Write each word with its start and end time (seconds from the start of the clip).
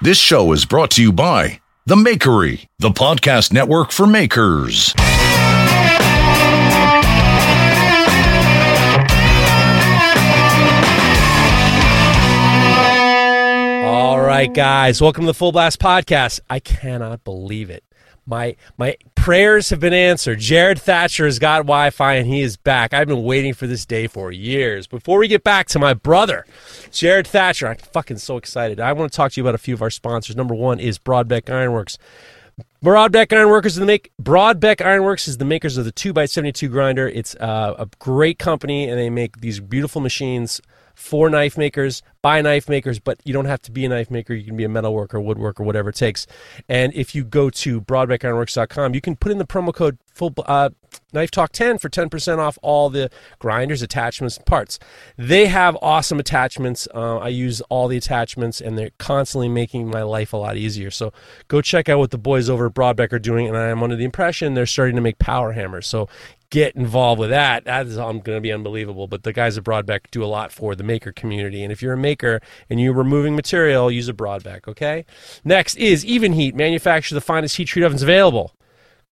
This 0.00 0.16
show 0.16 0.52
is 0.52 0.64
brought 0.64 0.92
to 0.92 1.02
you 1.02 1.10
by 1.10 1.60
The 1.86 1.96
Makery, 1.96 2.68
the 2.78 2.90
podcast 2.90 3.52
network 3.52 3.90
for 3.90 4.06
makers. 4.06 4.94
All 13.84 14.20
right, 14.20 14.52
guys, 14.54 15.00
welcome 15.00 15.22
to 15.22 15.26
the 15.26 15.34
Full 15.34 15.50
Blast 15.50 15.80
Podcast. 15.80 16.38
I 16.48 16.60
cannot 16.60 17.24
believe 17.24 17.68
it. 17.68 17.82
My 18.28 18.56
my 18.76 18.96
prayers 19.14 19.70
have 19.70 19.80
been 19.80 19.94
answered. 19.94 20.38
Jared 20.38 20.78
Thatcher 20.78 21.24
has 21.24 21.38
got 21.38 21.60
Wi-Fi 21.60 22.14
and 22.14 22.26
he 22.26 22.42
is 22.42 22.58
back. 22.58 22.92
I've 22.92 23.08
been 23.08 23.24
waiting 23.24 23.54
for 23.54 23.66
this 23.66 23.86
day 23.86 24.06
for 24.06 24.30
years. 24.30 24.86
Before 24.86 25.18
we 25.18 25.28
get 25.28 25.42
back 25.42 25.66
to 25.68 25.78
my 25.78 25.94
brother, 25.94 26.44
Jared 26.92 27.26
Thatcher, 27.26 27.68
I'm 27.68 27.76
fucking 27.76 28.18
so 28.18 28.36
excited. 28.36 28.80
I 28.80 28.92
want 28.92 29.10
to 29.10 29.16
talk 29.16 29.32
to 29.32 29.40
you 29.40 29.44
about 29.44 29.54
a 29.54 29.58
few 29.58 29.72
of 29.72 29.80
our 29.80 29.90
sponsors. 29.90 30.36
Number 30.36 30.54
one 30.54 30.78
is 30.78 30.98
Brodbeck 30.98 31.48
Ironworks. 31.48 31.96
Brodbeck 32.84 33.32
Ironworkers 33.32 33.72
is 33.72 33.78
the 33.78 33.86
make 33.86 34.12
Brodbeck 34.20 34.84
Ironworks 34.84 35.26
is 35.26 35.38
the 35.38 35.46
makers 35.46 35.78
of 35.78 35.86
the 35.86 35.92
two 35.92 36.12
x 36.14 36.32
seventy 36.32 36.52
two 36.52 36.68
grinder. 36.68 37.08
It's 37.08 37.34
uh, 37.36 37.76
a 37.78 37.88
great 37.98 38.38
company, 38.38 38.88
and 38.88 38.98
they 38.98 39.08
make 39.08 39.40
these 39.40 39.58
beautiful 39.58 40.02
machines 40.02 40.60
for 40.98 41.30
knife 41.30 41.56
makers, 41.56 42.02
by 42.22 42.42
knife 42.42 42.68
makers, 42.68 42.98
but 42.98 43.20
you 43.24 43.32
don't 43.32 43.44
have 43.44 43.62
to 43.62 43.70
be 43.70 43.84
a 43.84 43.88
knife 43.88 44.10
maker. 44.10 44.34
You 44.34 44.44
can 44.44 44.56
be 44.56 44.64
a 44.64 44.68
metal 44.68 44.92
worker, 44.92 45.18
woodworker, 45.20 45.64
whatever 45.64 45.90
it 45.90 45.94
takes. 45.94 46.26
And 46.68 46.92
if 46.92 47.14
you 47.14 47.22
go 47.22 47.50
to 47.50 47.80
brodbeckironworks.com, 47.80 48.94
you 48.94 49.00
can 49.00 49.14
put 49.14 49.30
in 49.30 49.38
the 49.38 49.46
promo 49.46 49.72
code 49.72 49.96
full 50.18 50.34
uh, 50.46 50.70
knife 51.12 51.30
talk 51.30 51.52
10 51.52 51.78
for 51.78 51.88
10% 51.88 52.38
off 52.38 52.58
all 52.60 52.90
the 52.90 53.08
grinders, 53.38 53.82
attachments, 53.82 54.36
and 54.36 54.44
parts. 54.44 54.78
They 55.16 55.46
have 55.46 55.78
awesome 55.80 56.18
attachments. 56.18 56.88
Uh, 56.92 57.18
I 57.18 57.28
use 57.28 57.60
all 57.62 57.88
the 57.88 57.96
attachments, 57.96 58.60
and 58.60 58.76
they're 58.76 58.90
constantly 58.98 59.48
making 59.48 59.88
my 59.88 60.02
life 60.02 60.32
a 60.32 60.36
lot 60.36 60.56
easier. 60.56 60.90
So 60.90 61.12
go 61.46 61.62
check 61.62 61.88
out 61.88 61.98
what 61.98 62.10
the 62.10 62.18
boys 62.18 62.50
over 62.50 62.66
at 62.66 62.74
Brodbeck 62.74 63.12
are 63.12 63.18
doing. 63.18 63.46
And 63.46 63.56
I'm 63.56 63.82
under 63.82 63.96
the 63.96 64.04
impression 64.04 64.54
they're 64.54 64.66
starting 64.66 64.96
to 64.96 65.02
make 65.02 65.18
power 65.18 65.52
hammers. 65.52 65.86
So 65.86 66.08
get 66.50 66.74
involved 66.74 67.20
with 67.20 67.30
that, 67.30 67.64
that 67.64 67.86
is 67.86 67.96
going 67.96 68.22
to 68.22 68.40
be 68.40 68.52
unbelievable. 68.52 69.06
But 69.06 69.22
the 69.22 69.32
guys 69.32 69.56
at 69.56 69.64
Brodbeck 69.64 70.10
do 70.10 70.24
a 70.24 70.26
lot 70.26 70.50
for 70.50 70.74
the 70.74 70.82
maker 70.82 71.12
community. 71.12 71.62
And 71.62 71.70
if 71.70 71.82
you're 71.82 71.92
a 71.92 71.98
maker 71.98 72.40
and 72.68 72.80
you're 72.80 72.94
removing 72.94 73.36
material, 73.36 73.90
use 73.90 74.08
a 74.08 74.14
Brodbeck, 74.14 74.66
okay? 74.66 75.04
Next 75.44 75.76
is 75.76 76.04
Even 76.04 76.32
Heat, 76.32 76.54
manufacture 76.54 77.14
the 77.14 77.20
finest 77.20 77.56
heat 77.56 77.66
treat 77.66 77.84
ovens 77.84 78.02
available. 78.02 78.54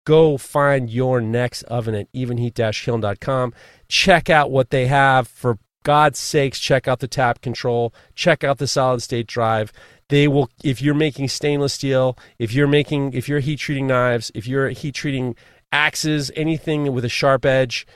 Go 0.05 0.37
find 0.37 0.91
your 0.91 1.21
next 1.21 1.63
oven 1.65 1.95
at 1.95 2.13
evenheat-kiln.com. 2.13 3.55
Check 3.89 4.31
out 4.31 4.51
what 4.51 4.71
they 4.71 4.87
have. 4.87 5.29
For 5.29 5.59
God's 5.83 6.19
sakes, 6.19 6.59
check 6.59 6.87
out 6.89 7.01
the 7.01 7.09
tap 7.09 7.41
control. 7.41 7.95
Check 8.15 8.45
out 8.45 8.59
the 8.59 8.67
solid 8.67 9.03
state 9.03 9.27
drive 9.27 9.73
they 10.11 10.29
will 10.29 10.51
if 10.63 10.83
you're 10.83 10.93
making 10.93 11.27
stainless 11.27 11.73
steel 11.73 12.17
if 12.39 12.53
you're 12.53 12.69
making 12.69 13.15
if 13.15 13.27
you're 13.27 13.41
heat 13.41 13.59
treating 13.59 13.87
knives 13.87 14.31
if 14.35 14.47
you're 14.47 14.69
heat 14.69 14.95
treating 14.95 15.35
axes, 15.75 16.31
anything 16.37 16.93
with 16.93 17.05
a 17.05 17.09
sharp 17.09 17.45
edge. 17.45 17.87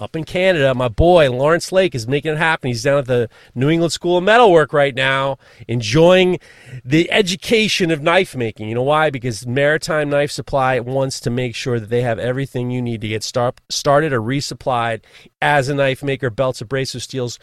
up 0.00 0.16
in 0.16 0.24
Canada, 0.24 0.74
my 0.74 0.88
boy 0.88 1.30
Lawrence 1.30 1.70
Lake 1.70 1.94
is 1.94 2.08
making 2.08 2.32
it 2.32 2.38
happen. 2.38 2.68
He's 2.68 2.82
down 2.82 2.98
at 2.98 3.06
the 3.06 3.28
New 3.54 3.70
England 3.70 3.92
School 3.92 4.18
of 4.18 4.24
Metalwork 4.24 4.72
right 4.72 4.94
now, 4.94 5.38
enjoying 5.68 6.40
the 6.84 7.10
education 7.10 7.90
of 7.90 8.02
knife 8.02 8.34
making. 8.34 8.68
You 8.68 8.74
know 8.74 8.82
why? 8.82 9.10
Because 9.10 9.46
Maritime 9.46 10.10
Knife 10.10 10.30
Supply 10.30 10.80
wants 10.80 11.20
to 11.20 11.30
make 11.30 11.54
sure 11.54 11.78
that 11.78 11.90
they 11.90 12.02
have 12.02 12.18
everything 12.18 12.70
you 12.70 12.82
need 12.82 13.00
to 13.02 13.08
get 13.08 13.22
start, 13.22 13.60
started 13.68 14.12
or 14.12 14.20
resupplied 14.20 15.02
as 15.40 15.68
a 15.68 15.74
knife 15.74 16.02
maker 16.02 16.30
belts, 16.30 16.60
abrasive 16.60 17.02
steels, 17.02 17.38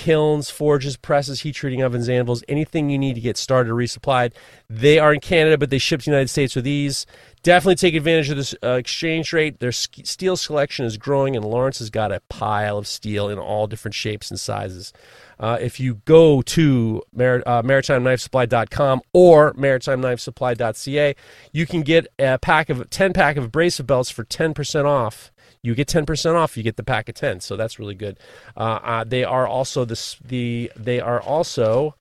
kilns, 0.00 0.48
forges, 0.48 0.96
presses, 0.96 1.42
heat 1.42 1.54
treating 1.54 1.82
ovens, 1.82 2.08
anvils, 2.08 2.42
anything 2.48 2.88
you 2.88 2.96
need 2.96 3.12
to 3.12 3.20
get 3.20 3.36
started 3.36 3.70
or 3.70 3.74
resupplied. 3.74 4.32
They 4.70 4.98
are 4.98 5.12
in 5.12 5.20
Canada, 5.20 5.58
but 5.58 5.68
they 5.68 5.76
ship 5.76 6.00
to 6.00 6.04
the 6.06 6.10
United 6.12 6.28
States 6.28 6.56
with 6.56 6.66
ease. 6.66 7.04
Definitely 7.42 7.74
take 7.74 7.94
advantage 7.94 8.30
of 8.30 8.38
this 8.38 8.54
uh, 8.64 8.70
exchange 8.70 9.30
rate. 9.34 9.58
Their 9.58 9.72
steel 9.72 10.38
selection 10.38 10.86
is 10.86 10.96
growing, 10.96 11.36
and 11.36 11.44
Lawrence 11.44 11.80
has 11.80 11.90
got 11.90 12.12
a 12.12 12.22
pile 12.30 12.78
of 12.78 12.86
steel 12.86 13.28
in 13.28 13.38
all 13.38 13.66
different 13.66 13.94
shapes 13.94 14.30
and 14.30 14.40
sizes. 14.40 14.94
Uh, 15.38 15.58
if 15.60 15.78
you 15.78 15.96
go 16.06 16.40
to 16.40 17.02
Mar- 17.12 17.42
uh, 17.44 17.60
maritimeknifesupply.com 17.60 19.02
or 19.12 19.52
maritimeknifesupply.ca, 19.52 21.14
you 21.52 21.66
can 21.66 21.82
get 21.82 22.06
a 22.18 22.38
pack 22.38 22.70
of 22.70 22.88
10 22.88 23.12
pack 23.12 23.36
of 23.36 23.44
abrasive 23.44 23.86
belts 23.86 24.08
for 24.08 24.24
10% 24.24 24.86
off 24.86 25.30
you 25.62 25.74
get 25.74 25.88
10% 25.88 26.34
off 26.34 26.56
you 26.56 26.62
get 26.62 26.76
the 26.76 26.82
pack 26.82 27.08
of 27.08 27.14
10 27.14 27.40
so 27.40 27.56
that's 27.56 27.78
really 27.78 27.94
good 27.94 28.18
uh, 28.56 28.80
uh, 28.82 29.04
they 29.04 29.24
are 29.24 29.46
also 29.46 29.84
this 29.84 30.16
the 30.24 30.70
they 30.76 31.00
are 31.00 31.20
also 31.20 31.94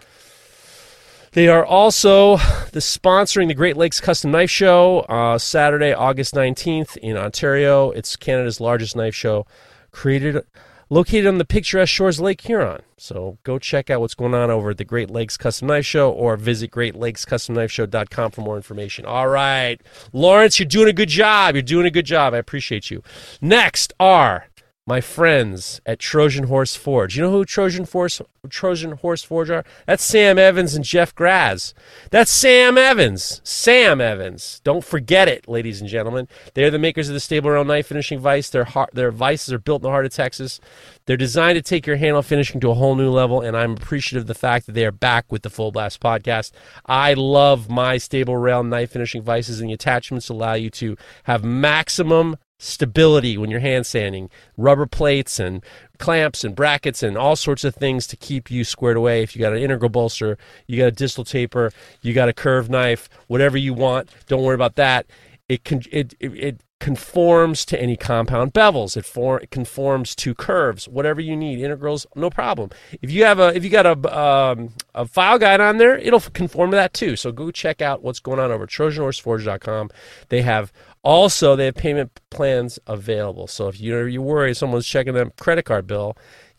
they 1.31 1.47
are 1.47 1.64
also 1.64 2.38
the 2.72 2.80
sponsoring 2.80 3.50
the 3.50 3.53
Great 3.53 3.78
Lakes 3.78 4.00
Custom 4.00 4.31
Knife 4.31 4.50
Show 4.50 5.02
uh, 5.02 5.38
Saturday, 5.38 5.94
August 5.94 6.34
19th 6.34 6.98
in 6.98 7.18
Ontario. 7.18 7.92
It's 7.92 8.16
Canada's 8.16 8.59
largest 8.59 8.96
knife 8.96 9.14
show, 9.14 9.46
created 9.92 10.44
located 10.90 11.28
on 11.28 11.38
the 11.38 11.46
picturesque 11.46 11.94
shores 11.94 12.20
of 12.20 12.26
Lake 12.26 12.42
Huron. 12.42 12.82
So 12.98 13.38
go 13.44 13.60
check 13.60 13.90
out 13.90 14.02
what's 14.02 14.16
going 14.16 14.34
on 14.34 14.52
over 14.52 14.72
at 14.72 14.78
the 14.78 14.84
Great 14.84 15.10
Lakes 15.10 15.38
Custom 15.38 15.68
Knife 15.68 15.86
Show 15.86 16.12
or 16.12 16.36
visit 16.36 16.72
greatlakescustomknifeshow.com 16.72 18.32
for 18.32 18.42
more 18.42 18.58
information. 18.58 19.06
All 19.06 19.28
right. 19.28 19.80
Lawrence, 20.12 20.60
you're 20.60 20.68
doing 20.68 20.90
a 20.90 20.94
good 20.94 21.10
job. 21.10 21.56
You're 21.56 21.62
doing 21.62 21.86
a 21.86 21.92
good 21.92 22.06
job. 22.06 22.34
I 22.34 22.38
appreciate 22.38 22.92
you. 22.92 23.02
Next 23.42 23.94
are 24.00 24.48
my 24.89 25.00
friends 25.01 25.80
at 25.86 26.00
Trojan 26.00 26.45
Horse 26.45 26.75
Forge. 26.75 27.15
You 27.15 27.21
know 27.21 27.30
who 27.31 27.45
Trojan 27.45 27.86
Horse 27.86 28.24
Trojan 28.50 28.94
Horse 28.94 29.21
Forge 29.24 29.51
are? 29.51 29.63
That's 29.86 30.03
Sam 30.03 30.39
Evans 30.39 30.74
and 30.74 30.83
Jeff 30.83 31.13
Graz. 31.13 31.75
That's 32.09 32.31
Sam 32.31 32.75
Evans. 32.75 33.39
Sam 33.44 34.01
Evans. 34.01 34.62
Don't 34.63 34.83
forget 34.83 35.27
it, 35.27 35.47
ladies 35.47 35.80
and 35.80 35.88
gentlemen. 35.88 36.27
They're 36.56 36.71
the 36.71 36.80
makers 36.80 37.07
of 37.07 37.13
the 37.13 37.19
stable 37.19 37.51
rail 37.51 37.63
knife 37.63 37.86
finishing 37.86 38.19
vise. 38.19 38.50
Their 38.50 38.63
heart, 38.63 38.89
their 38.91 39.12
vices 39.12 39.53
are 39.53 39.59
built 39.59 39.81
in 39.81 39.83
the 39.83 39.91
heart 39.91 40.07
of 40.07 40.12
Texas. 40.12 40.59
They're 41.06 41.18
designed 41.18 41.57
to 41.57 41.62
take 41.62 41.86
your 41.86 41.97
handle 41.97 42.24
finishing 42.24 42.59
to 42.62 42.71
a 42.71 42.75
whole 42.75 42.95
new 42.95 43.12
level, 43.12 43.41
and 43.41 43.56
I'm 43.56 43.74
appreciative 43.74 44.24
of 44.24 44.27
the 44.27 44.33
fact 44.33 44.65
that 44.65 44.71
they 44.71 44.86
are 44.88 44.91
back 44.91 45.31
with 45.31 45.44
the 45.44 45.51
Full 45.51 45.71
Blast 45.71 46.01
podcast. 46.01 46.51
I 46.88 47.13
love 47.13 47.69
my 47.69 48.00
stable 48.00 48.38
rail 48.38 48.63
knife 48.63 48.91
finishing 48.91 49.21
vices, 49.21 49.59
and 49.59 49.69
the 49.69 49.74
attachments 49.74 50.30
allow 50.30 50.53
you 50.53 50.71
to 50.71 50.97
have 51.25 51.44
maximum 51.44 52.38
stability 52.60 53.38
when 53.38 53.50
you're 53.50 53.62
hand 53.62 53.88
sanding, 53.88 54.30
rubber 54.58 54.86
plates 54.86 55.40
and 55.40 55.64
clamps 55.98 56.44
and 56.44 56.56
brackets 56.56 57.02
and 57.02 57.18
all 57.18 57.36
sorts 57.36 57.64
of 57.64 57.74
things 57.74 58.06
to 58.06 58.16
keep 58.16 58.52
you 58.52 58.64
squared 58.64 58.98
away. 58.98 59.24
If 59.24 59.36
you 59.36 59.40
got 59.40 59.54
an 59.54 59.60
integral 59.60 59.90
bolster, 59.90 60.38
you 60.68 60.78
got 60.78 60.88
a 60.88 60.92
distal 60.92 61.24
taper, 61.24 61.72
you 62.02 62.14
got 62.14 62.30
a 62.30 62.34
curved 62.34 62.70
knife, 62.70 63.10
whatever 63.28 63.58
you 63.58 63.74
want, 63.74 64.10
don't 64.28 64.44
worry 64.44 64.56
about 64.56 64.76
that. 64.76 65.08
It 65.48 65.64
can 65.64 65.82
it, 65.92 66.14
it, 66.20 66.34
it 66.38 66.64
conforms 66.80 67.66
to 67.66 67.82
any 67.82 67.98
compound 67.98 68.54
bevels. 68.54 68.96
It, 68.96 69.06
for, 69.06 69.40
it 69.40 69.52
conforms 69.52 70.16
to 70.16 70.34
curves, 70.34 70.88
whatever 70.88 71.20
you 71.20 71.36
need, 71.36 71.60
integrals, 71.60 72.08
no 72.16 72.30
problem. 72.30 72.70
If 73.02 73.12
you 73.12 73.26
have 73.26 73.40
a 73.40 73.56
if 73.56 73.64
you 73.64 73.70
got 73.70 73.86
a 73.86 74.18
um, 74.20 74.74
a 74.96 75.06
file 75.06 75.38
guide 75.38 75.62
on 75.62 75.78
there, 75.78 75.98
it'll 75.98 76.20
conform 76.20 76.72
to 76.72 76.78
that 76.78 76.94
too. 76.94 77.16
So 77.16 77.32
go 77.32 77.52
check 77.52 77.82
out 77.82 78.02
what's 78.02 78.20
going 78.20 78.40
on 78.40 78.52
over 78.52 78.64
at 78.64 78.70
TrojanHorseForge.com. 78.70 79.90
They 80.30 80.42
have 80.42 80.72
also 81.04 81.56
they 81.56 81.66
have 81.66 81.75
payment 81.75 82.19
plans 82.30 82.80
available. 82.88 83.48
So 83.48 83.68
if 83.68 83.80
you 83.80 84.04
you 84.06 84.22
worry 84.22 84.54
someone's 84.54 84.88
checking 84.88 85.13
their 85.13 85.30
credit 85.31 85.66
card 85.66 85.88
bill, 85.88 86.18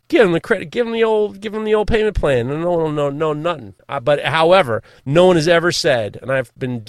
give 0.09 0.23
them 0.25 0.33
the 0.33 0.41
credit, 0.41 0.71
give 0.71 0.87
them 0.87 0.93
the 0.93 1.05
old, 1.05 1.41
give 1.41 1.53
them 1.53 1.65
the 1.65 1.75
old 1.75 1.89
payment 1.89 2.17
plan. 2.17 2.51
and 2.51 2.63
No 2.63 2.73
one 2.73 2.95
no, 2.95 3.11
no, 3.11 3.33
nothing. 3.33 3.75
Uh, 3.89 4.01
but 4.01 4.25
however, 4.25 4.83
no 5.07 5.27
one 5.27 5.37
has 5.37 5.49
ever 5.49 5.73
said, 5.73 6.19
and 6.21 6.31
I've 6.31 6.53
been, 6.59 6.85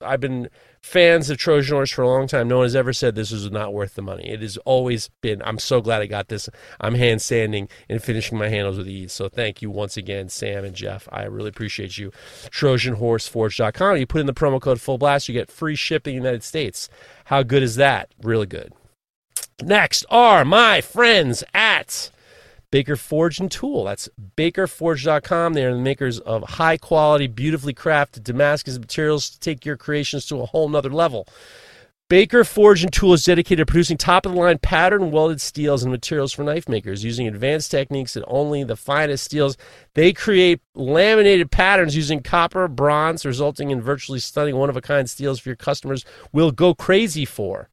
I've 0.00 0.20
been 0.20 0.48
fans 0.82 1.30
of 1.30 1.38
Trojan 1.38 1.76
Horse 1.76 1.90
for 1.90 2.02
a 2.02 2.08
long 2.08 2.26
time. 2.26 2.48
No 2.48 2.58
one 2.58 2.64
has 2.64 2.76
ever 2.76 2.92
said 2.92 3.14
this 3.14 3.30
was 3.30 3.50
not 3.50 3.72
worth 3.72 3.94
the 3.94 4.02
money. 4.02 4.28
It 4.28 4.40
has 4.42 4.56
always 4.58 5.10
been. 5.20 5.42
I'm 5.42 5.58
so 5.58 5.80
glad 5.80 6.02
I 6.02 6.06
got 6.06 6.28
this. 6.28 6.48
I'm 6.80 6.94
hand 6.94 7.22
sanding 7.22 7.68
and 7.88 8.02
finishing 8.02 8.38
my 8.38 8.48
handles 8.48 8.78
with 8.78 8.88
ease. 8.88 9.12
So 9.12 9.28
thank 9.28 9.62
you 9.62 9.70
once 9.70 9.96
again, 9.96 10.28
Sam 10.28 10.64
and 10.64 10.74
Jeff. 10.74 11.08
I 11.12 11.24
really 11.24 11.50
appreciate 11.50 11.98
you. 11.98 12.12
TrojanHorseForge.com. 12.50 13.96
You 13.98 14.06
put 14.06 14.20
in 14.20 14.26
the 14.26 14.34
promo 14.34 14.60
code 14.60 14.80
Full 14.80 14.98
Blast, 14.98 15.28
you 15.28 15.34
get 15.34 15.50
free 15.50 15.76
shipping 15.76 16.16
in 16.16 16.22
the 16.22 16.28
United 16.28 16.44
States. 16.44 16.88
How 17.26 17.42
good 17.42 17.62
is 17.62 17.76
that? 17.76 18.12
Really 18.22 18.46
good. 18.46 18.72
Next 19.62 20.04
are 20.08 20.44
my 20.44 20.80
friends 20.80 21.44
at 21.52 22.10
Baker 22.70 22.96
Forge 22.96 23.40
and 23.40 23.50
Tool. 23.50 23.84
That's 23.84 24.08
bakerforge.com. 24.36 25.54
They 25.54 25.64
are 25.64 25.74
the 25.74 25.80
makers 25.80 26.20
of 26.20 26.42
high 26.42 26.76
quality, 26.76 27.26
beautifully 27.26 27.74
crafted 27.74 28.22
Damascus 28.22 28.78
materials 28.78 29.30
to 29.30 29.40
take 29.40 29.66
your 29.66 29.76
creations 29.76 30.26
to 30.26 30.40
a 30.40 30.46
whole 30.46 30.68
nother 30.68 30.90
level. 30.90 31.26
Baker 32.08 32.42
Forge 32.42 32.82
and 32.82 32.92
Tool 32.92 33.12
is 33.12 33.24
dedicated 33.24 33.64
to 33.64 33.70
producing 33.70 33.96
top 33.96 34.26
of 34.26 34.32
the 34.32 34.38
line 34.38 34.58
pattern 34.58 35.12
welded 35.12 35.40
steels 35.40 35.84
and 35.84 35.92
materials 35.92 36.32
for 36.32 36.42
knife 36.42 36.68
makers 36.68 37.04
using 37.04 37.28
advanced 37.28 37.70
techniques 37.70 38.16
and 38.16 38.24
only 38.26 38.64
the 38.64 38.74
finest 38.74 39.24
steels. 39.24 39.56
They 39.94 40.12
create 40.12 40.60
laminated 40.74 41.52
patterns 41.52 41.94
using 41.94 42.20
copper, 42.20 42.66
bronze, 42.66 43.24
resulting 43.24 43.70
in 43.70 43.80
virtually 43.80 44.18
stunning 44.18 44.56
one 44.56 44.68
of 44.68 44.76
a 44.76 44.80
kind 44.80 45.08
steels 45.08 45.38
for 45.38 45.50
your 45.50 45.56
customers 45.56 46.04
will 46.32 46.50
go 46.50 46.74
crazy 46.74 47.24
for. 47.24 47.68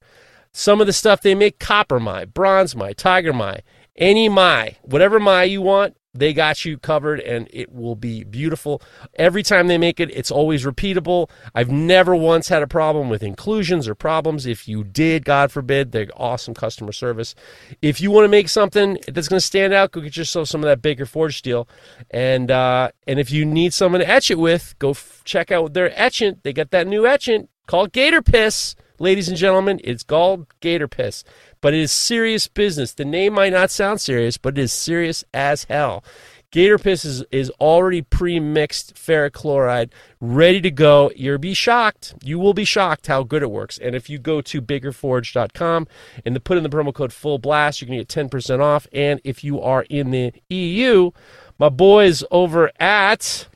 Some 0.51 0.81
of 0.81 0.87
the 0.87 0.93
stuff 0.93 1.21
they 1.21 1.33
make 1.33 1.57
copper 1.57 1.99
my, 1.99 2.25
bronze 2.25 2.75
my, 2.75 2.93
tiger 2.93 3.33
my, 3.33 3.61
any 3.97 4.29
my, 4.29 4.75
whatever 4.83 5.19
my 5.19 5.43
you 5.43 5.61
want, 5.61 5.95
they 6.17 6.33
got 6.33 6.65
you 6.65 6.77
covered 6.77 7.19
and 7.19 7.47
it 7.51 7.71
will 7.71 7.95
be 7.95 8.23
beautiful. 8.23 8.81
Every 9.15 9.43
time 9.43 9.67
they 9.67 9.77
make 9.77 9.99
it, 9.99 10.09
it's 10.11 10.31
always 10.31 10.65
repeatable. 10.65 11.29
I've 11.53 11.69
never 11.69 12.15
once 12.15 12.47
had 12.47 12.63
a 12.63 12.67
problem 12.67 13.09
with 13.09 13.21
inclusions 13.21 13.87
or 13.87 13.95
problems. 13.95 14.45
If 14.45 14.67
you 14.67 14.83
did, 14.83 15.25
God 15.25 15.51
forbid, 15.51 15.91
they're 15.91 16.07
awesome 16.15 16.53
customer 16.53 16.91
service. 16.91 17.35
If 17.81 18.01
you 18.01 18.09
want 18.09 18.25
to 18.25 18.29
make 18.29 18.49
something 18.49 18.97
that's 19.07 19.27
going 19.27 19.39
to 19.39 19.45
stand 19.45 19.73
out, 19.73 19.91
go 19.91 20.01
get 20.01 20.17
yourself 20.17 20.47
some 20.47 20.63
of 20.63 20.67
that 20.67 20.81
Baker 20.81 21.05
Forge 21.05 21.37
steel. 21.37 21.67
And 22.09 22.49
uh, 22.49 22.91
and 23.05 23.19
if 23.19 23.31
you 23.31 23.45
need 23.45 23.73
someone 23.73 24.01
to 24.01 24.09
etch 24.09 24.31
it 24.31 24.39
with, 24.39 24.75
go 24.79 24.91
f- 24.91 25.21
check 25.23 25.51
out 25.51 25.73
their 25.73 25.91
etchant. 25.99 26.43
They 26.43 26.53
got 26.53 26.71
that 26.71 26.87
new 26.87 27.05
etchant 27.05 27.49
called 27.67 27.91
Gator 27.91 28.21
Piss. 28.21 28.75
Ladies 28.99 29.27
and 29.27 29.37
gentlemen, 29.37 29.79
it's 29.83 30.01
called 30.01 30.47
Gator 30.59 30.87
Piss 30.87 31.23
but 31.61 31.73
it 31.73 31.79
is 31.79 31.91
serious 31.91 32.47
business. 32.47 32.93
The 32.93 33.05
name 33.05 33.33
might 33.33 33.53
not 33.53 33.71
sound 33.71 34.01
serious, 34.01 34.37
but 34.37 34.57
it 34.57 34.61
is 34.61 34.73
serious 34.73 35.23
as 35.33 35.65
hell. 35.65 36.03
Gator 36.51 36.77
piss 36.77 37.03
is, 37.03 37.23
is 37.29 37.49
already 37.59 38.01
pre-mixed 38.01 38.95
ferric 38.95 39.33
chloride, 39.33 39.91
ready 40.21 40.61
to 40.61 40.71
go. 40.71 41.11
You'll 41.13 41.37
be 41.37 41.53
shocked. 41.53 42.13
You 42.23 42.39
will 42.39 42.53
be 42.53 42.63
shocked 42.63 43.07
how 43.07 43.23
good 43.23 43.43
it 43.43 43.51
works. 43.51 43.77
And 43.77 43.95
if 43.95 44.09
you 44.09 44.17
go 44.17 44.39
to 44.41 44.61
bakerforge.com 44.61 45.87
and 46.25 46.43
put 46.45 46.57
in 46.57 46.63
the 46.63 46.69
promo 46.69 46.93
code 46.93 47.11
full 47.11 47.37
blast, 47.37 47.81
you 47.81 47.87
can 47.87 47.97
get 47.97 48.07
10% 48.07 48.61
off. 48.61 48.87
And 48.93 49.19
if 49.25 49.43
you 49.43 49.61
are 49.61 49.83
in 49.89 50.11
the 50.11 50.31
EU, 50.49 51.11
my 51.59 51.67
boys 51.67 52.23
over 52.31 52.71
at 52.79 53.47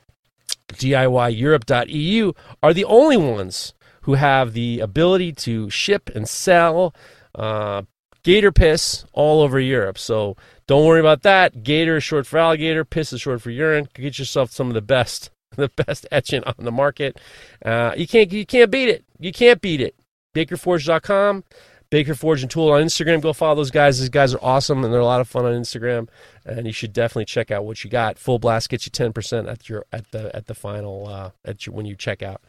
DIYEurope.eu 0.73 2.33
are 2.61 2.73
the 2.73 2.85
only 2.85 3.17
ones 3.17 3.73
who 4.01 4.15
have 4.15 4.51
the 4.53 4.79
ability 4.79 5.31
to 5.31 5.69
ship 5.69 6.09
and 6.13 6.27
sell 6.27 6.93
uh, 7.35 7.83
gator 8.23 8.51
piss 8.51 9.05
all 9.13 9.41
over 9.41 9.59
Europe. 9.59 9.97
So 9.97 10.35
don't 10.67 10.85
worry 10.85 10.99
about 10.99 11.23
that. 11.23 11.63
Gator 11.63 11.97
is 11.97 12.03
short 12.03 12.27
for 12.27 12.39
alligator, 12.39 12.85
piss 12.85 13.13
is 13.13 13.21
short 13.21 13.41
for 13.41 13.49
urine. 13.49 13.87
Get 13.93 14.19
yourself 14.19 14.51
some 14.51 14.67
of 14.67 14.73
the 14.73 14.81
best, 14.81 15.31
the 15.55 15.69
best 15.69 16.07
etching 16.11 16.43
on 16.43 16.55
the 16.59 16.71
market. 16.71 17.19
Uh, 17.63 17.93
you 17.95 18.07
can't, 18.07 18.31
you 18.31 18.45
can't 18.45 18.71
beat 18.71 18.89
it. 18.89 19.05
You 19.19 19.31
can't 19.31 19.61
beat 19.61 19.81
it. 19.81 19.95
BakerForge.com. 20.33 21.43
Baker 21.91 22.15
Forge 22.15 22.41
and 22.41 22.49
Tool 22.49 22.71
on 22.71 22.81
Instagram. 22.81 23.21
Go 23.21 23.33
follow 23.33 23.55
those 23.55 23.69
guys. 23.69 23.99
These 23.99 24.09
guys 24.09 24.33
are 24.33 24.39
awesome 24.41 24.83
and 24.83 24.93
they're 24.93 25.01
a 25.01 25.05
lot 25.05 25.19
of 25.19 25.27
fun 25.27 25.45
on 25.45 25.51
Instagram. 25.51 26.07
And 26.45 26.65
you 26.65 26.71
should 26.71 26.93
definitely 26.93 27.25
check 27.25 27.51
out 27.51 27.65
what 27.65 27.83
you 27.83 27.89
got. 27.89 28.17
Full 28.17 28.39
Blast 28.39 28.69
gets 28.69 28.85
you 28.85 28.91
ten 28.91 29.11
percent 29.11 29.49
at 29.49 29.67
your 29.67 29.85
at 29.91 30.09
the 30.11 30.33
at 30.33 30.47
the 30.47 30.55
final 30.55 31.07
uh, 31.07 31.31
at 31.43 31.65
your, 31.65 31.75
when 31.75 31.85
you 31.85 31.95
check 31.95 32.23
out. 32.23 32.41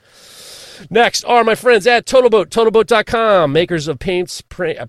Next 0.90 1.24
are 1.24 1.44
my 1.44 1.54
friends 1.54 1.86
at 1.86 2.06
TotalBoat, 2.06 2.46
TotalBoat.com, 2.46 3.52
makers 3.52 3.88
of 3.88 3.98
paints, 3.98 4.42
uh, 4.58 4.86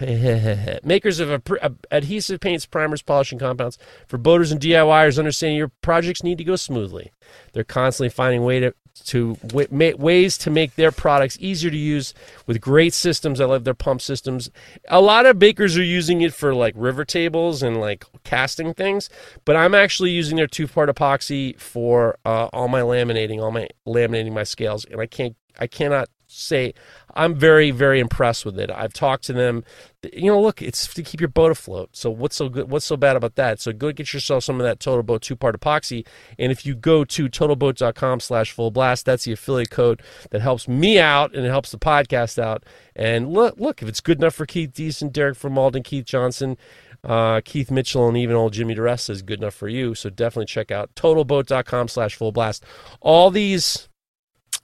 makers 0.84 1.20
of 1.20 1.30
uh, 1.30 1.68
adhesive 1.90 2.40
paints, 2.40 2.66
primers, 2.66 3.02
polishing 3.02 3.38
compounds 3.38 3.78
for 4.06 4.18
boaters 4.18 4.52
and 4.52 4.60
DIYers 4.60 5.18
understanding 5.18 5.56
your 5.56 5.72
projects 5.82 6.22
need 6.22 6.38
to 6.38 6.44
go 6.44 6.56
smoothly. 6.56 7.12
They're 7.52 7.64
constantly 7.64 8.10
finding 8.10 8.42
way 8.44 8.60
to, 8.60 8.74
to 9.04 9.36
ways 9.70 10.38
to 10.38 10.50
make 10.50 10.74
their 10.74 10.92
products 10.92 11.36
easier 11.40 11.70
to 11.70 11.76
use 11.76 12.14
with 12.46 12.60
great 12.60 12.94
systems. 12.94 13.40
I 13.40 13.44
love 13.44 13.64
their 13.64 13.74
pump 13.74 14.00
systems. 14.00 14.50
A 14.88 15.00
lot 15.00 15.26
of 15.26 15.38
bakers 15.38 15.76
are 15.76 15.84
using 15.84 16.20
it 16.22 16.34
for 16.34 16.54
like 16.54 16.74
river 16.76 17.04
tables 17.04 17.62
and 17.62 17.80
like 17.80 18.04
casting 18.24 18.74
things, 18.74 19.08
but 19.44 19.56
I'm 19.56 19.74
actually 19.74 20.10
using 20.10 20.36
their 20.36 20.46
two-part 20.46 20.88
epoxy 20.88 21.58
for 21.58 22.18
uh, 22.24 22.46
all 22.52 22.68
my 22.68 22.80
laminating, 22.80 23.42
all 23.42 23.52
my 23.52 23.68
laminating 23.86 24.32
my 24.32 24.44
scales, 24.44 24.84
and 24.84 25.00
I 25.00 25.06
can't, 25.06 25.36
I 25.58 25.66
cannot 25.66 26.08
say 26.26 26.74
I'm 27.16 27.34
very, 27.34 27.70
very 27.70 27.98
impressed 27.98 28.44
with 28.44 28.58
it. 28.58 28.70
I've 28.70 28.92
talked 28.92 29.24
to 29.24 29.32
them. 29.32 29.64
You 30.12 30.26
know, 30.26 30.40
look, 30.40 30.60
it's 30.60 30.92
to 30.94 31.02
keep 31.02 31.20
your 31.20 31.28
boat 31.28 31.50
afloat. 31.50 31.90
So 31.92 32.10
what's 32.10 32.36
so 32.36 32.48
good? 32.48 32.70
What's 32.70 32.84
so 32.84 32.96
bad 32.96 33.16
about 33.16 33.34
that? 33.36 33.58
So 33.58 33.72
go 33.72 33.90
get 33.90 34.12
yourself 34.12 34.44
some 34.44 34.60
of 34.60 34.64
that 34.64 34.78
Total 34.78 35.02
Boat 35.02 35.22
two 35.22 35.34
part 35.34 35.58
epoxy. 35.58 36.06
And 36.38 36.52
if 36.52 36.66
you 36.66 36.74
go 36.74 37.04
to 37.04 37.28
totalboat.com 37.28 38.20
slash 38.20 38.52
full 38.52 38.70
blast, 38.70 39.06
that's 39.06 39.24
the 39.24 39.32
affiliate 39.32 39.70
code 39.70 40.02
that 40.30 40.42
helps 40.42 40.68
me 40.68 40.98
out 40.98 41.34
and 41.34 41.44
it 41.44 41.48
helps 41.48 41.70
the 41.70 41.78
podcast 41.78 42.38
out. 42.38 42.64
And 42.94 43.30
look, 43.32 43.58
look, 43.58 43.82
if 43.82 43.88
it's 43.88 44.00
good 44.00 44.18
enough 44.18 44.34
for 44.34 44.46
Keith 44.46 44.72
Deason, 44.72 45.10
Derek 45.10 45.36
from 45.36 45.54
Malden, 45.54 45.82
Keith 45.82 46.04
Johnson, 46.04 46.56
uh, 47.02 47.40
Keith 47.44 47.70
Mitchell, 47.70 48.08
and 48.08 48.16
even 48.16 48.36
old 48.36 48.52
Jimmy 48.52 48.74
DeResta 48.74 49.10
is 49.10 49.22
good 49.22 49.40
enough 49.40 49.54
for 49.54 49.68
you. 49.68 49.94
So 49.94 50.10
definitely 50.10 50.46
check 50.46 50.70
out 50.70 50.94
totalboat.com 50.94 51.88
slash 51.88 52.14
full 52.14 52.32
blast. 52.32 52.64
All 53.00 53.30
these 53.30 53.88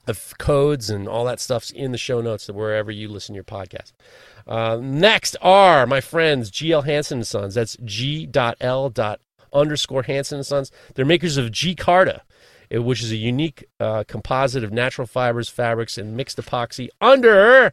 of 0.07 0.33
codes 0.37 0.89
and 0.89 1.07
all 1.07 1.25
that 1.25 1.39
stuff's 1.39 1.71
in 1.71 1.91
the 1.91 1.97
show 1.97 2.21
notes 2.21 2.47
wherever 2.47 2.91
you 2.91 3.07
listen 3.07 3.33
to 3.33 3.37
your 3.37 3.43
podcast. 3.43 3.93
Uh, 4.45 4.77
next 4.81 5.35
are 5.41 5.87
my 5.87 6.01
friends 6.01 6.51
GL 6.51 6.85
Hansen 6.85 7.19
and 7.19 7.27
Sons. 7.27 7.55
That's 7.55 7.77
G.L. 7.83 8.93
underscore 9.53 10.03
Hansen 10.03 10.37
and 10.37 10.45
Sons. 10.45 10.71
They're 10.95 11.05
makers 11.05 11.37
of 11.37 11.51
G 11.51 11.75
Carta, 11.75 12.21
eh, 12.69 12.79
which 12.79 13.01
is 13.01 13.11
a 13.11 13.15
unique 13.15 13.65
uh, 13.79 14.03
composite 14.07 14.63
of 14.63 14.73
natural 14.73 15.07
fibers, 15.07 15.47
fabrics, 15.49 15.97
and 15.97 16.17
mixed 16.17 16.37
epoxy 16.37 16.89
under 16.99 17.71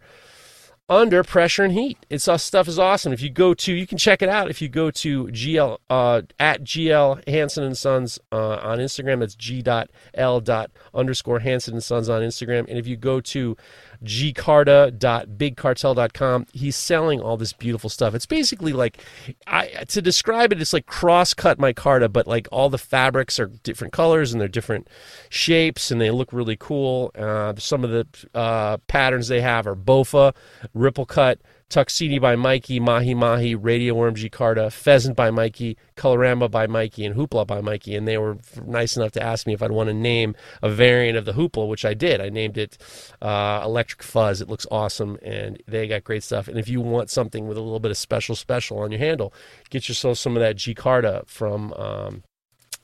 under 0.90 1.22
pressure 1.22 1.62
and 1.62 1.72
heat. 1.72 2.04
It's 2.10 2.26
uh, 2.26 2.36
stuff 2.36 2.66
is 2.66 2.78
awesome. 2.78 3.12
If 3.12 3.22
you 3.22 3.30
go 3.30 3.54
to, 3.54 3.72
you 3.72 3.86
can 3.86 3.96
check 3.96 4.22
it 4.22 4.28
out. 4.28 4.50
If 4.50 4.60
you 4.60 4.68
go 4.68 4.90
to 4.90 5.26
GL 5.28 5.78
uh, 5.88 6.22
at 6.40 6.64
GL 6.64 7.26
Hanson 7.28 7.62
and 7.62 7.78
Sons 7.78 8.18
uh, 8.32 8.56
on 8.56 8.78
Instagram, 8.78 9.20
that's 9.20 9.36
G 9.36 9.62
dot 9.62 9.88
L 10.14 10.40
dot 10.40 10.72
underscore 10.92 11.38
Hanson 11.38 11.74
and 11.74 11.82
Sons 11.82 12.08
on 12.08 12.22
Instagram. 12.22 12.68
And 12.68 12.76
if 12.76 12.88
you 12.88 12.96
go 12.96 13.20
to 13.20 13.56
gcarta.bigcartel.com. 14.04 16.46
He's 16.52 16.76
selling 16.76 17.20
all 17.20 17.36
this 17.36 17.52
beautiful 17.52 17.90
stuff. 17.90 18.14
It's 18.14 18.26
basically 18.26 18.72
like, 18.72 19.04
I 19.46 19.66
to 19.88 20.00
describe 20.00 20.52
it, 20.52 20.60
it's 20.60 20.72
like 20.72 20.86
cross-cut 20.86 21.58
micarta, 21.58 22.12
but 22.12 22.26
like 22.26 22.48
all 22.50 22.70
the 22.70 22.78
fabrics 22.78 23.38
are 23.38 23.46
different 23.46 23.92
colors 23.92 24.32
and 24.32 24.40
they're 24.40 24.48
different 24.48 24.88
shapes 25.28 25.90
and 25.90 26.00
they 26.00 26.10
look 26.10 26.32
really 26.32 26.56
cool. 26.56 27.10
Uh, 27.14 27.52
some 27.56 27.84
of 27.84 27.90
the 27.90 28.06
uh, 28.34 28.78
patterns 28.88 29.28
they 29.28 29.42
have 29.42 29.66
are 29.66 29.76
bofa, 29.76 30.34
ripple 30.74 31.06
cut, 31.06 31.40
Tuxedo 31.70 32.20
by 32.20 32.34
Mikey, 32.34 32.80
Mahi 32.80 33.14
Mahi, 33.14 33.54
Radio 33.54 33.94
Worm 33.94 34.16
Gcarta, 34.16 34.72
Pheasant 34.72 35.14
by 35.16 35.30
Mikey, 35.30 35.76
Colorama 35.96 36.50
by 36.50 36.66
Mikey, 36.66 37.06
and 37.06 37.14
Hoopla 37.14 37.46
by 37.46 37.60
Mikey. 37.60 37.94
And 37.94 38.08
they 38.08 38.18
were 38.18 38.38
nice 38.66 38.96
enough 38.96 39.12
to 39.12 39.22
ask 39.22 39.46
me 39.46 39.54
if 39.54 39.62
I'd 39.62 39.70
want 39.70 39.86
to 39.86 39.94
name 39.94 40.34
a 40.62 40.68
variant 40.68 41.16
of 41.16 41.24
the 41.24 41.32
Hoopla, 41.32 41.68
which 41.68 41.84
I 41.84 41.94
did. 41.94 42.20
I 42.20 42.28
named 42.28 42.58
it 42.58 42.76
uh, 43.22 43.62
Electric 43.64 44.02
Fuzz. 44.02 44.40
It 44.40 44.48
looks 44.48 44.66
awesome, 44.68 45.16
and 45.22 45.62
they 45.68 45.86
got 45.86 46.02
great 46.02 46.24
stuff. 46.24 46.48
And 46.48 46.58
if 46.58 46.68
you 46.68 46.80
want 46.80 47.08
something 47.08 47.46
with 47.46 47.56
a 47.56 47.62
little 47.62 47.80
bit 47.80 47.92
of 47.92 47.96
special 47.96 48.34
special 48.34 48.80
on 48.80 48.90
your 48.90 48.98
handle, 48.98 49.32
get 49.70 49.88
yourself 49.88 50.18
some 50.18 50.36
of 50.36 50.40
that 50.40 50.56
Gcarta 50.56 51.26
from. 51.28 51.72
Um, 51.74 52.24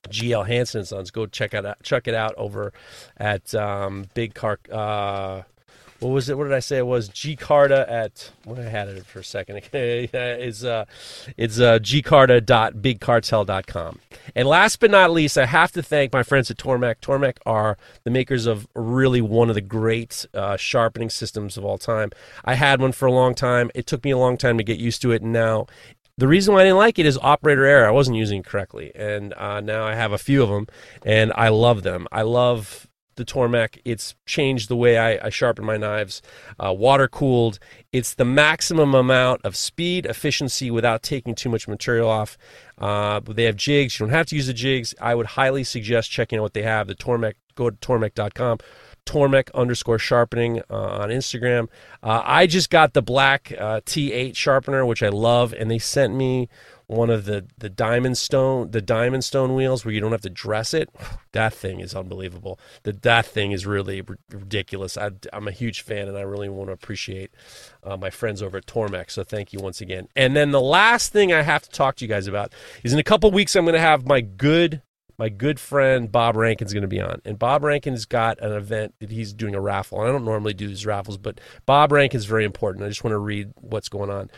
GL 0.08 0.46
Hansen 0.46 0.78
and 0.78 0.86
Sons. 0.88 1.10
Go 1.10 1.26
check 1.26 1.52
it 1.52 1.66
out 1.66 1.82
check 1.82 2.06
it 2.06 2.14
out 2.14 2.32
over 2.36 2.72
at 3.16 3.52
um, 3.56 4.04
Big 4.14 4.34
Car. 4.34 4.60
Uh, 4.70 5.42
what 6.00 6.10
was 6.10 6.28
it? 6.28 6.36
What 6.36 6.44
did 6.44 6.52
I 6.52 6.60
say? 6.60 6.76
It 6.78 6.86
was 6.86 7.08
Gcarta 7.08 7.90
at 7.90 8.30
what 8.44 8.58
I 8.58 8.64
had 8.64 8.88
it 8.88 9.06
for 9.06 9.20
a 9.20 9.24
second. 9.24 9.56
it's 9.72 10.64
uh, 10.64 10.84
it's 11.36 11.58
uh, 11.58 11.78
gcarta.bigcartel.com. 11.78 13.98
And 14.34 14.48
last 14.48 14.80
but 14.80 14.90
not 14.90 15.10
least, 15.10 15.38
I 15.38 15.46
have 15.46 15.72
to 15.72 15.82
thank 15.82 16.12
my 16.12 16.22
friends 16.22 16.50
at 16.50 16.58
Tormek. 16.58 16.96
Tormek 17.00 17.38
are 17.46 17.78
the 18.04 18.10
makers 18.10 18.46
of 18.46 18.66
really 18.74 19.20
one 19.20 19.48
of 19.48 19.54
the 19.54 19.60
great 19.60 20.26
uh, 20.34 20.56
sharpening 20.56 21.10
systems 21.10 21.56
of 21.56 21.64
all 21.64 21.78
time. 21.78 22.10
I 22.44 22.54
had 22.54 22.80
one 22.80 22.92
for 22.92 23.06
a 23.06 23.12
long 23.12 23.34
time. 23.34 23.70
It 23.74 23.86
took 23.86 24.04
me 24.04 24.10
a 24.10 24.18
long 24.18 24.36
time 24.36 24.58
to 24.58 24.64
get 24.64 24.78
used 24.78 25.02
to 25.02 25.12
it, 25.12 25.22
and 25.22 25.32
now 25.32 25.66
the 26.18 26.28
reason 26.28 26.54
why 26.54 26.60
I 26.60 26.64
didn't 26.64 26.78
like 26.78 26.98
it 26.98 27.06
is 27.06 27.18
operator 27.18 27.64
error. 27.64 27.86
I 27.86 27.90
wasn't 27.90 28.16
using 28.16 28.40
it 28.40 28.46
correctly, 28.46 28.92
and 28.94 29.34
uh, 29.34 29.60
now 29.60 29.84
I 29.84 29.94
have 29.94 30.12
a 30.12 30.18
few 30.18 30.42
of 30.42 30.48
them, 30.48 30.66
and 31.04 31.32
I 31.34 31.48
love 31.48 31.82
them. 31.82 32.06
I 32.10 32.22
love 32.22 32.88
the 33.16 33.24
Tormek. 33.24 33.80
It's 33.84 34.14
changed 34.24 34.68
the 34.68 34.76
way 34.76 34.98
I, 34.98 35.26
I 35.26 35.30
sharpen 35.30 35.64
my 35.64 35.76
knives. 35.76 36.22
Uh, 36.58 36.72
water 36.72 37.08
cooled. 37.08 37.58
It's 37.92 38.14
the 38.14 38.24
maximum 38.24 38.94
amount 38.94 39.44
of 39.44 39.56
speed, 39.56 40.06
efficiency 40.06 40.70
without 40.70 41.02
taking 41.02 41.34
too 41.34 41.48
much 41.48 41.66
material 41.66 42.08
off. 42.08 42.38
Uh, 42.78 43.20
they 43.26 43.44
have 43.44 43.56
jigs. 43.56 43.98
You 43.98 44.06
don't 44.06 44.14
have 44.14 44.26
to 44.26 44.36
use 44.36 44.46
the 44.46 44.54
jigs. 44.54 44.94
I 45.00 45.14
would 45.14 45.26
highly 45.26 45.64
suggest 45.64 46.10
checking 46.10 46.38
out 46.38 46.42
what 46.42 46.54
they 46.54 46.62
have. 46.62 46.86
The 46.86 46.94
Tormek. 46.94 47.34
Go 47.54 47.70
to 47.70 47.76
tormek.com. 47.76 48.58
Tormek 49.06 49.50
underscore 49.54 49.98
sharpening 49.98 50.60
uh, 50.68 50.98
on 50.98 51.08
Instagram. 51.08 51.68
Uh, 52.02 52.20
I 52.24 52.46
just 52.46 52.68
got 52.70 52.92
the 52.92 53.00
black 53.00 53.52
uh, 53.56 53.80
T8 53.86 54.36
sharpener, 54.36 54.84
which 54.84 55.02
I 55.02 55.08
love, 55.08 55.54
and 55.54 55.70
they 55.70 55.78
sent 55.78 56.14
me 56.14 56.48
one 56.86 57.10
of 57.10 57.24
the 57.24 57.46
the 57.58 57.68
diamond 57.68 58.16
stone 58.16 58.70
the 58.70 58.80
diamond 58.80 59.24
stone 59.24 59.54
wheels 59.54 59.84
where 59.84 59.92
you 59.92 60.00
don't 60.00 60.12
have 60.12 60.20
to 60.20 60.30
dress 60.30 60.72
it 60.72 60.88
that 61.32 61.52
thing 61.52 61.80
is 61.80 61.94
unbelievable 61.94 62.58
that 62.84 63.02
that 63.02 63.26
thing 63.26 63.52
is 63.52 63.66
really 63.66 64.02
r- 64.08 64.16
ridiculous 64.30 64.96
I, 64.96 65.10
am 65.32 65.48
a 65.48 65.52
huge 65.52 65.80
fan 65.80 66.06
and 66.06 66.16
i 66.16 66.20
really 66.20 66.48
want 66.48 66.68
to 66.68 66.72
appreciate 66.72 67.32
uh, 67.82 67.96
my 67.96 68.10
friends 68.10 68.40
over 68.40 68.58
at 68.58 68.66
tormek 68.66 69.10
so 69.10 69.24
thank 69.24 69.52
you 69.52 69.58
once 69.58 69.80
again 69.80 70.08
and 70.14 70.36
then 70.36 70.52
the 70.52 70.60
last 70.60 71.12
thing 71.12 71.32
i 71.32 71.42
have 71.42 71.62
to 71.62 71.70
talk 71.70 71.96
to 71.96 72.04
you 72.04 72.08
guys 72.08 72.28
about 72.28 72.52
is 72.84 72.92
in 72.92 72.98
a 72.98 73.04
couple 73.04 73.30
weeks 73.32 73.56
i'm 73.56 73.64
going 73.64 73.74
to 73.74 73.80
have 73.80 74.06
my 74.06 74.20
good 74.20 74.82
my 75.18 75.28
good 75.28 75.58
friend 75.58 76.12
Bob 76.12 76.36
Rankin's 76.36 76.74
going 76.74 76.82
to 76.82 76.88
be 76.88 77.00
on. 77.00 77.22
And 77.24 77.38
Bob 77.38 77.64
Rankin's 77.64 78.04
got 78.04 78.38
an 78.42 78.52
event 78.52 78.94
that 79.00 79.10
he's 79.10 79.32
doing 79.32 79.54
a 79.54 79.60
raffle. 79.60 80.00
And 80.00 80.08
I 80.08 80.12
don't 80.12 80.26
normally 80.26 80.52
do 80.52 80.68
these 80.68 80.84
raffles, 80.84 81.16
but 81.16 81.40
Bob 81.64 81.92
Rankin's 81.92 82.26
very 82.26 82.44
important. 82.44 82.84
I 82.84 82.88
just 82.88 83.02
want 83.02 83.12
to 83.12 83.18
read 83.18 83.52
what's 83.56 83.88
going 83.88 84.10
on. 84.10 84.30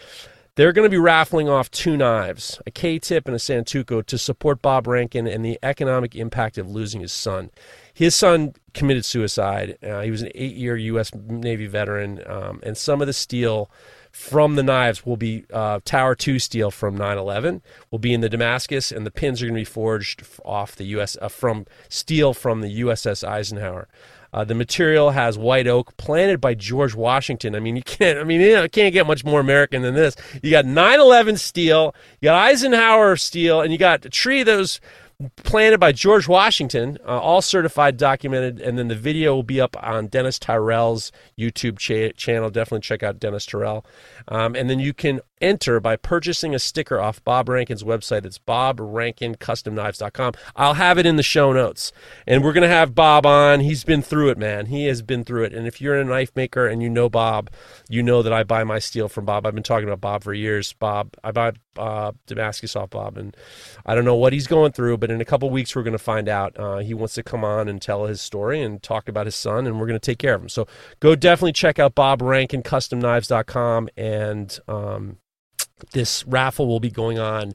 They're 0.59 0.73
going 0.73 0.87
to 0.87 0.91
be 0.91 0.99
raffling 0.99 1.49
off 1.49 1.71
two 1.71 1.97
knives, 1.97 2.61
a 2.67 2.73
K-tip 2.73 3.29
and 3.29 3.37
a 3.37 3.39
Santoku, 3.39 4.05
to 4.05 4.19
support 4.19 4.61
Bob 4.61 4.89
Rankin 4.89 5.29
and 5.29 5.45
the 5.45 5.57
economic 5.63 6.17
impact 6.17 6.59
of 6.59 6.69
losing 6.69 7.01
his 7.01 7.13
son. 7.13 7.53
His 7.95 8.17
son 8.17 8.55
committed 8.75 9.05
suicide. 9.05 9.79
Uh, 9.85 10.01
he 10.01 10.11
was 10.11 10.21
an 10.21 10.33
eight-year 10.35 10.77
U.S. 10.77 11.15
Navy 11.15 11.69
veteran, 11.69 12.25
um, 12.27 12.59
and 12.65 12.77
some 12.77 13.01
of 13.01 13.07
the 13.07 13.13
steel 13.13 13.71
from 14.11 14.57
the 14.57 14.65
knives 14.65 15.07
will 15.07 15.17
be 15.17 15.45
uh, 15.53 15.79
Tower 15.85 16.17
2 16.17 16.41
steel 16.41 16.73
from 16.73 16.99
9/11. 16.99 17.61
Will 17.93 18.01
be 18.01 18.13
in 18.13 18.21
the 18.21 18.29
Damascus, 18.29 18.91
and 18.91 19.07
the 19.07 19.13
pins 19.13 19.41
are 19.41 19.47
going 19.47 19.55
to 19.55 19.61
be 19.61 19.65
forged 19.65 20.25
off 20.45 20.75
the 20.75 20.87
U.S. 20.87 21.17
Uh, 21.23 21.29
from 21.29 21.67
steel 21.89 22.35
from 22.35 22.63
the 22.63 22.81
USS 22.81 23.23
Eisenhower. 23.23 23.87
Uh, 24.39 24.45
the 24.45 24.55
material 24.55 25.11
has 25.11 25.37
white 25.37 25.67
oak 25.67 25.97
planted 25.97 26.41
by 26.41 26.55
George 26.55 26.95
Washington. 26.95 27.57
I 27.57 27.59
mean, 27.59 27.75
you 27.75 27.83
can't. 27.83 28.21
I 28.21 28.23
mean, 28.23 28.41
you 28.41 28.53
know, 28.53 28.69
can't 28.69 28.93
get 28.93 29.05
much 29.05 29.25
more 29.25 29.41
American 29.41 29.83
than 29.83 29.95
this. 29.95 30.15
You 30.45 30.53
got 30.53 30.65
9/11 30.65 31.37
steel, 31.39 31.93
you 32.21 32.27
got 32.27 32.37
Eisenhower 32.37 33.17
steel, 33.17 33.61
and 33.61 33.73
you 33.73 33.79
got 33.79 34.05
a 34.05 34.09
tree 34.09 34.45
that 34.45 34.57
was 34.57 34.81
planted 35.43 35.81
by 35.81 35.91
George 35.91 36.29
Washington, 36.29 36.99
uh, 37.05 37.19
all 37.19 37.43
certified, 37.43 37.97
documented, 37.97 38.61
and 38.61 38.79
then 38.79 38.87
the 38.87 38.95
video 38.95 39.35
will 39.35 39.43
be 39.43 39.61
up 39.61 39.77
on 39.83 40.07
Dennis 40.07 40.39
Tyrell's 40.39 41.11
YouTube 41.37 41.77
cha- 41.77 42.17
channel. 42.17 42.49
Definitely 42.49 42.83
check 42.83 43.03
out 43.03 43.19
Dennis 43.19 43.45
Tyrell. 43.45 43.85
Um, 44.29 44.55
and 44.55 44.69
then 44.69 44.79
you 44.79 44.93
can 44.93 45.21
enter 45.41 45.81
by 45.81 45.97
purchasing 45.97 46.55
a 46.55 46.59
sticker 46.59 47.01
off 47.01 47.23
Bob 47.25 47.49
Rankin's 47.49 47.83
website. 47.83 48.25
It's 48.25 48.39
bobrankincustomknives.com. 48.39 50.35
I'll 50.57 50.75
have 50.75 50.99
it 50.99 51.07
in 51.07 51.17
the 51.17 51.23
show 51.23 51.53
notes. 51.53 51.93
And 52.27 52.45
we're 52.45 52.53
going 52.53 52.63
to 52.63 52.69
have 52.69 52.95
Bob 52.95 53.25
on. 53.25 53.61
He's 53.61 53.85
been 53.85 54.03
through 54.03 54.31
it, 54.31 54.39
man. 54.39 54.67
He 54.67 54.87
has 54.87 55.03
been 55.03 55.25
through 55.25 55.45
it. 55.45 55.55
And 55.55 55.67
if 55.67 55.81
you're 55.81 55.99
a 55.99 56.05
knife 56.05 56.33
maker 56.37 56.67
and 56.67 56.83
you 56.83 56.91
know 56.91 57.09
Bob, 57.09 57.51
you 57.89 58.03
know 58.03 58.23
that 58.23 58.33
I 58.33 58.43
buy 58.43 58.65
my 58.65 58.79
steel 58.79 59.09
from 59.09 59.25
Bob. 59.25 59.47
I've 59.47 59.55
been 59.55 59.63
talking 59.63 59.89
about 59.89 60.01
Bob 60.01 60.25
for 60.25 60.35
years. 60.35 60.73
Bob, 60.73 61.15
I 61.25 61.33
buy 61.33 61.53
uh, 61.79 62.13
Damascus 62.27 62.77
off 62.77 62.91
Bob, 62.91 63.17
and 63.17 63.37
I 63.87 63.95
don't 63.95 64.05
know 64.05 64.17
what 64.17 64.33
he's 64.33 64.47
going 64.47 64.73
through, 64.73 64.99
but 64.99 65.11
in 65.11 65.21
a 65.21 65.25
couple 65.25 65.49
weeks 65.49 65.75
we're 65.75 65.85
going 65.85 65.93
to 65.93 65.99
find 65.99 66.29
out. 66.29 66.59
Uh, 66.59 66.79
he 66.79 66.93
wants 66.93 67.15
to 67.15 67.23
come 67.23 67.45
on 67.45 67.69
and 67.69 67.81
tell 67.81 68.07
his 68.07 68.21
story 68.21 68.61
and 68.61 68.83
talk 68.83 69.09
about 69.09 69.27
his 69.27 69.37
son, 69.37 69.67
and 69.67 69.79
we're 69.79 69.87
going 69.87 69.99
to 69.99 70.05
take 70.05 70.19
care 70.19 70.35
of 70.35 70.43
him. 70.43 70.49
So 70.49 70.67
go 71.01 71.15
definitely 71.15 71.53
check 71.53 71.79
out 71.79 71.95
BobRankinCustomKnives.com, 71.95 73.89
and 73.97 74.18
um, 74.69 75.19
this 75.93 76.27
raffle 76.27 76.67
will 76.67 76.81
be 76.81 76.91
going 76.91 77.19
on 77.19 77.55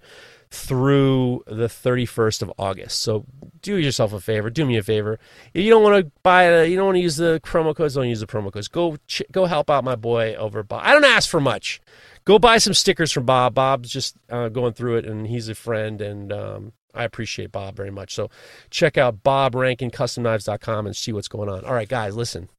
through 0.54 1.44
the 1.48 1.66
31st 1.66 2.44
of 2.44 2.54
August. 2.60 3.02
So 3.02 3.26
do 3.62 3.76
yourself 3.78 4.14
a 4.14 4.20
favor. 4.20 4.52
Do 4.52 4.66
me 4.66 4.78
a 4.78 4.84
favor. 4.84 5.20
If 5.54 5.64
you 5.64 5.72
don't 5.72 5.82
want 5.82 6.06
to 6.06 6.12
buy 6.22 6.44
it, 6.44 6.70
you 6.70 6.76
don't 6.76 6.86
want 6.86 6.98
to 6.98 7.02
use 7.02 7.18
the 7.18 7.42
promo 7.44 7.76
codes. 7.76 7.96
Don't 7.96 8.08
use 8.08 8.20
the 8.20 8.28
promo 8.28 8.54
codes. 8.54 8.68
Go 8.68 8.98
ch- 9.08 9.24
go 9.32 9.46
help 9.46 9.72
out 9.72 9.84
my 9.84 9.96
boy 9.96 10.36
over. 10.36 10.62
Bob. 10.62 10.82
I 10.86 10.94
don't 10.94 11.06
ask 11.06 11.28
for 11.28 11.42
much. 11.42 11.82
Go 12.24 12.38
buy 12.38 12.60
some 12.60 12.76
stickers 12.76 13.12
from 13.12 13.26
Bob. 13.26 13.56
Bob's 13.56 13.90
just 13.90 14.16
uh, 14.30 14.50
going 14.50 14.74
through 14.74 14.98
it, 14.98 15.06
and 15.06 15.26
he's 15.26 15.50
a 15.50 15.56
friend, 15.56 16.00
and 16.02 16.32
um, 16.32 16.74
I 16.94 17.04
appreciate 17.04 17.52
Bob 17.52 17.76
very 17.76 17.92
much. 17.92 18.14
So 18.14 18.30
check 18.70 18.96
out 18.96 19.24
BobRankinCustomKnives.com 19.24 20.86
and 20.86 20.96
see 20.96 21.12
what's 21.12 21.28
going 21.28 21.50
on. 21.50 21.66
All 21.66 21.74
right, 21.74 21.90
guys, 21.90 22.16
listen. 22.16 22.50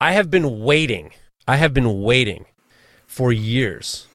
I 0.00 0.12
have 0.12 0.30
been 0.30 0.60
waiting. 0.60 1.10
I 1.48 1.56
have 1.56 1.74
been 1.74 2.02
waiting 2.02 2.46
for 3.08 3.32
years 3.32 4.06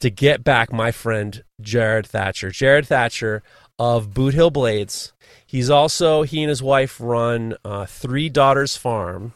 to 0.00 0.10
get 0.10 0.42
back 0.42 0.72
my 0.72 0.90
friend 0.90 1.44
Jared 1.60 2.06
Thatcher. 2.06 2.50
Jared 2.50 2.86
Thatcher 2.86 3.42
of 3.78 4.14
Boot 4.14 4.34
Hill 4.34 4.50
Blades. 4.50 5.12
He's 5.46 5.70
also 5.70 6.22
he 6.22 6.42
and 6.42 6.48
his 6.48 6.62
wife 6.62 7.00
run 7.00 7.54
uh, 7.64 7.86
Three 7.86 8.28
Daughters 8.28 8.76
Farm, 8.76 9.34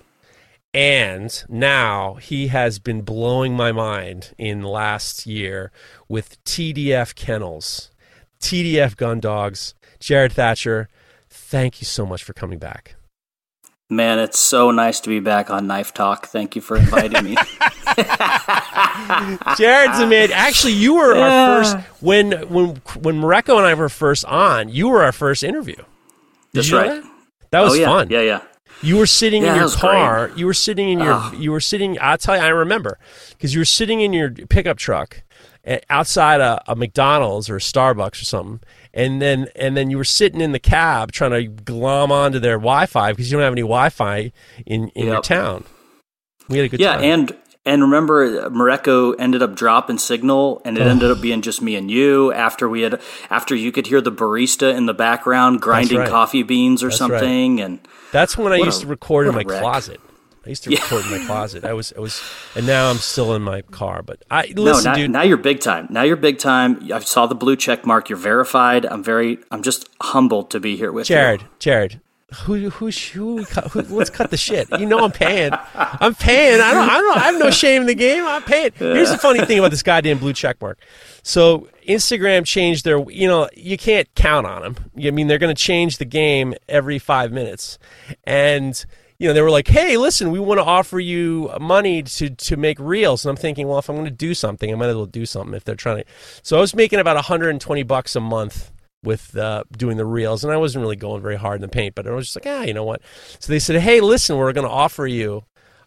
and 0.74 1.44
now 1.48 2.14
he 2.14 2.48
has 2.48 2.78
been 2.78 3.02
blowing 3.02 3.54
my 3.54 3.70
mind 3.72 4.34
in 4.38 4.62
last 4.62 5.26
year 5.26 5.70
with 6.08 6.42
TDF 6.44 7.14
Kennels, 7.14 7.90
TDF 8.40 8.96
Gun 8.96 9.20
Dogs. 9.20 9.74
Jared 10.00 10.32
Thatcher, 10.32 10.88
thank 11.30 11.80
you 11.80 11.84
so 11.84 12.04
much 12.04 12.24
for 12.24 12.32
coming 12.32 12.58
back. 12.58 12.96
Man, 13.90 14.18
it's 14.18 14.38
so 14.38 14.70
nice 14.70 15.00
to 15.00 15.08
be 15.10 15.20
back 15.20 15.50
on 15.50 15.66
Knife 15.66 15.92
Talk. 15.92 16.26
Thank 16.26 16.56
you 16.56 16.62
for 16.62 16.76
inviting 16.76 17.24
me. 17.24 17.36
Jared's 19.56 19.98
a 19.98 20.06
man. 20.06 20.32
Actually, 20.32 20.72
you 20.72 20.94
were 20.94 21.14
yeah. 21.14 21.20
our 21.22 21.62
first 21.62 21.76
when 22.00 22.32
when 22.48 22.76
when 23.00 23.20
Mareko 23.20 23.58
and 23.58 23.66
I 23.66 23.74
were 23.74 23.90
first 23.90 24.24
on. 24.24 24.70
You 24.70 24.88
were 24.88 25.02
our 25.02 25.12
first 25.12 25.44
interview. 25.44 25.76
Did 25.76 25.86
That's 26.54 26.72
right. 26.72 27.02
That? 27.02 27.10
that? 27.50 27.60
was 27.60 27.72
oh, 27.72 27.76
yeah. 27.76 27.86
fun. 27.86 28.08
Yeah, 28.10 28.22
yeah. 28.22 28.42
You 28.82 28.96
were 28.96 29.06
sitting 29.06 29.42
yeah, 29.42 29.52
in 29.52 29.60
your 29.60 29.70
car. 29.70 30.28
Great. 30.28 30.38
You 30.38 30.46
were 30.46 30.54
sitting 30.54 30.88
in 30.88 30.98
your. 30.98 31.14
Oh. 31.14 31.32
You 31.36 31.52
were 31.52 31.60
sitting. 31.60 31.98
I'll 32.00 32.18
tell 32.18 32.36
you. 32.36 32.42
I 32.42 32.48
remember 32.48 32.98
because 33.30 33.54
you 33.54 33.60
were 33.60 33.66
sitting 33.66 34.00
in 34.00 34.12
your 34.12 34.30
pickup 34.30 34.76
truck 34.76 35.22
eh, 35.64 35.80
outside 35.88 36.40
a, 36.40 36.62
a, 36.66 36.74
McDonald's 36.74 37.48
or 37.48 37.56
a 37.56 37.60
Starbucks 37.60 38.22
or 38.22 38.24
something, 38.24 38.60
and 38.94 39.20
then 39.22 39.48
and 39.56 39.76
then 39.76 39.90
you 39.90 39.96
were 39.96 40.04
sitting 40.04 40.40
in 40.40 40.52
the 40.52 40.58
cab 40.58 41.12
trying 41.12 41.30
to 41.30 41.44
glom 41.44 42.12
onto 42.12 42.38
their 42.38 42.58
Wi-Fi 42.58 43.12
because 43.12 43.30
you 43.30 43.36
don't 43.36 43.44
have 43.44 43.52
any 43.52 43.62
Wi-Fi 43.62 44.32
in 44.66 44.88
in 44.88 45.06
yep. 45.06 45.12
your 45.12 45.22
town. 45.22 45.64
We 46.48 46.58
had 46.58 46.66
a 46.66 46.68
good 46.68 46.80
yeah, 46.80 46.96
time. 46.96 47.04
and 47.04 47.36
and 47.64 47.82
remember, 47.82 48.24
uh, 48.24 48.48
Mareko 48.50 49.14
ended 49.18 49.40
up 49.40 49.54
dropping 49.54 49.98
signal, 49.98 50.60
and 50.64 50.76
it 50.76 50.82
oh. 50.82 50.90
ended 50.90 51.10
up 51.12 51.20
being 51.20 51.42
just 51.42 51.62
me 51.62 51.76
and 51.76 51.90
you. 51.90 52.32
After 52.32 52.68
we 52.68 52.82
had, 52.82 53.00
after 53.30 53.54
you 53.54 53.70
could 53.70 53.86
hear 53.86 54.00
the 54.00 54.10
barista 54.10 54.74
in 54.74 54.86
the 54.86 54.94
background 54.94 55.60
grinding 55.60 55.98
right. 55.98 56.08
coffee 56.08 56.42
beans 56.42 56.82
or 56.82 56.88
That's 56.88 56.98
something, 56.98 57.56
right. 57.56 57.64
and 57.64 57.88
that's 58.10 58.36
when 58.36 58.52
I 58.52 58.56
used 58.56 58.80
a, 58.80 58.84
to 58.84 58.88
record 58.88 59.28
in 59.28 59.34
my 59.34 59.44
wreck. 59.46 59.60
closet. 59.60 60.00
I 60.44 60.48
used 60.48 60.64
to 60.64 60.70
record 60.70 61.04
yeah. 61.04 61.14
in 61.14 61.20
my 61.20 61.26
closet. 61.26 61.64
I 61.64 61.72
was, 61.72 61.92
I 61.96 62.00
was, 62.00 62.20
and 62.56 62.66
now 62.66 62.90
I'm 62.90 62.96
still 62.96 63.34
in 63.34 63.42
my 63.42 63.62
car. 63.62 64.02
But 64.02 64.24
I 64.30 64.52
listen, 64.56 64.84
no, 64.84 64.90
now, 64.90 64.94
dude. 64.94 65.10
Now 65.10 65.22
you're 65.22 65.36
big 65.36 65.60
time. 65.60 65.86
Now 65.90 66.02
you're 66.02 66.16
big 66.16 66.38
time. 66.38 66.90
I 66.92 66.98
saw 67.00 67.26
the 67.26 67.34
blue 67.34 67.56
check 67.56 67.86
mark. 67.86 68.08
You're 68.08 68.18
verified. 68.18 68.84
I'm 68.86 69.04
very. 69.04 69.38
I'm 69.50 69.62
just 69.62 69.88
humbled 70.00 70.50
to 70.50 70.60
be 70.60 70.76
here 70.76 70.90
with 70.90 71.06
Jared, 71.06 71.42
you. 71.42 71.48
Jared, 71.60 72.00
who 72.32 72.70
who 72.70 72.90
who, 72.90 73.42
who 73.42 73.96
let's 73.96 74.10
cut 74.10 74.30
the 74.30 74.36
shit. 74.36 74.68
You 74.78 74.86
know 74.86 74.98
I'm 74.98 75.12
paying. 75.12 75.52
I'm 75.74 76.14
paying. 76.14 76.60
I 76.60 76.72
don't 76.72 76.88
I 76.88 76.98
don't 76.98 77.16
I 77.16 77.20
have 77.20 77.38
no 77.38 77.50
shame 77.50 77.82
in 77.82 77.86
the 77.86 77.94
game. 77.94 78.24
I'm 78.24 78.42
paying. 78.42 78.72
Here's 78.74 79.10
the 79.10 79.18
funny 79.18 79.44
thing 79.44 79.58
about 79.58 79.70
this 79.70 79.82
goddamn 79.82 80.18
blue 80.18 80.32
check 80.32 80.60
mark. 80.60 80.78
So 81.22 81.68
Instagram 81.86 82.44
changed 82.44 82.84
their 82.84 82.98
you 83.10 83.28
know, 83.28 83.48
you 83.54 83.76
can't 83.76 84.12
count 84.14 84.46
on 84.46 84.62
them. 84.62 84.76
I 85.04 85.10
mean 85.10 85.26
they're 85.26 85.38
going 85.38 85.54
to 85.54 85.62
change 85.62 85.98
the 85.98 86.04
game 86.04 86.54
every 86.68 86.98
5 86.98 87.32
minutes. 87.32 87.78
And 88.24 88.84
you 89.22 89.28
know, 89.28 89.34
they 89.34 89.40
were 89.40 89.52
like, 89.52 89.68
"Hey, 89.68 89.96
listen, 89.96 90.32
we 90.32 90.40
want 90.40 90.58
to 90.58 90.64
offer 90.64 90.98
you 90.98 91.48
money 91.60 92.02
to 92.02 92.28
to 92.28 92.56
make 92.56 92.76
reels." 92.80 93.24
And 93.24 93.30
I'm 93.30 93.36
thinking, 93.36 93.68
well, 93.68 93.78
if 93.78 93.88
I'm 93.88 93.94
going 93.94 94.04
to 94.04 94.10
do 94.10 94.34
something, 94.34 94.72
I 94.72 94.74
might 94.74 94.88
as 94.88 94.96
well 94.96 95.06
do 95.06 95.26
something. 95.26 95.54
If 95.54 95.62
they're 95.62 95.76
trying 95.76 95.98
to, 95.98 96.04
so 96.42 96.56
I 96.56 96.60
was 96.60 96.74
making 96.74 96.98
about 96.98 97.14
120 97.14 97.84
bucks 97.84 98.16
a 98.16 98.20
month 98.20 98.72
with 99.04 99.36
uh, 99.36 99.62
doing 99.76 99.96
the 99.96 100.04
reels, 100.04 100.42
and 100.42 100.52
I 100.52 100.56
wasn't 100.56 100.82
really 100.82 100.96
going 100.96 101.22
very 101.22 101.36
hard 101.36 101.54
in 101.54 101.62
the 101.62 101.68
paint, 101.68 101.94
but 101.94 102.08
I 102.08 102.10
was 102.10 102.32
just 102.32 102.44
like, 102.44 102.52
ah, 102.52 102.62
you 102.62 102.74
know 102.74 102.82
what? 102.82 103.00
So 103.38 103.52
they 103.52 103.60
said, 103.60 103.80
hey, 103.80 104.00
listen, 104.00 104.36
we're 104.36 104.52
going 104.52 104.66
to 104.66 104.72
offer 104.72 105.06
you 105.06 105.44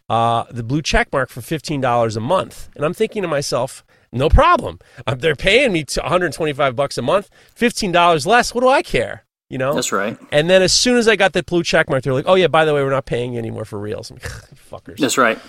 uh, 0.07 0.45
the 0.49 0.63
blue 0.63 0.81
check 0.81 1.11
mark 1.11 1.29
for 1.29 1.41
$15 1.41 2.15
a 2.15 2.19
month. 2.21 2.69
And 2.75 2.85
I'm 2.85 2.93
thinking 2.93 3.21
to 3.21 3.27
myself, 3.27 3.83
no 4.13 4.29
problem. 4.29 4.79
Um, 5.07 5.19
they're 5.19 5.35
paying 5.35 5.73
me 5.73 5.83
125 5.83 6.75
bucks 6.75 6.97
a 6.97 7.01
month, 7.01 7.29
$15 7.53 8.25
less. 8.25 8.53
What 8.53 8.61
do 8.61 8.69
I 8.69 8.81
care? 8.81 9.24
You 9.49 9.57
know? 9.57 9.73
That's 9.73 9.91
right. 9.91 10.17
And 10.31 10.49
then 10.49 10.61
as 10.61 10.73
soon 10.73 10.97
as 10.97 11.07
I 11.07 11.15
got 11.15 11.33
that 11.33 11.45
blue 11.45 11.63
check 11.63 11.89
mark, 11.89 12.03
they're 12.03 12.13
like, 12.13 12.25
oh, 12.27 12.35
yeah, 12.35 12.47
by 12.47 12.65
the 12.65 12.73
way, 12.73 12.83
we're 12.83 12.89
not 12.89 13.05
paying 13.05 13.33
you 13.33 13.39
anymore 13.39 13.65
for 13.65 13.79
reels. 13.79 14.11
Like, 14.11 14.23
fuckers. 14.23 14.97
That's 14.97 15.17
right. 15.17 15.39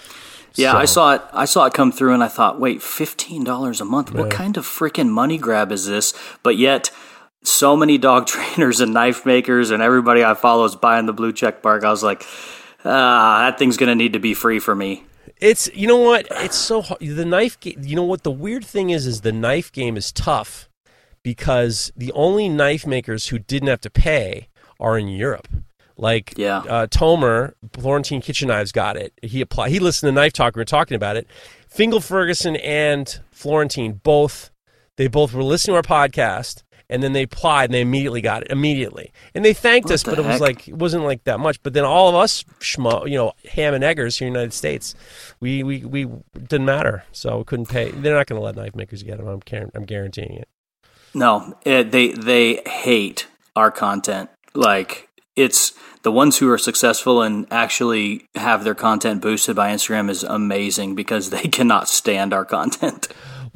Yeah, 0.55 0.73
so. 0.73 0.79
I 0.79 0.85
saw 0.85 1.15
it. 1.15 1.23
I 1.33 1.45
saw 1.45 1.67
it 1.67 1.75
come 1.75 1.93
through, 1.93 2.15
and 2.15 2.25
I 2.25 2.29
thought, 2.29 2.59
wait, 2.59 2.83
fifteen 2.83 3.45
dollars 3.45 3.81
a 3.81 3.85
month? 3.85 4.15
What 4.15 4.31
kind 4.31 4.57
of 4.57 4.65
freaking 4.65 5.11
money 5.11 5.37
grab 5.37 5.71
is 5.71 5.87
this? 5.87 6.15
But 6.43 6.57
yet, 6.57 6.91
so 7.43 7.77
many 7.77 7.99
dog 7.99 8.27
trainers 8.27 8.81
and 8.81 8.95
knife 8.95 9.27
makers 9.27 9.71
and 9.71 9.83
everybody 9.83 10.25
I 10.25 10.35
follow 10.35 10.65
is 10.65 10.77
buying 10.77 11.07
the 11.07 11.13
blue 11.13 11.33
check 11.33 11.63
mark. 11.63 11.85
I 11.85 11.91
was 11.91 12.03
like, 12.03 12.25
ah, 12.85 13.45
that 13.45 13.59
thing's 13.59 13.77
going 13.77 13.89
to 13.89 13.95
need 13.95 14.15
to 14.15 14.19
be 14.19 14.35
free 14.35 14.59
for 14.59 14.75
me. 14.75 15.05
It's 15.39 15.69
you 15.75 15.87
know 15.87 15.99
what? 15.99 16.27
It's 16.31 16.57
so 16.57 16.83
hard. 16.83 17.01
the 17.01 17.25
knife. 17.25 17.61
Game, 17.61 17.83
you 17.83 17.95
know 17.95 18.05
what 18.05 18.23
the 18.23 18.31
weird 18.31 18.65
thing 18.65 18.91
is? 18.91 19.07
Is 19.07 19.21
the 19.21 19.33
knife 19.33 19.71
game 19.71 19.97
is 19.97 20.11
tough 20.13 20.66
because 21.27 21.91
the 21.97 22.13
only 22.13 22.49
knife 22.49 22.87
makers 22.87 23.27
who 23.27 23.39
didn't 23.41 23.67
have 23.67 23.81
to 23.81 23.91
pay 23.91 24.47
are 24.79 24.97
in 24.97 25.09
Europe. 25.09 25.49
Like 25.97 26.35
yeah. 26.37 26.59
uh, 26.59 26.87
Tomer, 26.87 27.55
Florentine 27.73 28.21
Kitchen 28.21 28.47
Knives 28.47 28.71
got 28.71 28.97
it. 28.97 29.13
He 29.23 29.41
applied. 29.41 29.73
He 29.73 29.81
listened 29.81 30.09
to 30.09 30.13
Knife 30.13 30.33
Talk. 30.33 30.55
We 30.55 30.61
were 30.61 30.65
talking 30.65 30.95
about 30.95 31.17
it. 31.17 31.27
Fingal 31.69 32.01
Ferguson 32.01 32.55
and 32.55 33.19
Florentine 33.33 34.01
both. 34.05 34.53
They 34.99 35.09
both 35.09 35.35
were 35.35 35.43
listening 35.43 35.73
to 35.73 35.77
our 35.79 36.07
podcast 36.07 36.63
and 36.89 37.03
then 37.03 37.13
they 37.13 37.25
applied 37.25 37.65
and 37.65 37.75
they 37.75 37.81
immediately 37.81 38.21
got 38.21 38.43
it 38.43 38.51
immediately 38.53 39.13
and 39.35 39.45
they 39.45 39.53
thanked 39.53 39.87
what 39.87 39.95
us 39.95 40.05
the 40.05 40.11
but 40.13 40.19
it 40.21 40.25
was 40.25 40.41
like 40.41 40.69
it 40.69 40.77
wasn't 40.77 41.03
like 41.03 41.25
that 41.25 41.41
much 41.41 41.61
but 41.65 41.73
then 41.73 41.85
all 41.85 42.09
of 42.09 42.15
us 42.15 42.45
schmo, 42.61 43.11
you 43.11 43.17
know 43.17 43.33
ham 43.51 43.75
and 43.75 43.83
eggers 43.83 44.17
here 44.17 44.29
in 44.29 44.33
the 44.33 44.39
united 44.39 44.53
states 44.53 44.95
we 45.41 45.65
we, 45.65 45.85
we 45.85 46.07
didn't 46.35 46.65
matter 46.65 47.03
so 47.11 47.39
we 47.39 47.45
couldn't 47.45 47.69
pay 47.69 47.91
they're 47.91 48.15
not 48.15 48.29
going 48.29 48.41
to 48.41 48.45
let 48.45 48.55
knife 48.55 48.77
makers 48.77 49.03
get 49.03 49.19
them 49.19 49.27
i'm, 49.27 49.71
I'm 49.75 49.85
guaranteeing 49.85 50.37
it 50.37 50.49
no 51.17 51.59
it, 51.65 51.91
they 51.91 52.13
they 52.13 52.63
hate 52.67 53.27
our 53.57 53.71
content. 53.71 54.31
Like 54.55 55.09
it's 55.35 55.73
the 56.03 56.13
ones 56.13 56.39
who 56.39 56.49
are 56.51 56.59
successful 56.59 57.23
and 57.23 57.47
actually 57.51 58.29
have 58.37 58.63
their 58.63 58.77
content 58.77 59.21
boosted 59.21 59.57
by 59.57 59.73
instagram 59.73 60.09
is 60.09 60.23
amazing 60.23 60.95
because 60.95 61.31
they 61.31 61.43
cannot 61.59 61.89
stand 61.89 62.33
our 62.33 62.45
content 62.45 63.09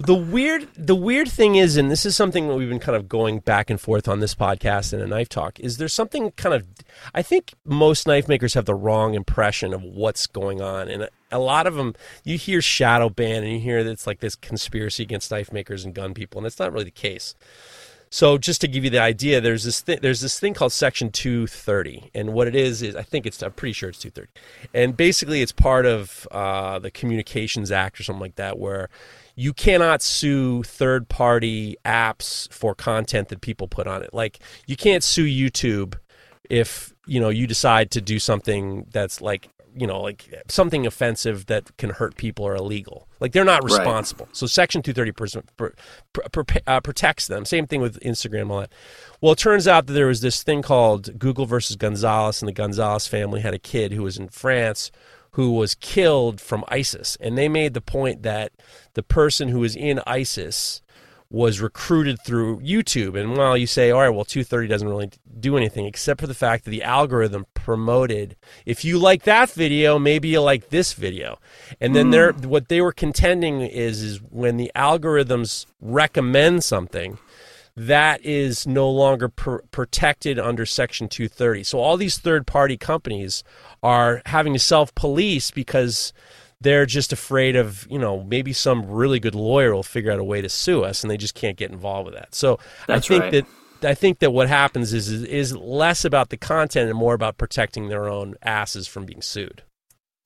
the 0.06 0.14
weird 0.14 0.66
the 0.76 0.94
weird 0.94 1.28
thing 1.28 1.56
is 1.56 1.76
and 1.76 1.90
this 1.90 2.06
is 2.06 2.16
something 2.16 2.48
that 2.48 2.54
we've 2.54 2.68
been 2.68 2.80
kind 2.80 2.96
of 2.96 3.08
going 3.08 3.38
back 3.38 3.68
and 3.68 3.80
forth 3.80 4.08
on 4.08 4.20
this 4.20 4.34
podcast 4.34 4.92
and 4.92 5.02
a 5.02 5.06
knife 5.06 5.28
talk 5.28 5.60
is 5.60 5.76
there's 5.76 5.92
something 5.92 6.30
kind 6.32 6.54
of 6.54 6.66
i 7.14 7.20
think 7.22 7.52
most 7.64 8.06
knife 8.06 8.26
makers 8.26 8.54
have 8.54 8.64
the 8.64 8.74
wrong 8.74 9.14
impression 9.14 9.72
of 9.72 9.82
what's 9.82 10.26
going 10.26 10.60
on. 10.60 10.88
And 10.88 11.08
a 11.30 11.38
lot 11.38 11.66
of 11.66 11.74
them 11.74 11.94
you 12.24 12.36
hear 12.36 12.62
shadow 12.62 13.08
ban 13.08 13.42
and 13.44 13.52
you 13.52 13.60
hear 13.60 13.84
that 13.84 13.90
it's 13.90 14.06
like 14.06 14.20
this 14.20 14.34
conspiracy 14.34 15.02
against 15.02 15.30
knife 15.30 15.52
makers 15.52 15.84
and 15.84 15.94
gun 15.94 16.14
people 16.14 16.38
and 16.38 16.46
it's 16.46 16.58
not 16.58 16.72
really 16.72 16.84
the 16.84 16.90
case. 16.90 17.34
So 18.12 18.38
just 18.38 18.60
to 18.62 18.68
give 18.68 18.82
you 18.82 18.90
the 18.90 18.98
idea, 18.98 19.40
there's 19.40 19.62
this 19.62 19.80
thing, 19.82 20.00
there's 20.02 20.20
this 20.20 20.40
thing 20.40 20.52
called 20.52 20.72
Section 20.72 21.12
230, 21.12 22.10
and 22.12 22.32
what 22.32 22.48
it 22.48 22.56
is 22.56 22.82
is 22.82 22.96
I 22.96 23.04
think 23.04 23.24
it's 23.24 23.40
I'm 23.40 23.52
pretty 23.52 23.72
sure 23.72 23.88
it's 23.88 24.00
230, 24.00 24.32
and 24.74 24.96
basically 24.96 25.42
it's 25.42 25.52
part 25.52 25.86
of 25.86 26.26
uh, 26.32 26.80
the 26.80 26.90
Communications 26.90 27.70
Act 27.70 28.00
or 28.00 28.02
something 28.02 28.20
like 28.20 28.34
that, 28.34 28.58
where 28.58 28.88
you 29.40 29.54
cannot 29.54 30.02
sue 30.02 30.62
third 30.64 31.08
party 31.08 31.74
apps 31.86 32.52
for 32.52 32.74
content 32.74 33.28
that 33.28 33.40
people 33.40 33.66
put 33.66 33.86
on 33.86 34.02
it. 34.02 34.12
Like 34.12 34.38
you 34.66 34.76
can't 34.76 35.02
sue 35.02 35.24
YouTube 35.24 35.94
if 36.50 36.92
you 37.06 37.18
know 37.18 37.30
you 37.30 37.46
decide 37.46 37.90
to 37.92 38.02
do 38.02 38.18
something 38.18 38.86
that's 38.90 39.22
like 39.22 39.48
you 39.74 39.86
know 39.86 39.98
like 39.98 40.28
something 40.48 40.86
offensive 40.86 41.46
that 41.46 41.74
can 41.78 41.88
hurt 41.88 42.16
people 42.16 42.44
or 42.44 42.54
illegal 42.54 43.08
like 43.20 43.32
they're 43.32 43.44
not 43.44 43.64
responsible 43.64 44.26
right. 44.26 44.36
so 44.36 44.46
section 44.46 44.82
230 44.82 45.12
per, 45.56 45.72
per, 46.12 46.42
per, 46.42 46.60
uh, 46.66 46.80
protects 46.80 47.28
them 47.28 47.44
same 47.44 47.68
thing 47.68 47.80
with 47.80 48.00
instagram 48.00 48.42
and 48.42 48.50
all 48.50 48.60
that 48.60 48.72
well 49.20 49.32
it 49.32 49.38
turns 49.38 49.68
out 49.68 49.86
that 49.86 49.92
there 49.92 50.08
was 50.08 50.22
this 50.22 50.42
thing 50.42 50.60
called 50.60 51.16
google 51.20 51.46
versus 51.46 51.76
gonzalez 51.76 52.42
and 52.42 52.48
the 52.48 52.52
gonzalez 52.52 53.06
family 53.06 53.40
had 53.40 53.54
a 53.54 53.60
kid 53.60 53.92
who 53.92 54.02
was 54.02 54.18
in 54.18 54.28
france 54.28 54.90
who 55.32 55.52
was 55.52 55.74
killed 55.74 56.40
from 56.40 56.64
isis 56.68 57.16
and 57.20 57.36
they 57.36 57.48
made 57.48 57.74
the 57.74 57.80
point 57.80 58.22
that 58.22 58.52
the 58.94 59.02
person 59.02 59.48
who 59.48 59.60
was 59.60 59.76
in 59.76 60.00
isis 60.06 60.82
was 61.30 61.60
recruited 61.60 62.20
through 62.20 62.58
YouTube. 62.58 63.18
And 63.18 63.36
while 63.36 63.56
you 63.56 63.66
say, 63.66 63.92
all 63.92 64.00
right, 64.00 64.08
well, 64.08 64.24
230 64.24 64.66
doesn't 64.66 64.88
really 64.88 65.10
do 65.38 65.56
anything 65.56 65.86
except 65.86 66.20
for 66.20 66.26
the 66.26 66.34
fact 66.34 66.64
that 66.64 66.72
the 66.72 66.82
algorithm 66.82 67.46
promoted, 67.54 68.34
if 68.66 68.84
you 68.84 68.98
like 68.98 69.22
that 69.22 69.50
video, 69.50 69.96
maybe 69.98 70.28
you 70.28 70.40
like 70.40 70.70
this 70.70 70.92
video. 70.92 71.38
And 71.80 71.94
then 71.94 72.08
mm. 72.08 72.12
they're, 72.12 72.32
what 72.32 72.68
they 72.68 72.80
were 72.80 72.92
contending 72.92 73.60
is, 73.60 74.02
is 74.02 74.20
when 74.20 74.56
the 74.56 74.72
algorithms 74.74 75.66
recommend 75.80 76.64
something, 76.64 77.18
that 77.86 78.24
is 78.24 78.66
no 78.66 78.90
longer 78.90 79.28
pr- 79.28 79.62
protected 79.70 80.38
under 80.38 80.66
Section 80.66 81.08
230. 81.08 81.64
So 81.64 81.78
all 81.78 81.96
these 81.96 82.18
third 82.18 82.46
party 82.46 82.76
companies 82.76 83.42
are 83.82 84.20
having 84.26 84.52
to 84.52 84.58
self 84.58 84.94
police 84.94 85.50
because 85.50 86.12
they're 86.60 86.84
just 86.84 87.10
afraid 87.10 87.56
of 87.56 87.86
you 87.90 87.98
know 87.98 88.22
maybe 88.24 88.52
some 88.52 88.84
really 88.84 89.18
good 89.18 89.34
lawyer 89.34 89.74
will 89.74 89.82
figure 89.82 90.12
out 90.12 90.18
a 90.18 90.24
way 90.24 90.42
to 90.42 90.48
sue 90.48 90.84
us 90.84 91.02
and 91.02 91.10
they 91.10 91.16
just 91.16 91.34
can't 91.34 91.56
get 91.56 91.70
involved 91.70 92.04
with 92.04 92.14
that 92.14 92.34
so 92.34 92.58
That's 92.86 93.06
i 93.06 93.08
think 93.08 93.22
right. 93.22 93.32
that 93.32 93.46
I 93.82 93.94
think 93.94 94.18
that 94.18 94.30
what 94.30 94.46
happens 94.46 94.92
is, 94.92 95.08
is 95.08 95.22
is 95.22 95.56
less 95.56 96.04
about 96.04 96.28
the 96.28 96.36
content 96.36 96.90
and 96.90 96.98
more 96.98 97.14
about 97.14 97.38
protecting 97.38 97.88
their 97.88 98.10
own 98.10 98.34
asses 98.42 98.86
from 98.86 99.06
being 99.06 99.22
sued. 99.22 99.62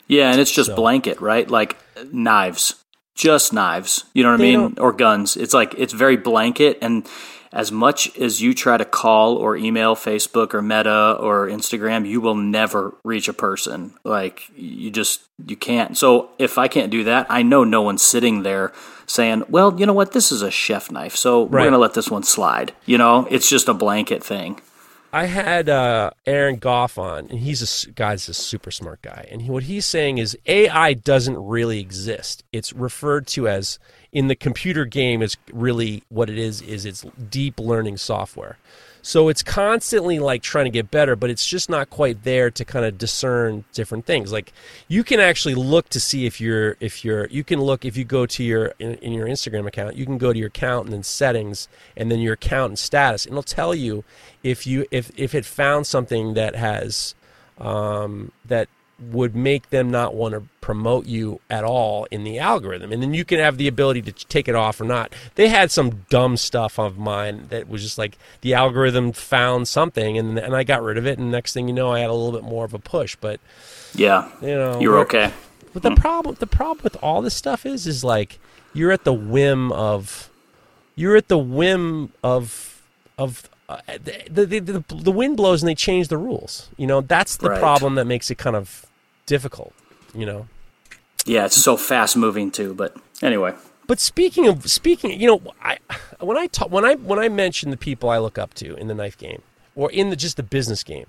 Yeah, 0.09 0.33
and 0.33 0.41
it's 0.41 0.51
just 0.51 0.71
so. 0.71 0.75
blanket, 0.75 1.21
right? 1.21 1.49
Like 1.49 1.77
knives, 2.13 2.85
just 3.15 3.53
knives. 3.53 4.07
You 4.13 4.25
know 4.25 4.33
what 4.33 4.39
they 4.39 4.55
I 4.55 4.59
mean? 4.59 4.79
Or 4.79 4.93
guns. 4.93 5.37
It's 5.37 5.55
like 5.55 5.73
it's 5.79 5.93
very 5.93 6.17
blanket, 6.17 6.79
and 6.83 7.09
as 7.55 7.71
much 7.71 8.15
as 8.19 8.43
you 8.43 8.53
try 8.53 8.77
to 8.77 8.85
call 8.85 9.37
or 9.37 9.57
email 9.57 9.95
Facebook 9.95 10.53
or 10.55 10.61
Meta 10.61 11.17
or 11.21 11.47
Instagram, 11.47 12.07
you 12.07 12.21
will 12.21 12.35
never 12.35 12.97
reach 13.05 13.29
a 13.29 13.33
person. 13.33 13.95
Like 14.03 14.51
you 14.57 14.91
just 14.91 15.23
you 15.47 15.57
can't. 15.57 15.97
So 15.97 16.31
if 16.39 16.59
I 16.59 16.67
can't 16.67 16.91
do 16.91 17.05
that, 17.05 17.29
I 17.31 17.43
know 17.43 17.63
no 17.63 17.81
one's 17.81 18.03
sitting 18.03 18.43
there 18.43 18.73
saying, 19.07 19.45
"Well, 19.49 19.79
you 19.79 19.87
know 19.87 19.93
what? 19.93 20.13
This 20.13 20.33
is 20.33 20.43
a 20.43 20.51
chef 20.51 20.91
knife, 20.91 21.15
so 21.15 21.43
right. 21.43 21.53
we're 21.53 21.59
going 21.61 21.73
to 21.73 21.79
let 21.79 21.95
this 21.95 22.11
one 22.11 22.25
slide." 22.25 22.75
You 22.87 22.99
know, 22.99 23.29
it's 23.31 23.49
just 23.49 23.69
a 23.69 23.75
blanket 23.75 24.25
thing. 24.25 24.61
I 25.15 25.27
had 25.27 25.69
uh, 25.69 26.11
Aaron 26.27 26.57
Goff 26.57 26.99
on, 26.99 27.29
and 27.31 27.39
he's 27.39 27.87
a 27.87 27.93
guy's 27.93 28.29
a 28.29 28.35
super 28.35 28.73
smart 28.73 29.01
guy, 29.01 29.29
and 29.31 29.43
he, 29.43 29.49
what 29.49 29.63
he's 29.63 29.87
saying 29.87 30.19
is 30.19 30.37
AI 30.47 30.95
doesn't 30.95 31.39
really 31.39 31.79
exist. 31.79 32.43
It's 32.53 32.73
referred 32.73 33.29
to 33.29 33.47
as 33.47 33.79
in 34.11 34.27
the 34.27 34.35
computer 34.35 34.85
game 34.85 35.23
is 35.23 35.37
really 35.53 36.03
what 36.09 36.29
it 36.29 36.37
is 36.37 36.61
is 36.63 36.85
it's 36.85 37.07
deep 37.31 37.61
learning 37.61 37.99
software. 37.99 38.59
So 39.07 39.29
it's 39.29 39.43
constantly 39.43 40.19
like 40.19 40.41
trying 40.41 40.65
to 40.65 40.71
get 40.71 40.91
better, 40.91 41.15
but 41.15 41.29
it's 41.29 41.47
just 41.47 41.69
not 41.69 41.91
quite 41.91 42.25
there 42.25 42.51
to 42.51 42.65
kind 42.65 42.87
of 42.87 42.97
discern 42.97 43.67
different 43.75 44.07
things. 44.07 44.33
Like 44.33 44.51
you 44.89 45.05
can 45.05 45.21
actually 45.21 45.55
look 45.55 45.91
to 45.91 46.01
see 46.01 46.25
if 46.25 46.41
you're 46.41 46.79
if 46.81 47.05
you're 47.05 47.27
you 47.27 47.45
can 47.45 47.61
look 47.61 47.85
if 47.85 47.99
you 47.99 48.05
go 48.05 48.25
to 48.25 48.43
your 48.43 48.73
in, 48.79 48.95
in 48.95 49.13
your 49.13 49.27
Instagram 49.27 49.67
account, 49.67 49.97
you 49.97 50.07
can 50.07 50.17
go 50.17 50.33
to 50.33 50.39
your 50.39 50.49
account 50.49 50.87
and 50.87 50.95
then 50.95 51.03
settings 51.03 51.69
and 51.95 52.11
then 52.11 52.19
your 52.19 52.33
account 52.33 52.71
and 52.71 52.79
status, 52.79 53.27
and 53.27 53.35
it'll 53.35 53.43
tell 53.43 53.75
you 53.75 54.05
if 54.43 54.67
you 54.67 54.87
if 54.91 55.13
if 55.19 55.35
it 55.35 55.45
found 55.45 55.87
something 55.87 56.33
that 56.33 56.57
has 56.57 57.15
um, 57.59 58.33
that 58.47 58.69
would 58.99 59.37
make 59.37 59.69
them 59.69 59.91
not 59.91 60.15
want 60.15 60.33
to 60.33 60.45
promote 60.65 61.05
you 61.05 61.39
at 61.51 61.63
all 61.63 62.07
in 62.11 62.25
the 62.25 62.39
algorithm. 62.39 62.91
And 62.91 63.03
then 63.03 63.13
you 63.13 63.23
can 63.23 63.39
have 63.39 63.59
the 63.59 63.69
ability 63.69 64.01
to 64.01 64.13
take 64.13 64.49
it 64.49 64.55
off 64.55 64.81
or 64.81 64.85
not. 64.85 65.15
They 65.35 65.49
had 65.49 65.71
some 65.71 66.07
dumb 66.09 66.39
stuff 66.39 66.79
of 66.79 66.97
mine 66.97 67.49
that 67.51 67.69
was 67.69 67.83
just 67.83 67.99
like 67.99 68.17
the 68.41 68.55
algorithm 68.55 69.13
found 69.13 69.69
something 69.69 70.17
and 70.17 70.39
and 70.39 70.57
I 70.57 70.65
got 70.65 70.83
rid 70.83 70.97
of 70.97 71.07
it 71.07 71.19
and 71.19 71.31
next 71.31 71.53
thing 71.53 71.69
you 71.69 71.75
know 71.75 71.91
I 71.91 71.99
had 72.01 72.09
a 72.09 72.15
little 72.15 72.33
bit 72.33 72.49
more 72.49 72.65
of 72.65 72.73
a 72.73 72.79
push, 72.79 73.15
but 73.15 73.41
yeah. 73.95 74.31
You 74.41 74.55
know, 74.55 74.81
you're 74.81 74.99
okay. 75.01 75.35
But 75.75 75.83
the 75.83 75.95
problem 75.97 76.37
the 76.41 76.47
problem 76.47 76.83
with 76.83 76.97
all 77.03 77.21
this 77.21 77.35
stuff 77.35 77.67
is 77.67 77.87
is 77.87 78.03
like 78.03 78.39
you're 78.73 78.91
at 78.91 79.05
the 79.05 79.13
whim 79.13 79.71
of 79.71 80.31
you're 80.97 81.17
at 81.17 81.29
the 81.29 81.37
whim 81.37 82.11
of 82.23 82.83
of 83.19 83.51
uh, 83.69 83.81
the, 84.03 84.47
the, 84.47 84.61
the, 84.61 84.85
the, 84.95 85.13
wind 85.13 85.37
blows 85.37 85.63
and 85.63 85.69
they 85.69 85.75
change 85.75 86.09
the 86.09 86.19
rules. 86.19 86.71
You 86.77 86.87
know, 86.87 87.01
that's 87.03 87.37
the 87.37 87.51
right. 87.51 87.61
problem 87.61 87.95
that 87.97 88.07
makes 88.07 88.31
it 88.31 88.37
kind 88.37 88.57
of 88.57 88.87
difficult, 89.27 89.73
you 90.15 90.27
know. 90.27 90.47
Yeah, 91.25 91.47
it's 91.47 91.63
so 91.63 91.77
fast 91.77 92.17
moving 92.17 92.51
too, 92.51 92.75
but 92.75 92.97
anyway. 93.23 93.55
But 93.87 94.01
speaking 94.01 94.47
of 94.47 94.71
speaking, 94.71 95.19
you 95.21 95.27
know, 95.27 95.55
I 95.63 95.79
when 96.21 96.37
I 96.37 96.47
talk 96.47 96.71
when 96.71 96.85
I 96.85 96.95
when 96.95 97.19
I 97.19 97.29
mention 97.29 97.71
the 97.71 97.77
people 97.77 98.11
I 98.11 98.19
look 98.19 98.39
up 98.39 98.55
to 98.55 98.75
in 98.77 98.89
the 98.89 98.95
knife 98.95 99.19
game 99.19 99.43
or 99.75 99.91
in 99.91 100.11
the 100.11 100.17
just 100.17 100.37
the 100.37 100.43
business 100.43 100.83
game, 100.83 101.07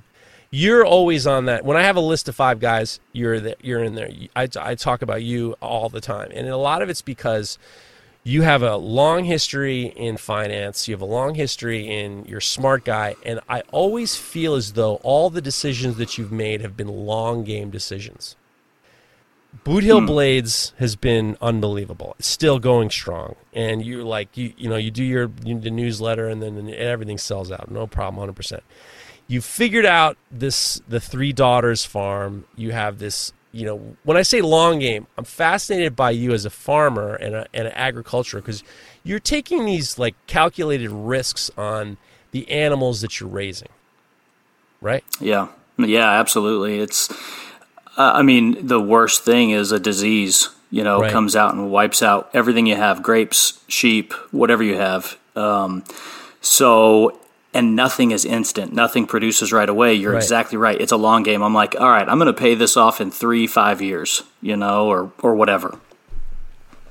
you're 0.52 0.86
always 0.86 1.28
on 1.28 1.46
that. 1.46 1.66
When 1.66 1.78
I 1.78 1.84
have 1.84 1.96
a 1.96 2.02
list 2.02 2.30
of 2.30 2.36
five 2.36 2.60
guys, 2.60 3.00
you're 3.14 3.40
the, 3.40 3.56
you're 3.62 3.84
in 3.84 3.96
there. 3.96 4.10
I, 4.36 4.48
I 4.60 4.76
talk 4.76 5.02
about 5.02 5.24
you 5.24 5.56
all 5.62 5.90
the 5.90 6.02
time, 6.02 6.32
and 6.34 6.48
a 6.48 6.58
lot 6.58 6.82
of 6.82 6.90
it's 6.90 7.02
because 7.02 7.58
you 8.24 8.42
have 8.42 8.64
a 8.64 8.76
long 8.76 9.26
history 9.26 9.94
in 9.96 10.18
finance, 10.18 10.88
you 10.88 10.94
have 10.94 11.02
a 11.02 11.06
long 11.06 11.36
history 11.36 11.88
in 11.88 12.26
you're 12.26 12.40
a 12.40 12.42
smart 12.42 12.84
guy, 12.84 13.16
and 13.24 13.40
I 13.48 13.62
always 13.72 14.16
feel 14.16 14.56
as 14.56 14.74
though 14.74 14.96
all 14.96 15.30
the 15.30 15.42
decisions 15.42 15.98
that 15.98 16.18
you've 16.18 16.32
made 16.32 16.62
have 16.62 16.76
been 16.76 16.88
long 16.88 17.44
game 17.44 17.70
decisions. 17.70 18.36
Boot 19.64 19.84
Hill 19.84 20.02
mm. 20.02 20.08
Blades 20.08 20.74
has 20.78 20.96
been 20.96 21.38
unbelievable. 21.42 22.16
It's 22.20 22.28
still 22.28 22.60
going 22.60 22.90
strong, 22.90 23.36
and 23.54 23.84
you're 23.86 24.04
like 24.04 24.36
you 24.36 24.54
you 24.58 24.70
know 24.70 24.76
you 24.76 24.92
do 24.92 25.04
your 25.04 25.32
you, 25.44 25.60
the 25.60 25.72
newsletter, 25.72 26.28
and 26.28 26.42
then 26.42 26.70
everything 26.74 27.18
sells 27.18 27.52
out, 27.52 27.72
no 27.72 27.88
problem, 27.88 28.20
hundred 28.20 28.36
percent. 28.36 28.64
You 29.28 29.42
figured 29.42 29.86
out 29.86 30.18
this 30.32 30.82
the 30.88 31.00
three 31.00 31.34
daughters 31.34 31.86
farm. 31.86 32.46
You 32.56 32.72
have 32.72 33.00
this. 33.00 33.34
You 33.52 33.66
know, 33.66 33.96
when 34.04 34.18
I 34.18 34.22
say 34.24 34.42
long 34.42 34.80
game, 34.80 35.08
I'm 35.18 35.24
fascinated 35.24 35.96
by 35.96 36.12
you 36.12 36.34
as 36.34 36.44
a 36.44 36.50
farmer 36.50 37.16
and, 37.16 37.34
a, 37.34 37.48
and 37.54 37.68
an 37.68 37.74
agriculture 37.74 38.42
because 38.42 38.66
you're 39.02 39.18
taking 39.18 39.64
these 39.64 39.98
like 39.98 40.14
calculated 40.28 40.90
risks 40.90 41.50
on 41.58 41.96
the 42.32 42.52
animals 42.52 43.00
that 43.00 43.22
you're 43.22 43.30
raising, 43.30 43.70
right? 44.82 45.06
Yeah, 45.22 45.48
yeah, 45.78 46.20
absolutely. 46.20 46.80
It's 46.80 47.08
uh, 47.98 48.12
I 48.16 48.22
mean, 48.22 48.68
the 48.68 48.80
worst 48.80 49.24
thing 49.24 49.52
is 49.52 49.72
a 49.72 49.80
disease, 49.80 50.50
you 50.70 50.84
know, 50.84 51.02
right. 51.02 51.12
comes 51.12 51.36
out 51.36 51.54
and 51.54 51.72
wipes 51.72 52.02
out 52.02 52.30
everything 52.34 52.66
you 52.66 52.76
have 52.76 53.02
grapes, 53.02 53.62
sheep, 53.68 54.14
whatever 54.32 54.64
you 54.64 54.76
have. 54.76 55.18
Um, 55.36 55.84
so, 56.42 57.20
and 57.54 57.76
nothing 57.76 58.12
is 58.12 58.26
instant. 58.26 58.74
Nothing 58.74 59.08
produces 59.08 59.54
right 59.54 59.70
away. 59.70 59.94
You're 59.94 60.14
right. 60.14 60.22
exactly 60.22 60.58
right. 60.58 60.80
It's 60.80 60.92
a 60.92 60.98
long 60.98 61.24
game. 61.24 61.42
I'm 61.42 61.54
like, 61.54 61.76
all 61.80 61.88
right, 61.88 62.08
I'm 62.08 62.20
going 62.20 62.34
to 62.34 62.40
pay 62.40 62.56
this 62.56 62.76
off 62.76 63.00
in 63.00 63.12
three, 63.12 63.48
five 63.48 63.82
years, 63.82 64.24
you 64.42 64.58
know, 64.58 64.88
or, 64.88 65.12
or 65.22 65.36
whatever. 65.36 65.80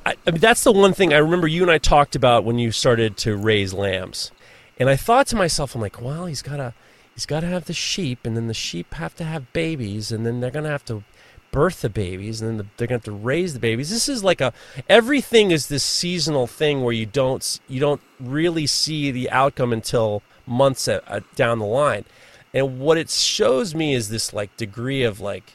I, 0.07 0.15
I 0.27 0.31
mean, 0.31 0.41
that's 0.41 0.65
the 0.65 0.73
one 0.73 0.93
thing 0.95 1.13
I 1.13 1.19
remember 1.19 1.49
you 1.49 1.63
and 1.63 1.71
I 1.71 1.79
talked 1.79 2.17
about 2.17 2.45
when 2.45 2.59
you 2.59 2.73
started 2.73 3.17
to 3.19 3.37
raise 3.37 3.75
lambs. 3.75 4.31
And 4.79 4.89
I 4.89 4.97
thought 4.97 5.27
to 5.29 5.37
myself, 5.37 5.75
I'm 5.75 5.81
like, 5.81 6.01
well, 6.01 6.27
he's 6.27 6.43
got 6.43 6.61
a 6.61 6.75
he's 7.15 7.27
got 7.27 7.41
to 7.41 7.47
have 7.47 7.65
the 7.65 7.73
sheep, 7.73 8.21
and 8.25 8.37
then 8.37 8.47
the 8.47 8.55
sheep 8.55 8.95
have 8.95 9.15
to 9.17 9.25
have 9.25 9.53
babies, 9.53 10.13
and 10.13 10.27
then 10.27 10.41
they're 10.41 10.51
going 10.51 10.65
to 10.65 10.71
have 10.71 10.85
to 10.87 11.05
birth 11.51 11.83
the 11.83 11.89
babies, 11.89 12.41
and 12.41 12.51
then 12.51 12.57
the, 12.59 12.67
they're 12.77 12.89
going 12.89 13.01
to 13.01 13.11
have 13.11 13.17
to 13.17 13.25
raise 13.25 13.55
the 13.55 13.61
babies. 13.61 13.91
This 13.91 14.09
is 14.09 14.25
like 14.25 14.41
a 14.41 14.53
everything 14.89 15.53
is 15.53 15.69
this 15.69 15.85
seasonal 15.85 16.49
thing 16.49 16.83
where 16.83 16.93
you 16.93 17.07
don't 17.07 17.61
you 17.69 17.79
don't 17.79 18.01
really 18.19 18.67
see 18.67 19.13
the 19.13 19.31
outcome 19.31 19.73
until 19.73 20.23
months 20.47 20.89
at, 20.89 21.05
down 21.37 21.61
the 21.61 21.65
line. 21.65 22.05
And 22.53 22.81
what 22.81 22.99
it 22.99 23.11
shows 23.11 23.75
me 23.75 23.95
is 23.95 24.09
this 24.09 24.33
like 24.33 24.57
degree 24.57 25.05
of 25.05 25.21
like 25.21 25.53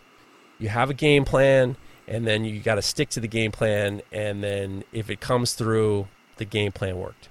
you 0.57 0.69
have 0.69 0.89
a 0.89 0.93
game 0.93 1.25
plan, 1.25 1.75
and 2.07 2.25
then 2.25 2.45
you 2.45 2.61
got 2.61 2.75
to 2.75 2.81
stick 2.81 3.09
to 3.09 3.19
the 3.19 3.27
game 3.27 3.51
plan, 3.51 4.01
and 4.11 4.41
then 4.43 4.85
if 4.93 5.09
it 5.09 5.19
comes 5.19 5.53
through, 5.53 6.07
the 6.37 6.45
game 6.45 6.71
plan 6.71 6.97
worked. 6.97 7.27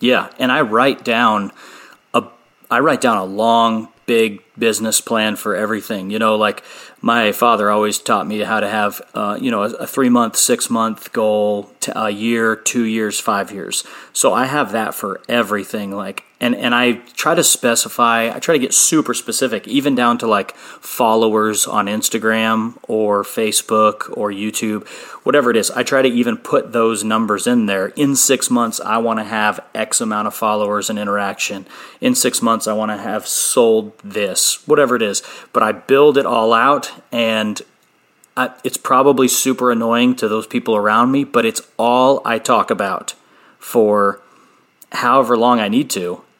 Yeah, 0.00 0.30
and 0.38 0.50
I 0.50 0.62
write 0.62 1.04
down 1.04 1.52
I 2.72 2.80
write 2.80 3.02
down 3.02 3.18
a 3.18 3.24
long, 3.24 3.88
big 4.06 4.42
business 4.58 5.02
plan 5.02 5.36
for 5.36 5.54
everything. 5.54 6.08
You 6.10 6.18
know, 6.18 6.36
like 6.36 6.64
my 7.02 7.32
father 7.32 7.70
always 7.70 7.98
taught 7.98 8.26
me 8.26 8.38
how 8.40 8.60
to 8.60 8.68
have, 8.68 9.02
uh, 9.12 9.36
you 9.38 9.50
know, 9.50 9.64
a, 9.64 9.72
a, 9.72 9.86
three 9.86 10.08
month, 10.08 10.36
six 10.36 10.70
month 10.70 11.12
goal, 11.12 11.70
a 11.94 12.08
year, 12.08 12.56
two 12.56 12.84
years, 12.84 13.20
five 13.20 13.52
years. 13.52 13.84
So 14.14 14.32
I 14.32 14.46
have 14.46 14.72
that 14.72 14.94
for 14.94 15.20
everything. 15.28 15.92
Like 15.92 16.24
and 16.42 16.56
and 16.56 16.74
I 16.74 16.94
try 17.14 17.36
to 17.36 17.44
specify. 17.44 18.28
I 18.34 18.40
try 18.40 18.54
to 18.54 18.58
get 18.58 18.74
super 18.74 19.14
specific, 19.14 19.68
even 19.68 19.94
down 19.94 20.18
to 20.18 20.26
like 20.26 20.56
followers 20.56 21.68
on 21.68 21.86
Instagram 21.86 22.76
or 22.88 23.22
Facebook 23.22 24.12
or 24.16 24.30
YouTube, 24.30 24.86
whatever 25.24 25.52
it 25.52 25.56
is. 25.56 25.70
I 25.70 25.84
try 25.84 26.02
to 26.02 26.08
even 26.08 26.36
put 26.36 26.72
those 26.72 27.04
numbers 27.04 27.46
in 27.46 27.66
there. 27.66 27.88
In 27.88 28.16
six 28.16 28.50
months, 28.50 28.80
I 28.80 28.98
want 28.98 29.20
to 29.20 29.24
have 29.24 29.60
X 29.72 30.00
amount 30.00 30.26
of 30.26 30.34
followers 30.34 30.90
and 30.90 30.98
interaction. 30.98 31.64
In 32.00 32.16
six 32.16 32.42
months, 32.42 32.66
I 32.66 32.72
want 32.72 32.90
to 32.90 32.98
have 32.98 33.28
sold 33.28 33.96
this, 34.00 34.66
whatever 34.66 34.96
it 34.96 35.02
is. 35.02 35.22
But 35.52 35.62
I 35.62 35.70
build 35.70 36.18
it 36.18 36.26
all 36.26 36.52
out, 36.52 36.92
and 37.12 37.62
I, 38.36 38.52
it's 38.64 38.76
probably 38.76 39.28
super 39.28 39.70
annoying 39.70 40.16
to 40.16 40.26
those 40.26 40.48
people 40.48 40.74
around 40.74 41.12
me, 41.12 41.22
but 41.22 41.46
it's 41.46 41.60
all 41.78 42.20
I 42.24 42.40
talk 42.40 42.68
about 42.68 43.14
for 43.60 44.20
however 44.90 45.38
long 45.38 45.60
I 45.60 45.68
need 45.68 45.88
to 45.90 45.90
to 45.90 46.31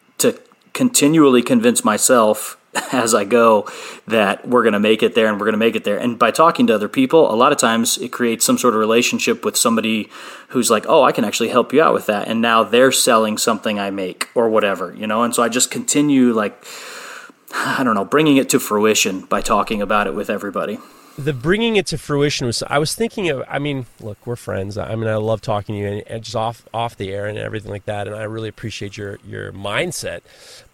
continually 0.73 1.43
convince 1.43 1.85
myself 1.85 2.59
as 2.93 3.15
I 3.15 3.25
go 3.25 3.69
that 4.07 4.49
we're 4.49 4.63
going 4.63 4.73
to 4.73 4.81
make 4.81 5.03
it 5.03 5.15
there 5.15 5.27
and 5.27 5.39
we're 5.39 5.47
going 5.47 5.53
to 5.53 5.59
make 5.59 5.77
it 5.77 5.85
there. 5.85 5.99
And 5.99 6.19
by 6.19 6.31
talking 6.31 6.67
to 6.69 6.75
other 6.75 6.89
people, 6.89 7.33
a 7.33 7.37
lot 7.37 7.53
of 7.53 7.59
times 7.59 7.99
it 7.99 8.13
creates 8.13 8.45
some 8.45 8.57
sort 8.57 8.75
of 8.75 8.81
relationship 8.81 9.45
with 9.45 9.57
somebody 9.57 10.09
who's 10.49 10.71
like, 10.71 10.87
"Oh, 10.89 11.03
I 11.03 11.13
can 11.13 11.25
actually 11.25 11.51
help 11.51 11.73
you 11.73 11.83
out 11.83 11.93
with 11.93 12.07
that." 12.07 12.29
And 12.29 12.41
now 12.41 12.63
they're 12.63 12.93
selling 12.93 13.37
something 13.37 13.79
I 13.79 13.91
make 13.91 14.29
or 14.35 14.49
whatever, 14.49 14.95
you 14.95 15.07
know? 15.07 15.23
And 15.23 15.35
so 15.35 15.43
I 15.43 15.49
just 15.49 15.71
continue 15.71 16.33
like 16.33 16.65
I 17.55 17.85
don't 17.85 17.95
know, 17.95 18.05
bringing 18.07 18.39
it 18.39 18.49
to 18.51 18.61
fruition 18.61 19.27
by 19.27 19.43
talking 19.43 19.83
about 19.83 20.07
it 20.07 20.15
with 20.15 20.31
everybody 20.31 20.79
the 21.19 21.33
bringing 21.33 21.77
it 21.77 21.87
to 21.87 21.99
fruition 21.99 22.47
was 22.47 22.63
i 22.69 22.79
was 22.79 22.95
thinking 22.95 23.29
of 23.29 23.45
i 23.49 23.59
mean 23.59 23.85
look 24.01 24.27
we're 24.27 24.37
friends. 24.37 24.79
I 24.79 24.95
mean 24.95 25.09
i 25.09 25.17
love 25.17 25.41
talking 25.41 25.75
to 25.75 25.81
you 25.81 25.87
and, 25.87 26.03
and, 26.07 26.25
just 26.25 26.37
off 26.37 26.65
off 26.73 26.97
the 26.97 27.13
air 27.13 27.27
and 27.27 27.39
everything 27.39 27.71
like 27.71 27.85
that. 27.85 28.07
And 28.07 28.17
i 28.17 28.23
really 28.23 28.49
appreciate 28.49 28.97
your 28.97 29.19
your 29.27 29.53
mindset. 29.53 30.21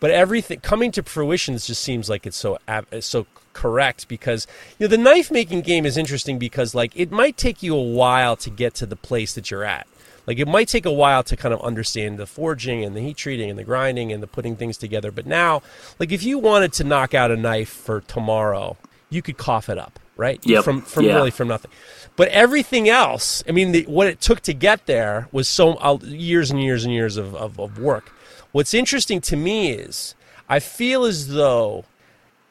But 0.01 0.11
everything 0.11 0.61
coming 0.61 0.92
to 0.92 1.03
fruition 1.03 1.59
just 1.59 1.83
seems 1.83 2.09
like 2.09 2.27
it's 2.27 2.37
so 2.37 2.59
it's 2.92 3.07
so 3.07 3.27
correct 3.53 4.07
because 4.07 4.46
you 4.79 4.87
know 4.87 4.88
the 4.88 5.03
knife 5.03 5.31
making 5.31 5.62
game 5.62 5.85
is 5.85 5.96
interesting 5.96 6.38
because 6.38 6.74
like 6.74 6.92
it 6.94 7.11
might 7.11 7.37
take 7.37 7.62
you 7.62 7.74
a 7.74 7.83
while 7.83 8.37
to 8.37 8.51
get 8.51 8.74
to 8.74 8.87
the 8.87 8.96
place 8.96 9.35
that 9.35 9.51
you're 9.51 9.64
at. 9.64 9.87
Like 10.27 10.38
it 10.38 10.46
might 10.46 10.68
take 10.68 10.87
a 10.87 10.92
while 10.92 11.24
to 11.24 11.37
kind 11.37 11.55
of 11.55 11.61
understand 11.62 12.18
the 12.18 12.27
forging 12.27 12.85
and 12.85 12.94
the 12.94 13.01
heat 13.01 13.16
treating 13.16 13.48
and 13.48 13.59
the 13.59 13.64
grinding 13.64 14.12
and 14.12 14.22
the 14.22 14.27
putting 14.27 14.57
things 14.57 14.77
together. 14.77 15.11
But 15.11 15.27
now 15.27 15.62
like 15.98 16.12
if 16.12 16.22
you 16.22 16.38
wanted 16.38 16.72
to 16.74 16.85
knock 16.85 17.12
out 17.12 17.33
a 17.33 17.37
knife 17.37 17.70
for 17.70 18.03
tomorrow 18.03 18.77
you 19.11 19.22
could 19.22 19.38
cough 19.38 19.68
it 19.68 19.79
up 19.79 19.98
right? 20.19 20.39
Yep. 20.45 20.65
From 20.65 20.83
from 20.83 21.07
yeah. 21.07 21.15
really 21.15 21.31
from 21.31 21.49
nothing. 21.49 21.71
But 22.17 22.29
everything 22.29 22.89
else, 22.89 23.43
I 23.49 23.53
mean, 23.53 23.73
the, 23.73 23.85
what 23.85 24.09
it 24.09 24.21
took 24.21 24.41
to 24.41 24.53
get 24.53 24.87
there 24.87 25.29
was 25.31 25.49
so 25.49 25.75
uh, 25.75 25.99
years 26.03 26.51
and 26.51 26.61
years 26.61 26.85
and 26.85 26.93
years 26.93 27.17
of, 27.17 27.35
of, 27.37 27.59
of 27.61 27.79
work. 27.79 28.11
What's 28.51 28.75
interesting 28.75 29.21
to 29.23 29.37
me 29.37 29.71
is 29.71 30.17
I 30.49 30.59
feel 30.59 31.05
as 31.05 31.29
though 31.29 31.85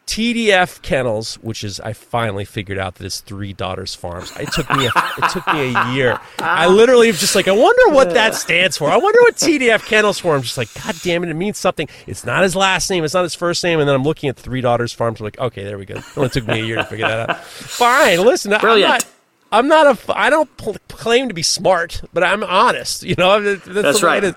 TDF 0.08 0.82
Kennels, 0.82 1.36
which 1.36 1.66
is 1.66 1.82
I 1.82 1.92
finally 1.92 2.46
figured 2.46 2.80
out 2.80 2.96
that 2.96 3.06
it's 3.06 3.20
Three 3.20 3.52
Daughters 3.52 3.94
Farms. 3.94 4.32
It 4.40 4.52
took 4.54 4.70
me 4.76 4.86
a, 4.86 4.92
it 5.18 5.30
took 5.32 5.46
me 5.48 5.76
a 5.76 5.92
year. 5.92 6.20
I 6.40 6.68
literally 6.74 7.08
was 7.08 7.20
just 7.20 7.36
like, 7.36 7.50
I 7.50 7.52
wonder 7.52 7.94
what 7.94 8.14
that 8.14 8.34
stands 8.34 8.78
for. 8.78 8.90
I 8.90 8.96
wonder 8.96 9.20
what 9.22 9.36
TDF 9.36 9.86
Kennels 9.86 10.18
for. 10.18 10.34
I'm 10.34 10.42
just 10.42 10.58
like, 10.58 10.74
God 10.74 10.96
damn 11.04 11.26
it, 11.26 11.30
it 11.30 11.34
means 11.34 11.58
something. 11.58 11.90
It's 12.08 12.26
not 12.26 12.44
his 12.44 12.56
last 12.56 12.90
name. 12.90 13.04
It's 13.04 13.14
not 13.14 13.24
his 13.24 13.36
first 13.36 13.62
name. 13.66 13.80
And 13.82 13.88
then 13.88 13.96
I'm 13.96 14.04
looking 14.04 14.30
at 14.30 14.38
Three 14.38 14.62
Daughters 14.62 14.94
Farms. 14.94 15.20
I'm 15.20 15.26
like, 15.26 15.40
okay, 15.40 15.66
there 15.66 15.78
we 15.78 15.86
go. 15.86 15.96
It 15.96 16.18
only 16.18 16.30
took 16.30 16.48
me 16.48 16.62
a 16.62 16.64
year 16.64 16.78
to 16.78 16.86
figure 16.86 17.08
that 17.08 17.30
out. 17.30 17.44
Fine, 17.44 18.22
listen, 18.22 18.58
brilliant. 18.62 19.06
I'm 19.52 19.68
not, 19.68 19.88
I'm 19.88 19.88
not 19.88 20.10
a. 20.10 20.18
I 20.18 20.30
don't 20.30 20.56
pl- 20.56 20.78
claim 20.88 21.28
to 21.28 21.34
be 21.34 21.44
smart, 21.44 22.02
but 22.14 22.24
I'm 22.24 22.44
honest. 22.44 23.04
You 23.04 23.16
know, 23.18 23.42
that's, 23.42 23.66
that's 23.66 24.04
right. 24.04 24.34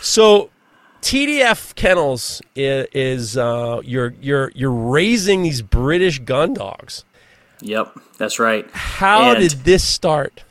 So 0.00 0.50
TDF 1.02 1.74
Kennels 1.74 2.42
is, 2.54 2.86
is 2.92 3.36
uh, 3.36 3.80
you're 3.84 4.14
you're 4.20 4.52
you're 4.54 4.70
raising 4.70 5.42
these 5.42 5.62
British 5.62 6.18
gun 6.18 6.54
dogs. 6.54 7.04
Yep, 7.60 7.98
that's 8.18 8.38
right. 8.38 8.68
How 8.72 9.32
and, 9.32 9.40
did 9.40 9.64
this 9.64 9.84
start? 9.84 10.44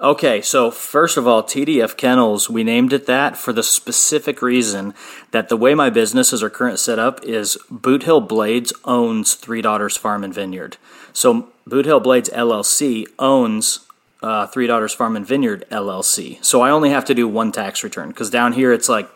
Okay, 0.00 0.40
so 0.40 0.70
first 0.70 1.18
of 1.18 1.28
all, 1.28 1.42
TDF 1.42 1.94
Kennels, 1.94 2.48
we 2.48 2.64
named 2.64 2.94
it 2.94 3.04
that 3.04 3.36
for 3.36 3.52
the 3.52 3.62
specific 3.62 4.40
reason 4.40 4.94
that 5.32 5.50
the 5.50 5.58
way 5.58 5.74
my 5.74 5.90
businesses 5.90 6.42
are 6.42 6.48
currently 6.48 6.78
set 6.78 6.98
up 6.98 7.22
is 7.22 7.58
Boot 7.70 8.04
Hill 8.04 8.22
Blades 8.22 8.72
owns 8.86 9.34
Three 9.34 9.60
Daughters 9.60 9.98
Farm 9.98 10.24
and 10.24 10.32
Vineyard. 10.32 10.78
So 11.12 11.48
Boot 11.66 11.84
Hill 11.84 12.00
Blades 12.00 12.30
LLC 12.30 13.04
owns 13.18 13.80
uh, 14.22 14.46
Three 14.46 14.66
Daughters 14.66 14.92
Farm 14.92 15.16
and 15.16 15.26
Vineyard 15.26 15.64
LLC. 15.70 16.44
So 16.44 16.60
I 16.60 16.70
only 16.70 16.90
have 16.90 17.04
to 17.06 17.14
do 17.14 17.26
one 17.26 17.52
tax 17.52 17.82
return 17.82 18.08
because 18.08 18.30
down 18.30 18.52
here 18.52 18.72
it's 18.72 18.88
like, 18.88 19.08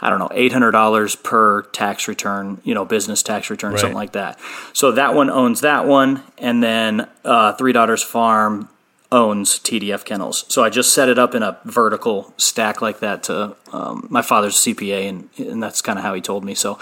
I 0.00 0.10
don't 0.10 0.18
know, 0.18 0.28
$800 0.28 1.22
per 1.22 1.62
tax 1.62 2.08
return, 2.08 2.60
you 2.64 2.74
know, 2.74 2.84
business 2.84 3.22
tax 3.22 3.50
return, 3.50 3.72
right. 3.72 3.80
something 3.80 3.96
like 3.96 4.12
that. 4.12 4.38
So 4.72 4.92
that 4.92 5.14
one 5.14 5.30
owns 5.30 5.62
that 5.62 5.86
one. 5.86 6.22
And 6.38 6.62
then 6.62 7.08
uh, 7.24 7.54
Three 7.54 7.72
Daughters 7.72 8.02
Farm 8.02 8.68
owns 9.12 9.58
TDF 9.58 10.04
Kennels. 10.04 10.44
So 10.48 10.62
I 10.62 10.70
just 10.70 10.92
set 10.92 11.08
it 11.08 11.18
up 11.18 11.34
in 11.34 11.42
a 11.42 11.58
vertical 11.64 12.32
stack 12.36 12.80
like 12.80 13.00
that 13.00 13.24
to 13.24 13.56
um, 13.72 14.06
my 14.10 14.22
father's 14.22 14.56
CPA, 14.56 15.08
and, 15.08 15.28
and 15.38 15.62
that's 15.62 15.82
kind 15.82 15.98
of 15.98 16.04
how 16.04 16.14
he 16.14 16.20
told 16.20 16.44
me. 16.44 16.54
So, 16.54 16.78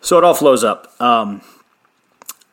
so 0.00 0.18
it 0.18 0.24
all 0.24 0.34
flows 0.34 0.62
up. 0.62 0.94
Um, 1.00 1.40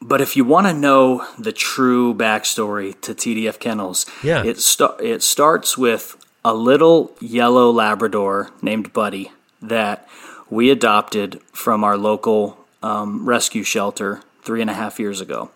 but 0.04 0.20
if 0.20 0.36
you 0.36 0.44
want 0.44 0.68
to 0.68 0.74
know 0.74 1.26
the 1.40 1.54
true 1.54 2.14
backstory 2.14 3.00
to 3.02 3.16
TDF 3.16 3.60
Kennels, 3.60 4.06
yeah. 4.22 4.44
it, 4.44 4.60
st- 4.60 5.00
it 5.00 5.24
starts 5.24 5.78
with 5.78 6.18
a 6.44 6.54
little 6.54 7.16
yellow 7.22 7.72
Labrador 7.72 8.52
named 8.62 8.92
Buddy 8.92 9.32
that 9.62 10.08
we 10.50 10.70
adopted 10.70 11.42
from 11.54 11.84
our 11.84 11.98
local 11.98 12.58
um, 12.82 13.28
rescue 13.28 13.64
shelter 13.64 14.22
three 14.42 14.60
and 14.60 14.70
a 14.70 14.74
half 14.74 15.00
years 15.00 15.22
ago. 15.22 15.52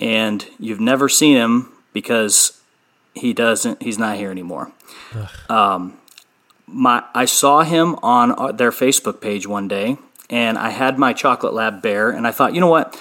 And 0.00 0.46
you've 0.58 0.80
never 0.80 1.08
seen 1.08 1.36
him 1.36 1.72
because 1.94 2.60
he 3.14 3.32
doesn't, 3.32 3.82
he's 3.82 3.98
not 3.98 4.16
here 4.16 4.30
anymore. 4.30 4.70
Um, 5.48 5.98
my, 6.66 7.04
I 7.14 7.24
saw 7.24 7.62
him 7.62 7.96
on 8.02 8.32
uh, 8.32 8.52
their 8.52 8.70
Facebook 8.70 9.20
page 9.20 9.46
one 9.46 9.66
day, 9.66 9.96
and 10.28 10.58
I 10.58 10.70
had 10.70 10.98
my 10.98 11.12
chocolate 11.12 11.54
lab 11.54 11.82
bear, 11.82 12.10
and 12.10 12.26
I 12.26 12.32
thought, 12.32 12.54
you 12.54 12.60
know 12.60 12.68
what? 12.68 12.98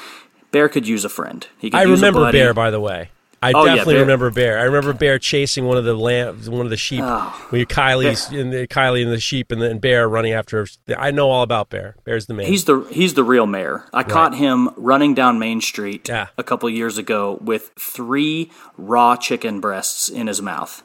Bear 0.52 0.70
could 0.70 0.88
use 0.88 1.06
a 1.06 1.10
friend. 1.10 1.46
He 1.60 1.70
could 1.70 1.78
I 1.80 1.84
remember 1.84 2.32
Bear, 2.32 2.54
by 2.54 2.72
the 2.72 2.80
way. 2.80 3.10
I 3.44 3.54
Oh, 3.54 3.66
yeah, 3.66 3.72
definitely 3.78 3.94
Bear- 3.96 4.02
remember 4.02 4.30
Bear. 4.30 4.60
I 4.60 4.64
remember 4.64 4.94
Bear 4.94 5.18
chasing 5.18 5.66
one 5.66 5.76
of 5.76 5.84
the 5.84 5.96
lamb, 5.96 6.40
one 6.46 6.66
of 6.66 6.70
the 6.70 6.78
sheep. 6.78 7.02
Oh. 7.04 7.48
when 7.50 7.66
Kylee's 7.66 8.30
and 8.30 8.54
the 8.54 8.68
Kylee 8.68 9.02
and 9.02 9.12
the 9.12 9.20
sheep, 9.20 9.52
and 9.52 9.60
then 9.60 9.80
Bear 9.80 10.08
running 10.08 10.34
after. 10.34 10.60
her. 10.88 10.96
I 10.96 11.10
know 11.10 11.32
all 11.32 11.42
about 11.42 11.70
Bear. 11.72 11.96
Bear's 12.04 12.28
the 12.28 12.36
man. 12.36 12.46
He's 12.46 12.66
the 12.66 12.82
he's 12.92 13.16
the 13.16 13.24
real 13.24 13.48
mayor. 13.48 13.86
I 13.94 14.04
caught 14.04 14.36
him 14.36 14.70
running 14.78 15.16
down 15.16 15.40
Main 15.40 15.60
Street 15.60 16.08
Yeah. 16.08 16.28
a 16.38 16.44
couple 16.44 16.70
years 16.70 17.00
ago 17.00 17.40
with 17.42 17.72
three 17.80 18.52
raw 18.78 19.16
chicken 19.16 19.60
breasts 19.60 20.08
in 20.08 20.28
his 20.28 20.40
mouth. 20.42 20.84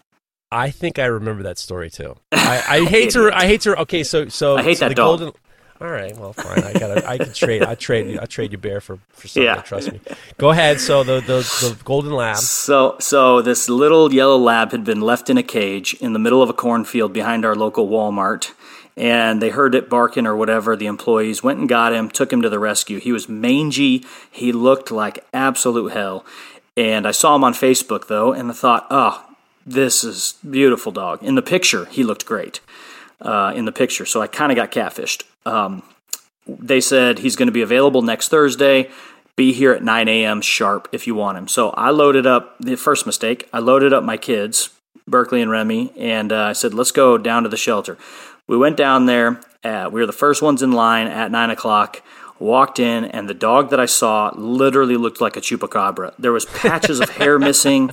I 0.50 0.70
think 0.70 0.98
I 0.98 1.06
remember 1.06 1.42
that 1.42 1.58
story 1.58 1.90
too. 1.90 2.16
I, 2.32 2.62
I 2.66 2.84
hate 2.86 3.10
to. 3.10 3.30
I 3.34 3.46
hate 3.46 3.60
to. 3.62 3.76
Okay, 3.82 4.02
so 4.02 4.28
so 4.28 4.56
I 4.56 4.62
hate 4.62 4.78
so 4.78 4.84
that 4.86 4.88
the 4.90 4.94
dog. 4.94 5.18
golden. 5.18 5.34
All 5.80 5.88
right, 5.88 6.16
well, 6.16 6.32
fine. 6.32 6.64
I 6.64 6.72
got. 6.72 7.04
I 7.04 7.18
can 7.18 7.32
trade. 7.32 7.62
I 7.62 7.74
trade. 7.74 8.18
I 8.18 8.24
trade 8.26 8.52
you 8.52 8.58
bear 8.58 8.80
for 8.80 8.98
for 9.10 9.28
something. 9.28 9.42
Yeah. 9.42 9.60
Trust 9.62 9.92
me. 9.92 10.00
Go 10.38 10.50
ahead. 10.50 10.80
So 10.80 11.04
the 11.04 11.20
the, 11.20 11.40
the 11.60 11.76
golden 11.84 12.12
lab. 12.12 12.38
So 12.38 12.96
so 12.98 13.42
this 13.42 13.68
little 13.68 14.12
yellow 14.12 14.38
lab 14.38 14.72
had 14.72 14.84
been 14.84 15.00
left 15.00 15.28
in 15.28 15.36
a 15.36 15.42
cage 15.42 15.94
in 15.94 16.12
the 16.12 16.18
middle 16.18 16.42
of 16.42 16.48
a 16.48 16.54
cornfield 16.54 17.12
behind 17.12 17.44
our 17.44 17.54
local 17.54 17.88
Walmart. 17.88 18.52
And 18.98 19.42
they 19.42 19.50
heard 19.50 19.74
it 19.74 19.90
barking 19.90 20.26
or 20.26 20.34
whatever. 20.34 20.74
The 20.74 20.86
employees 20.86 21.42
went 21.42 21.58
and 21.58 21.68
got 21.68 21.92
him, 21.92 22.08
took 22.08 22.32
him 22.32 22.40
to 22.40 22.48
the 22.48 22.58
rescue. 22.58 22.98
He 22.98 23.12
was 23.12 23.28
mangy. 23.28 24.02
He 24.30 24.52
looked 24.52 24.90
like 24.90 25.22
absolute 25.34 25.92
hell. 25.92 26.24
And 26.78 27.06
I 27.06 27.10
saw 27.10 27.36
him 27.36 27.44
on 27.44 27.52
Facebook 27.52 28.06
though, 28.06 28.32
and 28.32 28.50
I 28.50 28.54
thought, 28.54 28.86
oh, 28.90 29.22
this 29.66 30.02
is 30.02 30.36
beautiful 30.48 30.92
dog. 30.92 31.22
In 31.22 31.34
the 31.34 31.42
picture, 31.42 31.84
he 31.86 32.04
looked 32.04 32.24
great. 32.24 32.60
Uh, 33.18 33.50
in 33.56 33.64
the 33.64 33.72
picture, 33.72 34.04
so 34.04 34.20
I 34.20 34.26
kind 34.26 34.52
of 34.52 34.56
got 34.56 34.70
catfished. 34.70 35.22
Um, 35.46 35.82
they 36.46 36.80
said 36.80 37.20
he's 37.20 37.34
going 37.34 37.48
to 37.48 37.52
be 37.52 37.62
available 37.62 38.02
next 38.02 38.28
Thursday. 38.28 38.90
Be 39.36 39.52
here 39.52 39.72
at 39.72 39.82
9 39.82 40.08
a.m. 40.08 40.40
sharp 40.40 40.88
if 40.92 41.06
you 41.06 41.14
want 41.14 41.38
him. 41.38 41.48
So 41.48 41.70
I 41.70 41.90
loaded 41.90 42.26
up 42.26 42.56
the 42.58 42.76
first 42.76 43.06
mistake. 43.06 43.48
I 43.52 43.58
loaded 43.58 43.92
up 43.92 44.02
my 44.04 44.16
kids, 44.16 44.70
Berkeley 45.06 45.42
and 45.42 45.50
Remy, 45.50 45.92
and 45.96 46.32
uh, 46.32 46.44
I 46.44 46.52
said, 46.52 46.72
let's 46.72 46.90
go 46.90 47.18
down 47.18 47.42
to 47.42 47.48
the 47.48 47.56
shelter. 47.56 47.98
We 48.46 48.56
went 48.56 48.76
down 48.76 49.06
there. 49.06 49.40
Uh, 49.62 49.90
we 49.92 50.00
were 50.00 50.06
the 50.06 50.12
first 50.12 50.42
ones 50.42 50.62
in 50.62 50.72
line 50.72 51.06
at 51.06 51.30
9 51.30 51.50
o'clock. 51.50 52.02
Walked 52.38 52.78
in, 52.78 53.04
and 53.04 53.28
the 53.28 53.34
dog 53.34 53.70
that 53.70 53.80
I 53.80 53.86
saw 53.86 54.30
literally 54.34 54.96
looked 54.96 55.22
like 55.22 55.36
a 55.36 55.40
chupacabra. 55.40 56.12
There 56.18 56.32
was 56.32 56.44
patches 56.44 57.00
of 57.00 57.08
hair 57.10 57.38
missing. 57.40 57.92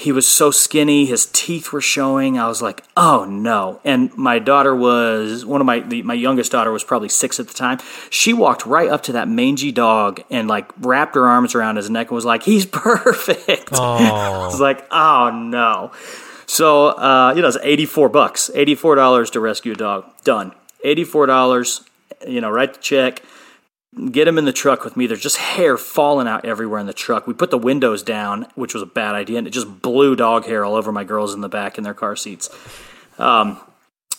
He 0.00 0.12
was 0.12 0.26
so 0.26 0.50
skinny, 0.50 1.04
his 1.04 1.26
teeth 1.26 1.72
were 1.74 1.82
showing. 1.82 2.38
I 2.38 2.48
was 2.48 2.62
like, 2.62 2.82
"Oh 2.96 3.26
no!" 3.26 3.80
And 3.84 4.16
my 4.16 4.38
daughter 4.38 4.74
was 4.74 5.44
one 5.44 5.60
of 5.60 5.66
my 5.66 5.80
the, 5.80 6.00
my 6.02 6.14
youngest 6.14 6.52
daughter 6.52 6.72
was 6.72 6.82
probably 6.82 7.10
six 7.10 7.38
at 7.38 7.48
the 7.48 7.52
time. 7.52 7.80
She 8.08 8.32
walked 8.32 8.64
right 8.64 8.88
up 8.88 9.02
to 9.04 9.12
that 9.12 9.28
mangy 9.28 9.72
dog 9.72 10.22
and 10.30 10.48
like 10.48 10.70
wrapped 10.80 11.16
her 11.16 11.26
arms 11.26 11.54
around 11.54 11.76
his 11.76 11.90
neck 11.90 12.08
and 12.08 12.14
was 12.14 12.24
like, 12.24 12.44
"He's 12.44 12.64
perfect." 12.94 13.74
I 13.74 14.46
was 14.46 14.58
like, 14.58 14.86
"Oh 14.90 15.30
no!" 15.30 15.92
So 16.46 16.88
uh, 16.88 17.34
you 17.36 17.42
know, 17.42 17.48
it's 17.48 17.58
eighty 17.62 17.84
four 17.84 18.08
bucks, 18.08 18.50
eighty 18.54 18.74
four 18.74 18.94
dollars 18.94 19.28
to 19.32 19.40
rescue 19.40 19.72
a 19.72 19.76
dog. 19.76 20.06
Done. 20.24 20.52
Eighty 20.82 21.04
four 21.04 21.26
dollars. 21.26 21.82
You 22.26 22.40
know, 22.40 22.48
write 22.48 22.72
the 22.72 22.80
check 22.80 23.22
get 24.10 24.28
him 24.28 24.38
in 24.38 24.44
the 24.44 24.52
truck 24.52 24.84
with 24.84 24.96
me. 24.96 25.06
There's 25.06 25.20
just 25.20 25.36
hair 25.36 25.76
falling 25.76 26.28
out 26.28 26.44
everywhere 26.44 26.78
in 26.78 26.86
the 26.86 26.92
truck. 26.92 27.26
We 27.26 27.34
put 27.34 27.50
the 27.50 27.58
windows 27.58 28.02
down, 28.02 28.46
which 28.54 28.74
was 28.74 28.82
a 28.82 28.86
bad 28.86 29.14
idea, 29.14 29.38
and 29.38 29.46
it 29.46 29.50
just 29.50 29.82
blew 29.82 30.14
dog 30.14 30.46
hair 30.46 30.64
all 30.64 30.74
over 30.74 30.92
my 30.92 31.04
girls 31.04 31.34
in 31.34 31.40
the 31.40 31.48
back 31.48 31.76
in 31.76 31.84
their 31.84 31.94
car 31.94 32.16
seats. 32.16 32.50
Um, 33.18 33.60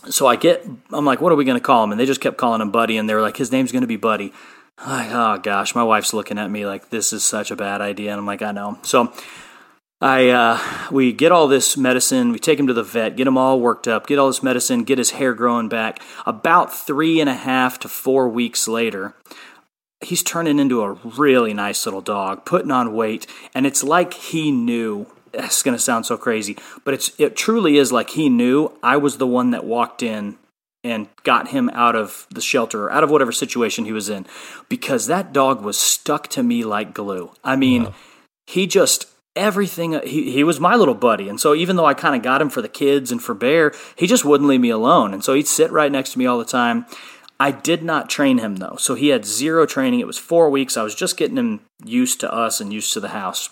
so 0.10 0.28
I 0.28 0.36
get, 0.36 0.66
I'm 0.92 1.06
like, 1.06 1.22
what 1.22 1.32
are 1.32 1.36
we 1.36 1.46
going 1.46 1.60
to 1.60 1.64
call 1.66 1.84
him? 1.84 1.92
And 1.92 2.00
they 2.00 2.06
just 2.06 2.22
kept 2.22 2.38
calling 2.38 2.62
him 2.62 2.72
Buddy, 2.72 2.98
and 2.98 3.10
they 3.10 3.14
were 3.14 3.22
like, 3.22 3.38
his 3.38 3.52
name's 3.52 3.72
going 3.72 3.82
to 3.82 3.88
be 3.88 3.98
Buddy. 3.98 4.34
Like, 4.86 5.12
oh 5.12 5.38
gosh, 5.38 5.76
my 5.76 5.84
wife's 5.84 6.14
looking 6.14 6.40
at 6.40 6.50
me 6.50 6.66
like 6.66 6.90
this 6.90 7.14
is 7.14 7.24
such 7.24 7.52
a 7.52 7.56
bad 7.56 7.82
idea, 7.82 8.12
and 8.12 8.20
I'm 8.20 8.26
like, 8.26 8.42
I 8.42 8.52
know. 8.52 8.80
So 8.82 9.14
I 10.02 10.30
uh, 10.30 10.60
we 10.90 11.14
get 11.14 11.32
all 11.32 11.48
this 11.48 11.78
medicine, 11.78 12.32
we 12.32 12.40
take 12.40 12.60
him 12.60 12.66
to 12.66 12.74
the 12.74 12.82
vet, 12.82 13.16
get 13.16 13.28
him 13.28 13.38
all 13.38 13.60
worked 13.60 13.88
up, 13.88 14.08
get 14.08 14.18
all 14.18 14.26
this 14.26 14.42
medicine, 14.42 14.84
get 14.84 14.98
his 14.98 15.12
hair 15.12 15.36
growing 15.36 15.70
back. 15.70 16.02
About 16.26 16.74
three 16.74 17.22
and 17.22 17.30
a 17.30 17.36
half 17.36 17.78
to 17.82 17.88
four 17.88 18.28
weeks 18.28 18.68
later, 18.68 19.14
he's 20.02 20.24
turning 20.24 20.60
into 20.60 20.82
a 20.82 20.94
really 20.94 21.54
nice 21.54 21.86
little 21.86 22.02
dog, 22.02 22.46
putting 22.46 22.72
on 22.72 22.94
weight, 22.94 23.28
and 23.54 23.66
it's 23.66 23.84
like 23.84 24.14
he 24.14 24.52
knew. 24.52 25.08
It's 25.34 25.64
going 25.64 25.78
to 25.78 25.82
sound 25.82 26.06
so 26.06 26.18
crazy, 26.18 26.58
but 26.84 26.94
it's 26.94 27.14
it 27.18 27.38
truly 27.38 27.78
is 27.78 27.90
like 27.90 28.10
he 28.10 28.28
knew 28.28 28.78
I 28.84 28.98
was 28.98 29.18
the 29.18 29.26
one 29.26 29.52
that 29.52 29.64
walked 29.64 30.04
in 30.04 30.38
and 30.84 31.08
got 31.24 31.48
him 31.48 31.70
out 31.70 31.96
of 31.96 32.28
the 32.30 32.42
shelter 32.42 32.84
or 32.84 32.92
out 32.92 33.04
of 33.04 33.10
whatever 33.10 33.32
situation 33.32 33.86
he 33.86 33.94
was 33.94 34.10
in 34.10 34.26
because 34.68 35.08
that 35.08 35.32
dog 35.32 35.62
was 35.62 35.78
stuck 35.78 36.28
to 36.30 36.44
me 36.44 36.66
like 36.66 36.94
glue. 36.94 37.32
I 37.46 37.56
mean, 37.56 37.94
he 38.46 38.68
just 38.68 39.06
everything 39.36 40.02
he, 40.04 40.32
he 40.32 40.44
was 40.44 40.60
my 40.60 40.76
little 40.76 40.94
buddy 40.94 41.30
and 41.30 41.40
so 41.40 41.56
even 41.56 41.78
though 41.78 41.86
i 41.86 41.94
kind 41.94 42.18
of 42.18 42.22
got 42.22 42.42
him 42.42 42.50
for 42.50 42.62
the 42.62 42.68
kids 42.68 43.14
and 43.14 43.24
for 43.24 43.34
bear 43.34 43.72
he 43.96 44.06
just 44.06 44.26
wouldn't 44.26 44.50
leave 44.50 44.60
me 44.60 44.70
alone 44.70 45.14
and 45.14 45.24
so 45.24 45.34
he'd 45.34 45.48
sit 45.48 45.72
right 45.72 45.90
next 45.90 46.12
to 46.12 46.20
me 46.20 46.26
all 46.26 46.38
the 46.38 46.44
time 46.44 46.86
i 47.42 47.52
did 47.52 47.84
not 47.84 48.10
train 48.10 48.38
him 48.38 48.58
though 48.58 48.76
so 48.78 48.96
he 48.96 49.10
had 49.10 49.26
zero 49.26 49.66
training 49.66 50.00
it 50.00 50.08
was 50.08 50.18
four 50.18 50.50
weeks 50.50 50.78
i 50.78 50.84
was 50.84 50.96
just 50.96 51.18
getting 51.18 51.38
him 51.38 51.62
used 51.84 52.20
to 52.20 52.32
us 52.32 52.62
and 52.62 52.74
used 52.74 52.94
to 52.94 53.00
the 53.00 53.10
house 53.10 53.50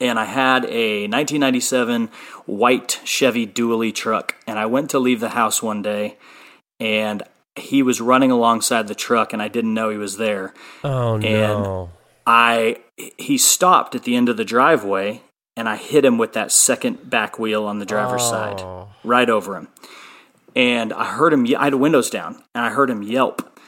and 0.00 0.18
i 0.18 0.24
had 0.24 0.64
a 0.66 1.02
1997 1.08 2.08
white 2.46 3.00
chevy 3.04 3.46
dually 3.46 3.94
truck 3.94 4.34
and 4.46 4.58
i 4.58 4.66
went 4.66 4.90
to 4.90 4.98
leave 4.98 5.20
the 5.20 5.30
house 5.30 5.62
one 5.62 5.82
day 5.82 6.16
and 6.80 7.22
he 7.54 7.82
was 7.82 8.00
running 8.00 8.30
alongside 8.30 8.86
the 8.88 8.94
truck 8.94 9.32
and 9.32 9.40
i 9.40 9.48
didn't 9.48 9.74
know 9.74 9.88
he 9.90 9.96
was 9.96 10.16
there 10.16 10.52
Oh 10.84 11.16
no! 11.16 11.90
I 12.26 12.78
he 13.16 13.38
stopped 13.38 13.94
at 13.94 14.02
the 14.02 14.16
end 14.16 14.28
of 14.28 14.36
the 14.36 14.44
driveway 14.44 15.22
and 15.56 15.68
I 15.68 15.76
hit 15.76 16.04
him 16.04 16.18
with 16.18 16.34
that 16.34 16.52
second 16.52 17.08
back 17.08 17.38
wheel 17.38 17.64
on 17.64 17.78
the 17.78 17.86
driver's 17.86 18.22
oh. 18.24 18.30
side, 18.30 18.60
Oh. 18.60 18.88
right 19.04 19.30
over 19.30 19.56
him. 19.56 19.68
And 20.56 20.92
I 20.94 21.04
heard 21.04 21.34
him. 21.34 21.46
I 21.56 21.64
had 21.64 21.74
windows 21.74 22.08
down, 22.10 22.42
and 22.54 22.64
I 22.64 22.70
heard 22.70 22.90
him 22.90 23.02
yelp. 23.02 23.60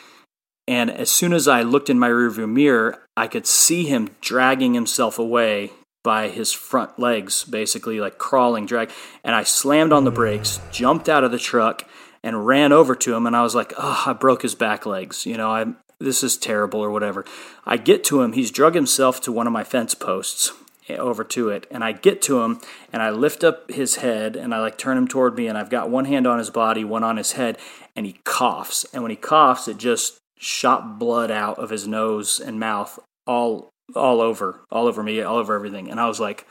And 0.66 0.90
as 0.90 1.10
soon 1.10 1.32
as 1.32 1.46
I 1.46 1.62
looked 1.62 1.90
in 1.90 1.98
my 1.98 2.08
rearview 2.08 2.50
mirror, 2.50 3.06
I 3.16 3.26
could 3.26 3.46
see 3.46 3.84
him 3.84 4.10
dragging 4.20 4.74
himself 4.74 5.18
away 5.18 5.70
by 6.02 6.28
his 6.28 6.52
front 6.52 6.98
legs, 6.98 7.44
basically 7.44 8.00
like 8.00 8.18
crawling, 8.18 8.64
drag. 8.64 8.90
And 9.22 9.34
I 9.34 9.42
slammed 9.42 9.92
on 9.92 10.04
the 10.04 10.10
brakes, 10.10 10.60
jumped 10.70 11.08
out 11.08 11.24
of 11.24 11.30
the 11.30 11.38
truck, 11.38 11.84
and 12.22 12.46
ran 12.46 12.72
over 12.72 12.94
to 12.94 13.14
him. 13.14 13.26
And 13.26 13.36
I 13.36 13.42
was 13.42 13.54
like, 13.54 13.74
"Oh, 13.76 14.04
I 14.06 14.14
broke 14.14 14.42
his 14.42 14.54
back 14.54 14.86
legs. 14.86 15.26
You 15.26 15.36
know, 15.36 15.50
I 15.50 15.66
this 16.00 16.22
is 16.22 16.38
terrible 16.38 16.80
or 16.80 16.90
whatever." 16.90 17.24
I 17.66 17.76
get 17.76 18.02
to 18.04 18.22
him. 18.22 18.32
He's 18.32 18.50
drug 18.50 18.74
himself 18.74 19.20
to 19.22 19.32
one 19.32 19.46
of 19.46 19.52
my 19.52 19.64
fence 19.64 19.94
posts 19.94 20.52
over 20.96 21.24
to 21.24 21.50
it. 21.50 21.66
And 21.70 21.84
I 21.84 21.92
get 21.92 22.22
to 22.22 22.40
him 22.42 22.60
and 22.92 23.02
I 23.02 23.10
lift 23.10 23.44
up 23.44 23.70
his 23.70 23.96
head 23.96 24.36
and 24.36 24.54
I 24.54 24.60
like 24.60 24.78
turn 24.78 24.96
him 24.96 25.08
toward 25.08 25.36
me 25.36 25.46
and 25.46 25.58
I've 25.58 25.70
got 25.70 25.90
one 25.90 26.06
hand 26.06 26.26
on 26.26 26.38
his 26.38 26.50
body, 26.50 26.84
one 26.84 27.04
on 27.04 27.16
his 27.16 27.32
head 27.32 27.58
and 27.94 28.06
he 28.06 28.20
coughs. 28.24 28.86
And 28.92 29.02
when 29.02 29.10
he 29.10 29.16
coughs 29.16 29.68
it 29.68 29.76
just 29.76 30.18
shot 30.38 30.98
blood 30.98 31.30
out 31.30 31.58
of 31.58 31.70
his 31.70 31.86
nose 31.86 32.40
and 32.40 32.60
mouth 32.60 32.98
all 33.26 33.70
all 33.94 34.20
over 34.20 34.60
all 34.70 34.86
over 34.86 35.02
me 35.02 35.20
all 35.20 35.36
over 35.36 35.54
everything. 35.54 35.90
And 35.90 35.98
I 35.98 36.06
was 36.06 36.20
like 36.20 36.46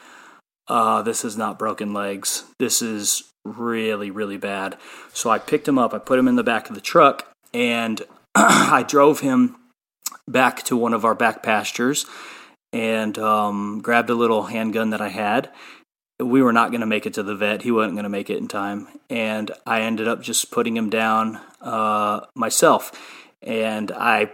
uh 0.67 1.01
this 1.01 1.23
is 1.23 1.37
not 1.37 1.59
broken 1.59 1.93
legs. 1.93 2.43
This 2.59 2.81
is 2.81 3.31
really 3.45 4.11
really 4.11 4.37
bad. 4.37 4.77
So 5.13 5.29
I 5.29 5.39
picked 5.39 5.67
him 5.67 5.79
up 5.79 5.93
I 5.93 5.99
put 5.99 6.19
him 6.19 6.27
in 6.27 6.35
the 6.35 6.43
back 6.43 6.69
of 6.69 6.75
the 6.75 6.81
truck 6.81 7.31
and 7.53 8.01
I 8.35 8.83
drove 8.87 9.21
him 9.21 9.55
back 10.27 10.63
to 10.63 10.75
one 10.75 10.93
of 10.93 11.05
our 11.05 11.15
back 11.15 11.41
pastures 11.41 12.05
and 12.77 13.17
um, 13.17 13.81
grabbed 13.81 14.09
a 14.09 14.15
little 14.15 14.43
handgun 14.43 14.91
that 14.91 15.01
I 15.01 15.09
had. 15.09 15.49
We 16.19 16.41
were 16.41 16.53
not 16.53 16.69
going 16.71 16.81
to 16.81 16.87
make 16.87 17.05
it 17.05 17.13
to 17.15 17.23
the 17.23 17.35
vet. 17.35 17.63
He 17.63 17.71
wasn't 17.71 17.95
going 17.95 18.03
to 18.03 18.09
make 18.09 18.29
it 18.29 18.37
in 18.37 18.47
time. 18.47 18.87
And 19.09 19.51
I 19.65 19.81
ended 19.81 20.07
up 20.07 20.21
just 20.21 20.51
putting 20.51 20.77
him 20.77 20.89
down 20.89 21.39
uh, 21.61 22.21
myself. 22.35 22.91
And 23.41 23.91
I 23.91 24.31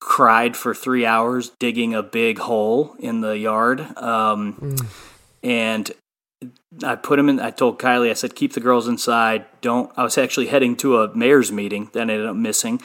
cried 0.00 0.56
for 0.56 0.74
three 0.74 1.06
hours 1.06 1.52
digging 1.58 1.94
a 1.94 2.02
big 2.02 2.38
hole 2.38 2.96
in 2.98 3.20
the 3.20 3.38
yard. 3.38 3.80
Um, 3.96 4.76
And 5.42 5.90
I 6.84 6.96
put 6.96 7.18
him 7.18 7.28
in. 7.28 7.40
I 7.40 7.50
told 7.50 7.78
Kylee, 7.78 8.10
I 8.10 8.14
said, 8.14 8.34
keep 8.34 8.52
the 8.52 8.60
girls 8.60 8.88
inside. 8.88 9.46
Don't. 9.60 9.92
I 9.96 10.02
was 10.02 10.18
actually 10.18 10.46
heading 10.46 10.76
to 10.76 10.98
a 10.98 11.14
mayor's 11.14 11.52
meeting 11.52 11.90
that 11.92 12.00
ended 12.00 12.26
up 12.26 12.36
missing. 12.36 12.80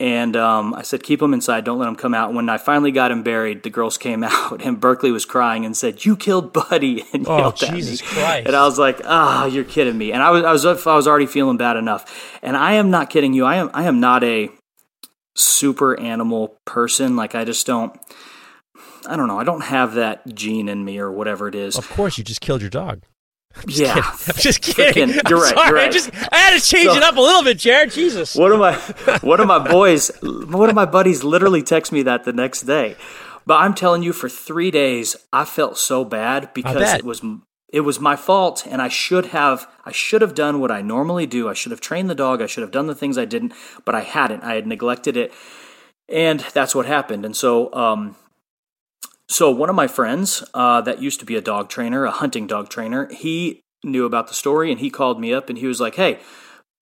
And 0.00 0.36
um, 0.36 0.74
I 0.74 0.82
said, 0.82 1.04
keep 1.04 1.22
him 1.22 1.32
inside. 1.32 1.62
Don't 1.64 1.78
let 1.78 1.86
him 1.88 1.94
come 1.94 2.14
out. 2.14 2.34
When 2.34 2.48
I 2.48 2.58
finally 2.58 2.90
got 2.90 3.12
him 3.12 3.22
buried, 3.22 3.62
the 3.62 3.70
girls 3.70 3.96
came 3.96 4.24
out, 4.24 4.60
and 4.60 4.80
Berkeley 4.80 5.12
was 5.12 5.24
crying 5.24 5.64
and 5.64 5.76
said, 5.76 6.04
"You 6.04 6.16
killed 6.16 6.52
Buddy!" 6.52 7.04
and 7.12 7.26
Oh, 7.28 7.38
yelled 7.38 7.62
at 7.62 7.70
Jesus 7.70 8.02
me. 8.02 8.08
Christ. 8.08 8.46
And 8.48 8.56
I 8.56 8.64
was 8.64 8.76
like, 8.78 9.00
"Ah, 9.04 9.46
you're 9.46 9.62
kidding 9.64 9.96
me!" 9.96 10.12
And 10.12 10.20
I 10.22 10.30
was, 10.30 10.44
I 10.44 10.52
was, 10.52 10.86
I 10.86 10.96
was 10.96 11.06
already 11.06 11.26
feeling 11.26 11.56
bad 11.58 11.76
enough. 11.76 12.38
And 12.42 12.56
I 12.56 12.72
am 12.72 12.90
not 12.90 13.08
kidding 13.08 13.34
you. 13.34 13.44
I 13.44 13.54
am, 13.56 13.70
I 13.72 13.84
am 13.84 14.00
not 14.00 14.24
a 14.24 14.50
super 15.36 15.98
animal 15.98 16.58
person. 16.64 17.14
Like 17.16 17.34
I 17.36 17.44
just 17.44 17.64
don't. 17.66 17.96
I 19.06 19.16
don't 19.16 19.28
know. 19.28 19.38
I 19.38 19.44
don't 19.44 19.60
have 19.62 19.94
that 19.94 20.34
gene 20.34 20.68
in 20.68 20.84
me 20.84 20.98
or 20.98 21.12
whatever 21.12 21.46
it 21.46 21.54
is. 21.54 21.76
Of 21.76 21.88
course, 21.90 22.18
you 22.18 22.24
just 22.24 22.40
killed 22.40 22.62
your 22.62 22.70
dog. 22.70 23.02
Yeah. 23.68 23.94
I'm 23.96 24.34
just 24.36 24.62
kidding. 24.62 25.08
Freaking- 25.08 25.20
I'm 25.24 25.30
you're 25.30 25.40
right, 25.40 25.54
sorry. 25.54 25.68
you're 25.70 25.78
I 25.80 25.88
just 25.90 26.10
I 26.32 26.36
had 26.36 26.58
to 26.60 26.66
change 26.66 26.90
So- 26.90 26.96
it 26.96 27.02
up 27.02 27.16
a 27.16 27.20
little 27.20 27.42
bit, 27.42 27.58
Jared. 27.58 27.92
Jesus. 27.92 28.34
one 28.34 28.52
of 28.52 28.58
my 28.58 28.74
one 29.22 29.40
of 29.40 29.46
my 29.46 29.58
boys 29.58 30.10
one 30.22 30.68
of 30.68 30.74
my 30.74 30.84
buddies 30.86 31.24
literally 31.24 31.62
texted 31.62 31.92
me 31.92 32.02
that 32.02 32.24
the 32.24 32.32
next 32.32 32.62
day 32.62 32.96
But 33.46 33.56
I'm 33.60 33.74
telling 33.74 34.02
you, 34.02 34.12
for 34.14 34.28
three 34.30 34.70
days, 34.70 35.16
I 35.32 35.44
felt 35.44 35.76
so 35.76 36.04
bad 36.04 36.52
because 36.54 36.94
it 36.94 37.04
was 37.04 37.22
it 37.72 37.80
was 37.80 37.98
my 38.00 38.16
fault, 38.16 38.66
and 38.70 38.80
I 38.80 38.88
should 38.88 39.26
have 39.26 39.66
I 39.84 39.92
should 39.92 40.22
have 40.22 40.34
done 40.34 40.60
what 40.60 40.70
I 40.70 40.80
normally 40.80 41.26
do. 41.26 41.48
I 41.48 41.54
should 41.54 41.70
have 41.72 41.80
trained 41.80 42.08
the 42.08 42.14
dog. 42.14 42.40
I 42.40 42.46
should 42.46 42.62
have 42.62 42.70
done 42.70 42.86
the 42.86 42.94
things 42.94 43.18
I 43.18 43.24
didn't, 43.26 43.52
but 43.84 43.94
I 43.94 44.00
hadn't. 44.00 44.42
I 44.44 44.54
had 44.54 44.66
neglected 44.66 45.16
it, 45.16 45.32
and 46.08 46.40
that's 46.54 46.74
what 46.74 46.86
happened. 46.86 47.24
And 47.24 47.36
so, 47.36 47.72
um, 47.74 48.16
so 49.28 49.50
one 49.50 49.68
of 49.68 49.76
my 49.76 49.86
friends 49.86 50.44
uh, 50.54 50.80
that 50.82 51.00
used 51.02 51.20
to 51.20 51.26
be 51.26 51.36
a 51.36 51.40
dog 51.40 51.68
trainer, 51.68 52.04
a 52.04 52.10
hunting 52.10 52.46
dog 52.46 52.68
trainer, 52.68 53.08
he 53.12 53.60
knew 53.82 54.04
about 54.04 54.28
the 54.28 54.34
story, 54.34 54.70
and 54.70 54.80
he 54.80 54.90
called 54.90 55.20
me 55.20 55.32
up, 55.32 55.48
and 55.48 55.58
he 55.58 55.66
was 55.66 55.80
like, 55.80 55.94
"Hey." 55.96 56.20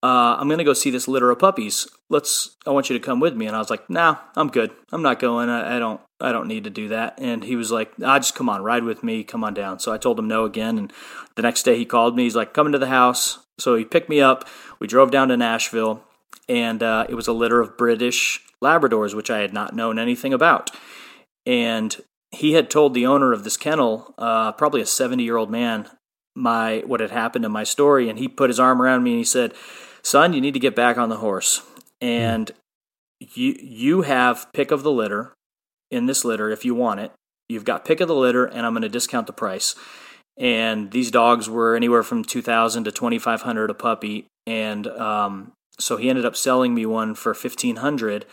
uh, 0.02 0.36
I'm 0.36 0.48
gonna 0.48 0.64
go 0.64 0.72
see 0.72 0.90
this 0.90 1.06
litter 1.06 1.30
of 1.30 1.38
puppies. 1.38 1.86
Let's. 2.10 2.56
I 2.66 2.70
want 2.70 2.90
you 2.90 2.98
to 2.98 3.04
come 3.04 3.20
with 3.20 3.36
me." 3.36 3.46
And 3.46 3.54
I 3.54 3.60
was 3.60 3.70
like, 3.70 3.88
"Nah, 3.88 4.16
I'm 4.34 4.48
good. 4.48 4.72
I'm 4.90 5.02
not 5.02 5.20
going. 5.20 5.48
I, 5.48 5.76
I 5.76 5.78
don't. 5.78 6.00
I 6.20 6.32
don't 6.32 6.48
need 6.48 6.64
to 6.64 6.70
do 6.70 6.88
that." 6.88 7.14
And 7.18 7.44
he 7.44 7.54
was 7.54 7.70
like, 7.70 7.92
I 8.00 8.16
ah, 8.16 8.18
just 8.18 8.34
come 8.34 8.48
on, 8.48 8.62
ride 8.62 8.82
with 8.82 9.04
me. 9.04 9.22
Come 9.22 9.44
on 9.44 9.54
down." 9.54 9.78
So 9.78 9.92
I 9.92 9.98
told 9.98 10.18
him 10.18 10.26
no 10.26 10.44
again. 10.44 10.76
And 10.76 10.92
the 11.36 11.42
next 11.42 11.62
day 11.62 11.76
he 11.76 11.84
called 11.84 12.16
me. 12.16 12.24
He's 12.24 12.34
like, 12.34 12.52
"Coming 12.52 12.72
to 12.72 12.80
the 12.80 12.88
house." 12.88 13.38
So 13.60 13.76
he 13.76 13.84
picked 13.84 14.08
me 14.08 14.20
up. 14.20 14.48
We 14.80 14.88
drove 14.88 15.12
down 15.12 15.28
to 15.28 15.36
Nashville, 15.36 16.02
and 16.48 16.82
uh, 16.82 17.06
it 17.08 17.14
was 17.14 17.28
a 17.28 17.32
litter 17.32 17.60
of 17.60 17.78
British 17.78 18.40
Labradors, 18.60 19.14
which 19.14 19.30
I 19.30 19.38
had 19.38 19.52
not 19.52 19.74
known 19.74 20.00
anything 20.00 20.32
about. 20.32 20.72
And 21.46 21.96
he 22.32 22.54
had 22.54 22.70
told 22.70 22.94
the 22.94 23.06
owner 23.06 23.32
of 23.32 23.44
this 23.44 23.56
kennel, 23.56 24.14
uh, 24.18 24.52
probably 24.52 24.80
a 24.80 24.86
70 24.86 25.22
year 25.22 25.36
old 25.36 25.50
man, 25.50 25.88
my 26.34 26.82
what 26.86 27.00
had 27.00 27.10
happened 27.10 27.44
in 27.44 27.52
my 27.52 27.64
story. 27.64 28.08
And 28.08 28.18
he 28.18 28.26
put 28.26 28.50
his 28.50 28.58
arm 28.58 28.80
around 28.80 29.02
me 29.02 29.12
and 29.12 29.18
he 29.18 29.24
said 29.24 29.54
son, 30.02 30.32
you 30.32 30.40
need 30.40 30.54
to 30.54 30.60
get 30.60 30.74
back 30.74 30.96
on 30.96 31.10
the 31.10 31.18
horse. 31.18 31.62
And 32.00 32.50
you 33.20 33.56
you 33.60 34.02
have 34.02 34.52
pick 34.52 34.70
of 34.70 34.82
the 34.82 34.90
litter 34.90 35.34
in 35.90 36.06
this 36.06 36.24
litter 36.24 36.50
if 36.50 36.64
you 36.64 36.74
want 36.74 37.00
it. 37.00 37.12
You've 37.48 37.64
got 37.64 37.84
pick 37.84 38.00
of 38.00 38.08
the 38.08 38.14
litter, 38.14 38.46
and 38.46 38.64
I'm 38.64 38.72
going 38.72 38.82
to 38.82 38.88
discount 38.88 39.26
the 39.26 39.32
price. 39.32 39.74
And 40.38 40.90
these 40.90 41.10
dogs 41.10 41.50
were 41.50 41.76
anywhere 41.76 42.02
from 42.02 42.24
two 42.24 42.42
thousand 42.42 42.84
to 42.84 42.92
twenty 42.92 43.18
five 43.18 43.42
hundred 43.42 43.70
a 43.70 43.74
puppy, 43.74 44.26
and 44.46 44.86
um, 44.86 45.52
so 45.78 45.98
he 45.98 46.08
ended 46.08 46.24
up 46.24 46.34
selling 46.34 46.74
me 46.74 46.86
one 46.86 47.14
for 47.14 47.34
fifteen 47.34 47.76
hundred 47.76 48.24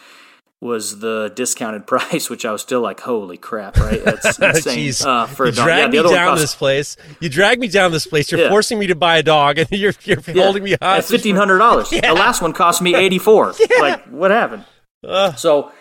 was 0.61 0.99
the 0.99 1.31
discounted 1.35 1.87
price, 1.87 2.29
which 2.29 2.45
I 2.45 2.51
was 2.51 2.61
still 2.61 2.81
like, 2.81 2.99
holy 2.99 3.37
crap, 3.37 3.77
right? 3.77 4.03
That's 4.03 4.39
insane 4.65 4.93
uh, 5.07 5.27
for 5.27 5.45
a 5.45 5.51
dog. 5.51 5.65
Drag 5.65 5.93
yeah, 5.93 6.01
me 6.01 6.09
down 6.09 6.27
cost- 6.29 6.41
this 6.41 6.55
place. 6.55 6.97
You 7.19 7.29
drag 7.29 7.59
me 7.59 7.67
down 7.67 7.91
this 7.91 8.07
place. 8.07 8.31
You're 8.31 8.41
yeah. 8.41 8.49
forcing 8.49 8.79
me 8.79 8.87
to 8.87 8.95
buy 8.95 9.17
a 9.17 9.23
dog, 9.23 9.57
and 9.57 9.71
you're 9.71 9.93
you're 10.03 10.19
yeah. 10.27 10.43
holding 10.43 10.63
me 10.63 10.75
hostage. 10.81 11.17
fifteen 11.17 11.35
hundred 11.35 11.59
dollars. 11.59 11.89
The 11.89 12.01
last 12.13 12.41
one 12.41 12.53
cost 12.53 12.81
me 12.81 12.95
eighty 12.95 13.19
four. 13.19 13.53
Like, 13.79 14.05
what 14.05 14.31
happened? 14.31 14.65
Uh. 15.03 15.33
So. 15.33 15.71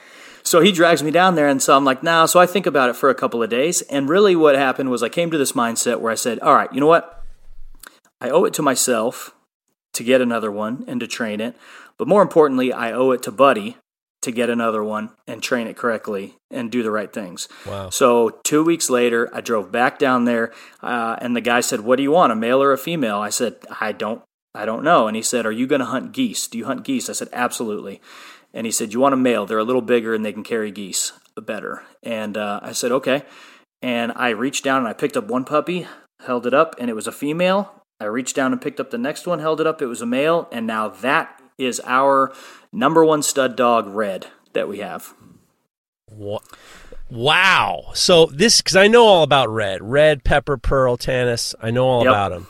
So 0.44 0.62
he 0.62 0.72
drags 0.72 1.02
me 1.02 1.10
down 1.10 1.34
there, 1.34 1.46
and 1.46 1.60
so 1.60 1.76
I'm 1.76 1.84
like, 1.84 2.02
nah. 2.02 2.24
So 2.24 2.40
I 2.40 2.46
think 2.46 2.64
about 2.64 2.88
it 2.88 2.96
for 2.96 3.10
a 3.10 3.14
couple 3.14 3.42
of 3.42 3.50
days, 3.50 3.82
and 3.82 4.08
really, 4.08 4.34
what 4.34 4.54
happened 4.54 4.88
was 4.88 5.02
I 5.02 5.10
came 5.10 5.30
to 5.30 5.36
this 5.36 5.52
mindset 5.52 6.00
where 6.00 6.10
I 6.10 6.14
said, 6.14 6.38
all 6.38 6.54
right, 6.54 6.72
you 6.72 6.80
know 6.80 6.86
what? 6.86 7.22
I 8.18 8.30
owe 8.30 8.44
it 8.44 8.54
to 8.54 8.62
myself 8.62 9.34
to 9.92 10.02
get 10.02 10.22
another 10.22 10.50
one 10.50 10.86
and 10.88 11.00
to 11.00 11.06
train 11.06 11.42
it, 11.42 11.54
but 11.98 12.08
more 12.08 12.22
importantly, 12.22 12.72
I 12.72 12.92
owe 12.92 13.10
it 13.10 13.22
to 13.24 13.30
Buddy 13.30 13.76
to 14.22 14.32
get 14.32 14.50
another 14.50 14.82
one 14.82 15.10
and 15.26 15.42
train 15.42 15.66
it 15.66 15.76
correctly 15.76 16.34
and 16.50 16.70
do 16.70 16.82
the 16.82 16.90
right 16.90 17.12
things. 17.12 17.48
Wow. 17.66 17.90
So 17.90 18.30
two 18.42 18.64
weeks 18.64 18.90
later, 18.90 19.28
I 19.32 19.40
drove 19.40 19.70
back 19.70 19.98
down 19.98 20.24
there, 20.24 20.52
uh, 20.82 21.16
and 21.20 21.36
the 21.36 21.40
guy 21.40 21.60
said, 21.60 21.80
"What 21.80 21.96
do 21.96 22.02
you 22.02 22.10
want, 22.10 22.32
a 22.32 22.36
male 22.36 22.62
or 22.62 22.72
a 22.72 22.78
female?" 22.78 23.18
I 23.18 23.30
said, 23.30 23.56
"I 23.80 23.92
don't, 23.92 24.22
I 24.54 24.64
don't 24.64 24.82
know." 24.82 25.06
And 25.06 25.16
he 25.16 25.22
said, 25.22 25.46
"Are 25.46 25.52
you 25.52 25.66
going 25.66 25.80
to 25.80 25.86
hunt 25.86 26.12
geese? 26.12 26.46
Do 26.48 26.58
you 26.58 26.64
hunt 26.64 26.84
geese?" 26.84 27.08
I 27.08 27.12
said, 27.12 27.28
"Absolutely." 27.32 28.00
And 28.52 28.66
he 28.66 28.72
said, 28.72 28.92
"You 28.92 29.00
want 29.00 29.14
a 29.14 29.18
male? 29.18 29.46
They're 29.46 29.58
a 29.58 29.64
little 29.64 29.82
bigger 29.82 30.14
and 30.14 30.24
they 30.24 30.32
can 30.32 30.44
carry 30.44 30.70
geese 30.70 31.12
better." 31.36 31.82
And 32.02 32.36
uh, 32.36 32.60
I 32.62 32.72
said, 32.72 32.92
"Okay." 32.92 33.22
And 33.80 34.12
I 34.16 34.30
reached 34.30 34.64
down 34.64 34.78
and 34.78 34.88
I 34.88 34.92
picked 34.92 35.16
up 35.16 35.28
one 35.28 35.44
puppy, 35.44 35.86
held 36.26 36.46
it 36.46 36.54
up, 36.54 36.74
and 36.80 36.90
it 36.90 36.94
was 36.94 37.06
a 37.06 37.12
female. 37.12 37.72
I 38.00 38.04
reached 38.04 38.36
down 38.36 38.52
and 38.52 38.60
picked 38.60 38.80
up 38.80 38.90
the 38.90 38.98
next 38.98 39.26
one, 39.26 39.40
held 39.40 39.60
it 39.60 39.66
up, 39.66 39.82
it 39.82 39.86
was 39.86 40.00
a 40.00 40.06
male, 40.06 40.48
and 40.52 40.66
now 40.66 40.88
that 40.88 41.37
is 41.58 41.80
our 41.84 42.32
number 42.72 43.04
one 43.04 43.22
stud 43.22 43.56
dog, 43.56 43.88
Red, 43.88 44.26
that 44.52 44.68
we 44.68 44.78
have. 44.78 45.14
What? 46.06 46.42
Wow. 47.10 47.90
So 47.94 48.26
this, 48.26 48.60
because 48.60 48.76
I 48.76 48.86
know 48.86 49.04
all 49.04 49.22
about 49.22 49.48
Red, 49.48 49.82
Red, 49.82 50.24
Pepper, 50.24 50.56
Pearl, 50.56 50.96
Tanis. 50.96 51.54
I 51.60 51.70
know 51.70 51.86
all 51.86 52.04
yep. 52.04 52.12
about 52.12 52.30
them. 52.30 52.46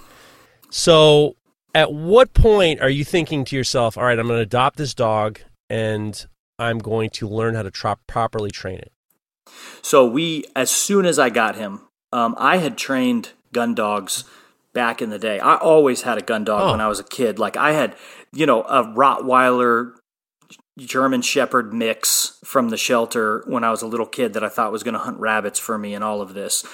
So 0.71 1.37
at 1.75 1.92
what 1.92 2.35
point 2.35 2.81
are 2.81 2.90
you 2.90 3.05
thinking 3.05 3.44
to 3.47 3.57
yourself, 3.57 3.97
all 3.97 4.05
right, 4.05 4.18
I'm 4.18 4.27
going 4.27 4.38
to 4.38 4.42
adopt 4.42 4.77
this 4.77 4.94
dog 4.94 5.40
and 5.71 6.27
I'm 6.59 6.79
going 6.79 7.11
to 7.11 7.29
learn 7.29 7.55
how 7.55 7.62
to 7.62 7.97
properly 8.07 8.51
train 8.51 8.79
it? 8.79 8.92
So 9.83 10.07
we, 10.07 10.44
as 10.55 10.71
soon 10.71 11.07
as 11.07 11.18
I 11.18 11.31
got 11.31 11.57
him, 11.57 11.83
um, 12.12 12.35
I 12.38 12.59
had 12.59 12.77
trained 12.77 13.31
gun 13.53 13.75
dogs 13.75 14.25
back 14.74 15.02
in 15.02 15.11
the 15.11 15.18
day. 15.18 15.40
I 15.40 15.57
always 15.57 16.02
had 16.02 16.18
a 16.18 16.22
gun 16.22 16.44
dog 16.44 16.62
oh. 16.62 16.70
when 16.72 16.81
I 16.81 16.88
was 16.88 17.00
a 17.00 17.04
kid. 17.04 17.38
Like 17.38 17.57
I 17.57 17.72
had, 17.72 17.96
you 18.33 18.46
know, 18.46 18.62
a 18.62 18.85
Rottweiler 18.85 19.94
German 20.78 21.22
Shepherd 21.22 21.72
mix 21.74 22.38
from 22.44 22.68
the 22.68 22.76
shelter 22.76 23.42
when 23.46 23.64
I 23.64 23.70
was 23.70 23.83
a 23.83 23.87
little 23.87 24.07
kid 24.07 24.35
that 24.35 24.44
I 24.44 24.48
thought 24.48 24.72
was 24.72 24.83
going 24.83 24.94
to 24.94 25.00
hunt 25.00 25.18
rabbits 25.18 25.59
for 25.59 25.76
me 25.76 25.94
and 25.94 26.04
all 26.04 26.20
of 26.20 26.35
this. 26.35 26.64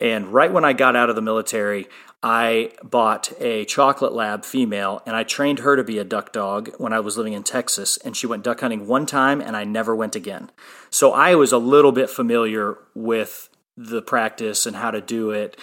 And 0.00 0.32
right 0.32 0.50
when 0.50 0.64
I 0.64 0.72
got 0.72 0.96
out 0.96 1.10
of 1.10 1.16
the 1.16 1.22
military, 1.22 1.86
I 2.22 2.72
bought 2.82 3.32
a 3.38 3.66
chocolate 3.66 4.14
lab 4.14 4.46
female 4.46 5.02
and 5.06 5.14
I 5.14 5.24
trained 5.24 5.58
her 5.60 5.76
to 5.76 5.84
be 5.84 5.98
a 5.98 6.04
duck 6.04 6.32
dog 6.32 6.70
when 6.78 6.94
I 6.94 7.00
was 7.00 7.18
living 7.18 7.34
in 7.34 7.42
Texas. 7.42 7.98
And 7.98 8.16
she 8.16 8.26
went 8.26 8.44
duck 8.44 8.60
hunting 8.60 8.86
one 8.86 9.04
time 9.04 9.42
and 9.42 9.56
I 9.56 9.64
never 9.64 9.94
went 9.94 10.16
again. 10.16 10.50
So 10.88 11.12
I 11.12 11.34
was 11.34 11.52
a 11.52 11.58
little 11.58 11.92
bit 11.92 12.08
familiar 12.08 12.78
with 12.94 13.50
the 13.76 14.00
practice 14.00 14.64
and 14.64 14.76
how 14.76 14.90
to 14.90 15.02
do 15.02 15.30
it. 15.30 15.60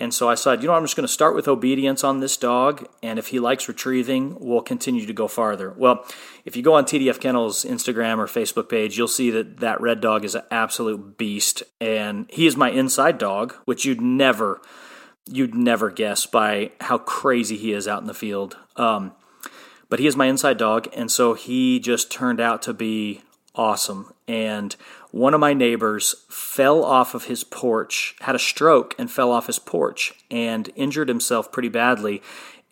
And 0.00 0.12
so 0.12 0.28
I 0.28 0.34
said, 0.34 0.62
you 0.62 0.68
know, 0.68 0.74
I'm 0.74 0.84
just 0.84 0.96
going 0.96 1.06
to 1.06 1.12
start 1.12 1.34
with 1.34 1.48
obedience 1.48 2.04
on 2.04 2.20
this 2.20 2.36
dog, 2.36 2.86
and 3.02 3.18
if 3.18 3.28
he 3.28 3.40
likes 3.40 3.68
retrieving, 3.68 4.36
we'll 4.38 4.62
continue 4.62 5.06
to 5.06 5.12
go 5.12 5.28
farther. 5.28 5.74
Well, 5.76 6.06
if 6.44 6.56
you 6.56 6.62
go 6.62 6.74
on 6.74 6.84
TDF 6.84 7.20
Kennels 7.20 7.64
Instagram 7.64 8.18
or 8.18 8.26
Facebook 8.26 8.68
page, 8.68 8.96
you'll 8.96 9.08
see 9.08 9.30
that 9.30 9.58
that 9.58 9.80
red 9.80 10.00
dog 10.00 10.24
is 10.24 10.34
an 10.34 10.42
absolute 10.50 11.16
beast, 11.18 11.62
and 11.80 12.26
he 12.30 12.46
is 12.46 12.56
my 12.56 12.70
inside 12.70 13.18
dog, 13.18 13.54
which 13.64 13.84
you'd 13.84 14.00
never, 14.00 14.60
you'd 15.26 15.54
never 15.54 15.90
guess 15.90 16.26
by 16.26 16.72
how 16.80 16.98
crazy 16.98 17.56
he 17.56 17.72
is 17.72 17.88
out 17.88 18.00
in 18.00 18.06
the 18.06 18.14
field. 18.14 18.56
Um, 18.76 19.12
but 19.88 19.98
he 19.98 20.06
is 20.06 20.16
my 20.16 20.26
inside 20.26 20.58
dog, 20.58 20.88
and 20.94 21.10
so 21.10 21.34
he 21.34 21.78
just 21.78 22.10
turned 22.10 22.40
out 22.40 22.62
to 22.62 22.74
be 22.74 23.22
awesome. 23.56 24.12
And 24.28 24.74
one 25.16 25.32
of 25.32 25.40
my 25.40 25.54
neighbors 25.54 26.14
fell 26.28 26.84
off 26.84 27.14
of 27.14 27.24
his 27.24 27.42
porch, 27.42 28.14
had 28.20 28.34
a 28.34 28.38
stroke, 28.38 28.94
and 28.98 29.10
fell 29.10 29.32
off 29.32 29.46
his 29.46 29.58
porch 29.58 30.12
and 30.30 30.68
injured 30.76 31.08
himself 31.08 31.50
pretty 31.50 31.70
badly. 31.70 32.22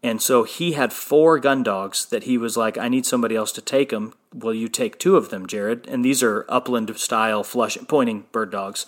And 0.02 0.20
so 0.20 0.44
he 0.44 0.72
had 0.72 0.92
four 0.92 1.38
gun 1.38 1.62
dogs 1.62 2.04
that 2.04 2.24
he 2.24 2.36
was 2.36 2.54
like, 2.54 2.76
I 2.76 2.88
need 2.88 3.06
somebody 3.06 3.34
else 3.34 3.50
to 3.52 3.62
take 3.62 3.88
them. 3.88 4.12
Will 4.34 4.52
you 4.52 4.68
take 4.68 4.98
two 4.98 5.16
of 5.16 5.30
them, 5.30 5.46
Jared? 5.46 5.88
And 5.88 6.04
these 6.04 6.22
are 6.22 6.44
upland 6.50 6.94
style 6.98 7.44
flush 7.44 7.78
pointing 7.88 8.26
bird 8.30 8.50
dogs. 8.50 8.84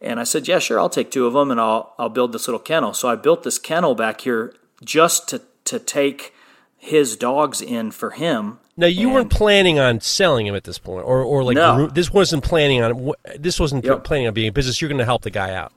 And 0.00 0.20
I 0.20 0.24
said, 0.24 0.46
Yeah, 0.46 0.60
sure, 0.60 0.78
I'll 0.78 0.88
take 0.88 1.10
two 1.10 1.26
of 1.26 1.32
them 1.32 1.50
and 1.50 1.60
I'll 1.60 1.94
I'll 1.98 2.08
build 2.08 2.32
this 2.32 2.46
little 2.46 2.60
kennel. 2.60 2.94
So 2.94 3.08
I 3.08 3.16
built 3.16 3.42
this 3.42 3.58
kennel 3.58 3.96
back 3.96 4.20
here 4.20 4.54
just 4.84 5.28
to 5.30 5.42
to 5.64 5.80
take 5.80 6.32
his 6.78 7.16
dogs 7.16 7.60
in 7.60 7.90
for 7.90 8.10
him 8.10 8.60
now 8.76 8.86
you 8.86 9.08
and, 9.08 9.14
weren't 9.14 9.30
planning 9.30 9.78
on 9.78 10.00
selling 10.00 10.46
him 10.46 10.54
at 10.54 10.64
this 10.64 10.78
point, 10.78 11.04
or 11.04 11.22
or 11.22 11.44
like 11.44 11.56
no. 11.56 11.86
this 11.86 12.12
wasn't 12.12 12.44
planning 12.44 12.82
on 12.82 13.12
this 13.38 13.60
wasn't 13.60 13.84
yep. 13.84 14.04
planning 14.04 14.26
on 14.26 14.34
being 14.34 14.48
a 14.48 14.52
business. 14.52 14.80
You're 14.80 14.88
going 14.88 14.98
to 14.98 15.04
help 15.04 15.22
the 15.22 15.30
guy 15.30 15.54
out. 15.54 15.72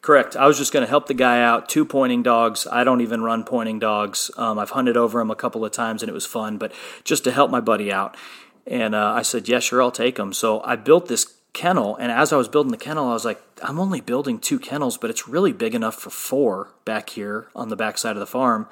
Correct. 0.00 0.36
I 0.36 0.46
was 0.46 0.58
just 0.58 0.72
going 0.72 0.84
to 0.84 0.88
help 0.88 1.06
the 1.08 1.14
guy 1.14 1.42
out. 1.42 1.68
Two 1.68 1.84
pointing 1.84 2.22
dogs. 2.22 2.68
I 2.70 2.84
don't 2.84 3.00
even 3.00 3.22
run 3.22 3.42
pointing 3.42 3.80
dogs. 3.80 4.30
Um, 4.36 4.58
I've 4.58 4.70
hunted 4.70 4.96
over 4.96 5.20
him 5.20 5.30
a 5.30 5.34
couple 5.34 5.64
of 5.64 5.72
times 5.72 6.02
and 6.02 6.08
it 6.08 6.12
was 6.12 6.24
fun, 6.24 6.56
but 6.56 6.72
just 7.02 7.24
to 7.24 7.32
help 7.32 7.50
my 7.50 7.60
buddy 7.60 7.92
out. 7.92 8.16
And 8.64 8.94
uh, 8.94 9.12
I 9.12 9.22
said, 9.22 9.48
yeah, 9.48 9.58
sure, 9.58 9.82
I'll 9.82 9.90
take 9.90 10.18
him. 10.18 10.32
So 10.32 10.62
I 10.62 10.76
built 10.76 11.08
this 11.08 11.38
kennel, 11.54 11.96
and 11.96 12.12
as 12.12 12.32
I 12.32 12.36
was 12.36 12.48
building 12.48 12.70
the 12.70 12.78
kennel, 12.78 13.08
I 13.08 13.12
was 13.12 13.24
like, 13.24 13.42
I'm 13.62 13.80
only 13.80 14.00
building 14.00 14.38
two 14.38 14.58
kennels, 14.58 14.98
but 14.98 15.10
it's 15.10 15.26
really 15.26 15.52
big 15.52 15.74
enough 15.74 15.96
for 15.96 16.10
four 16.10 16.74
back 16.84 17.10
here 17.10 17.48
on 17.56 17.68
the 17.68 17.76
back 17.76 17.98
side 17.98 18.12
of 18.12 18.20
the 18.20 18.26
farm. 18.26 18.68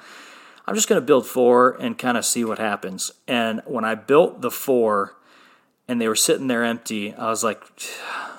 I'm 0.67 0.75
just 0.75 0.89
going 0.89 1.01
to 1.01 1.05
build 1.05 1.25
four 1.25 1.77
and 1.79 1.97
kind 1.97 2.17
of 2.17 2.25
see 2.25 2.43
what 2.43 2.59
happens. 2.59 3.11
And 3.25 3.61
when 3.65 3.85
I 3.85 3.95
built 3.95 4.41
the 4.41 4.51
four 4.51 5.15
and 5.87 6.01
they 6.01 6.09
were 6.09 6.15
sitting 6.15 6.47
there 6.47 6.65
empty, 6.65 7.13
I 7.13 7.29
was 7.29 7.41
like, 7.41 7.63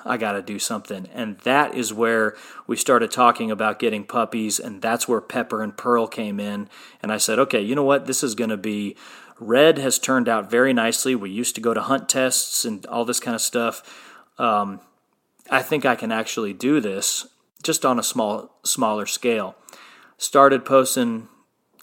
I 0.05 0.17
got 0.17 0.33
to 0.33 0.43
do 0.43 0.59
something. 0.59 1.07
And 1.11 1.39
that 1.39 1.73
is 1.73 1.91
where 1.91 2.35
we 2.67 2.77
started 2.77 3.09
talking 3.09 3.49
about 3.49 3.79
getting 3.79 4.03
puppies. 4.03 4.59
And 4.59 4.79
that's 4.79 5.07
where 5.07 5.21
Pepper 5.21 5.63
and 5.63 5.75
Pearl 5.75 6.05
came 6.05 6.39
in. 6.39 6.69
And 7.01 7.11
I 7.11 7.17
said, 7.17 7.39
okay, 7.39 7.61
you 7.61 7.73
know 7.73 7.83
what? 7.83 8.05
This 8.05 8.23
is 8.23 8.35
going 8.35 8.51
to 8.51 8.57
be. 8.57 8.95
Red 9.39 9.79
has 9.79 9.97
turned 9.97 10.29
out 10.29 10.51
very 10.51 10.73
nicely. 10.73 11.15
We 11.15 11.31
used 11.31 11.55
to 11.55 11.61
go 11.61 11.73
to 11.73 11.81
hunt 11.81 12.09
tests 12.09 12.63
and 12.63 12.85
all 12.85 13.05
this 13.05 13.19
kind 13.19 13.33
of 13.33 13.41
stuff. 13.41 13.81
Um, 14.37 14.81
I 15.49 15.63
think 15.63 15.85
I 15.85 15.95
can 15.95 16.11
actually 16.11 16.53
do 16.53 16.79
this 16.79 17.27
just 17.63 17.85
on 17.85 17.97
a 17.97 18.03
small, 18.03 18.55
smaller 18.63 19.07
scale. 19.07 19.55
Started 20.17 20.63
posting 20.63 21.27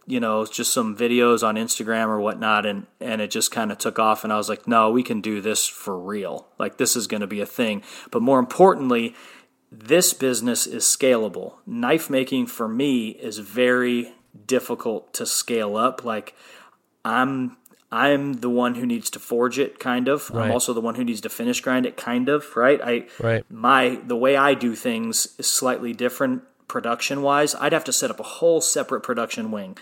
you 0.07 0.21
know, 0.21 0.47
just 0.47 0.73
some 0.73 0.97
videos 0.97 1.47
on 1.47 1.57
Instagram 1.57 2.07
or 2.07 2.21
whatnot, 2.21 2.65
and 2.65 2.87
and 3.01 3.21
it 3.21 3.31
just 3.31 3.51
kind 3.51 3.73
of 3.73 3.79
took 3.79 3.99
off. 3.99 4.25
And 4.25 4.33
I 4.33 4.37
was 4.37 4.49
like, 4.49 4.69
no, 4.69 4.91
we 4.91 5.03
can 5.03 5.21
do 5.21 5.41
this 5.41 5.67
for 5.67 5.99
real. 5.99 6.49
Like 6.59 6.79
this 6.79 6.97
is 6.97 7.07
going 7.07 7.23
to 7.23 7.27
be 7.27 7.41
a 7.41 7.47
thing. 7.47 7.83
But 8.11 8.23
more 8.23 8.39
importantly, 8.39 9.15
this 9.71 10.15
business 10.15 10.67
is 10.67 10.85
scalable. 10.85 11.55
Knife 11.67 12.09
making 12.09 12.47
for 12.47 12.69
me 12.69 13.11
is 13.11 13.39
very 13.39 14.13
difficult 14.47 15.13
to 15.15 15.27
scale 15.27 15.77
up. 15.77 16.05
Like 16.05 16.35
I'm 17.05 17.57
I'm 17.91 18.35
the 18.35 18.51
one 18.51 18.75
who 18.75 18.87
needs 18.87 19.11
to 19.11 19.19
forge 19.19 19.59
it, 19.59 19.79
kind 19.79 20.09
of. 20.09 20.31
Right. 20.31 20.47
I'm 20.47 20.53
also 20.53 20.73
the 20.73 20.81
one 20.81 20.97
who 20.97 21.05
needs 21.05 21.21
to 21.23 21.29
finish 21.29 21.61
grind 21.61 21.87
it, 21.87 21.97
kind 21.97 22.29
of. 22.29 22.57
Right. 22.57 22.81
I 22.83 23.07
right. 23.21 23.45
My 23.51 24.01
the 24.07 24.17
way 24.17 24.37
I 24.37 24.55
do 24.55 24.75
things 24.75 25.35
is 25.39 25.47
slightly 25.47 25.93
different 25.93 26.43
production 26.69 27.23
wise. 27.23 27.55
I'd 27.55 27.73
have 27.73 27.85
to 27.85 27.93
set 27.93 28.11
up 28.11 28.21
a 28.21 28.25
whole 28.25 28.61
separate 28.61 29.03
production 29.03 29.51
wing. 29.51 29.77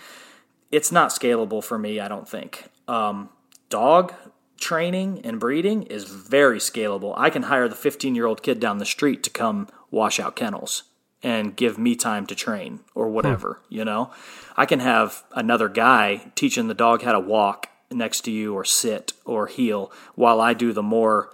It's 0.71 0.91
not 0.91 1.09
scalable 1.09 1.63
for 1.63 1.77
me. 1.77 1.99
I 1.99 2.07
don't 2.07 2.27
think. 2.27 2.65
Um, 2.87 3.29
dog 3.69 4.13
training 4.57 5.21
and 5.23 5.39
breeding 5.39 5.83
is 5.83 6.05
very 6.05 6.59
scalable. 6.59 7.13
I 7.17 7.29
can 7.29 7.43
hire 7.43 7.67
the 7.67 7.75
15 7.75 8.15
year 8.15 8.25
old 8.25 8.41
kid 8.41 8.59
down 8.59 8.77
the 8.77 8.85
street 8.85 9.23
to 9.23 9.29
come 9.29 9.67
wash 9.91 10.19
out 10.19 10.35
kennels 10.35 10.83
and 11.23 11.55
give 11.55 11.77
me 11.77 11.95
time 11.95 12.25
to 12.27 12.35
train 12.35 12.81
or 12.93 13.09
whatever, 13.09 13.61
hmm. 13.67 13.75
you 13.75 13.85
know? 13.85 14.11
I 14.55 14.65
can 14.65 14.79
have 14.79 15.23
another 15.31 15.69
guy 15.69 16.31
teaching 16.35 16.67
the 16.67 16.73
dog 16.73 17.01
how 17.01 17.13
to 17.13 17.19
walk 17.19 17.69
next 17.91 18.21
to 18.21 18.31
you 18.31 18.53
or 18.53 18.63
sit 18.63 19.13
or 19.25 19.47
heel 19.47 19.91
while 20.15 20.39
I 20.41 20.53
do 20.53 20.73
the 20.73 20.83
more 20.83 21.33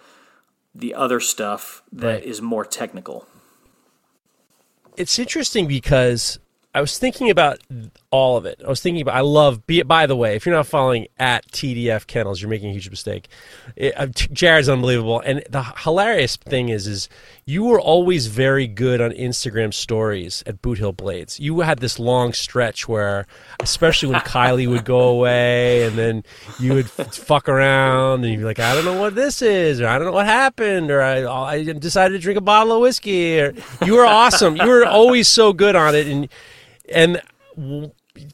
the 0.74 0.94
other 0.94 1.20
stuff 1.20 1.84
that 1.92 2.08
right. 2.08 2.24
is 2.24 2.42
more 2.42 2.64
technical. 2.64 3.28
It's 4.98 5.18
interesting 5.20 5.68
because 5.68 6.40
I 6.74 6.82
was 6.82 6.98
thinking 6.98 7.30
about 7.30 7.60
all 8.12 8.36
of 8.36 8.46
it. 8.46 8.62
I 8.64 8.70
was 8.70 8.82
thinking 8.82 9.02
about. 9.02 9.16
I 9.16 9.22
love. 9.22 9.64
By 9.86 10.06
the 10.06 10.18
way, 10.18 10.36
if 10.36 10.46
you're 10.46 10.54
not 10.54 10.68
following 10.68 11.08
at 11.18 11.50
TDF 11.52 12.08
Kennels, 12.08 12.42
you're 12.42 12.50
making 12.50 12.70
a 12.70 12.74
huge 12.74 12.90
mistake. 12.90 13.30
It, 13.78 13.94
uh, 13.98 14.08
Jared's 14.08 14.68
unbelievable, 14.68 15.22
and 15.22 15.42
the 15.50 15.64
hilarious 15.64 16.36
thing 16.36 16.70
is, 16.70 16.88
is 16.88 17.08
you 17.46 17.64
were 17.64 17.80
always 17.80 18.28
very 18.28 18.68
good 18.68 19.00
on 19.00 19.12
Instagram 19.12 19.74
stories 19.74 20.44
at 20.46 20.62
Boothill 20.62 20.92
Blades. 20.92 21.40
You 21.40 21.62
had 21.62 21.80
this 21.80 22.00
long 22.00 22.34
stretch 22.34 22.86
where, 22.86 23.28
especially 23.62 24.12
when 24.12 24.22
Kylee 24.22 24.70
would 24.70 24.86
go 24.86 25.00
away, 25.00 25.84
and 25.84 25.98
then 25.98 26.24
you 26.60 26.74
would 26.74 26.86
f- 26.98 27.16
fuck 27.16 27.48
around, 27.48 28.26
and 28.26 28.32
you'd 28.34 28.40
be 28.40 28.44
like, 28.44 28.60
I 28.60 28.76
don't 28.76 28.86
know 28.86 29.00
what 29.00 29.16
this 29.16 29.42
is, 29.42 29.80
or 29.80 29.88
I 29.88 29.98
don't 29.98 30.08
know 30.08 30.14
what 30.14 30.26
happened, 30.26 30.92
or 30.92 31.02
I, 31.02 31.26
I 31.26 31.64
decided 31.64 32.16
to 32.16 32.20
drink 32.20 32.38
a 32.38 32.42
bottle 32.42 32.74
of 32.74 32.82
whiskey. 32.82 33.40
Or 33.40 33.54
you 33.86 33.96
were 33.96 34.06
awesome. 34.06 34.58
You 34.58 34.68
were 34.68 34.86
always 34.86 35.30
so 35.30 35.54
good 35.54 35.78
on 35.78 35.96
it, 35.96 36.08
and 36.08 36.28
and 36.94 37.22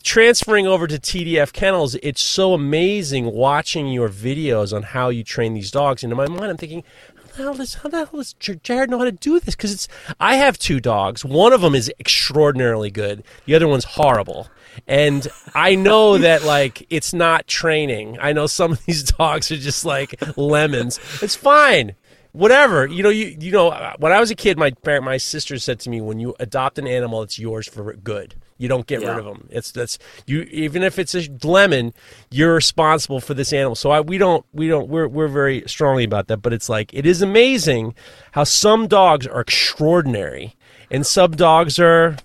transferring 0.04 0.68
over 0.68 0.88
to 0.88 0.98
TDF 0.98 1.54
Kennels, 1.54 1.96
it's 1.96 2.22
so 2.22 2.54
amazing 2.54 3.26
watching 3.26 3.88
your 3.88 4.10
videos 4.10 4.76
on 4.76 4.84
how 4.84 5.10
you 5.10 5.24
train 5.24 5.54
these 5.54 5.72
dogs. 5.72 6.04
And 6.04 6.12
in 6.12 6.18
my 6.18 6.28
mind, 6.28 6.46
I'm 6.46 6.58
thinking, 6.58 6.84
how 7.16 7.24
the 7.24 7.44
hell 7.44 7.54
does, 7.54 7.74
how 7.76 7.90
the 7.90 7.98
hell 7.98 8.10
does 8.14 8.34
Jared 8.34 8.90
know 8.90 9.00
how 9.00 9.06
to 9.06 9.12
do 9.12 9.40
this? 9.40 9.56
Because 9.56 9.74
it's 9.74 9.88
I 10.20 10.36
have 10.36 10.58
two 10.58 10.80
dogs. 10.80 11.24
One 11.24 11.54
of 11.54 11.62
them 11.62 11.76
is 11.76 11.92
extraordinarily 12.00 12.90
good. 12.90 13.24
The 13.46 13.56
other 13.56 13.68
one's 13.68 13.86
horrible. 13.86 14.48
And 14.88 15.28
I 15.56 15.76
know 15.76 16.18
that 16.20 16.44
like 16.44 16.86
it's 16.90 17.14
not 17.14 17.48
training. 17.48 18.18
I 18.22 18.34
know 18.34 18.48
some 18.48 18.74
of 18.74 18.86
these 18.86 19.04
dogs 19.12 19.52
are 19.52 19.58
just 19.58 19.86
like 19.86 20.38
lemons. 20.38 21.00
It's 21.22 21.36
fine 21.36 21.96
whatever 22.34 22.86
you 22.86 23.02
know 23.02 23.10
you 23.10 23.36
you 23.40 23.52
know 23.52 23.72
when 23.98 24.12
i 24.12 24.20
was 24.20 24.30
a 24.30 24.36
kid 24.36 24.60
my 24.60 24.70
parent 24.70 25.04
my 25.04 25.18
sister 25.18 25.58
said 25.58 25.80
to 25.80 25.90
me 25.90 26.00
when 26.02 26.20
you 26.20 26.36
adopt 26.40 26.78
an 26.78 26.86
animal 26.86 27.24
it's 27.24 27.40
yours 27.40 27.68
for 27.68 27.94
good 27.94 28.36
you 28.58 28.68
don't 28.68 28.88
get 28.88 29.02
yeah. 29.02 29.10
rid 29.10 29.20
of 29.20 29.26
them. 29.26 29.48
It's 29.52 29.72
that's 29.72 29.98
you 30.26 30.42
even 30.44 30.84
if 30.84 31.00
it's 31.00 31.16
a 31.16 31.28
lemon, 31.44 31.94
you're 32.32 32.56
responsible 32.56 33.20
for 33.20 33.34
this 33.34 33.54
animal. 33.54 33.76
So 33.76 33.92
I, 33.92 34.02
we 34.02 34.18
don't 34.18 34.46
we 34.54 34.68
don't 34.68 34.90
we're 34.90 35.08
we're 35.08 35.28
very 35.28 35.64
strongly 35.68 36.04
about 36.04 36.28
that. 36.28 36.38
But 36.38 36.54
it's 36.54 36.70
like 36.70 36.94
it 36.94 37.06
is 37.06 37.22
amazing 37.22 37.96
how 38.32 38.44
some 38.44 38.88
dogs 38.88 39.28
are 39.28 39.42
extraordinary 39.42 40.56
and 40.90 41.06
some 41.06 41.32
dogs 41.32 41.80
are 41.80 42.18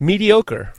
mediocre. 0.00 0.72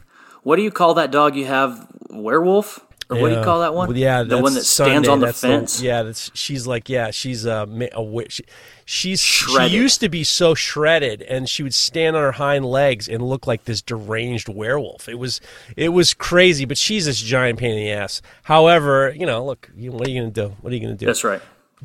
What 0.43 0.55
do 0.55 0.62
you 0.62 0.72
call 0.72 0.93
that 0.95 1.12
dog 1.12 1.36
you 1.36 1.45
have? 1.45 1.88
Werewolf? 2.10 2.80
Or 3.10 3.16
yeah. 3.16 3.22
what 3.22 3.30
do 3.30 3.36
you 3.36 3.43
call 3.43 3.60
that 3.62 3.74
one? 3.74 3.95
Yeah, 3.95 4.24
the 4.24 4.38
one 4.38 4.53
that 4.53 4.64
stands 4.64 5.08
Sunday. 5.08 5.10
on 5.10 5.20
the 5.20 5.32
fence. 5.32 5.80
The, 5.80 5.86
yeah, 5.86 6.03
that's 6.03 6.30
she's 6.34 6.68
like 6.68 6.89
yeah, 6.89 7.12
she's 7.12 7.45
a, 7.45 7.66
a 7.93 8.30
she, 8.30 8.43
she's 8.88 9.21
shredded. 9.21 9.71
she 9.71 9.77
used 9.77 9.99
to 9.99 10.09
be 10.09 10.23
so 10.23 10.55
shredded, 10.55 11.21
and 11.21 11.47
she 11.47 11.61
would 11.61 11.73
stand 11.73 12.15
on 12.15 12.23
her 12.23 12.31
hind 12.31 12.65
legs 12.65 13.07
and 13.07 13.21
look 13.21 13.45
like 13.45 13.65
this 13.65 13.81
deranged 13.81 14.49
werewolf. 14.49 15.07
It 15.07 15.19
was 15.19 15.39
it 15.75 15.89
was 15.89 16.13
crazy, 16.15 16.65
but 16.65 16.77
she's 16.77 17.05
this 17.05 17.21
giant 17.21 17.59
pain 17.59 17.71
in 17.71 17.77
the 17.77 17.91
ass. 17.91 18.21
However, 18.43 19.13
you 19.15 19.25
know, 19.25 19.45
look, 19.45 19.69
what 19.75 20.07
are 20.07 20.09
you 20.09 20.21
gonna 20.21 20.31
do? 20.31 20.55
What 20.61 20.71
are 20.71 20.75
you 20.75 20.81
gonna 20.81 20.95
do? 20.95 21.05
That's 21.05 21.23
right. 21.23 21.41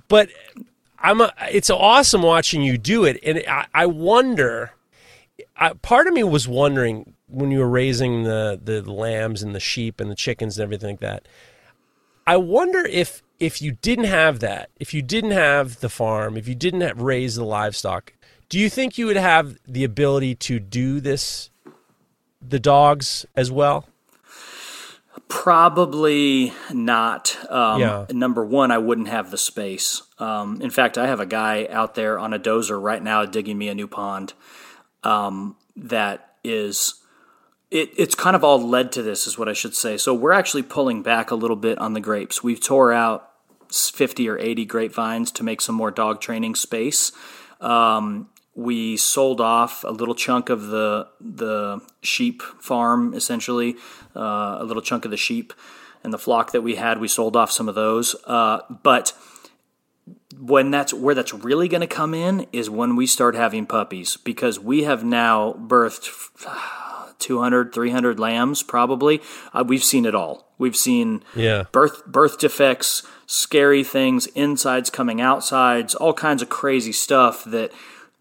But 0.09 0.31
I'm 0.99 1.21
a, 1.21 1.33
it's 1.51 1.69
awesome 1.69 2.23
watching 2.23 2.63
you 2.63 2.79
do 2.79 3.05
it, 3.05 3.19
and 3.23 3.43
I, 3.47 3.67
I 3.75 3.87
wonder. 3.87 4.73
I, 5.57 5.73
part 5.75 6.07
of 6.07 6.15
me 6.15 6.23
was 6.23 6.47
wondering 6.47 7.15
when 7.27 7.51
you 7.51 7.59
were 7.59 7.69
raising 7.69 8.23
the, 8.23 8.61
the 8.63 8.83
lambs 8.91 9.43
and 9.43 9.55
the 9.55 9.61
sheep 9.61 10.01
and 10.01 10.11
the 10.11 10.15
chickens 10.15 10.59
and 10.59 10.63
everything 10.63 10.91
like 10.91 11.01
that. 11.01 11.27
I 12.27 12.37
wonder 12.37 12.87
if 12.87 13.23
if 13.43 13.61
you 13.61 13.73
didn't 13.73 14.05
have 14.05 14.39
that, 14.39 14.71
if 14.79 14.95
you 14.95 15.03
didn't 15.03 15.33
have 15.33 15.81
the 15.81 15.89
farm, 15.89 16.37
if 16.37 16.47
you 16.47 16.55
didn't 16.55 16.81
have, 16.81 17.01
raise 17.01 17.35
the 17.35 17.45
livestock, 17.45 18.13
do 18.49 18.57
you 18.57 18.71
think 18.71 18.97
you 18.97 19.07
would 19.07 19.17
have 19.17 19.59
the 19.67 19.83
ability 19.83 20.37
to 20.37 20.61
do 20.61 21.01
this, 21.01 21.51
the 22.41 22.61
dogs 22.61 23.27
as 23.35 23.51
well? 23.51 23.89
Probably 25.27 26.53
not. 26.73 27.37
Um, 27.51 27.81
yeah. 27.81 28.07
Number 28.13 28.45
one, 28.45 28.71
I 28.71 28.79
wouldn't 28.79 29.09
have 29.09 29.33
the 29.33 29.39
space. 29.39 30.03
Um, 30.21 30.63
in 30.63 30.71
fact, 30.71 30.97
I 30.97 31.09
have 31.09 31.19
a 31.19 31.27
guy 31.27 31.67
out 31.69 31.97
there 31.97 32.21
on 32.21 32.33
a 32.33 32.39
dozer 32.39 32.81
right 32.81 33.03
now 33.03 33.25
digging 33.25 33.59
me 33.59 33.69
a 33.69 33.75
new 33.75 33.89
pond 33.89 34.35
um, 35.03 35.57
that 35.75 36.37
is 36.45 36.95
it, 37.73 37.91
it's 37.97 38.15
kind 38.15 38.37
of 38.37 38.45
all 38.45 38.61
led 38.63 38.93
to 38.93 39.03
this, 39.03 39.27
is 39.27 39.37
what 39.37 39.49
I 39.49 39.53
should 39.53 39.75
say. 39.75 39.97
So 39.97 40.15
we're 40.15 40.33
actually 40.33 40.63
pulling 40.63 41.03
back 41.03 41.33
a 41.33 41.35
little 41.35 41.57
bit 41.57 41.79
on 41.79 41.95
the 41.95 42.01
grapes. 42.01 42.45
We've 42.45 42.61
tore 42.61 42.93
out 42.93 43.31
50 43.73 44.29
or 44.29 44.39
80 44.39 44.65
grapevines 44.65 45.31
to 45.33 45.43
make 45.43 45.61
some 45.61 45.75
more 45.75 45.91
dog 45.91 46.21
training 46.21 46.55
space. 46.55 47.13
Um, 47.61 48.29
we 48.55 48.97
sold 48.97 49.41
off 49.41 49.83
a 49.85 49.91
little 49.91 50.15
chunk 50.15 50.51
of 50.51 50.67
the 50.67 51.09
the 51.21 51.81
sheep 52.03 52.43
farm, 52.43 53.15
essentially, 53.15 53.77
uh, 54.15 54.59
a 54.61 54.65
little 54.65 54.83
chunk 54.83 55.05
of 55.05 55.11
the 55.11 55.17
sheep 55.17 55.53
and 56.05 56.13
the 56.13 56.19
flock 56.19 56.53
that 56.53 56.61
we 56.61 56.75
had. 56.75 56.99
We 56.99 57.09
sold 57.09 57.37
off 57.37 57.51
some 57.51 57.69
of 57.69 57.75
those, 57.75 58.15
uh, 58.27 58.61
but 58.83 59.15
when 60.39 60.71
that's 60.71 60.93
where 60.93 61.15
that's 61.15 61.33
really 61.33 61.69
going 61.69 61.81
to 61.81 61.87
come 61.87 62.15
in 62.15 62.47
is 62.53 62.69
when 62.69 62.97
we 62.97 63.07
start 63.07 63.35
having 63.35 63.67
puppies 63.67 64.17
because 64.17 64.59
we 64.59 64.83
have 64.83 65.05
now 65.05 65.53
birthed 65.55 66.09
200, 67.23 67.73
300 67.73 68.21
lambs 68.21 68.63
probably. 68.63 69.23
Uh, 69.55 69.65
we've 69.67 69.85
seen 69.85 70.05
it 70.05 70.15
all. 70.15 70.53
We've 70.59 70.77
seen 70.77 71.25
yeah. 71.35 71.65
birth 71.73 72.07
birth 72.07 72.39
defects, 72.39 73.03
scary 73.27 73.83
things, 73.83 74.27
insides 74.29 74.91
coming 74.91 75.21
outsides, 75.21 75.95
all 75.95 76.13
kinds 76.13 76.43
of 76.43 76.49
crazy 76.49 76.93
stuff 76.93 77.45
that 77.45 77.73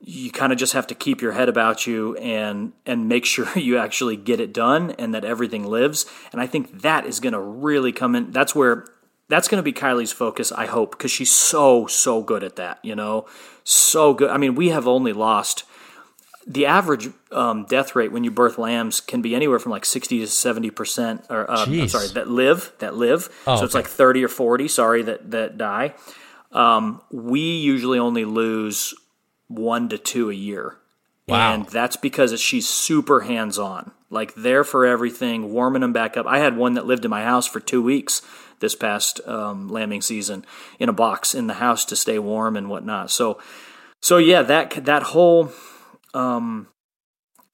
you 0.04 0.32
kind 0.32 0.52
of 0.52 0.58
just 0.58 0.74
have 0.74 0.88
to 0.88 0.96
keep 0.96 1.22
your 1.22 1.34
head 1.34 1.50
about 1.50 1.86
you 1.86 2.16
and 2.18 2.74
and 2.86 3.08
make 3.08 3.26
sure 3.34 3.48
you 3.58 3.78
actually 3.78 4.16
get 4.16 4.40
it 4.40 4.54
done 4.54 4.92
and 4.92 5.14
that 5.14 5.26
everything 5.26 5.66
lives. 5.66 6.06
And 6.32 6.42
I 6.42 6.48
think 6.48 6.82
that 6.82 7.06
is 7.06 7.20
going 7.20 7.34
to 7.34 7.40
really 7.40 7.92
come 7.92 8.16
in. 8.16 8.32
That's 8.32 8.56
where 8.56 8.88
that's 9.30 9.48
going 9.48 9.60
to 9.60 9.64
be 9.64 9.72
Kylee's 9.72 10.12
focus, 10.12 10.52
I 10.52 10.66
hope, 10.66 10.92
because 10.92 11.12
she's 11.12 11.32
so 11.32 11.88
so 11.88 12.22
good 12.22 12.44
at 12.44 12.56
that. 12.58 12.80
You 12.84 12.96
know, 12.96 13.28
so 13.64 14.14
good. 14.14 14.30
I 14.30 14.38
mean, 14.38 14.56
we 14.56 14.70
have 14.70 14.88
only 14.88 15.14
lost 15.14 15.64
the 16.48 16.66
average 16.66 17.10
um, 17.32 17.66
death 17.66 17.96
rate 17.96 18.12
when 18.12 18.24
you 18.24 18.32
birth 18.32 18.58
lambs 18.58 19.00
can 19.00 19.22
be 19.22 19.36
anywhere 19.36 19.60
from 19.60 19.72
like 19.72 19.86
60 19.86 20.20
to 20.20 20.28
70 20.28 20.70
percent 20.72 21.26
or 21.30 21.50
uh, 21.50 21.66
I'm 21.66 21.88
sorry 21.88 22.08
that 22.10 22.28
live 22.28 22.74
that 22.80 22.96
live. 22.96 23.30
Oh, 23.48 23.58
so 23.58 23.66
it's 23.66 23.76
like 23.76 23.88
30 23.88 24.24
or 24.24 24.28
40 24.28 24.68
sorry 24.68 25.04
that 25.04 25.32
that 25.32 25.58
die. 25.58 25.94
Um, 26.52 27.02
we 27.12 27.40
usually 27.40 28.00
only 28.00 28.26
lose 28.26 28.94
one 29.48 29.90
to 29.90 29.98
two 29.98 30.30
a 30.30 30.34
year. 30.34 30.78
Wow. 31.28 31.54
and 31.54 31.66
that's 31.68 31.96
because 31.96 32.38
she's 32.42 32.68
super 32.68 33.22
hands-on 33.22 33.92
like 34.10 34.34
there 34.36 34.64
for 34.64 34.86
everything 34.86 35.54
warming 35.54 35.82
them 35.82 35.94
back 35.94 36.18
up. 36.18 36.28
I 36.28 36.40
had 36.40 36.58
one 36.58 36.74
that 36.74 36.86
lived 36.86 37.06
in 37.06 37.12
my 37.12 37.24
house 37.24 37.48
for 37.48 37.60
two 37.60 37.82
weeks 37.82 38.22
this 38.60 38.76
past 38.76 39.26
um, 39.28 39.70
lambing 39.70 40.02
season 40.02 40.46
in 40.78 40.90
a 40.90 40.94
box 40.94 41.34
in 41.34 41.48
the 41.48 41.56
house 41.56 41.86
to 41.86 41.96
stay 41.96 42.20
warm 42.20 42.58
and 42.58 42.70
whatnot. 42.70 43.10
So 43.10 43.40
so 44.02 44.18
yeah 44.18 44.42
that 44.42 44.86
that 44.86 45.04
whole 45.04 45.52
um, 46.14 46.68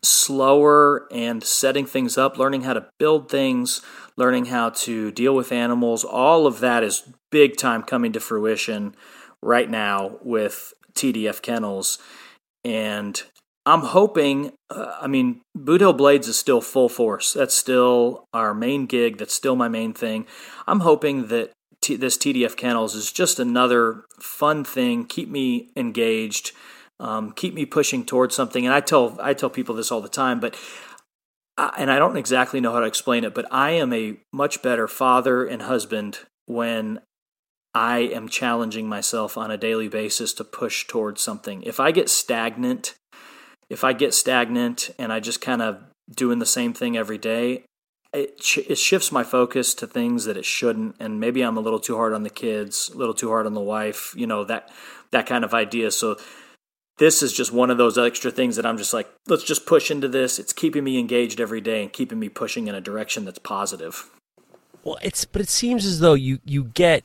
slower 0.03 1.07
and 1.11 1.43
setting 1.43 1.85
things 1.85 2.17
up, 2.17 2.37
learning 2.37 2.63
how 2.63 2.73
to 2.73 2.87
build 2.99 3.29
things, 3.29 3.81
learning 4.15 4.45
how 4.45 4.69
to 4.69 5.11
deal 5.11 5.35
with 5.35 5.51
animals. 5.51 6.03
All 6.03 6.47
of 6.47 6.59
that 6.59 6.83
is 6.83 7.11
big 7.31 7.57
time 7.57 7.83
coming 7.83 8.11
to 8.13 8.19
fruition 8.19 8.95
right 9.41 9.69
now 9.69 10.17
with 10.21 10.73
TDF 10.93 11.41
Kennels. 11.41 11.99
And 12.63 13.21
I'm 13.65 13.81
hoping. 13.81 14.53
Uh, 14.69 14.97
I 15.01 15.07
mean, 15.07 15.41
Boothill 15.57 15.97
Blades 15.97 16.27
is 16.27 16.39
still 16.39 16.61
full 16.61 16.89
force. 16.89 17.33
That's 17.33 17.53
still 17.53 18.25
our 18.33 18.53
main 18.53 18.85
gig. 18.85 19.17
That's 19.17 19.33
still 19.33 19.55
my 19.55 19.67
main 19.67 19.93
thing. 19.93 20.25
I'm 20.67 20.81
hoping 20.81 21.27
that 21.27 21.51
t- 21.81 21.95
this 21.95 22.17
TDF 22.17 22.55
Kennels 22.55 22.95
is 22.95 23.11
just 23.11 23.39
another 23.39 24.05
fun 24.21 24.63
thing. 24.63 25.05
Keep 25.05 25.29
me 25.29 25.69
engaged. 25.75 26.53
Um, 26.99 27.31
keep 27.31 27.53
me 27.53 27.65
pushing 27.65 28.05
towards 28.05 28.35
something. 28.35 28.65
And 28.65 28.73
I 28.73 28.79
tell 28.79 29.17
I 29.21 29.33
tell 29.33 29.49
people 29.49 29.75
this 29.75 29.91
all 29.91 30.01
the 30.01 30.09
time, 30.09 30.39
but 30.39 30.55
I, 31.57 31.73
and 31.77 31.91
I 31.91 31.99
don't 31.99 32.17
exactly 32.17 32.59
know 32.59 32.73
how 32.73 32.79
to 32.79 32.87
explain 32.87 33.23
it, 33.23 33.33
but 33.33 33.45
I 33.51 33.71
am 33.71 33.93
a 33.93 34.17
much 34.33 34.61
better 34.61 34.87
father 34.87 35.45
and 35.45 35.61
husband 35.61 36.19
when 36.45 37.01
I 37.75 37.99
am 37.99 38.27
challenging 38.29 38.89
myself 38.89 39.37
on 39.37 39.51
a 39.51 39.57
daily 39.57 39.87
basis 39.87 40.33
to 40.33 40.43
push 40.43 40.87
towards 40.87 41.21
something. 41.21 41.61
If 41.63 41.79
I 41.79 41.91
get 41.91 42.09
stagnant 42.09 42.95
if 43.69 43.83
I 43.83 43.93
get 43.93 44.13
stagnant 44.13 44.89
and 44.97 45.11
I 45.11 45.19
just 45.19 45.41
kind 45.41 45.61
of 45.61 45.81
doing 46.09 46.39
the 46.39 46.45
same 46.45 46.73
thing 46.73 46.97
every 46.97 47.17
day, 47.17 47.65
it, 48.13 48.39
it 48.57 48.77
shifts 48.77 49.11
my 49.11 49.23
focus 49.23 49.73
to 49.75 49.87
things 49.87 50.25
that 50.25 50.37
it 50.37 50.45
shouldn't. 50.45 50.95
And 50.99 51.19
maybe 51.19 51.41
I'm 51.41 51.57
a 51.57 51.61
little 51.61 51.79
too 51.79 51.95
hard 51.95 52.13
on 52.13 52.23
the 52.23 52.29
kids, 52.29 52.89
a 52.93 52.97
little 52.97 53.13
too 53.13 53.29
hard 53.29 53.45
on 53.45 53.53
the 53.53 53.61
wife, 53.61 54.13
you 54.15 54.25
know, 54.25 54.45
that, 54.45 54.71
that 55.11 55.25
kind 55.25 55.43
of 55.43 55.53
idea. 55.53 55.91
So 55.91 56.17
this 56.97 57.21
is 57.21 57.33
just 57.33 57.51
one 57.51 57.69
of 57.69 57.77
those 57.77 57.97
extra 57.97 58.31
things 58.31 58.55
that 58.55 58.65
I'm 58.65 58.77
just 58.77 58.93
like, 58.93 59.07
let's 59.27 59.43
just 59.43 59.65
push 59.65 59.91
into 59.91 60.07
this. 60.07 60.39
It's 60.39 60.53
keeping 60.53 60.83
me 60.83 60.99
engaged 60.99 61.39
every 61.39 61.61
day 61.61 61.83
and 61.83 61.93
keeping 61.93 62.19
me 62.19 62.29
pushing 62.29 62.67
in 62.67 62.75
a 62.75 62.81
direction 62.81 63.25
that's 63.25 63.39
positive. 63.39 64.09
Well, 64.83 64.97
it's, 65.01 65.25
but 65.25 65.41
it 65.41 65.49
seems 65.49 65.85
as 65.85 65.99
though 65.99 66.13
you, 66.13 66.39
you 66.45 66.63
get 66.63 67.03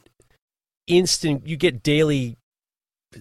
instant, 0.86 1.46
you 1.46 1.56
get 1.56 1.82
daily 1.82 2.38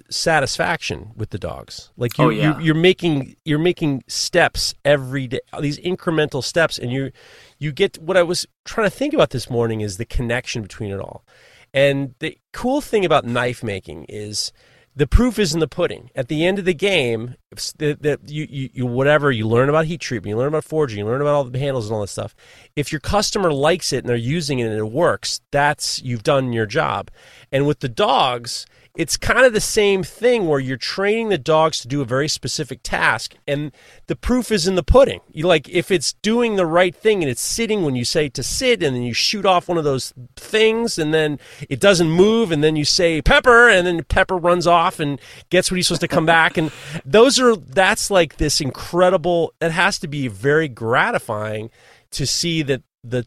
satisfaction 0.10 1.12
with 1.16 1.32
the 1.32 1.38
dogs. 1.38 1.92
Like 1.98 2.18
you, 2.18 2.24
oh, 2.26 2.30
yeah. 2.30 2.58
you, 2.58 2.66
you're 2.66 2.76
making 2.76 3.36
you're 3.44 3.60
making 3.60 4.04
steps 4.08 4.74
every 4.86 5.28
day, 5.28 5.40
these 5.60 5.80
incremental 5.80 6.44
steps, 6.44 6.80
and 6.80 6.92
you 6.92 7.12
you 7.60 7.72
get 7.72 7.98
what 8.00 8.18
I 8.18 8.24
was 8.24 8.48
trying 8.66 8.88
to 8.88 8.96
think 8.96 9.14
about 9.14 9.32
this 9.32 9.50
morning 9.50 9.82
is 9.82 9.98
the 9.98 10.06
connection 10.06 10.62
between 10.62 10.92
it 10.92 11.00
all. 11.00 11.26
And 11.74 12.16
the 12.20 12.38
cool 12.54 12.82
thing 12.82 13.06
about 13.06 13.26
knife 13.26 13.64
making 13.64 14.06
is 14.10 14.52
the 14.96 15.08
proof 15.08 15.40
is 15.40 15.54
in 15.54 15.60
the 15.60 15.68
pudding. 15.68 16.10
At 16.16 16.28
the 16.28 16.46
end 16.46 16.60
of 16.60 16.66
the 16.66 16.74
game, 16.74 17.36
that 17.78 18.20
you, 18.28 18.48
you, 18.50 18.70
you 18.74 18.86
whatever 18.86 19.32
you 19.32 19.48
learn 19.48 19.70
about 19.70 19.86
heat 19.86 20.02
treatment, 20.02 20.30
you 20.30 20.38
learn 20.38 20.50
about 20.50 20.66
forging, 20.66 21.00
you 21.00 21.06
learn 21.06 21.22
about 21.22 21.34
all 21.34 21.44
the 21.46 21.60
handles 21.60 21.88
and 21.88 21.96
all 21.96 22.02
this 22.02 22.12
stuff. 22.12 22.36
If 22.76 22.92
your 22.92 23.00
customer 23.00 23.54
likes 23.54 23.94
it 23.94 24.00
and 24.00 24.10
they're 24.10 24.16
using 24.16 24.60
it 24.60 24.68
and 24.68 24.78
it 24.78 24.92
works, 24.92 25.42
that's 25.52 26.02
you've 26.02 26.24
done 26.24 26.52
your 26.52 26.66
job. 26.66 27.10
And 27.52 27.66
with 27.66 27.80
the 27.80 27.90
dogs, 27.90 28.66
it's 28.96 29.16
kind 29.16 29.46
of 29.46 29.54
the 29.54 29.62
same 29.62 30.04
thing 30.04 30.48
where 30.48 30.60
you're 30.60 30.76
training 30.76 31.30
the 31.30 31.38
dogs 31.38 31.80
to 31.80 31.88
do 31.88 32.02
a 32.02 32.06
very 32.06 32.28
specific 32.28 32.82
task 32.84 33.36
and 33.48 33.72
the 34.08 34.16
proof 34.16 34.52
is 34.52 34.68
in 34.68 34.76
the 34.76 34.84
pudding. 34.84 35.22
You 35.32 35.48
like 35.48 35.70
if 35.70 35.92
it's 35.92 36.14
doing 36.14 36.56
the 36.56 36.66
right 36.66 36.94
thing 36.94 37.24
and 37.24 37.30
it's 37.30 37.42
sitting 37.42 37.84
when 37.84 37.96
you 37.96 38.04
say 38.04 38.28
to 38.30 38.44
sit 38.44 38.84
and 38.84 38.96
then 38.96 39.04
you 39.04 39.14
shoot 39.14 39.46
off 39.46 39.70
one 39.70 39.78
of 39.78 39.86
those 39.86 40.14
things 40.36 40.98
and 40.98 41.14
then 41.14 41.40
it 41.70 41.80
doesn't 41.80 42.10
move 42.10 42.52
and 42.52 42.64
then 42.64 42.76
you 42.76 42.84
say 42.84 43.22
pepper 43.22 43.70
and 43.70 43.88
then 43.88 44.04
pepper 44.04 44.36
runs 44.36 44.68
off 44.68 45.00
and 45.00 45.22
gets 45.50 45.72
what 45.72 45.78
he's 45.78 45.88
supposed 45.88 46.02
to 46.02 46.08
come 46.08 46.26
back 46.26 46.58
and 46.58 46.70
those 47.06 47.40
are 47.40 47.56
that's 47.56 48.12
like 48.12 48.38
this 48.38 48.60
incredible 48.60 49.54
it 49.62 49.72
has 49.72 50.00
to 50.00 50.08
be 50.08 50.28
very 50.28 50.68
gratifying 50.68 51.70
to 52.12 52.28
see 52.28 52.62
that 52.62 52.84
the 53.04 53.26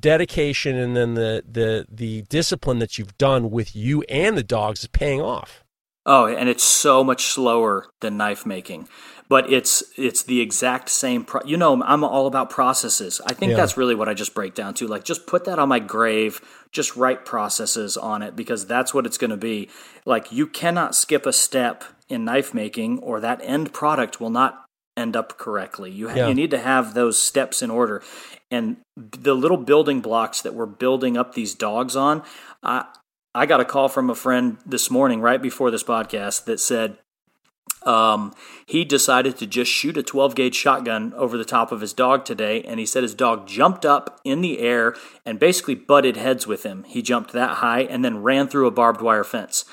dedication 0.00 0.76
and 0.76 0.96
then 0.96 1.14
the 1.14 1.44
the 1.50 1.86
the 1.90 2.22
discipline 2.22 2.78
that 2.78 2.98
you've 2.98 3.16
done 3.18 3.50
with 3.50 3.74
you 3.74 4.02
and 4.02 4.36
the 4.36 4.42
dogs 4.42 4.80
is 4.80 4.88
paying 4.88 5.20
off. 5.20 5.64
Oh, 6.06 6.26
and 6.26 6.48
it's 6.48 6.64
so 6.64 7.02
much 7.02 7.24
slower 7.24 7.86
than 8.00 8.18
knife 8.18 8.44
making, 8.44 8.88
but 9.28 9.50
it's 9.50 9.82
it's 9.96 10.22
the 10.22 10.42
exact 10.42 10.90
same. 10.90 11.24
Pro- 11.24 11.44
you 11.46 11.56
know, 11.56 11.82
I'm 11.82 12.04
all 12.04 12.26
about 12.26 12.50
processes. 12.50 13.22
I 13.26 13.32
think 13.32 13.50
yeah. 13.50 13.56
that's 13.56 13.78
really 13.78 13.94
what 13.94 14.08
I 14.08 14.12
just 14.14 14.34
break 14.34 14.54
down 14.54 14.74
to. 14.74 14.86
Like, 14.86 15.04
just 15.04 15.26
put 15.26 15.46
that 15.46 15.58
on 15.58 15.70
my 15.70 15.78
grave. 15.78 16.42
Just 16.72 16.94
write 16.94 17.24
processes 17.24 17.96
on 17.96 18.20
it 18.22 18.36
because 18.36 18.66
that's 18.66 18.92
what 18.92 19.06
it's 19.06 19.16
going 19.16 19.30
to 19.30 19.38
be. 19.38 19.70
Like, 20.04 20.30
you 20.30 20.46
cannot 20.46 20.94
skip 20.94 21.24
a 21.24 21.32
step 21.32 21.84
in 22.10 22.26
knife 22.26 22.52
making, 22.52 22.98
or 22.98 23.18
that 23.20 23.40
end 23.42 23.72
product 23.72 24.20
will 24.20 24.30
not 24.30 24.66
end 24.96 25.16
up 25.16 25.38
correctly. 25.38 25.90
You 25.90 26.10
ha- 26.10 26.16
yeah. 26.16 26.28
you 26.28 26.34
need 26.34 26.50
to 26.50 26.58
have 26.58 26.92
those 26.92 27.20
steps 27.20 27.62
in 27.62 27.70
order 27.70 28.02
and 28.54 28.76
the 28.96 29.34
little 29.34 29.56
building 29.56 30.00
blocks 30.00 30.40
that 30.42 30.54
we're 30.54 30.66
building 30.66 31.16
up 31.16 31.34
these 31.34 31.54
dogs 31.54 31.96
on. 31.96 32.22
I 32.62 32.86
I 33.34 33.46
got 33.46 33.60
a 33.60 33.64
call 33.64 33.88
from 33.88 34.10
a 34.10 34.14
friend 34.14 34.58
this 34.64 34.90
morning, 34.90 35.20
right 35.20 35.42
before 35.42 35.72
this 35.72 35.82
podcast, 35.82 36.44
that 36.44 36.60
said 36.60 36.98
um, 37.82 38.32
he 38.64 38.84
decided 38.84 39.36
to 39.38 39.46
just 39.46 39.72
shoot 39.72 39.96
a 39.96 40.04
12 40.04 40.36
gauge 40.36 40.54
shotgun 40.54 41.12
over 41.14 41.36
the 41.36 41.44
top 41.44 41.72
of 41.72 41.80
his 41.80 41.92
dog 41.92 42.24
today, 42.24 42.62
and 42.62 42.78
he 42.78 42.86
said 42.86 43.02
his 43.02 43.14
dog 43.14 43.48
jumped 43.48 43.84
up 43.84 44.20
in 44.24 44.40
the 44.40 44.60
air 44.60 44.94
and 45.26 45.40
basically 45.40 45.74
butted 45.74 46.16
heads 46.16 46.46
with 46.46 46.62
him. 46.62 46.84
He 46.84 47.02
jumped 47.02 47.32
that 47.32 47.56
high 47.56 47.82
and 47.82 48.04
then 48.04 48.22
ran 48.22 48.46
through 48.46 48.68
a 48.68 48.70
barbed 48.70 49.00
wire 49.00 49.24
fence. 49.24 49.64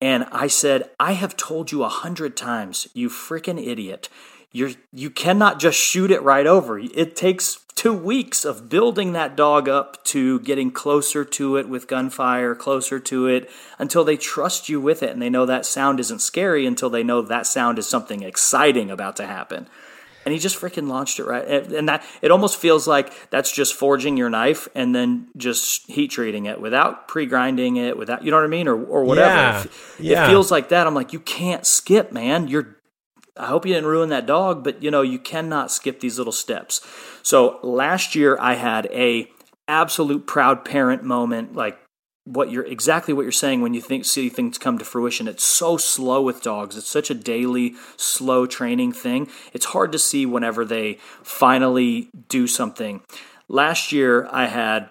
And 0.00 0.26
I 0.30 0.46
said, 0.46 0.90
I 1.00 1.12
have 1.12 1.36
told 1.36 1.72
you 1.72 1.82
a 1.82 1.88
hundred 1.88 2.36
times, 2.36 2.86
you 2.94 3.08
freaking 3.08 3.64
idiot. 3.64 4.08
You're, 4.54 4.70
you 4.92 5.10
cannot 5.10 5.58
just 5.58 5.76
shoot 5.76 6.12
it 6.12 6.22
right 6.22 6.46
over. 6.46 6.78
It 6.78 7.16
takes 7.16 7.58
two 7.74 7.92
weeks 7.92 8.44
of 8.44 8.68
building 8.68 9.12
that 9.12 9.34
dog 9.34 9.68
up 9.68 10.04
to 10.04 10.38
getting 10.40 10.70
closer 10.70 11.24
to 11.24 11.56
it 11.56 11.68
with 11.68 11.88
gunfire, 11.88 12.54
closer 12.54 13.00
to 13.00 13.26
it 13.26 13.50
until 13.80 14.04
they 14.04 14.16
trust 14.16 14.68
you 14.68 14.80
with 14.80 15.02
it 15.02 15.10
and 15.10 15.20
they 15.20 15.28
know 15.28 15.44
that 15.44 15.66
sound 15.66 15.98
isn't 15.98 16.20
scary 16.20 16.66
until 16.66 16.88
they 16.88 17.02
know 17.02 17.20
that 17.20 17.48
sound 17.48 17.80
is 17.80 17.88
something 17.88 18.22
exciting 18.22 18.92
about 18.92 19.16
to 19.16 19.26
happen. 19.26 19.66
And 20.24 20.32
he 20.32 20.38
just 20.38 20.58
freaking 20.60 20.88
launched 20.88 21.18
it 21.18 21.24
right, 21.24 21.44
and 21.46 21.88
that 21.88 22.02
it 22.22 22.30
almost 22.30 22.56
feels 22.56 22.86
like 22.86 23.12
that's 23.30 23.50
just 23.52 23.74
forging 23.74 24.16
your 24.16 24.30
knife 24.30 24.68
and 24.76 24.94
then 24.94 25.26
just 25.36 25.90
heat 25.90 26.12
treating 26.12 26.46
it 26.46 26.60
without 26.60 27.08
pre-grinding 27.08 27.76
it, 27.76 27.98
without 27.98 28.24
you 28.24 28.30
know 28.30 28.38
what 28.38 28.44
I 28.44 28.48
mean, 28.48 28.66
or 28.66 28.82
or 28.82 29.04
whatever. 29.04 29.28
Yeah, 29.28 29.60
it, 29.62 29.70
yeah. 29.98 30.24
it 30.24 30.28
feels 30.30 30.50
like 30.50 30.70
that. 30.70 30.86
I'm 30.86 30.94
like, 30.94 31.12
you 31.12 31.20
can't 31.20 31.66
skip, 31.66 32.10
man. 32.10 32.48
You're 32.48 32.74
I 33.36 33.46
hope 33.46 33.66
you 33.66 33.74
didn't 33.74 33.88
ruin 33.88 34.10
that 34.10 34.26
dog, 34.26 34.62
but 34.62 34.82
you 34.82 34.90
know, 34.90 35.02
you 35.02 35.18
cannot 35.18 35.70
skip 35.70 36.00
these 36.00 36.18
little 36.18 36.32
steps. 36.32 36.80
So 37.22 37.58
last 37.62 38.14
year 38.14 38.36
I 38.40 38.54
had 38.54 38.86
a 38.92 39.28
absolute 39.66 40.26
proud 40.26 40.64
parent 40.64 41.02
moment, 41.02 41.54
like 41.54 41.78
what 42.24 42.50
you're 42.50 42.64
exactly 42.64 43.12
what 43.12 43.22
you're 43.22 43.32
saying 43.32 43.60
when 43.60 43.74
you 43.74 43.80
think 43.80 44.04
see 44.04 44.28
things 44.28 44.56
come 44.56 44.78
to 44.78 44.84
fruition. 44.84 45.28
It's 45.28 45.44
so 45.44 45.76
slow 45.76 46.22
with 46.22 46.42
dogs. 46.42 46.76
It's 46.76 46.88
such 46.88 47.10
a 47.10 47.14
daily 47.14 47.74
slow 47.96 48.46
training 48.46 48.92
thing. 48.92 49.28
It's 49.52 49.66
hard 49.66 49.92
to 49.92 49.98
see 49.98 50.24
whenever 50.24 50.64
they 50.64 50.98
finally 51.22 52.08
do 52.28 52.46
something. 52.46 53.02
Last 53.48 53.92
year 53.92 54.28
I 54.30 54.46
had 54.46 54.90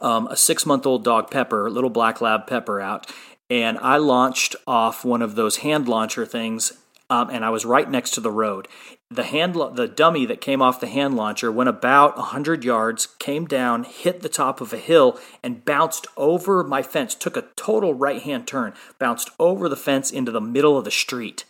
um, 0.00 0.26
a 0.26 0.36
six 0.36 0.66
month 0.66 0.86
old 0.86 1.04
dog 1.04 1.30
Pepper, 1.30 1.70
little 1.70 1.90
black 1.90 2.20
lab 2.20 2.46
Pepper 2.46 2.80
out, 2.80 3.10
and 3.48 3.78
I 3.78 3.96
launched 3.96 4.56
off 4.66 5.04
one 5.04 5.22
of 5.22 5.34
those 5.36 5.58
hand 5.58 5.88
launcher 5.88 6.26
things 6.26 6.72
um, 7.10 7.28
and 7.28 7.44
I 7.44 7.50
was 7.50 7.64
right 7.64 7.90
next 7.90 8.12
to 8.12 8.20
the 8.20 8.30
road. 8.30 8.68
The 9.10 9.24
hand, 9.24 9.56
the 9.56 9.88
dummy 9.88 10.24
that 10.26 10.40
came 10.40 10.62
off 10.62 10.80
the 10.80 10.86
hand 10.86 11.16
launcher 11.16 11.50
went 11.50 11.68
about 11.68 12.16
hundred 12.16 12.64
yards, 12.64 13.06
came 13.18 13.44
down, 13.46 13.82
hit 13.82 14.22
the 14.22 14.28
top 14.28 14.60
of 14.60 14.72
a 14.72 14.78
hill, 14.78 15.18
and 15.42 15.64
bounced 15.64 16.06
over 16.16 16.62
my 16.62 16.82
fence. 16.82 17.16
Took 17.16 17.36
a 17.36 17.48
total 17.56 17.92
right-hand 17.92 18.46
turn, 18.46 18.72
bounced 19.00 19.30
over 19.40 19.68
the 19.68 19.76
fence 19.76 20.12
into 20.12 20.30
the 20.30 20.40
middle 20.40 20.78
of 20.78 20.84
the 20.84 20.90
street. 20.92 21.44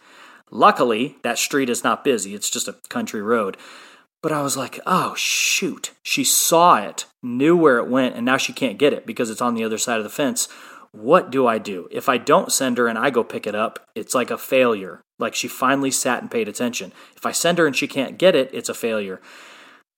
Luckily, 0.50 1.18
that 1.22 1.38
street 1.38 1.68
is 1.68 1.84
not 1.84 2.02
busy; 2.02 2.34
it's 2.34 2.50
just 2.50 2.66
a 2.66 2.76
country 2.88 3.20
road. 3.20 3.58
But 4.22 4.32
I 4.32 4.42
was 4.42 4.56
like, 4.56 4.80
oh, 4.86 5.14
shoot. 5.14 5.92
She 6.02 6.24
saw 6.24 6.76
it, 6.76 7.06
knew 7.22 7.56
where 7.56 7.78
it 7.78 7.88
went, 7.88 8.16
and 8.16 8.24
now 8.26 8.36
she 8.36 8.52
can't 8.52 8.78
get 8.78 8.92
it 8.92 9.06
because 9.06 9.30
it's 9.30 9.40
on 9.40 9.54
the 9.54 9.64
other 9.64 9.78
side 9.78 9.96
of 9.96 10.04
the 10.04 10.10
fence. 10.10 10.46
What 10.92 11.30
do 11.30 11.46
I 11.46 11.58
do? 11.58 11.88
If 11.90 12.08
I 12.08 12.18
don't 12.18 12.52
send 12.52 12.78
her 12.78 12.88
and 12.88 12.98
I 12.98 13.10
go 13.10 13.22
pick 13.22 13.46
it 13.46 13.54
up, 13.54 13.88
it's 13.94 14.14
like 14.14 14.30
a 14.30 14.38
failure. 14.38 15.00
Like 15.18 15.34
she 15.34 15.48
finally 15.48 15.90
sat 15.90 16.20
and 16.20 16.30
paid 16.30 16.48
attention. 16.48 16.92
If 17.16 17.24
I 17.24 17.32
send 17.32 17.58
her 17.58 17.66
and 17.66 17.76
she 17.76 17.86
can't 17.86 18.18
get 18.18 18.34
it, 18.34 18.50
it's 18.52 18.68
a 18.68 18.74
failure. 18.74 19.20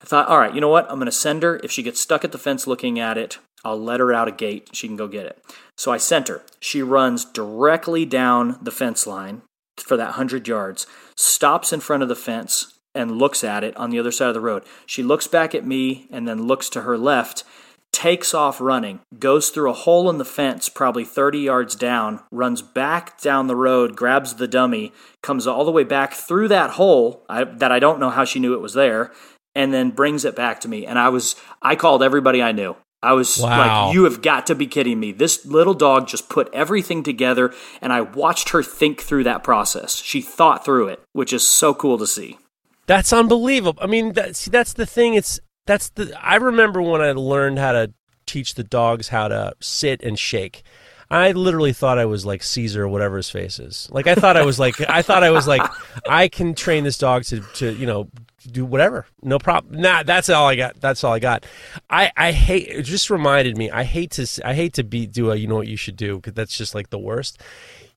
I 0.02 0.04
thought, 0.04 0.28
all 0.28 0.38
right, 0.38 0.54
you 0.54 0.60
know 0.60 0.68
what? 0.68 0.90
I'm 0.90 0.96
going 0.96 1.06
to 1.06 1.12
send 1.12 1.42
her. 1.44 1.60
If 1.62 1.70
she 1.70 1.82
gets 1.82 2.00
stuck 2.00 2.24
at 2.24 2.32
the 2.32 2.38
fence 2.38 2.66
looking 2.66 2.98
at 2.98 3.16
it, 3.16 3.38
I'll 3.64 3.80
let 3.80 4.00
her 4.00 4.12
out 4.12 4.28
a 4.28 4.32
gate. 4.32 4.70
She 4.72 4.88
can 4.88 4.96
go 4.96 5.06
get 5.06 5.26
it. 5.26 5.42
So 5.76 5.92
I 5.92 5.96
sent 5.96 6.28
her. 6.28 6.42
She 6.60 6.82
runs 6.82 7.24
directly 7.24 8.04
down 8.04 8.58
the 8.60 8.72
fence 8.72 9.06
line 9.06 9.42
for 9.78 9.96
that 9.96 10.10
100 10.10 10.46
yards, 10.48 10.86
stops 11.16 11.72
in 11.72 11.80
front 11.80 12.02
of 12.02 12.08
the 12.08 12.16
fence, 12.16 12.78
and 12.94 13.18
looks 13.18 13.42
at 13.42 13.64
it 13.64 13.76
on 13.76 13.90
the 13.90 13.98
other 13.98 14.12
side 14.12 14.28
of 14.28 14.34
the 14.34 14.40
road. 14.40 14.64
She 14.86 15.02
looks 15.02 15.26
back 15.26 15.54
at 15.54 15.66
me 15.66 16.08
and 16.10 16.28
then 16.28 16.46
looks 16.46 16.68
to 16.70 16.82
her 16.82 16.98
left 16.98 17.44
takes 17.92 18.32
off 18.34 18.60
running, 18.60 19.00
goes 19.18 19.50
through 19.50 19.70
a 19.70 19.74
hole 19.74 20.08
in 20.10 20.18
the 20.18 20.24
fence, 20.24 20.68
probably 20.68 21.04
30 21.04 21.38
yards 21.40 21.74
down, 21.74 22.20
runs 22.30 22.62
back 22.62 23.20
down 23.20 23.46
the 23.46 23.56
road, 23.56 23.96
grabs 23.96 24.34
the 24.34 24.48
dummy, 24.48 24.92
comes 25.22 25.46
all 25.46 25.64
the 25.64 25.70
way 25.70 25.84
back 25.84 26.14
through 26.14 26.48
that 26.48 26.70
hole 26.70 27.24
I, 27.28 27.44
that 27.44 27.70
I 27.70 27.78
don't 27.78 28.00
know 28.00 28.10
how 28.10 28.24
she 28.24 28.40
knew 28.40 28.54
it 28.54 28.60
was 28.60 28.74
there, 28.74 29.12
and 29.54 29.72
then 29.74 29.90
brings 29.90 30.24
it 30.24 30.34
back 30.34 30.60
to 30.60 30.68
me. 30.68 30.86
And 30.86 30.98
I 30.98 31.10
was, 31.10 31.36
I 31.60 31.76
called 31.76 32.02
everybody 32.02 32.42
I 32.42 32.52
knew. 32.52 32.76
I 33.04 33.12
was 33.14 33.36
Wow. 33.38 33.86
like, 33.86 33.94
you 33.94 34.04
have 34.04 34.22
got 34.22 34.46
to 34.46 34.54
be 34.54 34.66
kidding 34.66 34.98
me. 35.00 35.10
This 35.12 35.44
little 35.44 35.74
dog 35.74 36.06
just 36.06 36.28
put 36.28 36.48
everything 36.54 37.02
together, 37.02 37.52
and 37.80 37.92
I 37.92 38.00
watched 38.00 38.50
her 38.50 38.62
think 38.62 39.00
through 39.02 39.24
that 39.24 39.42
process. 39.44 39.96
She 39.96 40.22
thought 40.22 40.64
through 40.64 40.88
it, 40.88 41.00
which 41.12 41.32
is 41.32 41.46
so 41.46 41.74
cool 41.74 41.98
to 41.98 42.06
see. 42.06 42.38
That's 42.86 43.12
unbelievable. 43.12 43.82
I 43.82 43.86
mean, 43.86 44.12
that, 44.14 44.36
see, 44.36 44.50
that's 44.50 44.72
the 44.72 44.86
thing. 44.86 45.14
It's 45.14 45.40
that's 45.66 45.90
the. 45.90 46.18
I 46.20 46.36
remember 46.36 46.82
when 46.82 47.00
I 47.00 47.12
learned 47.12 47.58
how 47.58 47.72
to 47.72 47.92
teach 48.26 48.54
the 48.54 48.64
dogs 48.64 49.08
how 49.08 49.28
to 49.28 49.54
sit 49.60 50.02
and 50.02 50.18
shake. 50.18 50.62
I 51.10 51.32
literally 51.32 51.74
thought 51.74 51.98
I 51.98 52.06
was 52.06 52.24
like 52.24 52.42
Cesar 52.42 52.84
or 52.84 52.88
whatever 52.88 53.18
his 53.18 53.28
face 53.28 53.58
is. 53.58 53.86
Like 53.90 54.06
I 54.06 54.14
thought 54.14 54.38
I 54.38 54.46
was 54.46 54.58
like 54.58 54.80
I 54.88 55.02
thought 55.02 55.22
I 55.22 55.30
was 55.30 55.46
like 55.46 55.62
I 56.08 56.28
can 56.28 56.54
train 56.54 56.84
this 56.84 56.96
dog 56.96 57.24
to 57.24 57.40
to 57.56 57.72
you 57.74 57.86
know 57.86 58.08
do 58.50 58.64
whatever. 58.64 59.06
No 59.22 59.38
problem. 59.38 59.80
Nah, 59.80 60.04
that's 60.04 60.30
all 60.30 60.48
I 60.48 60.56
got. 60.56 60.80
That's 60.80 61.04
all 61.04 61.12
I 61.12 61.18
got. 61.18 61.44
I 61.90 62.10
I 62.16 62.32
hate. 62.32 62.68
It 62.68 62.82
just 62.84 63.10
reminded 63.10 63.58
me. 63.58 63.70
I 63.70 63.84
hate 63.84 64.12
to 64.12 64.26
I 64.42 64.54
hate 64.54 64.72
to 64.74 64.84
be 64.84 65.06
do 65.06 65.30
a 65.30 65.36
you 65.36 65.46
know 65.46 65.56
what 65.56 65.68
you 65.68 65.76
should 65.76 65.96
do 65.96 66.16
because 66.16 66.32
that's 66.32 66.56
just 66.56 66.74
like 66.74 66.88
the 66.88 66.98
worst. 66.98 67.38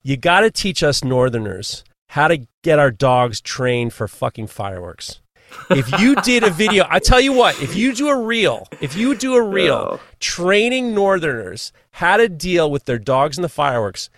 You 0.02 0.18
got 0.18 0.40
to 0.40 0.50
teach 0.50 0.82
us 0.82 1.02
Northerners 1.02 1.84
how 2.10 2.28
to 2.28 2.46
get 2.62 2.78
our 2.78 2.90
dogs 2.90 3.40
trained 3.40 3.92
for 3.92 4.06
fucking 4.06 4.46
fireworks. 4.46 5.20
If 5.70 6.00
you 6.00 6.16
did 6.16 6.44
a 6.44 6.50
video, 6.50 6.86
I 6.88 6.98
tell 6.98 7.20
you 7.20 7.32
what, 7.32 7.60
if 7.60 7.74
you 7.74 7.94
do 7.94 8.08
a 8.08 8.16
reel, 8.16 8.68
if 8.80 8.96
you 8.96 9.14
do 9.14 9.34
a 9.34 9.42
reel 9.42 10.00
training 10.20 10.94
Northerners 10.94 11.72
how 11.90 12.16
to 12.16 12.28
deal 12.28 12.70
with 12.70 12.84
their 12.84 12.98
dogs 12.98 13.36
and 13.38 13.44
the 13.44 13.48
fireworks, 13.48 14.10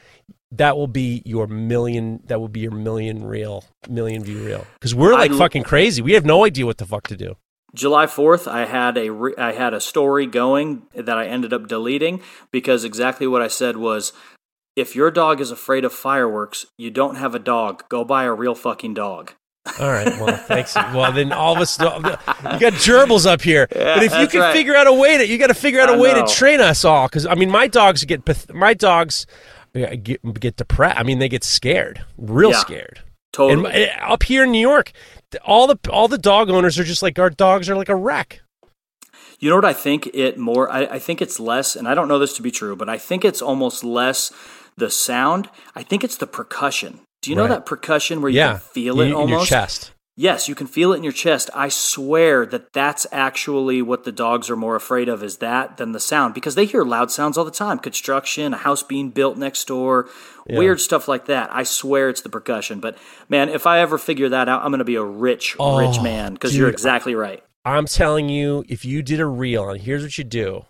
that 0.52 0.76
will 0.76 0.86
be 0.86 1.22
your 1.24 1.46
million. 1.46 2.20
That 2.26 2.40
will 2.40 2.48
be 2.48 2.60
your 2.60 2.72
million 2.72 3.24
reel, 3.24 3.64
million 3.88 4.24
view 4.24 4.44
reel. 4.44 4.66
Because 4.74 4.94
we're 4.94 5.12
like 5.12 5.30
I 5.30 5.34
l- 5.34 5.38
fucking 5.38 5.64
crazy. 5.64 6.02
We 6.02 6.12
have 6.12 6.24
no 6.24 6.44
idea 6.44 6.66
what 6.66 6.78
the 6.78 6.86
fuck 6.86 7.06
to 7.08 7.16
do. 7.16 7.36
July 7.74 8.06
4th, 8.06 8.50
I 8.50 8.64
had 8.64 8.96
a 8.96 9.10
re- 9.10 9.34
I 9.36 9.52
had 9.52 9.74
a 9.74 9.80
story 9.80 10.26
going 10.26 10.84
that 10.94 11.18
I 11.18 11.26
ended 11.26 11.52
up 11.52 11.68
deleting 11.68 12.22
because 12.50 12.82
exactly 12.82 13.26
what 13.26 13.42
I 13.42 13.48
said 13.48 13.76
was 13.76 14.12
if 14.74 14.96
your 14.96 15.10
dog 15.10 15.40
is 15.40 15.50
afraid 15.50 15.84
of 15.84 15.92
fireworks, 15.92 16.64
you 16.78 16.90
don't 16.90 17.16
have 17.16 17.34
a 17.34 17.38
dog. 17.38 17.86
Go 17.88 18.04
buy 18.04 18.24
a 18.24 18.32
real 18.32 18.54
fucking 18.54 18.94
dog. 18.94 19.32
All 19.80 19.88
right. 19.90 20.06
Well, 20.20 20.36
thanks. 20.36 20.74
Well, 20.74 21.12
then 21.12 21.32
all 21.32 21.54
of 21.54 21.60
us, 21.60 21.78
you 21.78 21.84
got 21.86 22.72
gerbils 22.74 23.26
up 23.26 23.42
here. 23.42 23.66
but 23.70 24.02
if 24.02 24.14
you 24.18 24.26
can 24.26 24.40
right. 24.40 24.52
figure 24.52 24.74
out 24.74 24.86
a 24.86 24.92
way 24.92 25.18
to, 25.18 25.26
you 25.26 25.38
got 25.38 25.48
to 25.48 25.54
figure 25.54 25.80
out 25.80 25.88
a 25.88 25.92
I 25.92 25.98
way 25.98 26.14
to 26.14 26.26
train 26.26 26.60
us 26.60 26.84
all. 26.84 27.06
Because 27.06 27.26
I 27.26 27.34
mean, 27.34 27.50
my 27.50 27.66
dogs 27.66 28.04
get, 28.04 28.22
my 28.52 28.74
dogs 28.74 29.26
get, 29.74 30.40
get 30.40 30.56
depressed. 30.56 30.98
I 30.98 31.02
mean, 31.02 31.18
they 31.18 31.28
get 31.28 31.44
scared, 31.44 32.04
real 32.16 32.50
Yeah. 32.50 32.58
scared. 32.60 33.00
Totally. 33.32 33.70
And 33.72 33.90
uh, 34.00 34.06
up 34.12 34.22
here 34.24 34.44
in 34.44 34.52
New 34.52 34.60
York, 34.60 34.92
all 35.44 35.66
the 35.66 35.78
all 35.90 36.08
the 36.08 36.18
dog 36.18 36.48
owners 36.50 36.78
are 36.78 36.84
just 36.84 37.02
like 37.02 37.18
our 37.18 37.30
dogs 37.30 37.68
are 37.68 37.76
like 37.76 37.90
a 37.90 37.94
wreck. 37.94 38.40
You 39.38 39.50
know 39.50 39.56
what 39.56 39.64
I 39.64 39.74
think 39.74 40.08
it 40.14 40.38
more 40.38 40.70
I, 40.72 40.80
I 40.86 40.98
think 40.98 41.22
it's 41.22 41.38
less 41.38 41.76
and 41.76 41.86
I 41.86 41.94
don't 41.94 42.08
know 42.08 42.18
this 42.18 42.34
to 42.36 42.42
be 42.42 42.50
true, 42.50 42.74
but 42.74 42.88
I 42.88 42.98
think 42.98 43.24
it's 43.24 43.42
almost 43.42 43.84
less 43.84 44.32
the 44.76 44.90
sound. 44.90 45.50
I 45.76 45.82
think 45.82 46.02
it's 46.02 46.16
the 46.16 46.26
percussion. 46.26 47.00
Do 47.22 47.30
you 47.30 47.36
know 47.36 47.48
that 47.48 47.66
percussion 47.66 48.22
where 48.22 48.30
you 48.30 48.38
yeah, 48.38 48.52
can 48.52 48.60
feel 48.60 49.00
it 49.00 49.04
in, 49.04 49.08
in 49.10 49.14
almost? 49.14 49.50
your 49.50 49.60
chest. 49.60 49.92
Yes, 50.20 50.48
you 50.48 50.56
can 50.56 50.66
feel 50.66 50.92
it 50.92 50.96
in 50.96 51.04
your 51.04 51.12
chest. 51.12 51.48
I 51.54 51.68
swear 51.68 52.44
that 52.46 52.72
that's 52.72 53.06
actually 53.12 53.82
what 53.82 54.02
the 54.02 54.10
dogs 54.10 54.50
are 54.50 54.56
more 54.56 54.74
afraid 54.74 55.08
of 55.08 55.22
is 55.22 55.36
that 55.36 55.76
than 55.76 55.92
the 55.92 56.00
sound 56.00 56.34
because 56.34 56.56
they 56.56 56.66
hear 56.66 56.82
loud 56.82 57.12
sounds 57.12 57.38
all 57.38 57.44
the 57.44 57.52
time. 57.52 57.78
Construction, 57.78 58.52
a 58.52 58.56
house 58.56 58.82
being 58.82 59.10
built 59.10 59.38
next 59.38 59.68
door, 59.68 60.08
weird 60.48 60.80
stuff 60.80 61.06
like 61.06 61.26
that. 61.26 61.54
I 61.54 61.62
swear 61.62 62.08
it's 62.08 62.22
the 62.22 62.30
percussion. 62.30 62.80
But 62.80 62.98
man, 63.28 63.48
if 63.48 63.64
I 63.64 63.78
ever 63.78 63.96
figure 63.96 64.28
that 64.30 64.48
out, 64.48 64.62
I'm 64.62 64.70
going 64.70 64.78
to 64.78 64.84
be 64.84 64.96
a 64.96 65.04
rich, 65.04 65.54
rich 65.54 65.58
Oh, 65.60 66.02
man 66.02 66.32
because 66.32 66.56
you're 66.56 66.68
exactly 66.68 67.14
right. 67.14 67.44
I'm 67.64 67.86
telling 67.86 68.28
you, 68.28 68.64
if 68.68 68.84
you 68.84 69.02
did 69.02 69.20
a 69.20 69.26
reel, 69.26 69.70
and 69.70 69.80
here's 69.80 70.02
what 70.02 70.18
you 70.18 70.24
do, 70.24 70.64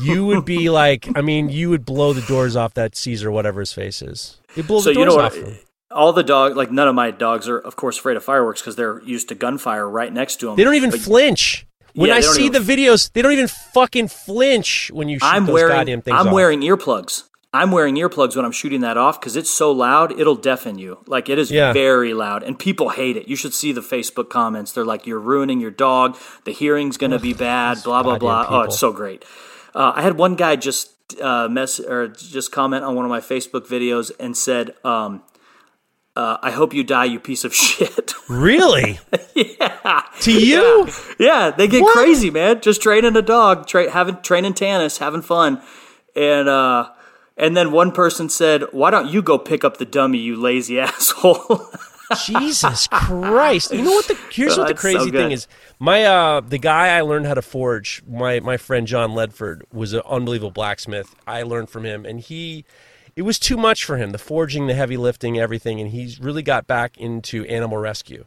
you 0.00 0.24
would 0.26 0.44
be 0.44 0.70
like, 0.70 1.08
I 1.16 1.20
mean, 1.20 1.48
you 1.48 1.70
would 1.70 1.84
blow 1.84 2.12
the 2.12 2.22
doors 2.22 2.56
off 2.56 2.74
that 2.74 2.96
Cesar, 2.96 3.30
whatever 3.30 3.60
his 3.60 3.72
face 3.72 4.02
is. 4.02 4.38
You 4.56 4.62
blow 4.62 4.80
So 4.80 4.92
the 4.92 4.98
you 4.98 5.04
doors 5.04 5.16
know 5.16 5.22
off 5.22 5.36
what? 5.36 5.64
All 5.92 6.12
the 6.12 6.22
dog, 6.22 6.56
like 6.56 6.70
none 6.70 6.86
of 6.88 6.94
my 6.94 7.10
dogs 7.10 7.48
are, 7.48 7.58
of 7.58 7.74
course, 7.76 7.98
afraid 7.98 8.16
of 8.16 8.22
fireworks 8.24 8.60
because 8.60 8.76
they're 8.76 9.02
used 9.02 9.28
to 9.30 9.34
gunfire 9.34 9.88
right 9.88 10.12
next 10.12 10.36
to 10.40 10.46
them. 10.46 10.56
They 10.56 10.62
don't 10.64 10.74
even 10.76 10.90
But 10.90 11.00
flinch. 11.00 11.66
When 11.94 12.08
Yeah, 12.10 12.14
I 12.16 12.20
see 12.20 12.46
even- 12.46 12.62
the 12.64 12.72
videos, 12.76 13.10
they 13.12 13.22
don't 13.22 13.32
even 13.32 13.48
fucking 13.48 14.06
flinch 14.08 14.90
when 14.94 15.08
you 15.08 15.18
shoot 15.18 15.26
I'm 15.26 15.46
those 15.46 15.54
wearing, 15.54 15.72
goddamn 15.76 16.02
things 16.02 16.16
I'm 16.20 16.28
off. 16.28 16.32
wearing 16.32 16.60
earplugs. 16.60 17.24
I'm 17.52 17.72
wearing 17.72 17.96
earplugs 17.96 18.36
when 18.36 18.44
I'm 18.44 18.52
shooting 18.52 18.80
that 18.82 18.96
off 18.96 19.20
because 19.20 19.34
it's 19.34 19.50
so 19.50 19.72
loud, 19.72 20.18
it'll 20.18 20.36
deafen 20.36 20.78
you. 20.78 20.98
Like 21.06 21.28
it 21.28 21.36
is 21.38 21.50
Yeah. 21.50 21.72
very 21.72 22.14
loud, 22.14 22.44
and 22.44 22.56
people 22.58 22.90
hate 22.90 23.16
it. 23.16 23.26
You 23.26 23.34
should 23.34 23.54
see 23.54 23.72
the 23.72 23.80
Facebook 23.80 24.30
comments. 24.30 24.70
They're 24.72 24.84
like, 24.84 25.04
"You're 25.06 25.18
ruining 25.18 25.60
your 25.60 25.72
dog. 25.72 26.16
The 26.44 26.52
hearing's 26.52 26.96
going 26.96 27.10
to 27.10 27.18
be 27.18 27.32
bad." 27.34 27.82
Blah 27.82 28.02
blah 28.04 28.18
blah. 28.18 28.46
Oh, 28.48 28.60
it's 28.62 28.78
so 28.78 28.92
great. 28.92 29.24
Uh, 29.74 29.92
I 29.96 30.02
had 30.02 30.16
one 30.16 30.36
guy 30.36 30.54
just 30.56 30.92
uh, 31.20 31.48
mess 31.48 31.80
or 31.80 32.06
just 32.08 32.52
comment 32.52 32.84
on 32.84 32.94
one 32.94 33.04
of 33.04 33.10
my 33.10 33.20
Facebook 33.20 33.66
videos 33.66 34.12
and 34.20 34.36
said, 34.36 34.74
um, 34.84 35.22
uh, 36.14 36.36
"I 36.40 36.52
hope 36.52 36.72
you 36.72 36.84
die, 36.84 37.06
you 37.06 37.18
piece 37.18 37.42
of 37.42 37.52
shit." 37.64 38.14
Really? 38.28 39.00
yeah. 39.34 40.02
To 40.20 40.32
you? 40.32 40.88
Yeah, 41.18 41.50
they 41.50 41.66
get 41.66 41.82
What? 41.82 41.94
crazy, 41.94 42.30
man. 42.30 42.60
Just 42.60 42.80
training 42.80 43.16
a 43.16 43.22
dog, 43.22 43.66
tra- 43.66 43.90
having 43.90 44.22
training 44.22 44.54
Tanis, 44.54 44.98
having 44.98 45.22
fun, 45.22 45.60
and 46.14 46.48
uh, 46.48 46.90
and 47.40 47.56
then 47.56 47.72
one 47.72 47.90
person 47.90 48.28
said, 48.28 48.64
"Why 48.70 48.90
don't 48.90 49.08
you 49.08 49.22
go 49.22 49.38
pick 49.38 49.64
up 49.64 49.78
the 49.78 49.86
dummy, 49.86 50.18
you 50.18 50.36
lazy 50.36 50.78
asshole?" 50.80 51.68
Jesus 52.26 52.86
Christ! 52.88 53.72
You 53.72 53.82
know 53.82 53.92
what? 53.92 54.08
The 54.08 54.18
here's 54.30 54.58
what 54.58 54.68
the 54.68 54.74
That's 54.74 54.82
so 54.82 54.98
crazy 54.98 55.10
thing 55.10 55.32
is. 55.32 55.48
My 55.78 56.04
uh, 56.04 56.40
the 56.40 56.58
guy 56.58 56.96
I 56.96 57.00
learned 57.00 57.26
how 57.26 57.34
to 57.34 57.42
forge. 57.42 58.02
My 58.06 58.40
my 58.40 58.56
friend 58.56 58.86
John 58.86 59.10
Ledford 59.12 59.62
was 59.72 59.92
an 59.94 60.02
unbelievable 60.06 60.50
blacksmith. 60.50 61.14
I 61.26 61.42
learned 61.42 61.70
from 61.70 61.84
him, 61.84 62.04
and 62.04 62.20
he. 62.20 62.64
It 63.16 63.22
was 63.22 63.40
too 63.40 63.56
much 63.56 63.84
for 63.84 63.96
him, 63.96 64.12
the 64.12 64.18
forging, 64.18 64.68
the 64.68 64.72
heavy 64.72 64.96
lifting, 64.96 65.38
everything, 65.38 65.80
and 65.80 65.90
he's 65.90 66.20
really 66.20 66.42
got 66.42 66.68
back 66.68 66.96
into 66.96 67.44
animal 67.46 67.76
rescue. 67.76 68.24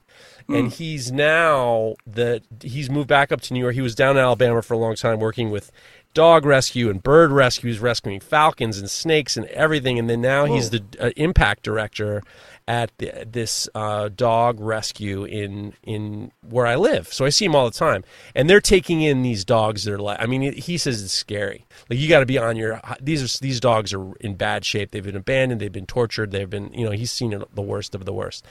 And 0.49 0.71
he's 0.71 1.09
now 1.11 1.95
the 2.05 2.43
he's 2.61 2.89
moved 2.89 3.07
back 3.07 3.31
up 3.31 3.39
to 3.41 3.53
New 3.53 3.61
York. 3.61 3.75
He 3.75 3.81
was 3.81 3.95
down 3.95 4.17
in 4.17 4.23
Alabama 4.23 4.61
for 4.61 4.73
a 4.73 4.77
long 4.77 4.95
time 4.95 5.19
working 5.19 5.51
with 5.51 5.71
dog 6.13 6.45
rescue 6.45 6.89
and 6.89 7.01
bird 7.01 7.31
rescues, 7.31 7.79
rescuing 7.79 8.19
falcons 8.19 8.77
and 8.77 8.89
snakes 8.89 9.35
and 9.37 9.45
everything. 9.47 9.97
And 9.99 10.09
then 10.09 10.21
now 10.21 10.45
he's 10.45 10.69
the 10.69 10.83
uh, 10.99 11.11
impact 11.17 11.63
director 11.63 12.21
at 12.67 12.91
the, 12.97 13.27
this 13.29 13.67
uh, 13.75 14.09
dog 14.09 14.59
rescue 14.59 15.25
in 15.25 15.73
in 15.83 16.31
where 16.47 16.65
I 16.65 16.75
live. 16.75 17.11
So 17.11 17.25
I 17.25 17.29
see 17.29 17.45
him 17.45 17.55
all 17.55 17.65
the 17.65 17.77
time, 17.77 18.03
and 18.35 18.49
they're 18.49 18.61
taking 18.61 19.01
in 19.01 19.21
these 19.21 19.43
dogs 19.43 19.83
that 19.83 19.93
are 19.93 19.99
like. 19.99 20.17
I 20.21 20.27
mean, 20.27 20.53
he 20.53 20.77
says 20.77 21.03
it's 21.03 21.13
scary. 21.13 21.65
Like 21.89 21.99
you 21.99 22.07
got 22.07 22.21
to 22.21 22.25
be 22.25 22.37
on 22.37 22.55
your. 22.55 22.79
These 23.01 23.21
are 23.21 23.39
these 23.39 23.59
dogs 23.59 23.93
are 23.93 24.13
in 24.21 24.35
bad 24.35 24.63
shape. 24.63 24.91
They've 24.91 25.03
been 25.03 25.15
abandoned. 25.17 25.59
They've 25.59 25.71
been 25.71 25.85
tortured. 25.85 26.31
They've 26.31 26.49
been 26.49 26.71
you 26.73 26.85
know 26.85 26.91
he's 26.91 27.11
seen 27.11 27.33
it- 27.33 27.53
the 27.53 27.61
worst 27.61 27.95
of 27.95 28.05
the 28.05 28.13
worst. 28.13 28.45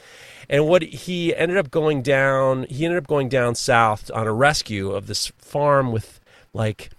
And 0.48 0.66
what 0.68 0.82
he 0.82 1.34
ended 1.34 1.56
up 1.56 1.70
going 1.70 2.02
down, 2.02 2.64
he 2.68 2.84
ended 2.84 2.98
up 2.98 3.06
going 3.06 3.28
down 3.30 3.54
south 3.54 4.10
on 4.12 4.26
a 4.26 4.32
rescue 4.32 4.90
of 4.90 5.06
this 5.06 5.28
farm 5.38 5.90
with 5.90 6.20
like 6.52 6.90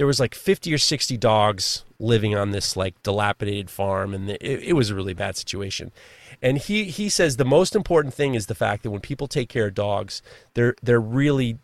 there 0.00 0.06
was 0.06 0.18
like 0.18 0.34
50 0.34 0.72
or 0.72 0.78
60 0.78 1.18
dogs 1.18 1.84
living 1.98 2.34
on 2.34 2.52
this 2.52 2.74
like 2.74 3.02
dilapidated 3.02 3.68
farm 3.68 4.14
and 4.14 4.30
it, 4.30 4.40
it 4.40 4.72
was 4.72 4.88
a 4.88 4.94
really 4.94 5.12
bad 5.12 5.36
situation. 5.36 5.92
And 6.40 6.56
he 6.56 6.84
he 6.84 7.10
says 7.10 7.36
the 7.36 7.44
most 7.44 7.76
important 7.76 8.14
thing 8.14 8.34
is 8.34 8.46
the 8.46 8.54
fact 8.54 8.82
that 8.82 8.90
when 8.90 9.02
people 9.02 9.28
take 9.28 9.50
care 9.50 9.66
of 9.66 9.74
dogs 9.74 10.22
they're 10.54 10.74
they're 10.82 10.98
really 10.98 11.58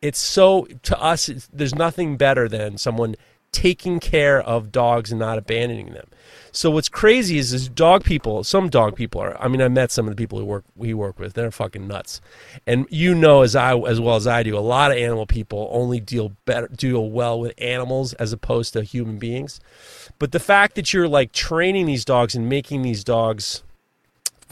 it's 0.00 0.18
so 0.18 0.66
to 0.84 0.98
us 0.98 1.26
there's 1.52 1.74
nothing 1.74 2.16
better 2.16 2.48
than 2.48 2.78
someone 2.78 3.14
taking 3.52 4.00
care 4.00 4.40
of 4.40 4.72
dogs 4.72 5.10
and 5.10 5.20
not 5.20 5.38
abandoning 5.38 5.92
them 5.92 6.06
so 6.54 6.70
what's 6.70 6.88
crazy 6.88 7.38
is, 7.38 7.52
is 7.52 7.68
dog 7.68 8.02
people 8.02 8.42
some 8.42 8.68
dog 8.68 8.96
people 8.96 9.20
are 9.20 9.40
i 9.42 9.46
mean 9.46 9.60
i 9.60 9.68
met 9.68 9.90
some 9.90 10.06
of 10.06 10.10
the 10.14 10.20
people 10.20 10.38
who 10.38 10.44
work 10.44 10.64
we 10.74 10.92
work 10.94 11.18
with 11.18 11.34
they're 11.34 11.50
fucking 11.50 11.86
nuts 11.86 12.20
and 12.66 12.86
you 12.90 13.14
know 13.14 13.42
as 13.42 13.54
i 13.54 13.76
as 13.76 14.00
well 14.00 14.16
as 14.16 14.26
i 14.26 14.42
do 14.42 14.56
a 14.56 14.60
lot 14.60 14.90
of 14.90 14.96
animal 14.96 15.26
people 15.26 15.68
only 15.70 16.00
deal 16.00 16.32
better 16.44 16.68
deal 16.68 17.10
well 17.10 17.38
with 17.38 17.52
animals 17.58 18.14
as 18.14 18.32
opposed 18.32 18.72
to 18.72 18.82
human 18.82 19.18
beings 19.18 19.60
but 20.18 20.32
the 20.32 20.40
fact 20.40 20.74
that 20.74 20.92
you're 20.92 21.08
like 21.08 21.32
training 21.32 21.86
these 21.86 22.04
dogs 22.04 22.34
and 22.34 22.48
making 22.48 22.82
these 22.82 23.04
dogs 23.04 23.62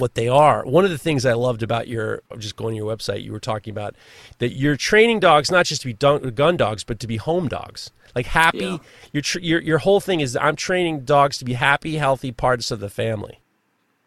what 0.00 0.14
they 0.14 0.28
are. 0.28 0.64
One 0.64 0.84
of 0.84 0.90
the 0.90 0.98
things 0.98 1.24
I 1.24 1.34
loved 1.34 1.62
about 1.62 1.86
your 1.86 2.22
just 2.38 2.56
going 2.56 2.74
to 2.74 2.76
your 2.76 2.96
website, 2.96 3.22
you 3.22 3.32
were 3.32 3.40
talking 3.40 3.70
about 3.70 3.94
that 4.38 4.52
you're 4.52 4.76
training 4.76 5.20
dogs 5.20 5.50
not 5.50 5.66
just 5.66 5.82
to 5.82 5.88
be 5.88 6.30
gun 6.32 6.56
dogs, 6.56 6.82
but 6.82 6.98
to 7.00 7.06
be 7.06 7.18
home 7.18 7.46
dogs. 7.48 7.92
Like 8.14 8.26
happy, 8.26 8.58
Yeah. 8.58 8.78
your 9.12 9.22
tr- 9.22 9.38
your 9.40 9.60
your 9.60 9.78
whole 9.78 10.00
thing 10.00 10.20
is 10.20 10.36
I'm 10.36 10.56
training 10.56 11.00
dogs 11.04 11.38
to 11.38 11.44
be 11.44 11.54
happy, 11.54 11.96
healthy 11.96 12.32
parts 12.32 12.70
of 12.70 12.80
the 12.80 12.90
family. 12.90 13.40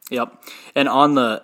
Yep. 0.10 0.34
And 0.76 0.90
on 0.90 1.16
the 1.16 1.44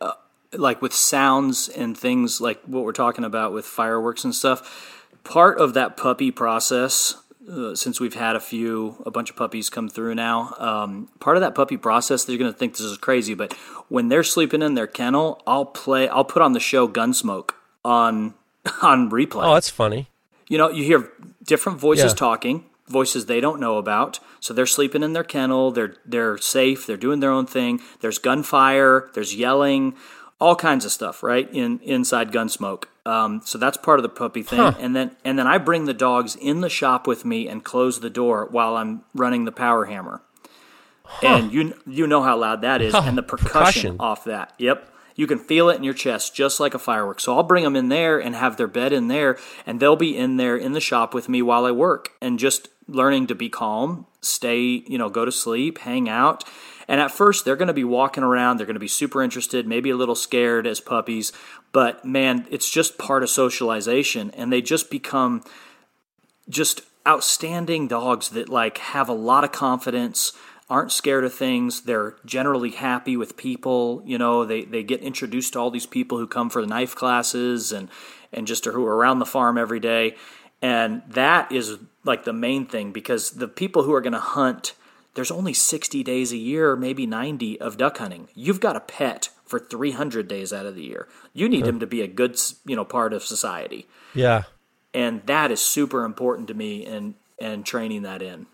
uh, 0.00 0.12
like 0.52 0.82
with 0.82 0.92
sounds 0.92 1.68
and 1.68 1.96
things 1.96 2.40
like 2.40 2.60
what 2.66 2.84
we're 2.84 2.92
talking 2.92 3.24
about 3.24 3.52
with 3.52 3.64
fireworks 3.64 4.24
and 4.24 4.34
stuff, 4.34 5.08
part 5.24 5.58
of 5.58 5.74
that 5.74 5.96
puppy 5.96 6.30
process 6.30 7.14
uh, 7.50 7.74
since 7.74 7.98
we've 7.98 8.14
had 8.14 8.36
a 8.36 8.40
few 8.40 9.02
a 9.04 9.10
bunch 9.10 9.28
of 9.30 9.34
puppies 9.36 9.68
come 9.70 9.88
through 9.88 10.14
now, 10.14 10.54
um, 10.58 11.08
part 11.18 11.36
of 11.36 11.40
that 11.40 11.54
puppy 11.54 11.76
process 11.76 12.24
they're 12.24 12.38
going 12.38 12.52
to 12.52 12.56
think 12.56 12.74
this 12.74 12.82
is 12.86 12.96
crazy, 12.98 13.34
but 13.34 13.52
when 13.88 14.08
they're 14.08 14.22
sleeping 14.22 14.62
in 14.62 14.74
their 14.74 14.86
kennel, 14.86 15.42
I'll 15.46 15.64
play 15.64 16.08
I'll 16.08 16.24
put 16.24 16.42
on 16.42 16.52
the 16.52 16.60
show 16.60 16.86
Gunsmoke 16.86 17.50
on 17.84 18.34
on 18.82 19.10
replay. 19.10 19.44
Oh, 19.44 19.54
that's 19.54 19.70
funny. 19.70 20.08
You 20.52 20.58
know, 20.58 20.68
you 20.68 20.84
hear 20.84 21.10
different 21.42 21.78
voices 21.78 22.12
Yeah. 22.12 22.16
talking, 22.26 22.64
voices 22.86 23.24
they 23.24 23.40
don't 23.40 23.58
know 23.58 23.78
about. 23.78 24.20
So 24.40 24.52
they're 24.52 24.66
sleeping 24.66 25.02
in 25.02 25.14
their 25.14 25.24
kennel. 25.24 25.70
They're 25.70 25.94
they're 26.04 26.36
safe. 26.36 26.86
They're 26.86 26.98
doing 27.06 27.20
their 27.20 27.30
own 27.30 27.46
thing. 27.46 27.80
There's 28.00 28.18
gunfire. 28.18 29.08
There's 29.14 29.34
yelling, 29.34 29.94
all 30.38 30.54
kinds 30.54 30.84
of 30.84 30.92
stuff, 30.92 31.22
right? 31.22 31.48
In 31.54 31.80
inside 31.82 32.32
Gunsmoke. 32.32 32.84
Um, 33.06 33.40
so 33.44 33.56
that's 33.56 33.78
part 33.78 33.98
of 33.98 34.02
the 34.02 34.08
puppy 34.10 34.42
thing. 34.42 34.74
And 34.78 34.94
then 34.94 35.16
and 35.24 35.38
then 35.38 35.46
I 35.46 35.56
bring 35.56 35.86
the 35.86 35.94
dogs 35.94 36.36
in 36.36 36.60
the 36.60 36.68
shop 36.68 37.06
with 37.06 37.24
me 37.24 37.48
and 37.48 37.64
close 37.64 38.00
the 38.00 38.10
door 38.10 38.46
while 38.50 38.76
I'm 38.76 39.04
running 39.14 39.46
the 39.46 39.52
power 39.52 39.86
hammer. 39.86 40.20
And 41.22 41.50
you 41.50 41.74
you 41.86 42.06
know 42.06 42.22
how 42.22 42.36
loud 42.36 42.60
that 42.60 42.82
is, 42.82 42.94
and 42.94 43.16
the 43.16 43.22
percussion, 43.22 43.52
percussion. 43.52 43.96
off 44.00 44.24
that. 44.24 44.52
Yep. 44.58 44.91
You 45.14 45.26
can 45.26 45.38
feel 45.38 45.68
it 45.68 45.76
in 45.76 45.84
your 45.84 45.94
chest 45.94 46.34
just 46.34 46.60
like 46.60 46.74
a 46.74 46.78
firework. 46.78 47.20
So 47.20 47.36
I'll 47.36 47.42
bring 47.42 47.64
them 47.64 47.76
in 47.76 47.88
there 47.88 48.18
and 48.18 48.34
have 48.34 48.56
their 48.56 48.66
bed 48.66 48.92
in 48.92 49.08
there, 49.08 49.38
and 49.66 49.80
they'll 49.80 49.96
be 49.96 50.16
in 50.16 50.36
there 50.36 50.56
in 50.56 50.72
the 50.72 50.80
shop 50.80 51.14
with 51.14 51.28
me 51.28 51.42
while 51.42 51.64
I 51.64 51.70
work 51.70 52.10
and 52.20 52.38
just 52.38 52.68
learning 52.88 53.28
to 53.28 53.34
be 53.34 53.48
calm, 53.48 54.06
stay, 54.20 54.60
you 54.86 54.98
know, 54.98 55.08
go 55.08 55.24
to 55.24 55.32
sleep, 55.32 55.78
hang 55.78 56.08
out. 56.08 56.44
And 56.88 57.00
at 57.00 57.10
first, 57.10 57.44
they're 57.44 57.56
going 57.56 57.68
to 57.68 57.74
be 57.74 57.84
walking 57.84 58.24
around. 58.24 58.56
They're 58.56 58.66
going 58.66 58.74
to 58.74 58.80
be 58.80 58.88
super 58.88 59.22
interested, 59.22 59.66
maybe 59.66 59.90
a 59.90 59.96
little 59.96 60.14
scared 60.14 60.66
as 60.66 60.80
puppies. 60.80 61.32
But 61.70 62.04
man, 62.04 62.46
it's 62.50 62.70
just 62.70 62.98
part 62.98 63.22
of 63.22 63.30
socialization, 63.30 64.30
and 64.32 64.52
they 64.52 64.60
just 64.60 64.90
become 64.90 65.42
just 66.48 66.82
outstanding 67.06 67.88
dogs 67.88 68.30
that 68.30 68.48
like 68.48 68.78
have 68.78 69.08
a 69.08 69.14
lot 69.14 69.44
of 69.44 69.52
confidence 69.52 70.32
aren't 70.72 70.90
scared 70.90 71.22
of 71.22 71.34
things. 71.34 71.82
They're 71.82 72.16
generally 72.24 72.70
happy 72.70 73.14
with 73.14 73.36
people 73.36 74.02
you 74.06 74.16
know 74.16 74.46
they, 74.46 74.64
they 74.64 74.82
get 74.82 75.02
introduced 75.02 75.52
to 75.52 75.58
all 75.58 75.70
these 75.70 75.86
people 75.86 76.16
who 76.16 76.26
come 76.26 76.48
for 76.48 76.62
the 76.62 76.66
knife 76.66 76.94
classes 76.94 77.72
and 77.72 77.90
and 78.32 78.46
just 78.46 78.64
who 78.64 78.86
are 78.86 78.96
around 78.96 79.18
the 79.18 79.26
farm 79.26 79.58
every 79.58 79.80
day. 79.80 80.16
And 80.62 81.02
that 81.08 81.52
is 81.52 81.76
like 82.04 82.24
the 82.24 82.32
main 82.32 82.66
thing 82.66 82.90
because 82.90 83.32
the 83.32 83.48
people 83.48 83.82
who 83.82 83.92
are 83.92 84.00
going 84.00 84.14
to 84.14 84.18
hunt 84.18 84.72
there's 85.14 85.30
only 85.30 85.52
60 85.52 86.02
days 86.02 86.32
a 86.32 86.38
year 86.38 86.74
maybe 86.74 87.06
90 87.06 87.60
of 87.60 87.76
duck 87.76 87.98
hunting. 87.98 88.28
You've 88.34 88.60
got 88.60 88.74
a 88.74 88.80
pet 88.80 89.28
for 89.44 89.58
300 89.58 90.26
days 90.26 90.54
out 90.54 90.64
of 90.64 90.74
the 90.74 90.84
year. 90.84 91.06
You 91.34 91.50
need 91.50 91.66
him 91.66 91.80
to 91.80 91.86
be 91.86 92.00
a 92.00 92.06
good 92.06 92.40
you 92.64 92.76
know 92.76 92.86
part 92.86 93.12
of 93.12 93.22
society. 93.22 93.86
Yeah. 94.14 94.44
and 94.94 95.22
that 95.26 95.50
is 95.50 95.60
super 95.60 96.04
important 96.04 96.48
to 96.48 96.54
me 96.54 96.86
and 96.86 97.14
and 97.38 97.66
training 97.66 98.02
that 98.02 98.22
in 98.22 98.46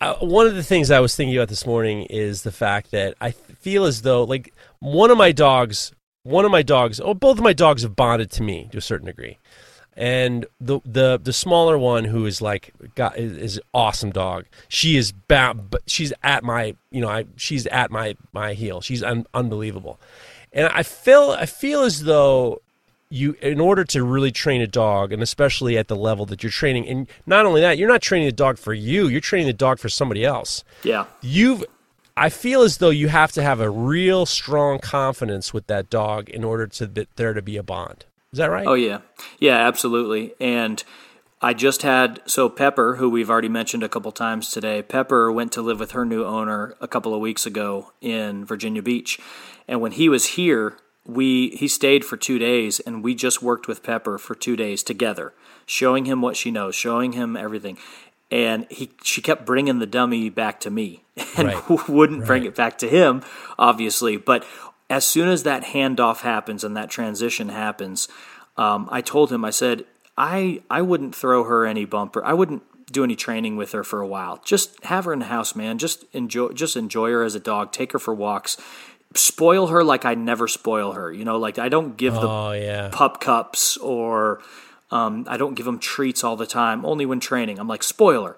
uh, 0.00 0.14
one 0.16 0.46
of 0.46 0.54
the 0.54 0.62
things 0.62 0.90
I 0.90 1.00
was 1.00 1.16
thinking 1.16 1.36
about 1.36 1.48
this 1.48 1.66
morning 1.66 2.02
is 2.04 2.42
the 2.42 2.52
fact 2.52 2.90
that 2.90 3.14
I 3.20 3.30
feel 3.30 3.84
as 3.84 4.02
though 4.02 4.24
like 4.24 4.52
one 4.80 5.10
of 5.10 5.16
my 5.16 5.32
dogs, 5.32 5.92
one 6.22 6.44
of 6.44 6.50
my 6.50 6.62
dogs, 6.62 7.00
oh, 7.00 7.14
both 7.14 7.38
of 7.38 7.44
my 7.44 7.52
dogs 7.52 7.82
have 7.82 7.96
bonded 7.96 8.30
to 8.32 8.42
me 8.42 8.68
to 8.72 8.78
a 8.78 8.82
certain 8.82 9.06
degree, 9.06 9.38
and 9.96 10.44
the 10.60 10.80
the 10.84 11.18
the 11.22 11.32
smaller 11.32 11.78
one 11.78 12.04
who 12.04 12.26
is 12.26 12.42
like 12.42 12.72
got 12.94 13.16
is, 13.18 13.36
is 13.36 13.60
awesome 13.72 14.10
dog. 14.10 14.44
She 14.68 14.96
is 14.96 15.12
but 15.12 15.82
she's 15.86 16.12
at 16.22 16.44
my 16.44 16.76
you 16.90 17.00
know 17.00 17.08
I 17.08 17.24
she's 17.36 17.66
at 17.66 17.90
my 17.90 18.16
my 18.32 18.52
heel. 18.52 18.82
She's 18.82 19.02
un, 19.02 19.26
unbelievable, 19.32 19.98
and 20.52 20.68
I 20.68 20.82
feel 20.82 21.30
I 21.30 21.46
feel 21.46 21.82
as 21.82 22.02
though 22.02 22.60
you 23.08 23.36
in 23.40 23.60
order 23.60 23.84
to 23.84 24.02
really 24.02 24.32
train 24.32 24.60
a 24.60 24.66
dog 24.66 25.12
and 25.12 25.22
especially 25.22 25.78
at 25.78 25.88
the 25.88 25.96
level 25.96 26.26
that 26.26 26.42
you're 26.42 26.50
training 26.50 26.88
and 26.88 27.06
not 27.24 27.46
only 27.46 27.60
that 27.60 27.78
you're 27.78 27.88
not 27.88 28.02
training 28.02 28.26
the 28.26 28.32
dog 28.32 28.58
for 28.58 28.74
you 28.74 29.06
you're 29.06 29.20
training 29.20 29.46
the 29.46 29.52
dog 29.52 29.78
for 29.78 29.88
somebody 29.88 30.24
else. 30.24 30.64
Yeah. 30.82 31.06
You've 31.20 31.64
i 32.16 32.30
feel 32.30 32.62
as 32.62 32.78
though 32.78 32.90
you 32.90 33.08
have 33.08 33.30
to 33.32 33.42
have 33.42 33.60
a 33.60 33.68
real 33.68 34.24
strong 34.24 34.78
confidence 34.78 35.52
with 35.52 35.66
that 35.66 35.90
dog 35.90 36.28
in 36.30 36.42
order 36.42 36.66
to 36.66 36.86
that 36.86 37.14
there 37.16 37.34
to 37.34 37.42
be 37.42 37.56
a 37.56 37.62
bond. 37.62 38.04
Is 38.32 38.38
that 38.38 38.50
right? 38.50 38.66
Oh 38.66 38.74
yeah, 38.74 38.98
yeah, 39.38 39.66
absolutely. 39.66 40.34
And 40.40 40.82
I 41.40 41.54
just 41.54 41.82
had 41.82 42.20
so 42.26 42.48
Pepper, 42.48 42.96
who 42.96 43.08
we've 43.08 43.30
already 43.30 43.48
mentioned 43.48 43.82
a 43.82 43.88
couple 43.88 44.10
times 44.10 44.50
today. 44.50 44.82
Pepper 44.82 45.30
went 45.30 45.52
to 45.52 45.62
live 45.62 45.78
with 45.78 45.92
her 45.92 46.04
new 46.04 46.24
owner 46.24 46.74
a 46.80 46.88
couple 46.88 47.14
of 47.14 47.20
weeks 47.20 47.46
ago 47.46 47.92
in 48.00 48.44
Virginia 48.44 48.82
Beach, 48.82 49.18
and 49.68 49.80
when 49.80 49.92
he 49.92 50.08
was 50.08 50.26
here, 50.28 50.76
we 51.06 51.50
he 51.50 51.68
stayed 51.68 52.04
for 52.04 52.16
two 52.16 52.38
days, 52.38 52.80
and 52.80 53.02
we 53.02 53.14
just 53.14 53.42
worked 53.42 53.68
with 53.68 53.82
Pepper 53.82 54.18
for 54.18 54.34
two 54.34 54.56
days 54.56 54.82
together, 54.82 55.32
showing 55.64 56.04
him 56.04 56.20
what 56.20 56.36
she 56.36 56.50
knows, 56.50 56.74
showing 56.74 57.12
him 57.12 57.36
everything. 57.36 57.78
And 58.28 58.66
he, 58.70 58.90
she 59.04 59.22
kept 59.22 59.46
bringing 59.46 59.78
the 59.78 59.86
dummy 59.86 60.30
back 60.30 60.58
to 60.60 60.70
me, 60.70 61.04
and 61.36 61.48
Right. 61.48 61.88
wouldn't 61.88 62.26
bring 62.26 62.44
it 62.44 62.54
back 62.56 62.76
to 62.78 62.88
him, 62.88 63.22
obviously. 63.58 64.16
But 64.16 64.44
as 64.90 65.04
soon 65.04 65.28
as 65.28 65.44
that 65.44 65.62
handoff 65.64 66.20
happens 66.20 66.64
and 66.64 66.76
that 66.76 66.90
transition 66.90 67.50
happens, 67.50 68.08
um, 68.56 68.88
I 68.90 69.00
told 69.00 69.30
him, 69.30 69.44
I 69.44 69.50
said, 69.50 69.84
I 70.16 70.62
I 70.70 70.82
wouldn't 70.82 71.14
throw 71.14 71.44
her 71.44 71.66
any 71.66 71.84
bumper. 71.84 72.24
I 72.24 72.32
wouldn't 72.32 72.62
do 72.90 73.04
any 73.04 73.16
training 73.16 73.56
with 73.56 73.72
her 73.72 73.84
for 73.84 74.00
a 74.00 74.06
while. 74.06 74.40
Just 74.44 74.82
have 74.84 75.04
her 75.04 75.12
in 75.12 75.18
the 75.18 75.26
house, 75.26 75.54
man. 75.54 75.78
Just 75.78 76.04
enjoy 76.12 76.48
just 76.48 76.76
enjoy 76.76 77.10
her 77.10 77.22
as 77.22 77.34
a 77.34 77.40
dog. 77.40 77.72
Take 77.72 77.92
her 77.92 77.98
for 77.98 78.14
walks. 78.14 78.56
Spoil 79.14 79.68
her 79.68 79.82
like 79.84 80.04
I 80.04 80.14
never 80.14 80.48
spoil 80.48 80.92
her. 80.92 81.12
You 81.12 81.24
know, 81.24 81.38
like 81.38 81.58
I 81.58 81.68
don't 81.68 81.96
give 81.96 82.14
the 82.14 82.28
oh 82.28 82.52
yeah 82.52 82.90
pup 82.92 83.20
cups 83.20 83.76
or 83.78 84.40
um, 84.90 85.24
I 85.28 85.36
don't 85.36 85.54
give 85.54 85.66
him 85.66 85.78
treats 85.78 86.22
all 86.22 86.36
the 86.36 86.46
time, 86.46 86.84
only 86.84 87.06
when 87.06 87.20
training. 87.20 87.58
I'm 87.58 87.68
like, 87.68 87.82
spoiler. 87.82 88.36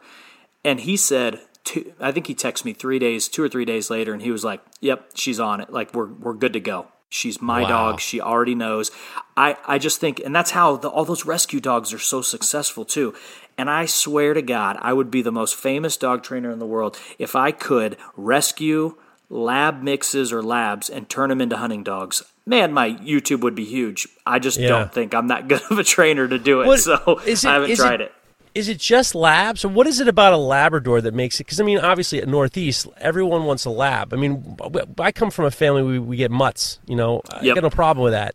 And 0.65 0.81
he 0.81 0.97
said, 0.97 1.41
two, 1.65 1.93
I 2.01 2.13
think 2.13 2.27
he 2.27 2.35
texted 2.35 2.65
me 2.65 2.73
three 2.73 2.99
days, 2.99 3.29
two 3.29 3.43
or 3.43 3.49
three 3.49 3.65
days 3.65 3.91
later, 3.91 4.13
and 4.13 4.23
he 4.23 4.31
was 4.31 4.45
like, 4.45 4.61
yep, 4.81 5.11
she's 5.15 5.39
on 5.41 5.61
it. 5.61 5.71
Like, 5.71 5.93
we're, 5.95 6.07
we're 6.07 6.33
good 6.35 6.55
to 6.55 6.61
go. 6.61 6.89
She's 7.11 7.41
my 7.41 7.63
Wow. 7.63 7.69
dog. 7.69 8.01
She 8.01 8.21
already 8.21 8.55
knows. 8.55 8.91
I, 9.37 9.57
I 9.67 9.79
just 9.79 10.01
think, 10.01 10.21
and 10.25 10.35
that's 10.35 10.51
how 10.51 10.77
the, 10.77 10.89
all 10.89 11.05
those 11.05 11.25
rescue 11.25 11.61
dogs 11.61 11.93
are 11.93 11.99
so 11.99 12.23
successful 12.23 12.85
too. 12.85 13.15
And 13.57 13.69
I 13.71 13.87
swear 13.87 14.35
to 14.35 14.43
God, 14.43 14.77
I 14.81 14.93
would 14.93 15.11
be 15.11 15.23
the 15.23 15.33
most 15.33 15.55
famous 15.55 15.97
dog 15.97 16.23
trainer 16.23 16.51
in 16.51 16.59
the 16.59 16.67
world 16.67 16.99
if 17.19 17.35
I 17.35 17.51
could 17.51 17.97
rescue 18.17 18.97
lab 19.31 19.83
mixes 19.83 20.33
or 20.33 20.43
labs 20.43 20.89
and 20.89 21.09
turn 21.09 21.29
them 21.29 21.41
into 21.41 21.57
hunting 21.57 21.83
dogs. 21.83 22.23
Man, 22.47 22.73
my 22.73 22.91
YouTube 22.93 23.41
would 23.41 23.55
be 23.55 23.65
huge. 23.67 24.09
I 24.27 24.39
just 24.39 24.59
Yeah. 24.59 24.69
don't 24.69 24.93
think 24.93 25.15
I'm 25.15 25.29
that 25.29 25.49
good 25.49 25.61
of 25.71 25.79
a 25.79 25.85
trainer 25.85 26.27
to 26.27 26.39
do 26.39 26.63
it, 26.63 26.67
What- 26.67 26.81
so 26.81 27.21
is 27.27 27.45
it- 27.45 27.49
I 27.51 27.55
haven't 27.55 27.77
tried 27.77 28.01
it- 28.01 28.05
it. 28.05 28.13
is 28.55 28.69
it 28.71 28.79
just 28.79 29.15
labs 29.15 29.65
or 29.65 29.69
what 29.69 29.87
is 29.87 30.01
it 30.01 30.09
about 30.09 30.33
a 30.33 30.37
labrador 30.39 31.01
that 31.03 31.13
makes 31.15 31.39
it 31.39 31.45
because 31.45 31.61
i 31.61 31.65
mean 31.65 31.79
obviously 31.79 32.19
at 32.21 32.27
northeast 32.27 32.89
everyone 32.97 33.45
wants 33.45 33.67
a 33.67 33.71
lab 33.71 34.13
i 34.13 34.17
mean 34.17 34.57
i 34.99 35.13
come 35.13 35.31
from 35.31 35.45
a 35.45 35.51
family 35.51 35.83
we, 35.83 35.99
we 35.99 36.17
get 36.17 36.31
mutts 36.31 36.81
you 36.87 36.97
know 36.97 37.21
i 37.31 37.43
Yep. 37.43 37.55
got 37.57 37.63
no 37.63 37.71
problem 37.71 38.03
with 38.03 38.15
that 38.15 38.35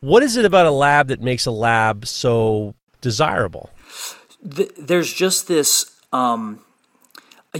what 0.00 0.22
is 0.22 0.36
it 0.36 0.44
about 0.44 0.66
a 0.66 0.70
lab 0.70 1.08
that 1.08 1.22
makes 1.22 1.46
a 1.46 1.50
lab 1.50 2.06
so 2.06 2.74
desirable 3.00 3.70
th- 4.54 4.70
there's 4.78 5.12
just 5.12 5.48
this 5.48 5.90
um 6.12 6.60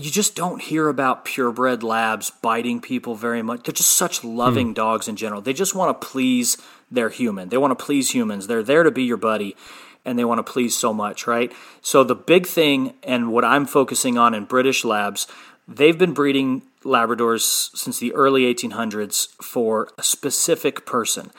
you 0.04 0.10
just 0.10 0.34
don't 0.34 0.62
hear 0.62 0.88
about 0.88 1.24
purebred 1.24 1.82
labs 1.82 2.30
biting 2.30 2.80
people 2.80 3.14
very 3.14 3.42
much. 3.42 3.64
They're 3.64 3.72
just 3.72 3.96
such 3.96 4.24
loving 4.24 4.68
hmm. 4.68 4.74
dogs 4.74 5.08
in 5.08 5.16
general. 5.16 5.40
They 5.40 5.52
just 5.52 5.74
want 5.74 6.00
to 6.00 6.06
please 6.06 6.56
their 6.90 7.08
human. 7.08 7.48
They 7.48 7.58
want 7.58 7.78
to 7.78 7.84
please 7.84 8.10
humans. 8.10 8.46
They're 8.46 8.62
there 8.62 8.82
to 8.82 8.90
be 8.90 9.04
your 9.04 9.16
buddy 9.16 9.56
and 10.04 10.18
they 10.18 10.24
want 10.24 10.38
to 10.38 10.52
please 10.52 10.76
so 10.76 10.92
much 10.92 11.26
right? 11.26 11.52
So 11.82 12.02
the 12.02 12.14
big 12.14 12.46
thing 12.46 12.94
and 13.02 13.32
what 13.32 13.44
i'm 13.44 13.66
focusing 13.66 14.16
on 14.18 14.34
in 14.34 14.44
british 14.44 14.84
labs 14.84 15.26
they've 15.66 15.98
been 15.98 16.14
breeding 16.14 16.62
labradors 16.82 17.76
since 17.76 17.98
the 17.98 18.14
early 18.14 18.42
1800s 18.52 19.28
for 19.42 19.88
a 19.98 20.02
specific 20.02 20.86
person 20.86 21.30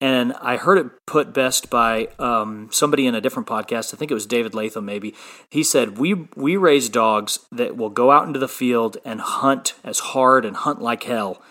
and 0.00 0.32
I 0.40 0.56
heard 0.56 0.78
it 0.78 0.86
put 1.06 1.32
best 1.34 1.70
by 1.70 2.08
um, 2.18 2.68
somebody 2.70 3.06
in 3.06 3.14
a 3.14 3.20
different 3.20 3.48
podcast. 3.48 3.92
I 3.92 3.96
think 3.96 4.10
it 4.10 4.14
was 4.14 4.26
David 4.26 4.54
Latham, 4.54 4.84
maybe. 4.84 5.14
He 5.50 5.62
said, 5.62 5.98
"We 5.98 6.28
we 6.36 6.56
raise 6.56 6.88
dogs 6.88 7.40
that 7.50 7.76
will 7.76 7.90
go 7.90 8.10
out 8.10 8.26
into 8.26 8.38
the 8.38 8.48
field 8.48 8.98
and 9.04 9.20
hunt 9.20 9.74
as 9.82 9.98
hard 9.98 10.44
and 10.44 10.56
hunt 10.56 10.80
like 10.80 11.02
hell 11.04 11.42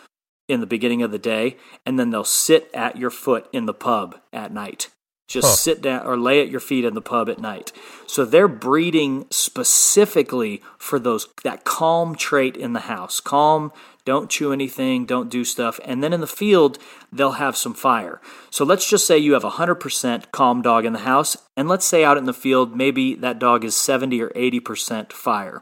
in 0.47 0.61
the 0.61 0.67
beginning 0.67 1.01
of 1.01 1.11
the 1.11 1.19
day, 1.19 1.57
and 1.85 1.99
then 1.99 2.09
they'll 2.09 2.23
sit 2.23 2.69
at 2.73 2.95
your 2.97 3.09
foot 3.09 3.49
in 3.51 3.65
the 3.65 3.73
pub 3.73 4.17
at 4.31 4.53
night. 4.53 4.89
Just 5.27 5.47
Huh. 5.49 5.55
sit 5.55 5.81
down 5.81 6.07
or 6.07 6.15
lay 6.15 6.39
at 6.41 6.47
your 6.47 6.61
feet 6.61 6.85
in 6.85 6.93
the 6.93 7.01
pub 7.01 7.27
at 7.27 7.37
night. 7.37 7.73
So 8.05 8.23
they're 8.23 8.47
breeding 8.47 9.25
specifically 9.29 10.61
for 10.77 10.99
those 10.99 11.27
that 11.43 11.65
calm 11.65 12.15
trait 12.15 12.55
in 12.55 12.71
the 12.71 12.79
house. 12.81 13.19
Calm, 13.19 13.73
don't 14.07 14.29
chew 14.29 14.53
anything, 14.53 15.05
don't 15.05 15.29
do 15.29 15.43
stuff. 15.43 15.81
And 15.83 16.01
then 16.01 16.13
in 16.13 16.21
the 16.21 16.27
field, 16.27 16.77
they'll 17.11 17.33
have 17.33 17.57
some 17.57 17.73
fire. 17.73 18.21
So 18.49 18.63
let's 18.63 18.89
just 18.89 19.05
say 19.05 19.17
you 19.17 19.33
have 19.33 19.43
a 19.43 19.51
100% 19.51 20.31
calm 20.31 20.61
dog 20.61 20.85
in 20.85 20.93
the 20.93 20.99
house, 20.99 21.35
and 21.57 21.67
let's 21.67 21.85
say 21.85 22.05
out 22.05 22.17
in 22.17 22.23
the 22.23 22.33
field, 22.33 22.73
maybe 22.73 23.15
that 23.15 23.37
dog 23.37 23.65
is 23.65 23.75
70 23.75 24.21
or 24.21 24.29
80% 24.29 25.11
fire. 25.11 25.61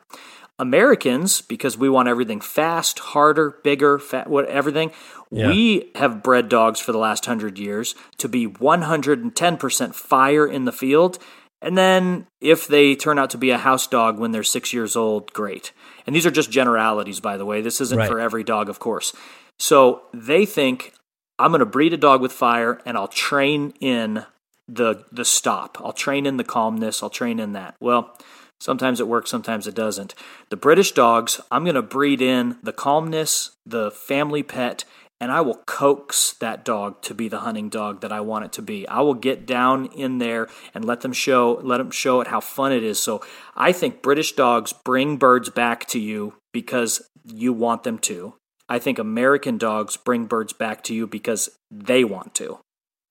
Americans, 0.60 1.41
because 1.41 1.76
we 1.76 1.89
want 1.89 2.08
everything 2.08 2.39
fast, 2.39 3.00
harder, 3.00 3.58
bigger, 3.64 3.98
fat, 3.98 4.30
what 4.30 4.46
everything, 4.46 4.91
Yeah. 5.32 5.48
we 5.48 5.91
have 5.96 6.22
bred 6.22 6.48
dogs 6.48 6.80
for 6.80 6.91
the 6.91 7.00
last 7.00 7.26
hundred 7.26 7.58
years 7.58 7.96
to 8.20 8.30
be 8.30 8.46
110% 8.46 9.96
fire 9.96 10.46
in 10.46 10.66
the 10.66 10.72
field. 10.72 11.18
And 11.62 11.78
then 11.78 12.28
if 12.41 12.68
they 12.68 12.95
turn 12.95 13.18
out 13.18 13.30
to 13.32 13.38
be 13.38 13.49
a 13.49 13.58
house 13.58 13.88
dog 13.88 14.20
when 14.20 14.32
they're 14.32 14.43
six 14.43 14.74
years 14.74 14.95
old, 14.95 15.34
great. 15.34 15.72
And 16.06 16.16
these 16.16 16.26
are 16.26 16.32
just 16.32 16.51
generalities, 16.51 17.20
by 17.20 17.38
the 17.38 17.45
way. 17.45 17.62
This 17.62 17.82
isn't 17.82 17.97
Right. 17.97 18.08
for 18.08 18.20
every 18.20 18.43
dog, 18.43 18.70
of 18.70 18.80
course. 18.80 19.14
So 19.58 20.03
they 20.14 20.45
think 20.45 20.93
I'm 21.39 21.51
going 21.51 21.60
to 21.60 21.66
breed 21.66 21.93
a 21.93 21.97
dog 21.97 22.22
with 22.22 22.32
fire 22.32 22.82
and 22.86 22.97
I'll 22.97 23.08
train 23.08 23.74
in 23.80 24.26
the 24.68 25.06
the 25.12 25.26
stop. 25.26 25.78
I'll 25.84 25.93
train 25.93 26.26
in 26.26 26.38
the 26.38 26.43
calmness. 26.43 27.01
I'll 27.03 27.10
train 27.10 27.39
in 27.39 27.53
that. 27.53 27.76
Well, 27.80 28.18
sometimes 28.60 28.99
it 28.99 29.08
works, 29.08 29.30
sometimes 29.30 29.68
it 29.68 29.76
doesn't. 29.76 30.16
The 30.49 30.56
British 30.58 30.91
dogs, 30.91 31.39
I'm 31.51 31.64
going 31.64 31.76
to 31.76 31.82
breed 31.82 32.22
in 32.22 32.58
the 32.64 32.74
calmness, 32.74 33.51
the 33.66 33.91
family 33.91 34.43
pet, 34.43 34.84
and 35.20 35.32
I 35.32 35.41
will 35.41 35.61
coax 35.66 36.34
that 36.34 36.66
dog 36.66 37.01
to 37.03 37.13
be 37.13 37.28
the 37.28 37.39
hunting 37.39 37.70
dog 37.70 38.01
that 38.01 38.11
I 38.11 38.20
want 38.22 38.45
it 38.45 38.53
to 38.53 38.61
be. 38.61 38.88
I 38.88 39.01
will 39.01 39.13
get 39.13 39.45
down 39.45 39.86
in 39.88 40.18
there 40.18 40.47
and 40.74 40.84
let 40.84 41.01
them 41.01 41.13
show 41.13 41.59
let 41.63 41.78
them 41.78 41.91
show 41.91 42.22
it 42.22 42.28
how 42.28 42.41
fun 42.41 42.72
it 42.72 42.84
is. 42.84 42.99
So 42.99 43.22
I 43.55 43.72
think 43.72 44.01
British 44.01 44.34
dogs 44.34 44.74
bring 44.74 45.18
birds 45.18 45.49
back 45.49 45.86
to 45.88 45.99
you 45.99 46.34
because 46.53 47.07
you 47.24 47.53
want 47.53 47.84
them 47.84 47.97
to. 47.99 48.36
I 48.68 48.80
think 48.80 48.99
American 48.99 49.57
dogs 49.57 49.95
bring 49.95 50.26
birds 50.26 50.51
back 50.51 50.84
to 50.86 50.93
you 50.93 51.07
because 51.07 51.49
they 51.72 52.03
want 52.03 52.34
to. 52.36 52.59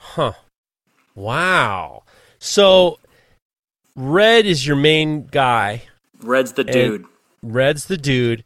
Huh. 0.00 0.32
Wow. 1.14 2.02
So 2.38 2.98
Red 3.96 4.46
is 4.46 4.66
your 4.66 4.76
main 4.76 5.26
guy. 5.26 5.84
Red's 6.20 6.52
the 6.52 6.64
dude. 6.64 7.06
Red's 7.42 7.86
the 7.86 7.96
dude. 7.96 8.44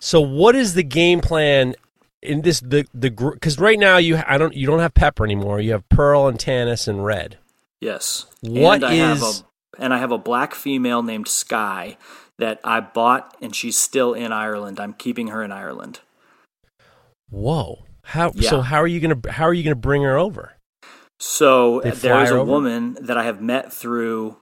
So 0.00 0.20
what 0.20 0.54
is 0.54 0.74
the 0.74 0.82
game 0.82 1.20
plan 1.20 1.74
in 2.22 2.42
this 2.42 2.60
the 2.60 2.86
the 2.92 3.10
because 3.10 3.58
right 3.58 3.78
now 3.78 3.96
you 3.96 4.20
I 4.26 4.38
don't 4.38 4.54
you 4.54 4.66
don't 4.66 4.80
have 4.80 4.94
Pepper 4.94 5.24
anymore. 5.24 5.60
You 5.60 5.72
have 5.72 5.88
Pearl 5.88 6.26
and 6.26 6.38
Tanis 6.38 6.86
and 6.86 7.04
Red. 7.04 7.38
Yes. 7.80 8.26
What 8.42 8.84
and 8.84 9.18
is 9.18 9.40
a, 9.40 9.82
and 9.82 9.94
I 9.94 9.98
have 9.98 10.12
a 10.12 10.18
black 10.18 10.54
female 10.54 11.02
named 11.02 11.28
Sky 11.28 11.96
that 12.38 12.60
I 12.64 12.80
bought 12.80 13.36
and 13.40 13.54
she's 13.54 13.78
still 13.78 14.12
in 14.12 14.32
Ireland. 14.32 14.78
I'm 14.78 14.92
keeping 14.92 15.28
her 15.28 15.42
in 15.42 15.52
Ireland. 15.52 16.00
Whoa. 17.30 17.84
How 18.04 18.32
Yeah. 18.34 18.50
so 18.50 18.60
how 18.60 18.78
are 18.82 18.86
you 18.86 19.00
going 19.00 19.20
to 19.20 19.32
how 19.32 19.44
are 19.44 19.54
you 19.54 19.62
to 19.64 19.74
bring 19.74 20.02
her 20.02 20.18
over? 20.18 20.54
So 21.18 21.80
there's 21.80 22.04
a 22.30 22.34
over? 22.34 22.44
woman 22.44 22.96
that 23.00 23.16
I 23.16 23.24
have 23.24 23.40
met 23.40 23.72
through. 23.72 24.38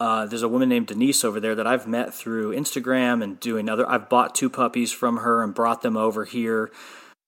Uh, 0.00 0.26
there's 0.26 0.42
a 0.42 0.48
woman 0.48 0.68
named 0.68 0.86
Denise 0.86 1.24
over 1.24 1.40
there 1.40 1.56
that 1.56 1.66
I've 1.66 1.88
met 1.88 2.14
through 2.14 2.54
Instagram 2.54 3.22
and 3.22 3.40
doing 3.40 3.68
other. 3.68 3.88
I've 3.88 4.08
bought 4.08 4.34
two 4.34 4.48
puppies 4.48 4.92
from 4.92 5.18
her 5.18 5.42
and 5.42 5.52
brought 5.52 5.82
them 5.82 5.96
over 5.96 6.24
here. 6.24 6.70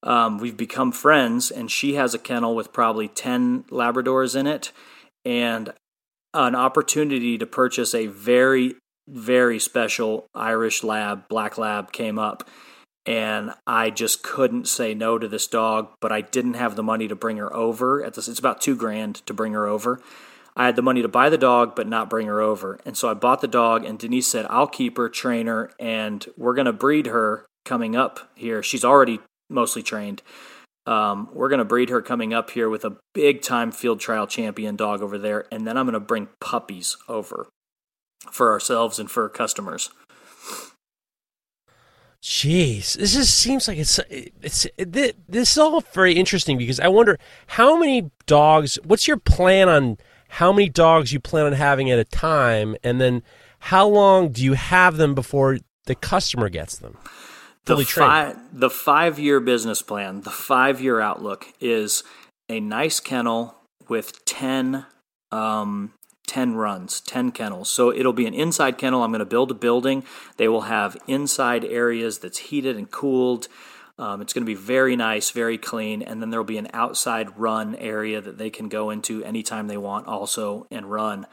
Um, 0.02 0.38
we've 0.38 0.56
become 0.56 0.92
friends, 0.92 1.50
and 1.50 1.70
she 1.70 1.94
has 1.94 2.14
a 2.14 2.18
kennel 2.18 2.54
with 2.54 2.72
probably 2.72 3.08
ten 3.08 3.64
Labradors 3.64 4.34
in 4.34 4.46
it, 4.46 4.72
and 5.24 5.72
an 6.32 6.54
opportunity 6.54 7.36
to 7.36 7.46
purchase 7.46 7.94
a 7.94 8.06
very, 8.06 8.76
very 9.08 9.58
special 9.58 10.26
Irish 10.34 10.82
Lab, 10.82 11.28
Black 11.28 11.58
Lab, 11.58 11.92
came 11.92 12.18
up, 12.18 12.48
and 13.04 13.52
I 13.66 13.90
just 13.90 14.22
couldn't 14.22 14.68
say 14.68 14.94
no 14.94 15.18
to 15.18 15.28
this 15.28 15.46
dog, 15.46 15.88
but 16.00 16.12
I 16.12 16.20
didn't 16.20 16.54
have 16.54 16.76
the 16.76 16.82
money 16.82 17.08
to 17.08 17.16
bring 17.16 17.36
her 17.36 17.54
over. 17.54 18.02
At 18.02 18.14
this, 18.14 18.28
it's 18.28 18.38
about 18.38 18.60
two 18.60 18.76
grand 18.76 19.16
to 19.26 19.34
bring 19.34 19.52
her 19.52 19.66
over. 19.66 20.00
I 20.56 20.66
had 20.66 20.76
the 20.76 20.82
money 20.82 21.02
to 21.02 21.08
buy 21.08 21.28
the 21.28 21.38
dog, 21.38 21.74
but 21.76 21.86
not 21.86 22.10
bring 22.10 22.26
her 22.26 22.40
over, 22.40 22.78
and 22.86 22.96
so 22.96 23.10
I 23.10 23.14
bought 23.14 23.40
the 23.40 23.48
dog. 23.48 23.84
And 23.84 23.98
Denise 23.98 24.26
said, 24.26 24.46
"I'll 24.48 24.66
keep 24.66 24.96
her, 24.96 25.08
train 25.08 25.46
her, 25.46 25.72
and 25.78 26.26
we're 26.36 26.54
gonna 26.54 26.72
breed 26.72 27.06
her 27.06 27.46
coming 27.64 27.94
up 27.94 28.30
here. 28.34 28.62
She's 28.62 28.84
already 28.84 29.20
mostly 29.50 29.82
trained. 29.82 30.22
Um, 30.86 31.28
we're 31.32 31.48
gonna 31.48 31.64
breed 31.64 31.90
her 31.90 32.00
coming 32.00 32.32
up 32.32 32.50
here 32.50 32.68
with 32.68 32.84
a 32.84 32.96
big 33.12 33.42
time 33.42 33.70
field 33.70 34.00
trial 34.00 34.26
champion 34.26 34.76
dog 34.76 35.02
over 35.02 35.18
there, 35.18 35.46
and 35.52 35.66
then 35.66 35.76
I'm 35.76 35.86
gonna 35.86 36.00
bring 36.00 36.28
puppies 36.40 36.96
over 37.08 37.48
for 38.30 38.52
ourselves 38.52 38.98
and 38.98 39.10
for 39.10 39.28
customers." 39.28 39.90
Jeez, 42.22 42.94
this 42.94 43.14
just 43.14 43.38
seems 43.38 43.66
like 43.66 43.78
it's 43.78 43.98
it's 44.10 44.66
it, 44.76 44.92
this 44.92 45.52
is 45.52 45.58
all 45.58 45.80
very 45.92 46.14
interesting 46.14 46.58
because 46.58 46.78
I 46.78 46.88
wonder 46.88 47.18
how 47.46 47.78
many 47.78 48.10
dogs. 48.26 48.78
What's 48.84 49.08
your 49.08 49.16
plan 49.16 49.68
on 49.70 49.96
how 50.28 50.52
many 50.52 50.68
dogs 50.68 51.12
you 51.12 51.20
plan 51.20 51.46
on 51.46 51.52
having 51.52 51.90
at 51.90 51.98
a 51.98 52.04
time, 52.04 52.76
and 52.84 53.00
then 53.00 53.22
how 53.60 53.86
long 53.86 54.32
do 54.32 54.44
you 54.44 54.52
have 54.52 54.98
them 54.98 55.14
before 55.14 55.58
the 55.86 55.94
customer 55.94 56.50
gets 56.50 56.76
them? 56.76 56.98
The 57.64 57.74
fully 57.74 57.84
trained. 57.84 58.08
five 58.08 58.38
the 58.52 58.70
five 58.70 59.18
year 59.18 59.40
business 59.40 59.82
plan, 59.82 60.22
the 60.22 60.30
five 60.30 60.80
year 60.80 61.00
outlook 61.00 61.46
is 61.60 62.02
a 62.48 62.60
nice 62.60 63.00
kennel 63.00 63.54
with 63.88 64.24
10, 64.24 64.86
um, 65.30 65.92
10 66.26 66.54
runs, 66.54 67.00
10 67.00 67.32
kennels. 67.32 67.70
So 67.70 67.92
it'll 67.92 68.12
be 68.12 68.26
an 68.26 68.34
inside 68.34 68.78
kennel. 68.78 69.02
I'm 69.02 69.10
going 69.10 69.18
to 69.20 69.24
build 69.24 69.50
a 69.50 69.54
building. 69.54 70.04
They 70.36 70.48
will 70.48 70.62
have 70.62 70.96
inside 71.06 71.64
areas 71.64 72.18
that's 72.18 72.38
heated 72.38 72.76
and 72.76 72.90
cooled. 72.90 73.48
Um, 73.98 74.22
it's 74.22 74.32
going 74.32 74.44
to 74.44 74.46
be 74.46 74.54
very 74.54 74.96
nice, 74.96 75.30
very 75.30 75.58
clean, 75.58 76.00
and 76.00 76.22
then 76.22 76.30
there'll 76.30 76.44
be 76.44 76.56
an 76.56 76.68
outside 76.72 77.38
run 77.38 77.74
area 77.76 78.20
that 78.20 78.38
they 78.38 78.48
can 78.48 78.68
go 78.70 78.88
into 78.88 79.22
anytime 79.22 79.66
they 79.66 79.76
want, 79.76 80.06
also 80.06 80.66
and 80.70 80.90
run. 80.90 81.26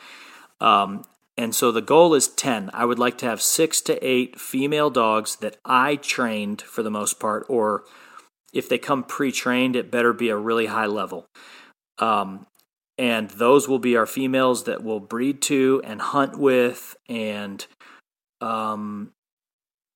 Um, 0.60 1.06
and 1.38 1.54
so 1.54 1.72
the 1.72 1.82
goal 1.82 2.16
is 2.16 2.28
10. 2.28 2.72
I 2.74 2.86
would 2.86 2.98
like 2.98 3.18
to 3.20 3.28
have 3.28 3.42
six 3.42 3.80
to 3.82 4.04
eight 4.06 4.40
female 4.40 4.90
dogs 4.90 5.36
that 5.38 5.58
I 5.64 5.98
trained 5.98 6.62
for 6.62 6.82
the 6.82 6.90
most 6.90 7.20
part, 7.20 7.46
or 7.48 7.84
if 8.54 8.68
they 8.68 8.80
come 8.80 9.04
pre 9.04 9.32
trained, 9.32 9.76
it 9.76 9.92
better 9.92 10.14
be 10.14 10.30
a 10.30 10.38
really 10.38 10.66
high 10.66 10.88
level. 10.88 11.28
Um, 12.00 12.48
and 12.98 13.30
those 13.32 13.68
will 13.68 13.78
be 13.78 13.96
our 13.96 14.08
females 14.08 14.64
that 14.64 14.84
we'll 14.84 15.00
breed 15.00 15.42
to 15.44 15.82
and 15.84 16.02
hunt 16.02 16.40
with. 16.40 16.96
And 17.08 17.64
um, 18.42 19.12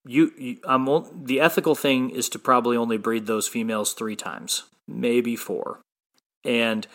you, 0.06 0.32
you 0.38 0.58
I'm, 0.64 1.26
the 1.26 1.39
ethical 1.39 1.74
thing 1.74 2.12
is 2.12 2.30
to 2.30 2.39
probably 2.39 2.78
only 2.78 2.98
breed 2.98 3.26
those 3.26 3.48
females 3.48 3.94
three 3.94 4.16
times, 4.16 4.64
maybe 4.88 5.36
four. 5.36 5.82
And 6.46 6.86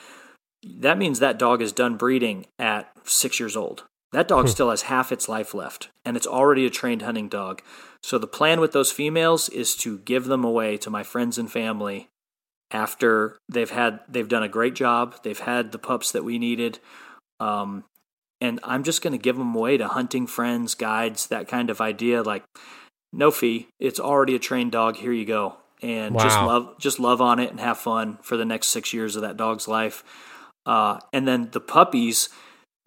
that 0.62 0.98
means 0.98 1.18
that 1.18 1.38
dog 1.38 1.62
is 1.62 1.72
done 1.72 1.96
breeding 1.96 2.46
at 2.60 2.92
six 3.04 3.40
years 3.40 3.56
old. 3.56 3.84
That 4.16 4.28
dog 4.28 4.48
still 4.48 4.70
has 4.70 4.80
half 4.80 5.12
its 5.12 5.28
life 5.28 5.52
left, 5.52 5.90
and 6.02 6.16
it's 6.16 6.26
already 6.26 6.64
a 6.64 6.70
trained 6.70 7.02
hunting 7.02 7.28
dog. 7.28 7.60
So 8.02 8.16
the 8.16 8.26
plan 8.26 8.60
with 8.60 8.72
those 8.72 8.90
females 8.90 9.50
is 9.50 9.76
to 9.76 9.98
give 9.98 10.24
them 10.24 10.42
away 10.42 10.78
to 10.78 10.88
my 10.88 11.02
friends 11.02 11.36
and 11.36 11.52
family 11.52 12.08
after 12.70 13.36
they've 13.46 13.68
had 13.68 14.00
they've 14.08 14.26
done 14.26 14.42
a 14.42 14.48
great 14.48 14.74
job. 14.74 15.16
They've 15.22 15.38
had 15.38 15.70
the 15.70 15.78
pups 15.78 16.12
that 16.12 16.24
we 16.24 16.38
needed, 16.38 16.78
um, 17.40 17.84
and 18.40 18.58
I'm 18.64 18.84
just 18.84 19.02
going 19.02 19.12
to 19.12 19.22
give 19.22 19.36
them 19.36 19.54
away 19.54 19.76
to 19.76 19.86
hunting 19.86 20.26
friends, 20.26 20.74
guides, 20.74 21.26
that 21.26 21.46
kind 21.46 21.68
of 21.68 21.82
idea. 21.82 22.22
Like 22.22 22.42
no 23.12 23.30
fee. 23.30 23.68
It's 23.78 24.00
already 24.00 24.34
a 24.34 24.38
trained 24.38 24.72
dog. 24.72 24.96
Here 24.96 25.12
you 25.12 25.26
go, 25.26 25.58
and 25.82 26.18
just 26.18 26.38
love 26.38 26.78
just 26.78 26.98
love 26.98 27.20
on 27.20 27.38
it 27.38 27.50
and 27.50 27.60
have 27.60 27.76
fun 27.76 28.16
for 28.22 28.38
the 28.38 28.46
next 28.46 28.68
six 28.68 28.94
years 28.94 29.14
of 29.14 29.20
that 29.20 29.36
dog's 29.36 29.68
life. 29.68 30.02
Uh, 30.64 31.00
and 31.12 31.28
then 31.28 31.50
the 31.52 31.60
puppies, 31.60 32.30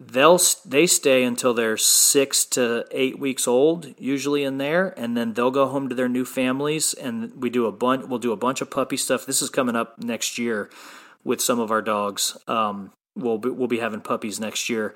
they'll 0.00 0.40
they 0.64 0.86
stay 0.86 1.22
until 1.22 1.52
they're 1.52 1.76
six 1.76 2.46
to 2.46 2.86
eight 2.90 3.18
weeks 3.18 3.46
old, 3.46 3.94
usually 3.98 4.42
in 4.42 4.58
there, 4.58 4.94
and 4.98 5.16
then 5.16 5.34
they'll 5.34 5.50
go 5.50 5.68
home 5.68 5.88
to 5.90 5.94
their 5.94 6.08
new 6.08 6.24
families. 6.24 6.94
And 6.94 7.40
we 7.40 7.50
do 7.50 7.66
a 7.66 7.72
bunch. 7.72 8.06
We'll 8.06 8.18
do 8.18 8.32
a 8.32 8.36
bunch 8.36 8.62
of 8.62 8.70
puppy 8.70 8.96
stuff. 8.96 9.26
This 9.26 9.42
is 9.42 9.50
coming 9.50 9.76
up 9.76 9.98
next 9.98 10.38
year 10.38 10.70
with 11.22 11.40
some 11.40 11.60
of 11.60 11.70
our 11.70 11.82
dogs. 11.82 12.36
Um, 12.48 12.92
we'll 13.14 13.38
be, 13.38 13.50
we'll 13.50 13.68
be 13.68 13.78
having 13.78 14.00
puppies 14.00 14.40
next 14.40 14.70
year, 14.70 14.94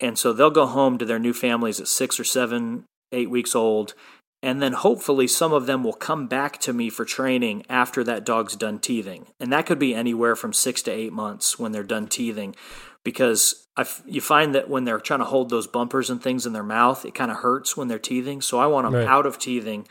and 0.00 0.18
so 0.18 0.32
they'll 0.32 0.50
go 0.50 0.66
home 0.66 0.96
to 0.98 1.04
their 1.04 1.18
new 1.18 1.34
families 1.34 1.78
at 1.78 1.88
six 1.88 2.18
or 2.18 2.24
seven, 2.24 2.84
eight 3.12 3.30
weeks 3.30 3.54
old. 3.54 3.94
And 4.42 4.62
then 4.62 4.72
hopefully 4.72 5.26
some 5.26 5.52
of 5.52 5.66
them 5.66 5.84
will 5.84 5.92
come 5.92 6.26
back 6.26 6.56
to 6.60 6.72
me 6.72 6.88
for 6.88 7.04
training 7.04 7.62
after 7.68 8.02
that 8.04 8.24
dog's 8.24 8.56
done 8.56 8.78
teething. 8.78 9.26
And 9.38 9.52
that 9.52 9.66
could 9.66 9.78
be 9.78 9.94
anywhere 9.94 10.34
from 10.34 10.54
six 10.54 10.80
to 10.82 10.90
eight 10.90 11.12
months 11.12 11.58
when 11.58 11.72
they're 11.72 11.82
done 11.82 12.06
teething. 12.06 12.56
Because 13.04 13.66
f- 13.82 14.02
you 14.06 14.20
find 14.20 14.54
that 14.54 14.68
when 14.68 14.84
they're 14.84 15.00
trying 15.00 15.20
to 15.20 15.24
hold 15.26 15.50
those 15.50 15.66
bumpers 15.66 16.10
and 16.10 16.22
things 16.22 16.46
in 16.46 16.52
their 16.52 16.62
mouth, 16.62 17.04
it 17.04 17.14
kind 17.14 17.30
of 17.30 17.38
hurts 17.38 17.76
when 17.76 17.88
they're 17.88 17.98
teething. 17.98 18.40
So 18.40 18.58
I 18.58 18.66
want 18.66 18.86
them 18.86 18.94
Right. 18.94 19.06
out 19.06 19.26
of 19.26 19.38
teething. 19.38 19.86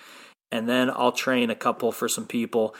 And 0.51 0.67
then 0.67 0.89
I'll 0.89 1.11
train 1.11 1.49
a 1.49 1.55
couple 1.55 1.91
for 1.91 2.07
some 2.09 2.25
people. 2.25 2.75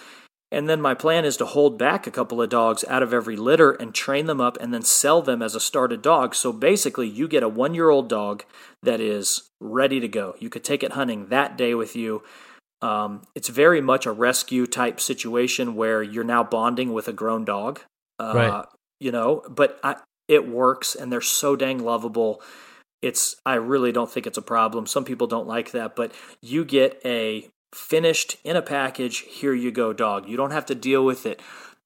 And 0.51 0.68
then 0.68 0.82
my 0.82 0.95
plan 0.95 1.26
is 1.26 1.38
to 1.38 1.45
hold 1.45 1.78
back 1.78 2.07
a 2.07 2.12
couple 2.12 2.41
of 2.41 2.49
dogs 2.49 2.84
out 2.88 3.03
of 3.03 3.14
every 3.14 3.36
litter 3.36 3.72
and 3.72 3.93
train 3.93 4.26
them 4.26 4.41
up 4.41 4.57
and 4.60 4.74
then 4.74 4.82
sell 4.82 5.22
them 5.22 5.43
as 5.43 5.53
a 5.53 5.60
started 5.60 6.01
dog. 6.01 6.34
So 6.34 6.51
basically, 6.51 7.07
you 7.07 7.28
get 7.28 7.43
a 7.43 7.47
one 7.49 7.76
year 7.76 7.89
old 7.89 8.10
dog 8.10 8.43
that 8.82 8.99
is 8.99 9.47
ready 9.62 9.99
to 9.99 10.07
go. 10.07 10.36
You 10.39 10.49
could 10.49 10.64
take 10.64 10.82
it 10.82 10.93
hunting 10.93 11.28
that 11.28 11.55
day 11.55 11.76
with 11.76 11.95
you. 11.95 12.24
Um, 12.82 13.22
it's 13.36 13.49
very 13.49 13.82
much 13.82 14.05
a 14.07 14.12
rescue 14.12 14.66
type 14.66 14.99
situation 14.99 15.76
where 15.76 16.01
you're 16.01 16.24
now 16.24 16.43
bonding 16.43 16.93
with 16.93 17.07
a 17.07 17.14
grown 17.14 17.45
dog. 17.45 17.82
Uh, 18.18 18.32
Right. 18.36 18.66
You 19.01 19.12
know, 19.12 19.43
but 19.47 19.80
I, 19.84 19.95
it 20.30 20.48
works 20.48 20.96
and 20.96 21.12
they're 21.12 21.20
so 21.20 21.58
dang 21.58 21.80
lovable. 21.80 22.42
It's, 23.02 23.36
I 23.46 23.56
really 23.56 23.92
don't 23.92 24.10
think 24.12 24.28
it's 24.28 24.38
a 24.38 24.42
problem. 24.42 24.86
Some 24.86 25.04
people 25.04 25.28
don't 25.28 25.48
like 25.48 25.72
that, 25.72 25.96
but 25.96 26.14
you 26.42 26.64
get 26.64 27.02
a 27.04 27.50
finished 27.74 28.38
in 28.44 28.56
a 28.56 28.62
package, 28.62 29.20
here 29.20 29.54
you 29.54 29.72
go, 29.72 29.94
dog. 29.94 30.28
You 30.28 30.38
don't 30.38 30.52
have 30.52 30.66
to 30.68 30.76
deal 30.76 31.04
with 31.06 31.26
it 31.26 31.42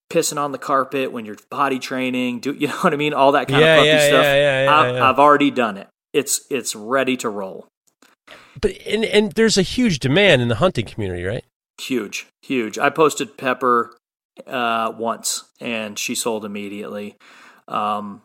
pissing 0.10 0.38
on 0.38 0.52
the 0.52 0.58
carpet 0.58 1.12
when 1.12 1.26
you're 1.26 1.38
body 1.50 1.80
training. 1.80 2.40
Do 2.40 2.54
you 2.58 2.68
know 2.68 2.78
what 2.78 2.94
I 2.94 2.98
mean? 2.98 3.14
All 3.14 3.32
that 3.32 3.48
kind 3.48 3.62
Yeah, 3.62 3.76
of 3.76 3.80
puppy 3.80 3.88
yeah, 3.90 4.08
stuff. 4.08 4.26
yeah, 4.26 4.36
yeah, 4.36 4.64
yeah, 4.64 4.76
I've, 4.76 4.96
yeah. 4.96 5.10
I've 5.10 5.20
already 5.20 5.52
done 5.52 5.78
it. 5.78 5.88
It's 6.14 6.42
it's 6.52 6.76
ready 6.76 7.18
to 7.18 7.30
roll. 7.30 7.68
But 8.62 8.78
and 8.86 9.04
and 9.04 9.32
there's 9.32 9.58
a 9.58 9.64
huge 9.64 10.00
demand 10.00 10.42
in 10.42 10.48
the 10.48 10.56
hunting 10.56 10.86
community, 10.86 11.24
right? 11.24 11.44
Huge, 11.82 12.28
huge. 12.44 12.78
I 12.78 12.90
posted 12.92 13.36
Pepper 13.36 13.96
uh, 14.46 14.94
once, 14.96 15.46
and 15.60 15.98
she 15.98 16.14
sold 16.14 16.46
immediately. 16.46 17.16
Um, 17.68 18.22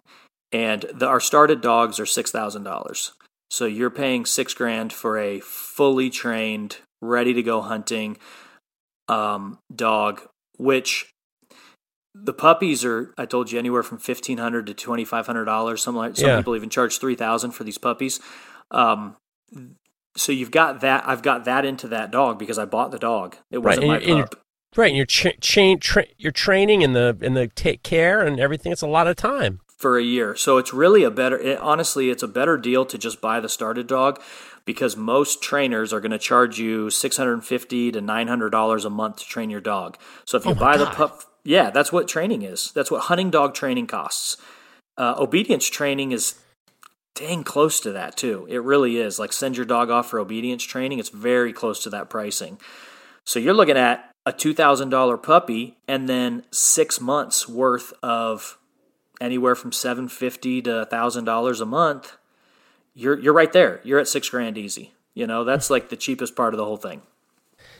and 0.52 0.84
the, 0.94 1.06
our 1.06 1.20
started 1.20 1.60
dogs 1.60 1.98
are 2.00 2.06
six 2.06 2.30
thousand 2.30 2.62
dollars. 2.64 3.12
So 3.50 3.64
you're 3.64 3.90
paying 3.90 4.26
six 4.26 4.52
grand 4.54 4.92
for 4.92 5.18
a 5.18 5.40
fully 5.40 6.10
trained, 6.10 6.78
ready 7.00 7.32
to 7.32 7.42
go 7.42 7.62
hunting 7.62 8.18
um, 9.08 9.58
dog, 9.74 10.22
which 10.58 11.10
the 12.14 12.32
puppies 12.34 12.84
are 12.84 13.14
I 13.16 13.26
told 13.26 13.50
you 13.52 13.58
anywhere 13.58 13.82
from 13.82 13.98
fifteen 13.98 14.38
hundred 14.38 14.66
to 14.66 14.74
twenty 14.74 15.04
five 15.04 15.26
hundred 15.26 15.44
dollars. 15.46 15.82
Some 15.82 15.94
like 15.96 16.16
some 16.16 16.28
Yeah. 16.28 16.36
people 16.38 16.56
even 16.56 16.68
charge 16.70 16.98
three 16.98 17.14
thousand 17.14 17.52
for 17.52 17.64
these 17.64 17.78
puppies. 17.78 18.20
Um, 18.70 19.16
so 20.16 20.32
you've 20.32 20.50
got 20.50 20.80
that. 20.80 21.04
I've 21.06 21.22
got 21.22 21.44
that 21.44 21.64
into 21.64 21.88
that 21.88 22.10
dog 22.10 22.38
because 22.38 22.58
I 22.58 22.64
bought 22.64 22.90
the 22.90 22.98
dog. 22.98 23.36
It 23.50 23.58
wasn't 23.58 23.84
and 23.84 23.92
my 23.92 23.98
you're- 23.98 24.06
and 24.10 24.16
you're- 24.18 24.28
pup. 24.28 24.40
Right, 24.76 24.88
and 24.88 24.96
you're 24.98 25.06
cha- 25.06 25.30
chain 25.40 25.78
tra- 25.80 26.04
you're 26.18 26.30
training 26.30 26.84
and 26.84 26.94
the 26.94 27.16
and 27.22 27.34
the 27.34 27.48
take 27.48 27.82
care 27.82 28.20
and 28.20 28.38
everything. 28.38 28.70
It's 28.70 28.82
a 28.82 28.86
lot 28.86 29.06
of 29.06 29.16
time. 29.16 29.60
For 29.78 29.96
a 29.96 30.02
year. 30.02 30.34
So 30.34 30.58
it's 30.58 30.74
really 30.74 31.04
a 31.04 31.10
better, 31.10 31.38
it, 31.38 31.58
honestly, 31.60 32.10
it's 32.10 32.22
a 32.22 32.28
better 32.28 32.56
deal 32.56 32.84
to 32.86 32.98
just 32.98 33.20
buy 33.20 33.40
the 33.40 33.48
started 33.48 33.86
dog 33.86 34.20
because 34.64 34.96
most 34.96 35.40
trainers 35.40 35.92
are 35.92 36.00
going 36.00 36.10
to 36.10 36.18
charge 36.18 36.58
you 36.58 36.90
650 36.90 37.92
to 37.92 38.00
nine 38.00 38.28
hundred 38.28 38.50
dollars 38.50 38.84
a 38.84 38.90
month 38.90 39.18
to 39.18 39.24
train 39.24 39.48
your 39.48 39.60
dog. 39.60 39.96
So 40.24 40.36
if 40.36 40.44
you 40.44 40.50
Oh 40.50 40.54
buy 40.54 40.76
the 40.76 40.86
pup, 40.86 41.22
yeah, 41.44 41.70
that's 41.70 41.92
what 41.92 42.08
training 42.08 42.42
is. 42.42 42.72
That's 42.72 42.90
what 42.90 43.04
hunting 43.04 43.30
dog 43.30 43.54
training 43.54 43.86
costs. 43.86 44.36
Uh, 44.98 45.14
obedience 45.16 45.66
training 45.70 46.12
is 46.12 46.34
dang 47.14 47.44
close 47.44 47.80
to 47.80 47.92
that 47.92 48.16
too. 48.16 48.46
It 48.50 48.62
really 48.62 48.98
is. 48.98 49.18
Like 49.18 49.32
send 49.32 49.56
your 49.56 49.64
dog 49.64 49.90
off 49.90 50.10
for 50.10 50.18
obedience 50.18 50.64
training. 50.64 50.98
It's 50.98 51.08
very 51.08 51.52
close 51.52 51.82
to 51.84 51.90
that 51.90 52.10
pricing. 52.10 52.58
So 53.24 53.38
you're 53.38 53.54
looking 53.54 53.76
at 53.78 54.10
a 54.26 54.32
two 54.32 54.52
thousand 54.52 54.90
dollar 54.90 55.16
puppy 55.16 55.78
and 55.86 56.08
then 56.08 56.42
six 56.50 57.00
months 57.00 57.48
worth 57.48 57.92
of 58.02 58.58
anywhere 59.20 59.54
from 59.54 59.72
seven 59.72 60.08
fifty 60.08 60.60
to 60.62 60.86
thousand 60.86 61.24
dollars 61.24 61.60
a 61.60 61.66
month. 61.66 62.16
You're 62.94 63.18
you're 63.18 63.32
right 63.34 63.52
there. 63.52 63.80
You're 63.84 63.98
at 63.98 64.08
six 64.08 64.28
grand 64.28 64.58
easy. 64.58 64.92
You 65.14 65.26
know 65.26 65.44
that's 65.44 65.70
like 65.70 65.88
the 65.88 65.96
cheapest 65.96 66.36
part 66.36 66.54
of 66.54 66.58
the 66.58 66.64
whole 66.64 66.76
thing. 66.76 67.02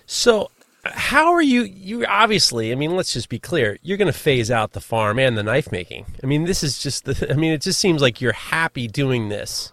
So, 0.06 0.50
how 0.84 1.32
are 1.32 1.42
you? 1.42 1.62
You 1.62 2.06
obviously, 2.06 2.72
I 2.72 2.74
mean, 2.74 2.96
let's 2.96 3.12
just 3.12 3.28
be 3.28 3.38
clear. 3.38 3.78
You're 3.82 3.98
going 3.98 4.12
to 4.12 4.18
phase 4.18 4.50
out 4.50 4.72
the 4.72 4.80
farm 4.80 5.18
and 5.18 5.36
the 5.36 5.42
knife 5.42 5.70
making. 5.70 6.06
I 6.22 6.26
mean, 6.26 6.44
this 6.44 6.62
is 6.62 6.78
just 6.78 7.04
the. 7.04 7.30
I 7.30 7.34
mean, 7.34 7.52
it 7.52 7.60
just 7.62 7.80
seems 7.80 8.00
like 8.00 8.20
you're 8.20 8.32
happy 8.32 8.88
doing 8.88 9.28
this. 9.28 9.72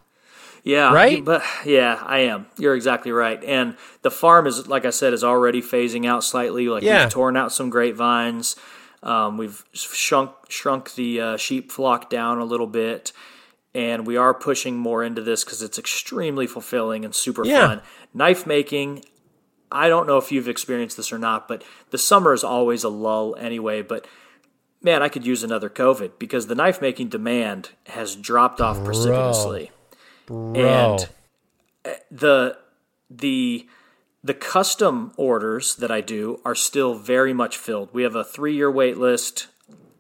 Yeah, 0.64 0.92
Right? 0.92 1.24
But 1.24 1.44
yeah, 1.64 2.02
I 2.04 2.20
am. 2.22 2.48
You're 2.58 2.76
exactly 2.76 3.12
right. 3.12 3.42
And 3.44 3.78
the 4.02 4.10
farm 4.10 4.48
is, 4.48 4.68
like 4.68 4.84
I 4.84 4.90
said, 4.90 5.14
is 5.14 5.24
already 5.24 5.62
phasing 5.62 6.08
out 6.08 6.24
slightly. 6.24 6.68
Like 6.68 6.82
Yeah. 6.82 7.04
we've 7.04 7.14
torn 7.14 7.38
out 7.38 7.52
some 7.52 7.70
grapevines. 7.70 8.56
Um, 9.06 9.38
we've 9.38 9.64
shrunk 9.72 10.32
shrunk 10.50 10.96
the 10.96 11.22
uh, 11.22 11.38
sheep 11.38 11.72
flock 11.72 12.10
down 12.10 12.40
a 12.40 12.46
little 12.46 12.68
bit, 12.68 13.12
and 13.74 14.06
we 14.08 14.18
are 14.18 14.34
pushing 14.34 14.76
more 14.78 15.04
into 15.04 15.22
this 15.22 15.44
because 15.44 15.62
it's 15.62 15.78
extremely 15.80 16.48
fulfilling 16.48 17.06
and 17.06 17.14
super 17.14 17.46
Yeah. 17.46 17.68
fun. 17.68 17.82
Knife 18.14 18.46
making. 18.48 19.06
I 19.72 19.90
don't 19.90 20.08
know 20.08 20.18
if 20.18 20.32
you've 20.32 20.48
experienced 20.48 20.98
this 20.98 21.12
or 21.12 21.18
not, 21.20 21.48
but 21.48 21.64
the 21.92 21.98
summer 21.98 22.34
is 22.34 22.44
always 22.44 22.84
a 22.84 22.90
lull 22.90 23.36
anyway. 23.40 23.82
But 23.82 24.08
man, 24.82 25.02
I 25.04 25.10
could 25.10 25.26
use 25.26 25.44
another 25.44 25.70
COVID 25.70 26.14
because 26.20 26.48
the 26.48 26.56
knife 26.56 26.82
making 26.82 27.10
demand 27.10 27.70
has 27.88 28.16
dropped 28.16 28.62
off 28.62 28.84
precipitously 28.84 29.72
Bro. 30.26 30.54
and 30.56 31.10
the 32.10 32.58
the 33.10 33.68
the 34.26 34.34
custom 34.34 35.12
orders 35.18 35.76
that 35.76 35.92
I 35.92 36.02
do 36.02 36.42
are 36.44 36.56
still 36.56 36.96
very 36.96 37.32
much 37.32 37.58
filled. 37.58 37.90
We 37.94 38.02
have 38.02 38.16
a 38.16 38.24
three 38.24 38.56
year 38.56 38.72
wait 38.72 38.98
list. 38.98 39.48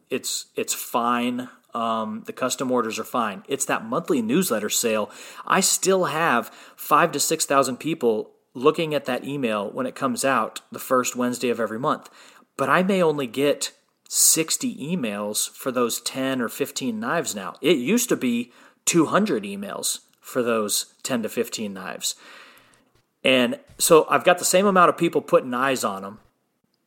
It's 0.10 0.48
it's 0.56 0.74
fine. 0.74 1.48
Um, 1.76 2.24
the 2.26 2.34
custom 2.34 2.72
orders 2.72 2.98
are 2.98 3.04
fine. 3.04 3.44
It's 3.48 3.66
that 3.66 3.86
monthly 3.86 4.24
newsletter 4.24 4.70
sale. 4.70 5.12
I 5.46 5.60
still 5.60 6.06
have 6.06 6.48
five 6.76 7.12
to 7.12 7.20
six 7.20 7.46
thousand 7.46 7.78
people 7.78 8.32
looking 8.56 8.96
at 8.96 9.06
that 9.06 9.26
email 9.26 9.70
when 9.70 9.86
it 9.86 9.94
comes 9.94 10.26
out 10.26 10.62
the 10.72 10.80
first 10.80 11.16
Wednesday 11.16 11.50
of 11.50 11.60
every 11.60 11.78
month. 11.78 12.10
But 12.58 12.68
I 12.68 12.82
may 12.82 13.04
only 13.04 13.28
get 13.28 13.74
60 14.08 14.76
emails 14.78 15.50
for 15.50 15.72
those 15.72 16.00
10 16.00 16.42
or 16.42 16.48
15 16.48 17.00
knives 17.00 17.36
now. 17.36 17.56
It 17.60 17.78
used 17.78 18.08
to 18.10 18.16
be 18.16 18.54
200 18.86 19.44
emails 19.44 20.00
for 20.22 20.42
those 20.42 20.94
10 21.04 21.24
to 21.24 21.30
15 21.30 21.74
knives. 21.74 22.16
And 23.26 23.60
so 23.80 24.06
I've 24.08 24.24
got 24.24 24.38
the 24.38 24.46
same 24.46 24.68
amount 24.68 24.90
of 24.90 24.98
people 24.98 25.20
putting 25.20 25.54
eyes 25.54 25.84
on 25.84 26.04
them, 26.04 26.20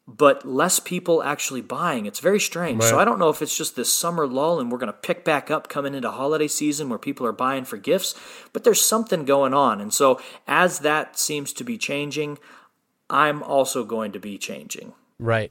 but 0.06 0.46
less 0.46 0.78
people 0.78 1.20
actually 1.22 1.60
buying. 1.62 2.06
It's 2.06 2.20
very 2.20 2.38
strange. 2.38 2.82
So 2.84 2.98
I 2.98 3.04
don't 3.04 3.18
know 3.18 3.28
if 3.28 3.42
it's 3.42 3.56
just 3.56 3.74
this 3.74 3.92
summer 3.92 4.24
lull 4.24 4.60
and 4.60 4.70
we're 4.70 4.78
going 4.78 4.92
to 4.92 4.98
pick 4.98 5.24
back 5.24 5.50
up 5.50 5.68
coming 5.68 5.94
into 5.94 6.10
holiday 6.12 6.46
season 6.46 6.88
where 6.88 6.98
people 6.98 7.26
are 7.26 7.32
buying 7.32 7.64
for 7.64 7.76
gifts, 7.76 8.14
but 8.52 8.62
there's 8.62 8.80
something 8.80 9.24
going 9.24 9.52
on. 9.52 9.80
And 9.80 9.92
so 9.92 10.20
as 10.46 10.78
that 10.78 11.18
seems 11.18 11.52
to 11.54 11.64
be 11.64 11.76
changing, 11.76 12.38
I'm 13.10 13.42
also 13.42 13.82
going 13.84 14.12
to 14.12 14.20
be 14.20 14.38
changing. 14.38 14.94
Right. 15.18 15.50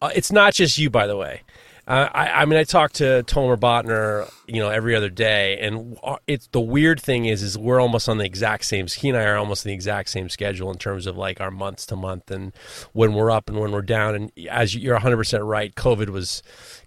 Uh, 0.00 0.10
it's 0.14 0.30
not 0.30 0.54
just 0.54 0.78
you, 0.78 0.88
by 0.88 1.08
the 1.08 1.16
way. 1.16 1.42
Uh, 1.86 2.08
I, 2.12 2.28
I 2.28 2.44
mean, 2.44 2.60
I 2.60 2.64
talked 2.64 2.94
to 2.96 3.24
Tomer 3.26 3.56
Botner, 3.56 4.30
you 4.52 4.60
know, 4.60 4.68
every 4.68 4.94
other 4.94 5.08
day, 5.08 5.58
and 5.60 5.96
uh, 6.04 6.16
it's 6.26 6.46
the 6.48 6.60
weird 6.60 7.00
thing 7.00 7.24
is, 7.24 7.42
is 7.42 7.56
we're 7.56 7.80
almost 7.80 8.08
on 8.08 8.18
the 8.18 8.24
exact 8.24 8.64
same. 8.64 8.86
He 8.86 9.08
and 9.08 9.16
I 9.16 9.24
are 9.24 9.36
almost 9.36 9.64
on 9.64 9.70
the 9.70 9.74
exact 9.74 10.10
same 10.10 10.28
schedule 10.28 10.70
in 10.70 10.78
terms 10.78 11.06
of 11.06 11.16
like 11.16 11.40
our 11.40 11.50
months 11.50 11.86
to 11.86 11.96
month 11.96 12.30
and 12.30 12.52
when 12.92 13.14
we're 13.14 13.30
up 13.30 13.48
and 13.48 13.58
when 13.58 13.72
we're 13.72 13.82
down. 13.82 14.14
And 14.14 14.32
as 14.50 14.74
you- 14.74 14.80
you're 14.82 14.94
100 14.94 15.16
percent 15.16 15.42
right, 15.44 15.74
COVID 15.74 16.08
was, 16.10 16.42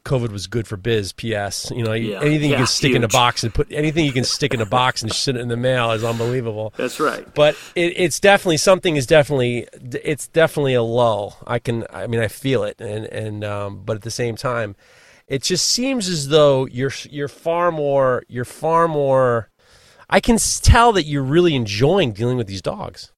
COVID 0.06 0.32
was 0.32 0.48
good 0.48 0.68
for 0.68 0.78
biz. 0.78 1.12
P.S. 1.14 1.72
You 1.76 1.84
know, 1.84 1.94
Yeah. 1.94 2.22
anything 2.22 2.52
you 2.52 2.58
can 2.58 2.68
stick 2.68 2.94
in 2.94 3.04
a 3.04 3.08
box 3.08 3.44
and 3.44 3.54
put 3.54 3.68
anything 3.72 4.06
you 4.06 4.12
can 4.14 4.24
stick 4.26 4.54
in 4.54 4.62
a 4.62 4.66
box 4.66 5.02
and 5.02 5.12
send 5.12 5.38
it 5.38 5.42
in 5.42 5.48
the 5.48 5.58
mail 5.58 5.92
is 5.92 6.04
unbelievable 6.04 6.74
That's 6.78 7.00
right. 7.00 7.26
but 7.34 7.56
it, 7.76 7.94
it's 7.98 8.20
definitely 8.20 8.58
something 8.58 8.96
is 8.96 9.08
definitely 9.08 9.68
it's 10.04 10.28
definitely 10.28 10.74
a 10.76 10.84
lull. 10.84 11.38
I 11.48 11.60
can 11.60 11.86
I 11.92 12.06
mean 12.08 12.20
I 12.22 12.28
feel 12.28 12.64
it 12.64 12.80
and 12.80 13.06
and 13.06 13.44
um, 13.44 13.82
but 13.86 13.96
at 13.96 14.02
the 14.04 14.12
same 14.12 14.36
time, 14.36 14.76
it 15.28 15.42
just 15.44 15.66
seems 15.66 16.08
as 16.10 16.28
though 16.30 16.66
you're 16.68 16.92
you're 17.10 17.28
far 17.28 17.72
more 17.72 18.24
you're 18.28 18.46
far 18.46 18.88
more. 18.88 19.50
I 20.10 20.20
can 20.20 20.38
tell 20.38 20.94
that 20.94 21.04
you're 21.06 21.24
really 21.24 21.56
enjoying 21.56 22.12
dealing 22.14 22.38
with 22.38 22.48
these 22.48 22.62
dogs. 22.62 23.12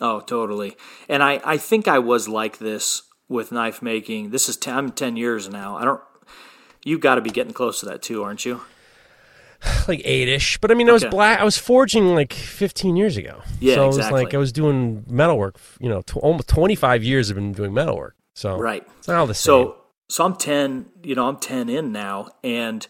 Oh, 0.00 0.20
totally. 0.20 0.76
And 1.08 1.22
I, 1.22 1.40
I 1.44 1.56
think 1.56 1.88
I 1.88 1.98
was 1.98 2.28
like 2.28 2.58
this 2.58 3.02
with 3.28 3.50
knife 3.52 3.80
making. 3.80 4.30
This 4.30 4.46
is 4.46 4.58
10, 4.58 4.74
I'm 4.76 4.92
10 4.92 5.16
years 5.16 5.48
now. 5.48 5.78
I 5.78 5.84
don't, 5.84 6.00
You've 6.84 7.00
got 7.00 7.14
to 7.14 7.22
be 7.22 7.30
getting 7.30 7.54
close 7.54 7.80
to 7.80 7.86
that 7.86 8.02
too, 8.02 8.22
aren't 8.22 8.44
you? 8.44 8.60
like 9.88 10.02
eight-ish. 10.04 10.58
But 10.58 10.70
I 10.70 10.74
mean, 10.74 10.88
I 10.88 10.92
was 10.92 11.02
Okay. 11.04 11.10
black. 11.10 11.40
I 11.40 11.44
was 11.44 11.56
forging 11.56 12.14
like 12.14 12.32
15 12.34 12.96
years 12.96 13.16
ago. 13.16 13.40
Yeah, 13.58 13.76
so 13.76 13.84
it 13.84 13.86
was 13.88 13.96
exactly. 13.96 14.24
like 14.24 14.34
I 14.34 14.38
was 14.38 14.52
doing 14.52 15.04
metalwork. 15.08 15.56
You 15.80 15.88
know, 15.88 16.02
tw- 16.02 16.18
almost 16.18 16.48
25 16.48 17.02
years 17.02 17.30
I've 17.30 17.34
been 17.36 17.52
doing 17.52 17.72
metalwork. 17.72 18.14
So 18.34 18.58
Right. 18.58 18.86
it's 18.98 19.08
not 19.08 19.16
all 19.16 19.26
the 19.26 19.34
same. 19.34 19.44
So, 19.44 19.76
so 20.08 20.24
I'm 20.24 20.36
10, 20.36 20.86
you 21.02 21.14
know, 21.14 21.28
I'm 21.28 21.38
10 21.38 21.68
in 21.68 21.92
now 21.92 22.28
and 22.42 22.86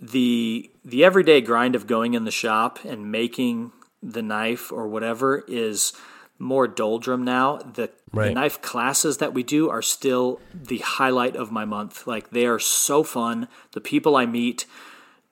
the, 0.00 0.70
the 0.84 1.04
everyday 1.04 1.40
grind 1.40 1.74
of 1.74 1.86
going 1.86 2.14
in 2.14 2.24
the 2.24 2.30
shop 2.30 2.78
and 2.84 3.12
making 3.12 3.72
the 4.02 4.22
knife 4.22 4.72
or 4.72 4.88
whatever 4.88 5.44
is 5.46 5.92
more 6.38 6.66
doldrum 6.66 7.22
now. 7.22 7.58
The, 7.58 7.90
the 8.12 8.30
knife 8.34 8.62
classes 8.62 9.18
that 9.18 9.34
we 9.34 9.42
do 9.42 9.68
are 9.68 9.82
still 9.82 10.40
the 10.54 10.78
highlight 10.78 11.36
of 11.36 11.52
my 11.52 11.64
month. 11.64 12.06
Like 12.06 12.30
they 12.30 12.46
are 12.46 12.58
so 12.58 13.04
fun. 13.04 13.46
The 13.72 13.80
people 13.80 14.16
I 14.16 14.24
meet, 14.24 14.66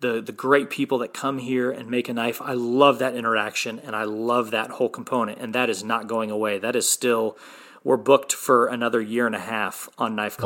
the 0.00 0.20
the 0.20 0.32
great 0.32 0.68
people 0.70 0.98
that 0.98 1.14
come 1.14 1.38
here 1.38 1.70
and 1.70 1.90
make 1.90 2.08
a 2.08 2.12
knife. 2.12 2.42
I 2.42 2.52
love 2.52 2.98
that 2.98 3.16
interaction 3.16 3.78
and 3.78 3.96
I 3.96 4.04
love 4.04 4.50
that 4.50 4.72
whole 4.72 4.90
component 4.90 5.38
and 5.40 5.54
that 5.54 5.70
is 5.70 5.82
not 5.82 6.06
going 6.06 6.30
away. 6.30 6.58
That 6.58 6.76
is 6.76 6.88
still 6.88 7.38
we're 7.82 7.96
booked 7.96 8.34
for 8.34 8.66
another 8.66 9.00
year 9.00 9.26
and 9.26 9.34
a 9.34 9.40
half 9.40 9.88
on 9.96 10.14
knife 10.14 10.38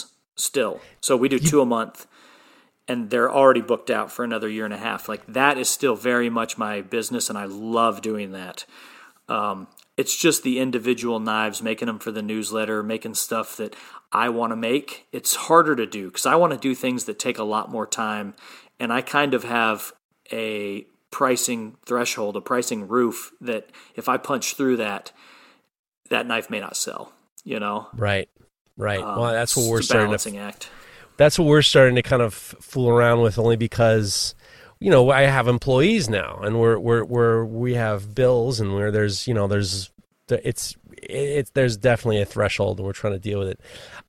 Wow. 0.00 0.06
Still. 0.36 0.80
So 1.00 1.16
we 1.16 1.28
do 1.28 1.38
two 1.38 1.60
a 1.60 1.66
month 1.66 2.06
and 2.88 3.10
they're 3.10 3.32
already 3.32 3.60
booked 3.60 3.90
out 3.90 4.12
for 4.12 4.24
another 4.24 4.48
year 4.48 4.64
and 4.64 4.74
a 4.74 4.78
half. 4.78 5.08
Like 5.08 5.26
that 5.26 5.58
is 5.58 5.68
still 5.68 5.96
very 5.96 6.30
much 6.30 6.56
my 6.56 6.82
business 6.82 7.28
and 7.28 7.38
I 7.38 7.46
love 7.46 8.02
doing 8.02 8.32
that. 8.32 8.64
Um, 9.28 9.66
it's 9.96 10.16
just 10.16 10.42
the 10.42 10.58
individual 10.58 11.18
knives, 11.18 11.62
making 11.62 11.86
them 11.86 11.98
for 11.98 12.12
the 12.12 12.22
newsletter, 12.22 12.82
making 12.82 13.14
stuff 13.14 13.56
that 13.56 13.74
I 14.12 14.28
want 14.28 14.52
to 14.52 14.56
make. 14.56 15.06
It's 15.10 15.34
harder 15.34 15.74
to 15.74 15.86
do 15.86 16.08
because 16.08 16.26
I 16.26 16.36
want 16.36 16.52
to 16.52 16.58
do 16.58 16.74
things 16.74 17.06
that 17.06 17.18
take 17.18 17.38
a 17.38 17.44
lot 17.44 17.70
more 17.70 17.86
time. 17.86 18.34
And 18.78 18.92
I 18.92 19.00
kind 19.00 19.34
of 19.34 19.44
have 19.44 19.92
a 20.30 20.86
pricing 21.10 21.76
threshold, 21.86 22.36
a 22.36 22.40
pricing 22.40 22.86
roof 22.88 23.32
that 23.40 23.70
if 23.94 24.08
I 24.08 24.18
punch 24.18 24.54
through 24.54 24.76
that, 24.76 25.12
that 26.10 26.26
knife 26.26 26.50
may 26.50 26.60
not 26.60 26.76
sell, 26.76 27.12
you 27.42 27.58
know? 27.58 27.88
right, 27.94 28.28
right. 28.76 29.00
Um, 29.02 29.18
well, 29.18 29.32
that's 29.32 29.56
what 29.56 29.68
we're 29.68 29.80
a 29.80 29.82
starting 29.82 30.16
to 30.16 30.36
act. 30.38 30.70
that's 31.16 31.38
what 31.38 31.46
we're 31.46 31.62
starting 31.62 31.96
to 31.96 32.02
kind 32.02 32.22
of 32.22 32.34
fool 32.34 32.88
around 32.88 33.22
with 33.22 33.38
only 33.38 33.56
because 33.56 34.34
you 34.78 34.90
know 34.90 35.10
I 35.10 35.22
have 35.22 35.48
employees 35.48 36.08
now 36.08 36.40
and 36.42 36.60
we're 36.60 36.78
we're 36.78 37.04
we're 37.04 37.44
we 37.44 37.74
have 37.74 38.14
bills 38.14 38.60
and 38.60 38.74
where 38.74 38.90
there's 38.90 39.26
you 39.26 39.34
know 39.34 39.46
there's 39.46 39.90
it's 40.28 40.76
it's 40.98 41.50
there's 41.50 41.76
definitely 41.76 42.20
a 42.20 42.26
threshold 42.26 42.78
and 42.78 42.86
we're 42.86 42.92
trying 42.92 43.12
to 43.12 43.18
deal 43.18 43.38
with 43.38 43.48
it. 43.48 43.60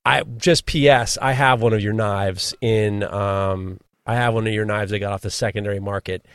I 0.06 0.24
just 0.24 0.66
PS 0.66 1.18
I 1.22 1.34
have 1.34 1.62
one 1.62 1.74
of 1.74 1.82
your 1.82 1.94
knives 1.94 2.54
in 2.62 3.04
um 3.04 3.80
I 4.06 4.16
have 4.16 4.34
one 4.34 4.48
of 4.48 4.54
your 4.54 4.66
knives 4.66 4.94
I 4.94 5.00
got 5.00 5.12
off 5.12 5.22
the 5.22 5.30
secondary 5.30 5.80
market. 5.80 6.26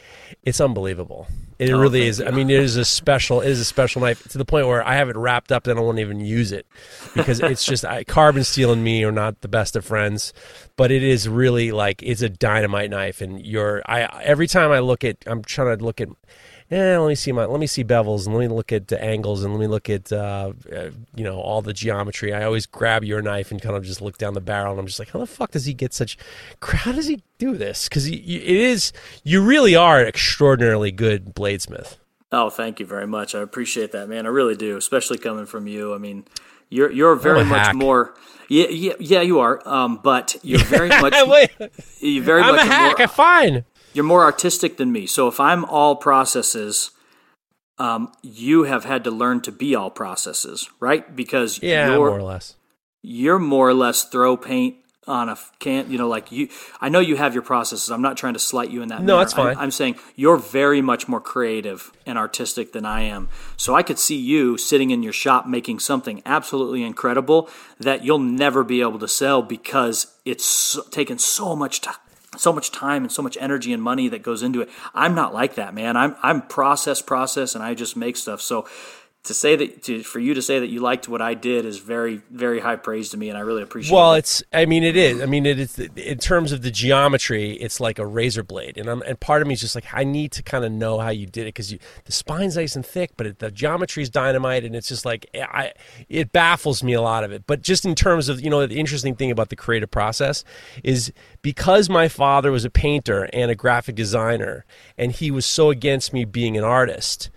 It's 0.43 0.61
unbelievable. 0.61 1.27
It 1.59 1.71
oh, 1.71 1.81
really 1.81 2.07
is. 2.07 2.19
You. 2.19 2.27
I 2.27 2.31
mean, 2.31 2.51
it 2.51 2.59
is 2.59 2.77
a 2.77 2.85
special. 2.85 3.41
It 3.41 3.51
is 3.51 3.61
a 3.61 3.65
special 3.65 4.03
knife 4.03 4.27
to 4.29 4.39
the 4.39 4.45
point 4.45 4.67
where 4.67 4.87
I 4.87 4.95
have 4.95 5.09
it 5.09 5.17
wrapped 5.17 5.53
up 5.53 5.67
and 5.67 5.79
I 5.79 5.83
don't 5.83 5.99
even 5.99 6.21
use 6.21 6.53
it 6.53 6.67
because 7.15 7.41
it's 7.41 7.65
just 7.65 7.85
I, 7.85 8.05
carbon 8.05 8.45
steel 8.45 8.73
and 8.73 8.83
me 8.83 9.05
are 9.05 9.13
not 9.13 9.41
the 9.41 9.49
best 9.49 9.77
of 9.77 9.85
friends. 9.85 10.33
But 10.77 10.91
it 10.91 11.03
is 11.03 11.29
really 11.29 11.71
like 11.71 12.03
it's 12.03 12.23
a 12.23 12.29
dynamite 12.29 12.91
knife, 12.91 13.21
and 13.21 13.45
you're 13.45 13.83
I 13.87 14.03
every 14.23 14.47
time 14.47 14.71
I 14.71 14.81
look 14.81 15.05
at 15.05 15.19
I'm 15.27 15.43
trying 15.43 15.79
to 15.79 15.85
look 15.85 16.01
at 16.01 16.09
eh, 16.71 16.99
let 16.99 17.09
me 17.09 17.15
see 17.15 17.33
my 17.33 17.45
let 17.45 17.61
me 17.61 17.67
see 17.67 17.85
bevels 17.85 18.27
and 18.27 18.35
let 18.35 18.41
me 18.41 18.49
look 18.49 18.73
at 18.73 18.89
the 18.89 19.03
angles 19.03 19.45
and 19.45 19.53
let 19.53 19.61
me 19.61 19.67
look 19.67 19.91
at 19.91 20.13
uh, 20.13 20.53
uh, 20.75 20.91
you 21.15 21.25
know 21.25 21.39
all 21.39 21.63
the 21.63 21.73
geometry. 21.73 22.33
I 22.33 22.45
always 22.45 22.67
grab 22.67 23.05
your 23.05 23.23
knife 23.23 23.51
and 23.51 23.61
kind 23.61 23.77
of 23.77 23.85
just 23.85 24.01
look 24.01 24.19
down 24.19 24.35
the 24.35 24.41
barrel 24.41 24.73
and 24.73 24.81
I'm 24.81 24.87
just 24.87 24.99
like, 24.99 25.11
how 25.11 25.19
the 25.19 25.27
fuck 25.27 25.53
does 25.53 25.65
he 25.65 25.75
get 25.75 25.93
such? 25.93 26.17
How 26.63 26.93
does 26.93 27.07
he 27.07 27.23
do 27.39 27.57
this? 27.57 27.89
Because 27.89 28.07
it 28.07 28.21
is 28.25 28.93
you 29.25 29.43
really 29.43 29.75
are 29.77 30.01
an 30.01 30.07
extraordinarily 30.07 30.93
good 30.93 31.35
bladesmith. 31.35 31.97
Oh, 32.31 32.49
thank 32.49 32.81
you 32.81 32.87
very 32.87 33.07
much. 33.07 33.35
I 33.35 33.41
appreciate 33.41 33.93
that, 33.93 34.09
man. 34.09 34.25
I 34.25 34.31
really 34.31 34.57
do, 34.57 34.77
especially 34.79 35.19
coming 35.19 35.45
from 35.45 35.67
you. 35.67 35.95
I 35.95 35.99
mean, 35.99 36.25
you're 36.71 36.91
you're 36.91 37.15
very 37.17 37.45
much 37.45 37.67
hack. 37.67 37.75
more. 37.75 38.15
Yeah, 38.49 38.69
yeah, 38.69 38.93
yeah, 38.99 39.21
you 39.21 39.41
are. 39.41 39.67
Um, 39.69 40.01
but 40.03 40.37
you're 40.43 40.65
very 40.65 40.89
much. 41.01 41.15
Wait, 41.27 41.51
you're 42.01 42.25
very 42.25 42.43
I'm 42.43 42.57
much 42.57 42.65
a 42.65 42.69
hack. 42.69 42.99
More, 42.99 43.03
I'm 43.03 43.09
fine 43.09 43.65
you're 43.93 44.05
more 44.05 44.23
artistic 44.25 44.77
than 44.77 44.93
me. 44.93 45.07
So 45.07 45.29
if 45.29 45.41
I'm 45.41 45.65
all 45.65 45.97
processes, 45.97 46.91
um, 47.79 48.13
you 48.23 48.65
have 48.65 48.85
had 48.85 49.05
to 49.05 49.11
learn 49.11 49.41
to 49.43 49.53
be 49.53 49.75
all 49.75 49.91
processes, 49.91 50.69
right? 50.81 51.15
Because 51.15 51.63
yeah, 51.63 51.97
more 51.97 52.11
or 52.11 52.23
less. 52.23 52.57
You're 53.03 53.39
more 53.39 53.69
or 53.69 53.75
less 53.75 54.05
throw 54.05 54.37
paint 54.37 54.77
on 55.09 55.29
a 55.29 55.37
can 55.59 55.91
you 55.91 55.99
know 55.99 56.07
like 56.07 56.31
you 56.31 56.49
i 56.81 56.89
know 56.89 57.01
you 57.01 57.17
have 57.17 57.35
your 57.35 57.43
processes 57.43 57.91
i'm 57.91 58.03
not 58.03 58.17
trying 58.17 58.35
to 58.35 58.39
slight 58.39 58.71
you 58.71 58.83
in 58.83 58.89
that 58.89 59.01
no 59.01 59.15
manner. 59.15 59.19
that's 59.19 59.33
fine 59.33 59.57
I'm, 59.57 59.59
I'm, 59.59 59.71
saying 59.73 59.97
you're 60.15 60.37
very 60.37 60.81
much 60.81 61.09
more 61.09 61.21
creative 61.21 61.91
and 62.07 62.17
artistic 62.17 62.73
than 62.73 62.87
i 62.87 63.03
am 63.03 63.29
so 63.57 63.75
i 63.75 63.83
could 63.83 63.99
see 63.99 64.17
you 64.17 64.57
sitting 64.57 64.91
in 64.91 65.03
your 65.03 65.13
shop 65.13 65.45
making 65.49 65.81
something 65.81 66.23
absolutely 66.25 66.85
incredible 66.85 67.51
that 67.81 68.05
you'll 68.05 68.21
never 68.21 68.63
be 68.63 68.81
able 68.81 69.01
to 69.01 69.09
sell 69.09 69.43
because 69.43 70.07
it's 70.25 70.79
taken 70.93 71.19
so 71.19 71.57
much 71.57 71.81
time 71.81 71.97
so 72.37 72.53
much 72.53 72.71
time 72.71 73.03
and 73.03 73.13
so 73.13 73.23
much 73.23 73.37
energy 73.41 73.73
and 73.73 73.83
money 73.83 74.09
that 74.09 74.23
goes 74.23 74.43
into 74.43 74.61
it. 74.61 74.71
I'm 74.95 75.15
not 75.15 75.35
like 75.35 75.57
that, 75.57 75.75
man. 75.75 75.97
I'm 75.97 76.17
I'm 76.23 76.43
process 76.43 77.03
process 77.03 77.55
and 77.55 77.63
I 77.63 77.75
just 77.75 77.97
make 77.97 78.17
stuff. 78.17 78.41
So 78.41 78.67
to 79.25 79.35
say 79.35 79.55
that 79.55 79.85
to, 79.85 80.03
for 80.03 80.19
you 80.19 80.35
to 80.35 80.43
say 80.43 80.59
that 80.59 80.67
you 80.67 80.81
liked 80.81 81.09
what 81.09 81.23
I 81.23 81.35
did 81.35 81.65
is 81.65 81.79
very 81.79 82.23
very 82.31 82.59
high 82.59 82.75
praise 82.75 83.11
to 83.11 83.17
me, 83.17 83.29
and 83.29 83.39
I 83.39 83.43
really 83.43 83.63
appreciate. 83.63 83.95
Well, 83.95 84.03
it. 84.03 84.07
Well, 84.07 84.15
it's 84.15 84.43
I 84.53 84.67
mean 84.67 84.83
it 84.83 84.97
is 84.97 85.23
I 85.23 85.27
mean 85.27 85.47
it 85.47 85.61
is 85.61 85.79
in 85.79 86.19
terms 86.19 86.51
of 86.51 86.63
the 86.63 86.73
geometry, 86.73 87.53
it's 87.53 87.79
like 87.79 88.01
a 88.01 88.07
razor 88.07 88.43
blade, 88.43 88.77
and 88.77 88.89
I'm 88.89 89.01
and 89.03 89.19
part 89.21 89.41
of 89.41 89.47
me 89.47 89.55
is 89.55 89.61
just 89.61 89.77
like 89.77 89.85
I 89.93 90.03
need 90.03 90.33
to 90.33 90.43
kind 90.43 90.65
of 90.65 90.73
know 90.73 90.99
how 90.99 91.11
you 91.11 91.27
did 91.27 91.43
it 91.43 91.55
because 91.55 91.69
the 91.69 92.13
spine's 92.13 92.57
nice 92.57 92.75
and 92.75 92.85
thick, 92.85 93.13
but 93.17 93.27
it, 93.27 93.39
the 93.39 93.53
geometry 93.53 94.03
is 94.03 94.11
dynamite, 94.11 94.65
and 94.65 94.75
it's 94.75 94.89
just 94.89 95.05
like 95.05 95.27
eh, 95.35 95.47
I 95.49 95.73
it 96.09 96.33
baffles 96.33 96.83
me 96.83 96.93
a 96.93 97.03
lot 97.03 97.23
of 97.23 97.31
it. 97.31 97.45
But 97.47 97.63
just 97.63 97.85
in 97.85 97.95
terms 97.95 98.29
of 98.29 98.41
you 98.41 98.51
know 98.51 98.67
the 98.67 98.81
interesting 98.81 99.15
thing 99.15 99.31
about 99.31 99.51
the 99.51 99.57
creative 99.57 99.91
process 99.91 100.43
is 100.83 101.13
because 101.43 101.89
my 101.89 102.09
father 102.09 102.51
was 102.51 102.65
a 102.65 102.71
painter 102.71 103.29
and 103.33 103.53
a 103.53 103.55
graphic 103.55 103.95
designer, 103.95 104.65
and 104.99 105.13
he 105.13 105.31
was 105.31 105.47
so 105.47 105.71
against 105.71 106.13
me 106.13 106.25
being 106.25 106.57
an 106.57 106.65
artist 106.65 107.31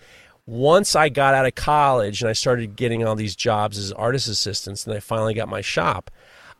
once 0.46 0.96
I 0.96 1.10
got 1.10 1.34
out 1.34 1.46
of 1.46 1.56
college 1.56 2.22
and 2.22 2.30
I 2.30 2.34
started 2.34 2.76
getting 2.76 3.06
all 3.06 3.16
these 3.16 3.36
jobs 3.36 3.78
as 3.78 3.91
artist 3.91 4.28
assistants, 4.28 4.86
and 4.86 4.96
I 4.96 5.00
finally 5.00 5.34
got 5.34 5.50
my 5.50 5.62
shop, 5.62 6.12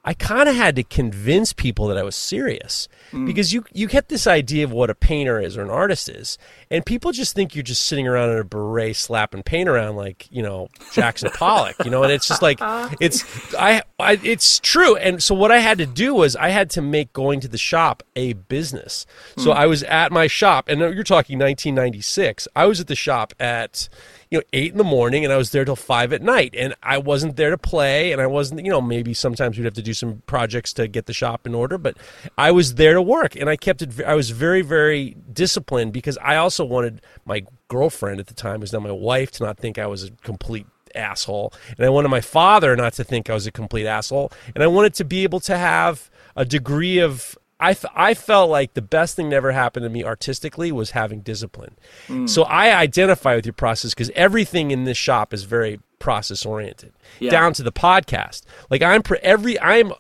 I 0.08 0.14
kind 0.14 0.48
of 0.48 0.56
had 0.56 0.76
to 0.76 0.84
convince 0.84 1.52
people 1.52 1.88
that 1.88 1.98
I 1.98 2.04
was 2.04 2.16
serious 2.16 2.88
mm. 3.12 3.26
because 3.26 3.52
you 3.52 3.66
you 3.74 3.88
get 3.88 4.08
this 4.08 4.28
idea 4.28 4.64
of 4.64 4.72
what 4.72 4.92
a 4.92 4.96
painter 4.96 5.42
is 5.42 5.58
or 5.58 5.64
an 5.64 5.72
artist 5.72 6.10
is, 6.10 6.38
and 6.70 6.86
people 6.86 7.12
just 7.12 7.34
think 7.34 7.56
you're 7.56 7.64
just 7.64 7.86
sitting 7.86 8.08
around 8.08 8.30
in 8.30 8.38
a 8.38 8.44
beret 8.44 8.96
slapping 8.96 9.42
paint 9.42 9.68
around 9.68 9.96
like 9.96 10.28
you 10.30 10.44
know 10.44 10.68
Jackson 10.94 11.32
Pollock, 11.34 11.76
you 11.84 11.90
know, 11.90 12.04
and 12.04 12.12
it's 12.12 12.28
just 12.28 12.44
like 12.44 12.60
it's 13.02 13.26
I, 13.56 13.82
I 14.00 14.20
it's 14.24 14.60
true. 14.60 14.96
And 14.96 15.24
so 15.24 15.34
what 15.34 15.52
I 15.52 15.58
had 15.58 15.80
to 15.80 15.88
do 15.88 16.14
was 16.14 16.36
I 16.36 16.50
had 16.50 16.70
to 16.72 16.84
make 16.84 17.12
going 17.12 17.40
to 17.40 17.48
the 17.48 17.58
shop 17.58 18.04
a 18.16 18.34
business. 18.34 19.08
So 19.38 19.50
mm. 19.50 19.56
I 19.56 19.66
was 19.66 19.82
at 19.84 20.12
my 20.12 20.28
shop, 20.28 20.70
and 20.70 20.80
you're 20.80 21.04
talking 21.04 21.40
1996. 21.40 22.48
I 22.56 22.68
was 22.68 22.80
at 22.80 22.86
the 22.86 22.96
shop 22.96 23.34
at 23.40 23.90
you 24.30 24.38
know 24.38 24.44
eight 24.54 24.72
in 24.72 24.78
the 24.78 24.84
morning 24.84 25.24
and 25.24 25.34
I 25.34 25.38
was 25.38 25.52
there 25.52 25.66
till 25.66 25.76
five 25.76 26.14
at 26.14 26.22
night. 26.22 26.56
And 26.58 26.76
I 26.84 26.98
wasn't 26.98 27.36
there 27.36 27.50
to 27.50 27.58
play 27.58 28.12
and 28.12 28.22
I 28.22 28.28
wasn't 28.28 28.64
you 28.64 28.72
know 28.72 28.82
maybe 28.82 29.14
sometimes 29.14 29.58
we'd 29.58 29.66
have 29.66 29.74
to 29.76 29.82
do 29.82 29.94
some 29.94 30.22
projects 30.28 30.74
to 30.74 30.88
get 30.88 31.06
the 31.06 31.14
shop 31.14 31.46
in 31.46 31.56
order 31.56 31.78
but 31.78 31.98
I 32.38 32.52
was 32.52 32.76
there 32.76 32.94
to 32.94 33.02
work. 33.02 33.36
And 33.36 33.50
I 33.50 33.56
kept 33.56 33.82
it 33.82 34.02
I 34.04 34.16
was 34.16 34.32
very 34.32 34.62
very 34.62 35.16
disciplined 35.32 35.94
because 35.94 36.18
I 36.20 36.36
also 36.38 36.66
wanted 36.66 37.02
my 37.26 37.46
girlfriend 37.68 38.20
at 38.20 38.28
the 38.28 38.34
time 38.34 38.60
was 38.60 38.74
now 38.74 38.80
my 38.80 38.92
wife 38.92 39.32
to 39.32 39.44
not 39.44 39.58
think 39.58 39.78
I 39.78 39.88
was 39.88 40.04
a 40.04 40.12
complete 40.12 40.68
asshole. 40.96 41.54
And 41.78 41.86
I 41.86 41.90
wanted 41.90 42.10
my 42.10 42.22
father 42.22 42.76
not 42.76 42.94
to 42.94 43.04
think 43.04 43.30
I 43.30 43.34
was 43.34 43.48
a 43.48 43.52
complete 43.52 43.86
asshole. 43.86 44.32
And 44.54 44.64
I 44.64 44.68
wanted 44.68 44.94
to 44.96 45.06
be 45.06 45.24
able 45.24 45.40
to 45.42 45.58
have 45.58 46.10
a 46.36 46.46
degree 46.46 47.00
of 47.00 47.38
I, 47.60 47.76
I 47.96 48.14
felt 48.14 48.50
like 48.50 48.74
the 48.74 48.82
best 48.82 49.16
thing 49.16 49.30
that 49.30 49.36
ever 49.38 49.54
happened 49.54 49.86
to 49.86 49.90
me 49.90 50.04
artistically 50.04 50.72
was 50.72 50.92
having 50.92 51.22
discipline. 51.22 51.76
Mm. 52.08 52.30
So 52.30 52.44
I 52.44 52.76
identify 52.76 53.36
with 53.36 53.46
your 53.46 53.54
process 53.54 53.92
because 53.94 54.12
everything 54.14 54.72
in 54.72 54.84
this 54.84 54.98
shop 54.98 55.34
is 55.34 55.44
very 55.44 55.80
process 56.00 56.46
oriented, 56.46 56.94
yeah. 57.20 57.32
down 57.32 57.54
to 57.54 57.64
the 57.64 57.72
podcast. 57.72 58.44
Like 58.70 58.82
I'm 58.82 59.02
pre- 59.02 59.20
every 59.20 59.60
I'm 59.60 59.94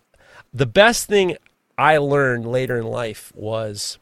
the 0.54 0.66
best 0.66 1.08
thing 1.08 1.38
I 1.78 1.98
learned 1.98 2.46
later 2.46 2.78
in 2.78 2.86
life 2.86 3.32
was 3.36 4.00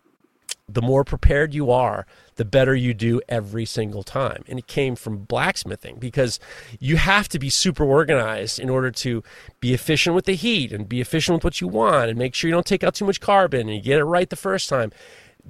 the 0.67 0.81
more 0.81 1.03
prepared 1.03 1.53
you 1.53 1.71
are, 1.71 2.07
the 2.35 2.45
better 2.45 2.75
you 2.75 2.93
do 2.93 3.21
every 3.29 3.65
single 3.65 4.03
time. 4.03 4.43
And 4.47 4.59
it 4.59 4.67
came 4.67 4.95
from 4.95 5.19
blacksmithing 5.19 5.97
because 5.97 6.39
you 6.79 6.97
have 6.97 7.29
to 7.29 7.39
be 7.39 7.49
super 7.49 7.83
organized 7.83 8.59
in 8.59 8.69
order 8.69 8.91
to 8.91 9.23
be 9.59 9.73
efficient 9.73 10.15
with 10.15 10.25
the 10.25 10.35
heat 10.35 10.71
and 10.71 10.87
be 10.87 11.01
efficient 11.01 11.35
with 11.35 11.43
what 11.43 11.61
you 11.61 11.67
want 11.67 12.09
and 12.09 12.17
make 12.17 12.33
sure 12.33 12.47
you 12.47 12.53
don't 12.53 12.65
take 12.65 12.83
out 12.83 12.95
too 12.95 13.05
much 13.05 13.19
carbon 13.19 13.61
and 13.61 13.75
you 13.75 13.81
get 13.81 13.99
it 13.99 14.05
right 14.05 14.29
the 14.29 14.35
first 14.35 14.69
time. 14.69 14.91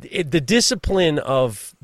It, 0.04 0.32
the 0.32 0.42
discipline 0.42 1.20
of 1.20 1.76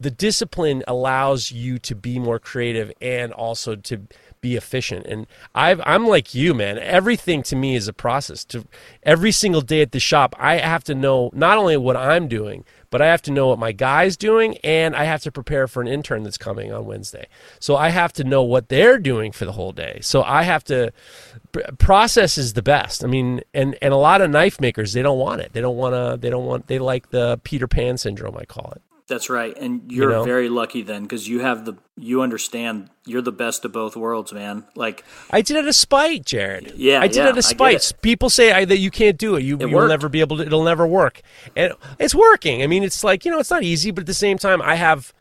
the 0.00 0.10
discipline 0.10 0.84
allows 0.86 1.50
you 1.50 1.78
to 1.80 1.94
be 1.94 2.18
more 2.18 2.38
creative 2.38 2.92
and 3.00 3.32
also 3.32 3.74
to 3.74 4.06
be 4.40 4.56
efficient. 4.56 5.06
And 5.06 5.26
i 5.54 5.70
am 5.94 6.06
like 6.06 6.34
you, 6.34 6.54
man. 6.54 6.78
Everything 6.78 7.42
to 7.44 7.56
me 7.56 7.74
is 7.74 7.88
a 7.88 7.92
process. 7.92 8.44
To 8.46 8.64
every 9.02 9.32
single 9.32 9.60
day 9.60 9.82
at 9.82 9.92
the 9.92 10.00
shop, 10.00 10.34
I 10.38 10.58
have 10.58 10.84
to 10.84 10.94
know 10.94 11.30
not 11.32 11.58
only 11.58 11.76
what 11.76 11.96
I'm 11.96 12.28
doing, 12.28 12.64
but 12.90 13.02
I 13.02 13.06
have 13.06 13.22
to 13.22 13.30
know 13.30 13.48
what 13.48 13.58
my 13.58 13.72
guy's 13.72 14.16
doing, 14.16 14.56
and 14.58 14.96
I 14.96 15.04
have 15.04 15.22
to 15.22 15.32
prepare 15.32 15.68
for 15.68 15.80
an 15.80 15.88
intern 15.88 16.22
that's 16.22 16.38
coming 16.38 16.72
on 16.72 16.86
Wednesday. 16.86 17.26
So 17.60 17.76
I 17.76 17.90
have 17.90 18.12
to 18.14 18.24
know 18.24 18.42
what 18.42 18.68
they're 18.68 18.98
doing 18.98 19.32
for 19.32 19.44
the 19.44 19.52
whole 19.52 19.72
day. 19.72 19.98
So 20.02 20.22
I 20.22 20.42
have 20.42 20.64
to 20.64 20.92
process 21.78 22.38
is 22.38 22.52
the 22.52 22.62
best. 22.62 23.04
I 23.04 23.06
mean, 23.06 23.42
and 23.54 23.76
and 23.82 23.92
a 23.92 23.96
lot 23.96 24.20
of 24.20 24.30
knife 24.30 24.60
makers 24.60 24.92
they 24.92 25.02
don't 25.02 25.18
want 25.18 25.40
it. 25.40 25.52
They 25.52 25.60
don't 25.60 25.76
want 25.76 25.94
to. 25.94 26.20
They 26.20 26.30
don't 26.30 26.46
want. 26.46 26.66
They 26.66 26.78
like 26.78 27.10
the 27.10 27.40
Peter 27.44 27.66
Pan 27.66 27.98
syndrome. 27.98 28.36
I 28.36 28.44
call 28.44 28.72
it. 28.74 28.82
That's 29.08 29.30
right, 29.30 29.56
and 29.56 29.90
you're 29.90 30.10
you 30.10 30.16
know? 30.18 30.24
very 30.24 30.50
lucky 30.50 30.82
then 30.82 31.04
because 31.04 31.26
you 31.26 31.40
have 31.40 31.64
the 31.64 31.78
you 31.96 32.20
understand 32.20 32.90
you're 33.06 33.22
the 33.22 33.32
best 33.32 33.64
of 33.64 33.72
both 33.72 33.96
worlds, 33.96 34.34
man. 34.34 34.64
Like 34.74 35.02
I 35.30 35.40
did 35.40 35.56
it 35.56 35.66
a 35.66 35.72
spite, 35.72 36.26
Jared. 36.26 36.74
Yeah, 36.76 37.00
I 37.00 37.06
did 37.06 37.16
yeah, 37.16 37.30
it 37.30 37.38
a 37.38 37.42
spite. 37.42 37.90
It. 37.90 38.02
People 38.02 38.28
say 38.28 38.52
I, 38.52 38.66
that 38.66 38.76
you 38.76 38.90
can't 38.90 39.16
do 39.16 39.34
it. 39.36 39.42
You 39.42 39.56
it 39.56 39.70
you'll 39.70 39.88
never 39.88 40.10
be 40.10 40.20
able 40.20 40.36
to. 40.36 40.42
It'll 40.42 40.62
never 40.62 40.86
work, 40.86 41.22
and 41.56 41.72
it's 41.98 42.14
working. 42.14 42.62
I 42.62 42.66
mean, 42.66 42.84
it's 42.84 43.02
like 43.02 43.24
you 43.24 43.30
know, 43.30 43.38
it's 43.38 43.50
not 43.50 43.62
easy, 43.62 43.90
but 43.90 44.02
at 44.02 44.06
the 44.06 44.12
same 44.14 44.36
time, 44.36 44.60
I 44.60 44.74
have 44.74 45.14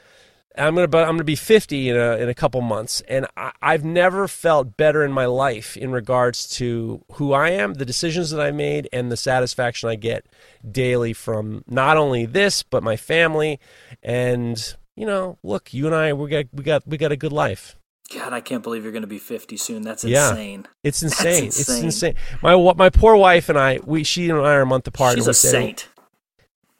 I'm 0.58 0.76
gonna 0.76 0.86
I'm 0.98 1.14
gonna 1.16 1.24
be 1.24 1.36
50 1.36 1.90
in 1.90 1.96
a 1.96 2.18
in 2.18 2.30
a 2.30 2.34
couple 2.34 2.62
months, 2.62 3.02
and 3.08 3.28
I, 3.36 3.52
I've 3.62 3.86
never 3.86 4.28
felt 4.28 4.78
better 4.78 5.04
in 5.04 5.12
my 5.12 5.26
life 5.26 5.78
in 5.78 5.92
regards 5.92 6.48
to 6.58 7.04
who 7.14 7.34
I 7.34 7.52
am, 7.52 7.76
the 7.76 7.86
decisions 7.86 8.32
that 8.32 8.42
I 8.42 8.52
made, 8.52 8.90
and 8.92 9.12
the 9.12 9.18
satisfaction 9.18 9.90
I 9.90 9.96
get 9.96 10.26
daily 10.70 11.14
from 11.14 11.64
not 11.68 11.98
only 11.98 12.26
this 12.26 12.64
but 12.64 12.84
my 12.84 12.96
family. 12.96 13.60
And 14.02 14.76
you 14.96 15.06
know, 15.06 15.38
look, 15.44 15.74
you 15.74 15.86
and 15.86 15.96
I 15.96 16.14
we 16.14 16.30
got 16.30 16.46
we 16.54 16.64
got 16.64 16.88
we 16.88 16.98
got 16.98 17.12
a 17.12 17.18
good 17.18 17.34
life. 17.34 17.76
God, 18.14 18.32
I 18.32 18.40
can't 18.40 18.64
believe 18.64 18.84
you're 18.84 18.94
going 18.94 19.02
to 19.02 19.08
be 19.08 19.20
50 19.20 19.58
soon. 19.58 19.82
That's 19.82 20.06
insane. 20.06 20.62
Yeah, 20.64 20.72
it's 20.82 21.04
insane. 21.04 21.46
insane. 21.46 21.48
It's 21.48 21.70
insane. 21.70 22.16
My 22.42 22.56
my 22.74 22.90
poor 22.90 23.16
wife 23.18 23.50
and 23.50 23.58
I, 23.58 23.80
we 23.86 24.04
she 24.04 24.30
and 24.30 24.40
I 24.40 24.54
are 24.54 24.62
a 24.62 24.66
month 24.66 24.88
apart. 24.88 25.16
She's 25.16 25.28
a 25.28 25.34
saint. 25.34 25.90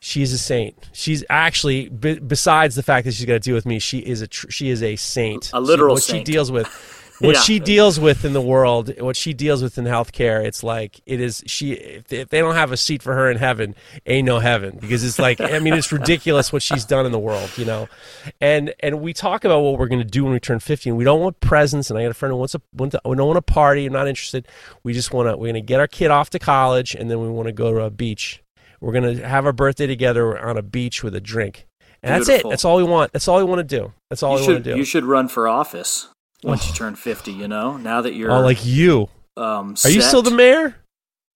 She's 0.08 0.32
a 0.32 0.38
saint. 0.38 0.90
She's 0.94 1.26
actually, 1.30 1.90
b- 1.90 2.20
besides 2.20 2.76
the 2.76 2.82
fact 2.82 3.04
that 3.04 3.14
she's 3.14 3.26
got 3.26 3.34
to 3.34 3.40
deal 3.42 3.56
with 3.56 3.66
me, 3.66 3.78
she 3.78 3.98
is 3.98 4.22
a 4.22 4.28
tr- 4.28 4.50
she 4.50 4.70
is 4.70 4.82
a 4.82 4.96
saint. 4.96 5.52
A 5.52 5.60
literal 5.60 5.98
she, 5.98 6.00
what 6.00 6.04
saint. 6.04 6.26
she 6.26 6.32
deals 6.32 6.50
with, 6.50 6.66
what 7.20 7.36
yeah. 7.36 7.42
she 7.42 7.60
deals 7.60 8.00
with 8.00 8.24
in 8.24 8.32
the 8.32 8.40
world, 8.40 8.90
what 9.02 9.18
she 9.18 9.34
deals 9.34 9.62
with 9.62 9.78
in 9.78 9.84
healthcare, 9.84 10.46
it's 10.46 10.64
like 10.64 11.02
it 11.06 11.20
is. 11.20 11.44
She 11.46 11.74
if 11.74 12.30
they 12.30 12.40
don't 12.40 12.56
have 12.56 12.72
a 12.72 12.78
seat 12.78 13.04
for 13.04 13.14
her 13.16 13.30
in 13.30 13.36
heaven, 13.36 13.76
ain't 14.06 14.26
no 14.26 14.40
heaven 14.40 14.78
because 14.80 15.04
it's 15.04 15.20
like 15.20 15.42
I 15.42 15.60
mean 15.60 15.74
it's 15.74 15.92
ridiculous 15.92 16.54
what 16.54 16.62
she's 16.62 16.86
done 16.86 17.06
in 17.06 17.12
the 17.12 17.20
world, 17.20 17.50
you 17.58 17.66
know. 17.66 17.90
And 18.40 18.74
and 18.80 19.02
we 19.02 19.12
talk 19.12 19.44
about 19.44 19.60
what 19.60 19.78
we're 19.78 19.90
going 19.90 20.00
to 20.00 20.06
do 20.06 20.24
when 20.24 20.32
we 20.32 20.40
turn 20.40 20.62
fifty, 20.62 20.90
and 20.90 20.98
we 20.98 21.04
don't 21.04 21.20
want 21.20 21.42
presents. 21.42 21.90
And 21.90 22.00
I 22.00 22.04
got 22.04 22.12
a 22.12 22.14
friend 22.14 22.32
who 22.32 22.38
wants 22.38 22.56
a 22.56 22.62
we 22.74 22.88
don't 22.90 23.28
want 23.28 23.38
a 23.38 23.42
party. 23.42 23.86
I'm 23.86 23.92
not 23.92 24.08
interested. 24.08 24.48
We 24.84 24.94
just 24.94 25.12
want 25.12 25.28
to 25.28 25.36
we're 25.36 25.52
going 25.52 25.56
to 25.56 25.62
get 25.62 25.82
our 25.82 25.88
kid 25.88 26.12
off 26.12 26.30
to 26.30 26.40
college, 26.40 26.96
and 26.96 27.12
then 27.12 27.20
we 27.20 27.28
want 27.28 27.48
to 27.48 27.54
go 27.54 27.74
to 27.74 27.82
a 27.82 27.90
beach 27.90 28.42
We're 28.80 28.94
gonna 28.94 29.28
have 29.28 29.46
our 29.46 29.54
birthday 29.54 29.88
together 29.88 30.38
on 30.38 30.58
a 30.58 30.62
beach 30.62 31.04
with 31.04 31.16
a 31.16 31.22
drink, 31.22 31.68
and 32.04 32.14
that's 32.14 32.30
it. 32.30 32.48
That's 32.48 32.66
all 32.66 32.78
we 32.78 32.84
want. 32.84 33.12
That's 33.14 33.28
all 33.28 33.38
we 33.38 33.44
want 33.44 33.60
to 33.60 33.64
do. 33.78 33.94
That's 34.10 34.24
all 34.24 34.34
you 34.34 34.40
we 34.40 34.46
should 34.46 34.54
want 34.54 34.64
to 34.66 34.74
do. 34.74 34.78
you 34.78 34.86
should 34.86 35.04
run 35.04 35.28
for 35.28 35.48
office 35.48 36.10
once 36.44 36.68
you 36.68 36.74
turn 36.76 36.96
fifty. 36.96 37.32
You 37.32 37.48
know, 37.48 37.78
now 37.78 38.02
that 38.02 38.14
you're 38.14 38.32
oh, 38.32 38.42
like 38.42 38.66
you. 38.66 39.10
um, 39.36 39.76
Are 39.84 39.90
you 39.90 40.02
still 40.02 40.22
the 40.22 40.32
mayor? 40.32 40.76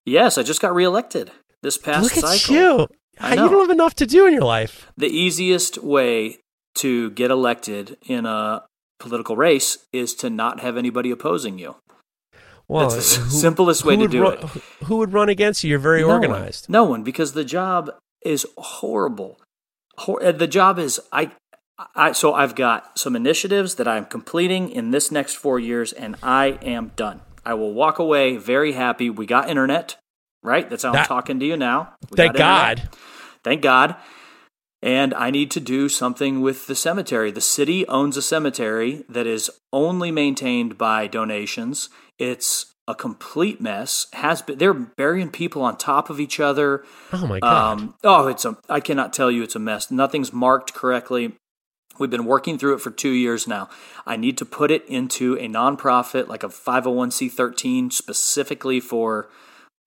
Yes, 0.05 0.37
I 0.37 0.43
just 0.43 0.61
got 0.61 0.73
reelected 0.73 1.31
this 1.61 1.77
past 1.77 2.03
Look 2.03 2.17
at 2.17 2.23
cycle. 2.23 2.55
you. 2.55 2.87
I 3.19 3.31
You 3.31 3.49
don't 3.49 3.59
have 3.59 3.69
enough 3.69 3.93
to 3.95 4.07
do 4.07 4.25
in 4.25 4.33
your 4.33 4.43
life. 4.43 4.91
The 4.97 5.07
easiest 5.07 5.77
way 5.77 6.37
to 6.75 7.11
get 7.11 7.29
elected 7.29 7.97
in 8.07 8.25
a 8.25 8.63
political 8.99 9.35
race 9.35 9.77
is 9.93 10.15
to 10.15 10.29
not 10.29 10.59
have 10.61 10.77
anybody 10.77 11.11
opposing 11.11 11.59
you. 11.59 11.75
Well, 12.71 12.89
That's 12.89 13.17
the 13.17 13.23
who- 13.23 13.29
simplest 13.37 13.83
way 13.83 13.97
to 13.97 14.07
do 14.07 14.21
run, 14.21 14.33
it. 14.37 14.43
Who 14.85 14.95
would 14.97 15.11
run 15.11 15.27
against 15.27 15.63
you? 15.63 15.71
You're 15.71 15.79
very 15.79 16.01
No 16.01 16.07
one. 16.07 16.15
organized. 16.21 16.69
No 16.69 16.85
one, 16.85 17.03
because 17.03 17.33
the 17.33 17.43
job 17.43 17.91
is 18.23 18.45
horrible. 18.57 19.39
Hor- 19.97 20.23
uh, 20.23 20.31
the 20.31 20.47
job 20.47 20.79
is 20.79 20.99
I, 21.11 21.31
I. 21.95 22.13
So 22.13 22.33
I've 22.33 22.55
got 22.55 22.97
some 22.97 23.15
initiatives 23.15 23.75
that 23.75 23.87
I'm 23.89 24.05
completing 24.05 24.69
in 24.69 24.91
this 24.91 25.11
next 25.11 25.35
four 25.35 25.59
years, 25.59 25.91
and 25.91 26.15
I 26.23 26.59
am 26.61 26.91
done. 26.95 27.19
I 27.45 27.55
will 27.55 27.73
walk 27.73 27.99
away 27.99 28.37
very 28.37 28.71
happy. 28.71 29.09
We 29.09 29.25
got 29.25 29.49
internet, 29.49 29.97
right? 30.41 30.69
That's 30.69 30.83
how 30.83 30.93
That- 30.93 31.01
I'm 31.01 31.07
talking 31.07 31.39
to 31.41 31.45
you 31.45 31.57
now. 31.57 31.93
We 32.09 32.15
Thank 32.15 32.35
internet. 32.35 32.37
God. 32.37 32.89
Thank 33.43 33.61
God. 33.61 33.95
And 34.83 35.13
I 35.13 35.29
need 35.29 35.51
to 35.51 35.59
do 35.59 35.89
something 35.89 36.41
with 36.41 36.67
the 36.67 36.73
cemetery. 36.75 37.31
The 37.31 37.41
city 37.41 37.87
owns 37.87 38.17
a 38.17 38.21
cemetery 38.21 39.03
that 39.09 39.27
is 39.27 39.51
only 39.73 40.09
maintained 40.11 40.77
by 40.77 41.05
donations. 41.07 41.89
It's 42.21 42.75
a 42.87 42.93
complete 42.93 43.59
mess. 43.59 44.05
Has 44.13 44.43
been 44.43 44.59
they're 44.59 44.75
burying 44.75 45.31
people 45.31 45.63
on 45.63 45.75
top 45.75 46.11
of 46.11 46.19
each 46.19 46.39
other. 46.39 46.85
Oh 47.11 47.25
my 47.25 47.39
God. 47.39 47.79
Um, 47.79 47.95
oh, 48.03 48.27
it's 48.27 48.45
a 48.45 48.57
I 48.69 48.79
cannot 48.79 49.11
tell 49.11 49.31
you 49.31 49.41
it's 49.41 49.55
a 49.55 49.59
mess. 49.59 49.89
Nothing's 49.89 50.31
marked 50.31 50.75
correctly. 50.75 51.33
We've 51.97 52.11
been 52.11 52.25
working 52.25 52.59
through 52.59 52.75
it 52.75 52.81
for 52.81 52.91
two 52.91 53.09
years 53.09 53.47
now. 53.47 53.69
I 54.05 54.17
need 54.17 54.37
to 54.37 54.45
put 54.45 54.69
it 54.69 54.85
into 54.87 55.35
a 55.37 55.47
nonprofit, 55.47 56.27
like 56.27 56.43
a 56.43 56.47
501c13, 56.47 57.91
specifically 57.91 58.79
for 58.79 59.29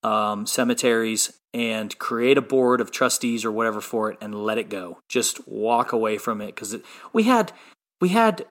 um, 0.02 0.44
cemeteries, 0.44 1.39
and 1.55 1.97
create 1.98 2.36
a 2.36 2.43
board 2.43 2.81
of 2.81 2.90
trustees 2.90 3.44
or 3.44 3.52
whatever 3.52 3.81
for 3.81 4.11
it, 4.11 4.19
and 4.20 4.35
let 4.35 4.59
it 4.59 4.69
go. 4.69 4.98
Just 5.09 5.47
walk 5.47 5.93
away 5.93 6.19
from 6.19 6.40
it 6.40 6.47
because 6.48 6.77
we 7.12 7.23
had 7.23 7.52
we 8.01 8.09
had 8.09 8.47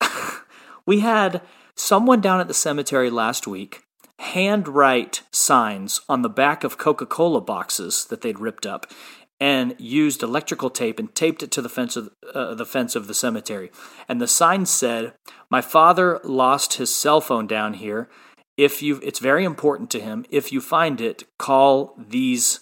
we 0.86 1.00
had 1.00 1.42
someone 1.76 2.20
down 2.20 2.40
at 2.40 2.48
the 2.48 2.54
cemetery 2.54 3.10
last 3.10 3.46
week 3.46 3.82
handwrite 4.18 5.22
signs 5.30 6.00
on 6.08 6.22
the 6.22 6.28
back 6.28 6.64
of 6.64 6.78
Coca-Cola 6.78 7.40
boxes 7.40 8.06
that 8.06 8.22
they'd 8.22 8.38
ripped 8.38 8.64
up 8.64 8.90
and 9.38 9.74
used 9.78 10.22
electrical 10.22 10.70
tape 10.70 10.98
and 10.98 11.14
taped 11.14 11.42
it 11.42 11.50
to 11.50 11.60
the 11.60 11.68
fence 11.68 11.96
of 11.96 12.10
uh, 12.34 12.54
the 12.54 12.64
fence 12.64 12.96
of 12.96 13.06
the 13.06 13.14
cemetery. 13.14 13.70
And 14.08 14.20
the 14.20 14.26
sign 14.26 14.64
said, 14.64 15.12
"My 15.50 15.60
father 15.60 16.20
lost 16.24 16.74
his 16.74 16.94
cell 16.94 17.20
phone 17.20 17.46
down 17.46 17.74
here. 17.74 18.08
If 18.56 18.82
you 18.82 18.98
it's 19.02 19.18
very 19.18 19.44
important 19.44 19.90
to 19.90 20.00
him. 20.00 20.24
If 20.30 20.52
you 20.52 20.62
find 20.62 21.00
it, 21.00 21.24
call 21.38 21.94
these 21.98 22.60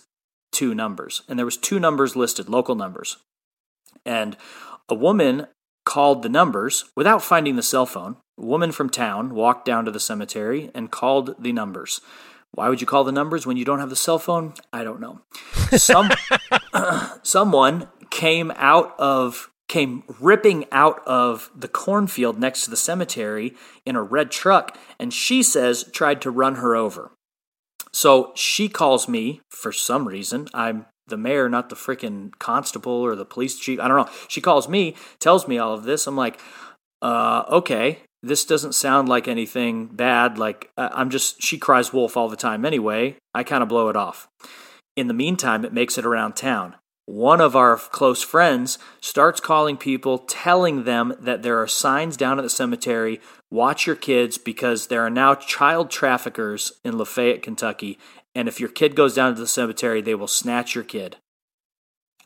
two 0.51 0.75
numbers." 0.75 1.23
And 1.29 1.39
there 1.39 1.47
was 1.47 1.57
two 1.57 1.79
numbers 1.79 2.17
listed, 2.17 2.49
local 2.49 2.75
numbers. 2.75 3.19
And 4.05 4.37
a 4.89 4.95
woman 4.97 5.47
called 5.85 6.23
the 6.23 6.29
numbers 6.29 6.87
without 6.97 7.23
finding 7.23 7.55
the 7.55 7.63
cell 7.63 7.87
phone. 7.87 8.17
Woman 8.37 8.73
from 8.73 8.91
town 8.91 9.35
walked 9.35 9.65
down 9.65 9.85
to 9.85 9.91
the 9.91 10.01
cemetery 10.01 10.71
and 10.75 10.91
called 10.91 11.35
the 11.39 11.53
numbers. 11.53 12.01
Why 12.53 12.69
would 12.69 12.81
you 12.81 12.87
call 12.87 13.05
the 13.05 13.13
numbers 13.13 13.47
when 13.47 13.57
you 13.57 13.65
don't 13.65 13.81
have 13.81 13.91
the 13.91 13.97
cell 13.97 14.19
phone? 14.19 14.55
I 14.73 14.85
don't 14.85 15.01
know. 15.01 15.21
Some 15.77 16.11
someone 17.23 17.89
came 18.11 18.53
out 18.57 18.95
of 18.99 19.51
came 19.69 20.05
ripping 20.21 20.67
out 20.71 21.03
of 21.07 21.51
the 21.57 21.69
cornfield 21.69 22.39
next 22.39 22.65
to 22.65 22.71
the 22.71 22.77
cemetery 22.77 23.55
in 23.87 23.97
a 23.97 24.03
red 24.03 24.31
truck 24.31 24.77
and 25.01 25.13
she 25.13 25.43
says 25.43 25.85
tried 25.93 26.21
to 26.23 26.31
run 26.31 26.57
her 26.57 26.77
over. 26.77 27.11
So 27.93 28.33
she 28.35 28.69
calls 28.69 29.09
me 29.09 29.41
for 29.49 29.73
some 29.73 30.07
reason. 30.07 30.49
I'm 30.53 30.87
the 31.07 31.17
mayor, 31.17 31.49
not 31.49 31.69
the 31.69 31.77
freaking 31.77 32.33
constable 32.39 32.93
or 32.93 33.15
the 33.15 33.25
police 33.25 33.59
chief. 33.59 33.79
I 33.81 33.89
don't 33.89 33.97
know. 34.07 34.13
She 34.29 34.41
calls 34.41 34.69
me, 34.69 34.97
tells 35.19 35.47
me 35.47 35.59
all 35.59 35.75
of 35.75 35.85
this. 35.85 36.07
I'm 36.07 36.17
like, 36.17 36.41
uh, 37.03 37.45
okay, 37.49 38.01
this 38.27 38.45
doesn't 38.45 38.75
sound 38.75 39.09
like 39.09 39.29
anything 39.29 39.87
bad. 39.87 40.39
Like, 40.39 40.71
uh, 40.77 40.89
I'm 40.93 41.11
just, 41.11 41.43
she 41.43 41.59
cries 41.59 41.93
wolf 41.93 42.17
all 42.17 42.29
the 42.29 42.37
time 42.37 42.65
anyway. 42.65 43.17
I 43.35 43.43
kind 43.43 43.63
of 43.63 43.69
blow 43.69 43.89
it 43.89 43.97
off. 43.97 44.29
In 44.97 45.09
the 45.09 45.15
meantime, 45.15 45.65
it 45.65 45.73
makes 45.73 45.99
it 45.99 46.07
around 46.07 46.35
town. 46.37 46.77
One 47.07 47.41
of 47.41 47.55
our 47.55 47.77
close 47.77 48.23
friends 48.23 48.79
starts 49.01 49.39
calling 49.41 49.77
people, 49.77 50.19
telling 50.19 50.85
them 50.85 51.15
that 51.21 51.43
there 51.43 51.61
are 51.61 51.67
signs 51.67 52.17
down 52.17 52.39
at 52.39 52.43
the 52.43 52.49
cemetery. 52.51 53.21
Watch 53.51 53.87
your 53.87 53.97
kids 53.97 54.39
because 54.39 54.87
there 54.87 55.03
are 55.03 55.11
now 55.11 55.35
child 55.35 55.91
traffickers 55.91 56.73
in 56.85 56.97
Lafayette, 56.97 57.43
Kentucky. 57.43 57.99
And 58.35 58.49
if 58.49 58.59
your 58.59 58.71
kid 58.71 58.97
goes 58.97 59.15
down 59.15 59.35
to 59.35 59.41
the 59.41 59.47
cemetery, 59.47 60.01
they 60.01 60.15
will 60.15 60.27
snatch 60.29 60.75
your 60.75 60.85
kid. 60.85 61.17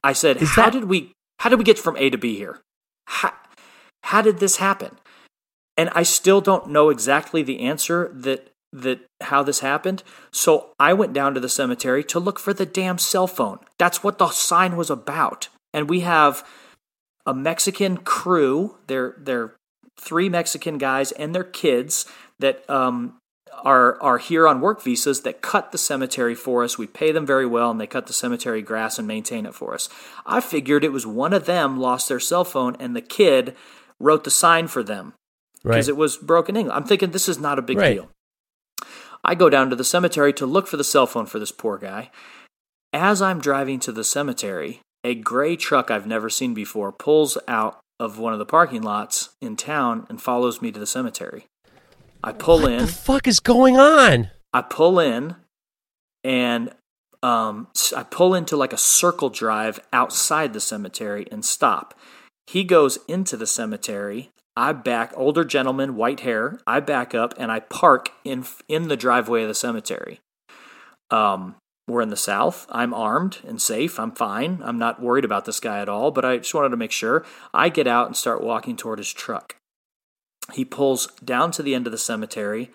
I 0.05 0.13
said, 0.13 0.37
Is 0.37 0.51
How 0.51 0.67
that- 0.67 0.73
did 0.75 0.85
we 0.85 1.13
how 1.41 1.51
did 1.51 1.59
we 1.59 1.65
get 1.65 1.79
from 1.79 1.97
A 1.97 2.11
to 2.11 2.19
B 2.19 2.37
here? 2.37 2.61
How, 3.07 3.33
how 4.03 4.23
did 4.23 4.39
this 4.39 4.57
happen? 4.57 4.99
And 5.79 5.89
I 5.95 6.03
still 6.03 6.41
don't 6.41 6.69
know 6.69 6.91
exactly 6.91 7.43
the 7.43 7.61
answer 7.61 8.11
that 8.13 8.51
that 8.73 9.01
how 9.23 9.43
this 9.43 9.61
happened. 9.61 10.03
So 10.31 10.73
I 10.79 10.93
went 10.93 11.15
down 11.15 11.33
to 11.35 11.41
the 11.41 11.49
cemetery 11.49 12.05
to 12.05 12.21
look 12.21 12.39
for 12.39 12.53
the 12.53 12.67
damn 12.67 12.99
cell 12.99 13.27
phone. 13.27 13.61
That's 13.79 14.05
what 14.05 14.19
the 14.19 14.29
sign 14.29 14.77
was 14.77 14.91
about. 14.91 15.49
And 15.73 15.89
we 15.89 16.01
have 16.01 16.47
a 17.25 17.33
Mexican 17.33 17.99
crew. 17.99 18.77
They're 18.89 19.15
they're 19.19 19.55
three 19.99 20.29
Mexican 20.29 20.79
guys 20.79 21.13
and 21.13 21.35
their 21.35 21.45
kids 21.45 22.05
that 22.41 22.69
um, 22.69 23.17
are 23.65 24.01
are 24.03 24.19
here 24.19 24.49
on 24.49 24.61
work 24.61 24.83
visas 24.83 25.23
that 25.23 25.43
cut 25.43 25.71
the 25.71 25.79
cemetery 25.79 26.35
for 26.35 26.65
us. 26.65 26.77
We 26.77 26.89
pay 26.89 27.13
them 27.13 27.25
very 27.25 27.47
well, 27.47 27.71
and 27.71 27.81
they 27.81 27.87
cut 27.87 28.07
the 28.07 28.13
cemetery 28.13 28.63
grass 28.63 28.99
and 28.99 29.07
maintain 29.07 29.47
it 29.47 29.55
for 29.55 29.75
us. 29.75 29.89
I 30.27 30.41
figured 30.41 30.85
it 30.85 30.93
was 30.93 31.07
one 31.07 31.33
of 31.33 31.47
them 31.47 31.79
lost 31.79 32.09
their 32.09 32.21
cell 32.21 32.45
phone, 32.45 32.77
and 32.81 32.97
the 32.97 33.01
kid 33.01 33.57
wrote 34.01 34.25
the 34.25 34.31
sign 34.31 34.67
for 34.67 34.83
them 34.83 35.15
right. 35.65 35.75
because 35.75 35.89
it 35.89 35.97
was 35.97 36.17
broken 36.17 36.57
English. 36.57 36.75
I'm 36.77 36.85
thinking 36.85 37.11
this 37.11 37.29
is 37.29 37.39
not 37.39 37.59
a 37.59 37.63
big 37.63 37.79
Right. 37.79 37.95
deal. 37.95 38.11
I 39.25 39.35
go 39.35 39.51
down 39.51 39.69
to 39.71 39.77
the 39.77 39.85
cemetery 39.85 40.33
to 40.35 40.47
look 40.47 40.67
for 40.67 40.77
the 40.77 40.85
cell 40.85 41.07
phone 41.07 41.27
for 41.27 41.39
this 41.39 41.53
poor 41.53 41.77
guy. 41.79 42.11
As 42.93 43.21
I'm 43.21 43.41
driving 43.41 43.81
to 43.81 43.93
the 43.93 44.05
cemetery, 44.05 44.81
a 45.05 45.15
gray 45.15 45.57
truck 45.57 45.91
I've 45.91 46.07
never 46.07 46.31
seen 46.31 46.55
before 46.55 46.93
pulls 46.93 47.37
out 47.47 47.79
of 48.01 48.19
one 48.19 48.33
of 48.33 48.39
the 48.39 48.47
parking 48.47 48.83
lots 48.83 49.31
in 49.41 49.57
town 49.57 50.07
and 50.09 50.23
follows 50.23 50.63
me 50.63 50.71
to 50.73 50.79
the 50.79 50.87
cemetery. 50.87 51.47
I 52.23 52.33
pull 52.33 52.63
what 52.63 52.73
in. 52.73 52.79
the 52.81 52.87
fuck 52.87 53.27
is 53.29 53.41
going 53.41 53.77
on? 53.77 54.31
I 54.53 54.63
pull 54.63 54.99
in 55.01 55.37
and 56.25 56.71
um, 57.23 57.69
I 57.97 58.05
pull 58.05 58.35
into 58.35 58.57
like 58.57 58.73
a 58.73 58.79
circle 58.79 59.29
drive 59.31 59.81
outside 59.93 60.53
the 60.53 60.61
cemetery 60.61 61.27
and 61.31 61.45
stop. 61.45 61.95
He 62.47 62.65
goes 62.65 62.99
into 63.09 63.37
the 63.37 63.47
cemetery. 63.47 64.31
I 64.59 64.73
back, 64.73 65.13
older 65.15 65.45
gentleman, 65.45 65.95
white 65.95 66.21
hair. 66.21 66.59
I 66.67 66.81
back 66.81 67.15
up 67.15 67.33
and 67.39 67.53
I 67.53 67.61
park 67.61 68.11
in 68.25 68.45
in 68.67 68.89
the 68.89 68.97
driveway 68.97 69.43
of 69.43 69.49
the 69.49 69.55
cemetery. 69.55 70.19
Um, 71.13 71.55
we're 71.87 72.03
in 72.03 72.09
the 72.09 72.17
south. 72.17 72.67
I'm 72.69 72.93
armed 72.93 73.39
and 73.47 73.63
safe. 73.63 74.01
I'm 74.01 74.11
fine. 74.11 74.61
I'm 74.65 74.77
not 74.77 75.01
worried 75.01 75.25
about 75.25 75.45
this 75.45 75.61
guy 75.61 75.79
at 75.79 75.89
all. 75.89 76.11
But 76.11 76.25
I 76.25 76.39
just 76.39 76.55
wanted 76.55 76.71
to 76.71 76.77
make 76.77 76.91
sure. 76.91 77.25
I 77.55 77.69
get 77.69 77.87
out 77.87 78.09
and 78.09 78.17
start 78.17 78.43
walking 78.43 78.77
toward 78.77 78.99
his 78.99 79.13
truck. 79.13 79.55
He 80.53 80.65
pulls 80.65 81.07
down 81.25 81.53
to 81.53 81.63
the 81.63 81.77
end 81.77 81.87
of 81.87 81.93
the 81.93 81.97
cemetery. 81.97 82.73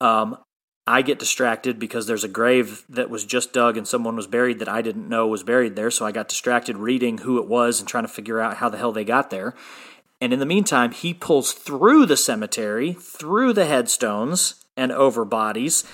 Um, 0.00 0.38
I 0.86 1.02
get 1.02 1.18
distracted 1.18 1.78
because 1.78 2.06
there's 2.06 2.24
a 2.24 2.28
grave 2.28 2.86
that 2.88 3.10
was 3.10 3.26
just 3.26 3.52
dug 3.52 3.76
and 3.76 3.86
someone 3.86 4.16
was 4.16 4.26
buried 4.26 4.58
that 4.60 4.70
I 4.70 4.80
didn't 4.80 5.06
know 5.06 5.26
was 5.26 5.42
buried 5.42 5.76
there. 5.76 5.90
So 5.90 6.06
I 6.06 6.12
got 6.12 6.28
distracted 6.28 6.78
reading 6.78 7.18
who 7.18 7.36
it 7.36 7.46
was 7.46 7.78
and 7.78 7.86
trying 7.86 8.04
to 8.04 8.08
figure 8.08 8.40
out 8.40 8.56
how 8.56 8.70
the 8.70 8.78
hell 8.78 8.92
they 8.92 9.04
got 9.04 9.28
there. 9.28 9.54
And 10.20 10.32
in 10.32 10.38
the 10.38 10.46
meantime, 10.46 10.92
he 10.92 11.14
pulls 11.14 11.52
through 11.52 12.06
the 12.06 12.16
cemetery, 12.16 12.92
through 12.92 13.52
the 13.52 13.66
headstones 13.66 14.64
and 14.76 14.90
over 14.90 15.24
bodies, 15.24 15.84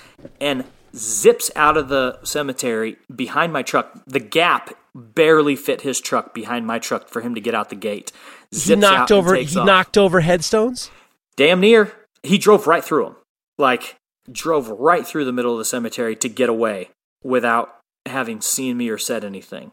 and 0.41 0.65
zips 0.95 1.51
out 1.55 1.77
of 1.77 1.89
the 1.89 2.19
cemetery 2.23 2.97
behind 3.13 3.53
my 3.53 3.61
truck. 3.61 3.91
The 4.07 4.19
gap 4.19 4.75
barely 4.95 5.55
fit 5.55 5.81
his 5.81 5.99
truck 5.99 6.33
behind 6.33 6.65
my 6.65 6.79
truck 6.79 7.09
for 7.09 7.21
him 7.21 7.35
to 7.35 7.41
get 7.41 7.53
out 7.53 7.69
the 7.69 7.75
gate. 7.75 8.11
He 8.49 8.75
knocked 8.75 9.11
over. 9.11 9.35
He 9.35 9.57
off. 9.57 9.65
knocked 9.65 9.97
over 9.97 10.21
headstones. 10.21 10.89
Damn 11.35 11.59
near. 11.59 11.91
He 12.23 12.37
drove 12.37 12.65
right 12.65 12.83
through 12.83 13.03
them. 13.03 13.15
Like, 13.57 13.97
drove 14.31 14.69
right 14.69 15.05
through 15.05 15.25
the 15.25 15.33
middle 15.33 15.51
of 15.51 15.59
the 15.59 15.65
cemetery 15.65 16.15
to 16.15 16.29
get 16.29 16.49
away 16.49 16.89
without 17.23 17.77
having 18.05 18.41
seen 18.41 18.77
me 18.77 18.89
or 18.89 18.97
said 18.97 19.23
anything. 19.23 19.71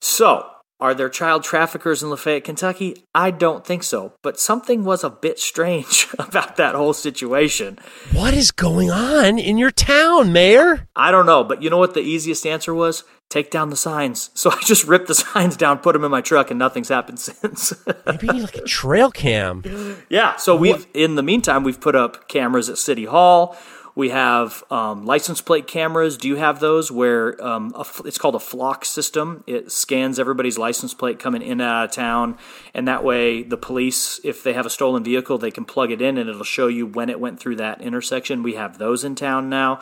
So, 0.00 0.48
Are 0.80 0.94
there 0.94 1.08
child 1.08 1.42
traffickers 1.42 2.04
in 2.04 2.10
Lafayette, 2.10 2.44
Kentucky? 2.44 3.02
I 3.12 3.32
don't 3.32 3.66
think 3.66 3.82
so. 3.82 4.12
But 4.22 4.38
something 4.38 4.84
was 4.84 5.02
a 5.02 5.10
bit 5.10 5.40
strange 5.40 6.06
about 6.20 6.54
that 6.56 6.76
whole 6.76 6.92
situation. 6.92 7.78
What 8.12 8.32
is 8.32 8.52
going 8.52 8.88
on 8.88 9.40
in 9.40 9.58
your 9.58 9.72
town, 9.72 10.32
Mayor? 10.32 10.86
I 10.94 11.10
don't 11.10 11.26
know, 11.26 11.42
but 11.42 11.62
you 11.62 11.68
know 11.70 11.78
what 11.78 11.94
the 11.94 12.00
easiest 12.00 12.46
answer 12.46 12.72
was? 12.72 13.02
Take 13.28 13.50
down 13.50 13.70
the 13.70 13.76
signs. 13.76 14.30
So 14.38 14.52
I 14.52 14.60
just 14.60 14.84
ripped 14.86 15.08
the 15.08 15.16
signs 15.16 15.56
down, 15.56 15.78
put 15.78 15.94
them 15.94 16.04
in 16.04 16.12
my 16.12 16.20
truck, 16.20 16.50
and 16.50 16.60
nothing's 16.60 16.88
happened 16.88 17.18
since. 17.28 17.74
Maybe 18.06 18.28
like 18.28 18.56
a 18.56 18.62
trail 18.62 19.10
cam. 19.10 19.64
Yeah. 20.08 20.36
So 20.36 20.54
we've, 20.54 20.86
in 20.94 21.16
the 21.16 21.24
meantime, 21.24 21.64
we've 21.64 21.80
put 21.80 21.96
up 21.96 22.28
cameras 22.28 22.68
at 22.70 22.78
City 22.78 23.04
Hall. 23.06 23.56
We 23.98 24.10
have 24.10 24.62
um, 24.70 25.06
license 25.06 25.40
plate 25.40 25.66
cameras. 25.66 26.16
Do 26.16 26.28
you 26.28 26.36
have 26.36 26.60
those 26.60 26.88
where 26.88 27.44
um, 27.44 27.74
it's 28.04 28.16
called 28.16 28.36
a 28.36 28.38
flock 28.38 28.84
system? 28.84 29.42
It 29.48 29.72
scans 29.72 30.20
everybody's 30.20 30.56
license 30.56 30.94
plate 30.94 31.18
coming 31.18 31.42
in 31.42 31.60
and 31.60 31.62
out 31.62 31.86
of 31.86 31.90
town, 31.90 32.38
and 32.72 32.86
that 32.86 33.02
way 33.02 33.42
the 33.42 33.56
police, 33.56 34.20
if 34.22 34.44
they 34.44 34.52
have 34.52 34.66
a 34.66 34.70
stolen 34.70 35.02
vehicle, 35.02 35.36
they 35.36 35.50
can 35.50 35.64
plug 35.64 35.90
it 35.90 36.00
in 36.00 36.16
and 36.16 36.30
it'll 36.30 36.44
show 36.44 36.68
you 36.68 36.86
when 36.86 37.10
it 37.10 37.18
went 37.18 37.40
through 37.40 37.56
that 37.56 37.80
intersection. 37.80 38.44
We 38.44 38.54
have 38.54 38.78
those 38.78 39.02
in 39.02 39.16
town 39.16 39.48
now. 39.48 39.80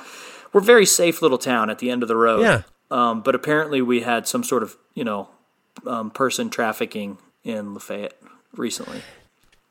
We're 0.50 0.62
a 0.62 0.64
very 0.64 0.86
safe 0.86 1.20
little 1.20 1.36
town 1.36 1.68
at 1.68 1.78
the 1.78 1.90
end 1.90 2.02
of 2.02 2.08
the 2.08 2.16
road. 2.16 2.40
Yeah. 2.40 2.62
Um, 2.90 3.20
but 3.20 3.34
apparently, 3.34 3.82
we 3.82 4.00
had 4.00 4.26
some 4.26 4.42
sort 4.42 4.62
of 4.62 4.78
you 4.94 5.04
know 5.04 5.28
um, 5.86 6.10
person 6.10 6.48
trafficking 6.48 7.18
in 7.44 7.74
Lafayette 7.74 8.18
recently. 8.54 9.02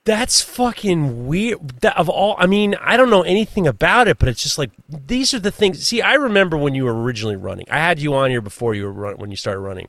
That's 0.05 0.41
fucking 0.41 1.27
weird. 1.27 1.81
That, 1.81 1.97
of 1.97 2.09
all, 2.09 2.35
I 2.37 2.45
mean, 2.45 2.75
I 2.79 2.95
don't 2.95 3.09
know 3.09 3.23
anything 3.23 3.67
about 3.67 4.07
it, 4.07 4.19
but 4.19 4.29
it's 4.29 4.41
just 4.41 4.57
like 4.57 4.71
these 4.87 5.33
are 5.33 5.39
the 5.39 5.51
things. 5.51 5.85
See, 5.85 6.01
I 6.01 6.13
remember 6.13 6.57
when 6.57 6.75
you 6.75 6.85
were 6.85 7.01
originally 7.03 7.35
running. 7.35 7.65
I 7.69 7.79
had 7.79 7.99
you 7.99 8.13
on 8.13 8.29
here 8.29 8.41
before 8.41 8.75
you 8.75 8.83
were 8.85 8.91
run, 8.91 9.17
when 9.17 9.31
you 9.31 9.37
started 9.37 9.61
running, 9.61 9.87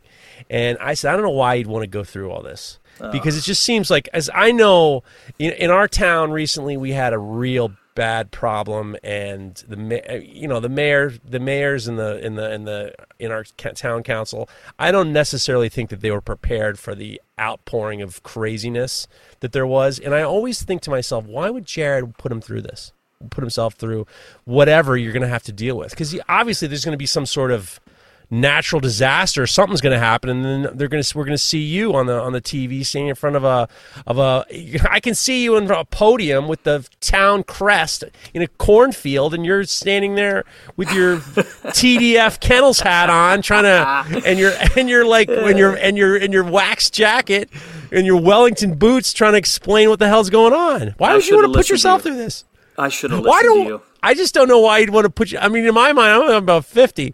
and 0.49 0.79
I 0.79 0.95
said 0.95 1.13
I 1.13 1.17
don't 1.17 1.25
know 1.25 1.31
why 1.31 1.55
you'd 1.55 1.67
want 1.67 1.83
to 1.83 1.87
go 1.87 2.03
through 2.03 2.31
all 2.31 2.43
this 2.43 2.79
because 3.13 3.37
it 3.37 3.43
just 3.43 3.63
seems 3.63 3.91
like, 3.91 4.09
as 4.13 4.31
I 4.35 4.53
know, 4.53 5.03
in, 5.39 5.53
in 5.53 5.71
our 5.71 5.89
town 5.89 6.31
recently, 6.31 6.77
we 6.77 6.93
had 6.93 7.13
a 7.13 7.19
real 7.19 7.73
bad 7.97 8.31
problem 8.31 8.95
and 9.03 9.65
the 9.67 10.13
uh, 10.13 10.15
you 10.17 10.47
know 10.47 10.61
the 10.61 10.69
mayor 10.69 11.13
the 11.25 11.41
mayors 11.41 11.89
in 11.89 11.97
the 11.97 12.25
in 12.25 12.37
the 12.37 12.53
in 12.53 12.65
the 12.65 12.95
in 13.19 13.33
our 13.33 13.43
town 13.43 14.03
council 14.03 14.49
i 14.79 14.93
don't 14.93 15.13
necessarily 15.13 15.69
think 15.69 15.91
that 15.91 16.03
they 16.03 16.11
were 16.11 16.21
prepared 16.21 16.79
for 16.79 16.95
the 16.95 17.21
outpouring 17.41 18.01
of 18.03 18.23
craziness 18.23 19.07
that 19.41 19.53
there 19.53 19.67
was. 19.67 19.99
And 19.99 20.15
i 20.15 20.23
always 20.23 20.63
think 20.63 20.83
to 20.83 20.91
myself 20.91 21.25
why 21.27 21.51
would 21.51 21.67
jared 21.67 22.17
put 22.19 22.33
him 22.33 22.41
through 22.41 22.63
this? 22.63 22.93
Put 23.31 23.43
himself 23.43 23.75
through 23.75 24.07
whatever 24.45 24.97
you're 24.97 25.13
going 25.13 25.23
to 25.23 25.29
have 25.29 25.43
to 25.45 25.53
deal 25.53 25.77
with. 25.77 25.91
Because 25.91 26.19
obviously 26.29 26.69
there's 26.69 26.85
going 26.85 26.93
to 26.93 26.99
be 26.99 27.07
some 27.07 27.27
sort 27.27 27.51
of 27.51 27.81
natural 28.31 28.81
disaster, 28.81 29.47
something's 29.47 29.81
going 29.81 29.93
to 29.93 29.99
happen, 29.99 30.29
and 30.31 30.45
then 30.45 30.77
they're 30.77 30.89
going 30.89 31.03
to 31.03 31.19
we're 31.19 31.25
going 31.25 31.37
to 31.37 31.43
see 31.43 31.61
you 31.63 31.95
on 31.95 32.07
the 32.07 32.21
on 32.21 32.33
the 32.33 32.41
TV, 32.41 32.85
standing 32.85 33.09
in 33.09 33.15
front 33.15 33.37
of 33.37 33.45
a 33.45 33.69
of 34.07 34.19
a. 34.19 34.45
I 34.91 35.01
can 35.01 35.15
see 35.15 35.43
you 35.43 35.57
in 35.57 35.71
a 35.71 35.85
podium 35.85 36.49
with 36.49 36.65
the 36.65 36.89
town 37.01 37.43
crest 37.45 38.05
in 38.35 38.43
a 38.43 38.49
cornfield, 38.49 39.35
and 39.35 39.47
you're 39.47 39.65
standing 39.65 40.15
there 40.15 40.45
with 40.77 40.93
your 40.93 41.19
TDF 41.19 42.41
kennels 42.41 42.81
hat 42.81 43.11
on, 43.11 43.43
trying 43.43 43.65
to, 43.65 44.27
and 44.27 44.39
you're 44.39 44.53
and 44.77 44.89
you're 44.89 45.07
like 45.07 45.29
when 45.29 45.57
you're 45.57 45.75
and 45.75 45.97
you're 45.97 46.17
in 46.17 46.33
your 46.33 46.45
wax 46.45 46.91
jacket 46.91 47.49
and 47.93 48.07
your 48.07 48.21
Wellington 48.21 48.75
boots, 48.75 49.13
trying 49.13 49.33
to 49.33 49.39
explain 49.39 49.89
what 49.89 49.99
the 49.99 50.09
hell's 50.09 50.31
going 50.31 50.53
on. 50.53 50.95
Why 50.99 51.15
would 51.15 51.27
you 51.27 51.37
want 51.37 51.53
to 51.53 51.57
put 51.57 51.69
yourself 51.69 52.03
through 52.03 52.17
this? 52.17 52.45
I 52.79 52.89
should 52.89 53.11
have 53.11 53.21
listened 53.21 53.31
why 53.31 53.43
don't, 53.43 53.65
to 53.65 53.71
you. 53.71 53.83
I 54.07 54.15
just 54.15 54.35
don't 54.35 54.47
know 54.47 54.61
why 54.61 54.79
you'd 54.79 54.91
want 54.91 55.05
to 55.05 55.11
put 55.11 55.33
you. 55.33 55.39
I 55.39 55.49
mean, 55.49 55.67
in 55.67 55.75
my 55.75 55.93
mind, 55.93 56.23
I'm 56.23 56.45
about 56.45 56.65
50. 56.65 57.13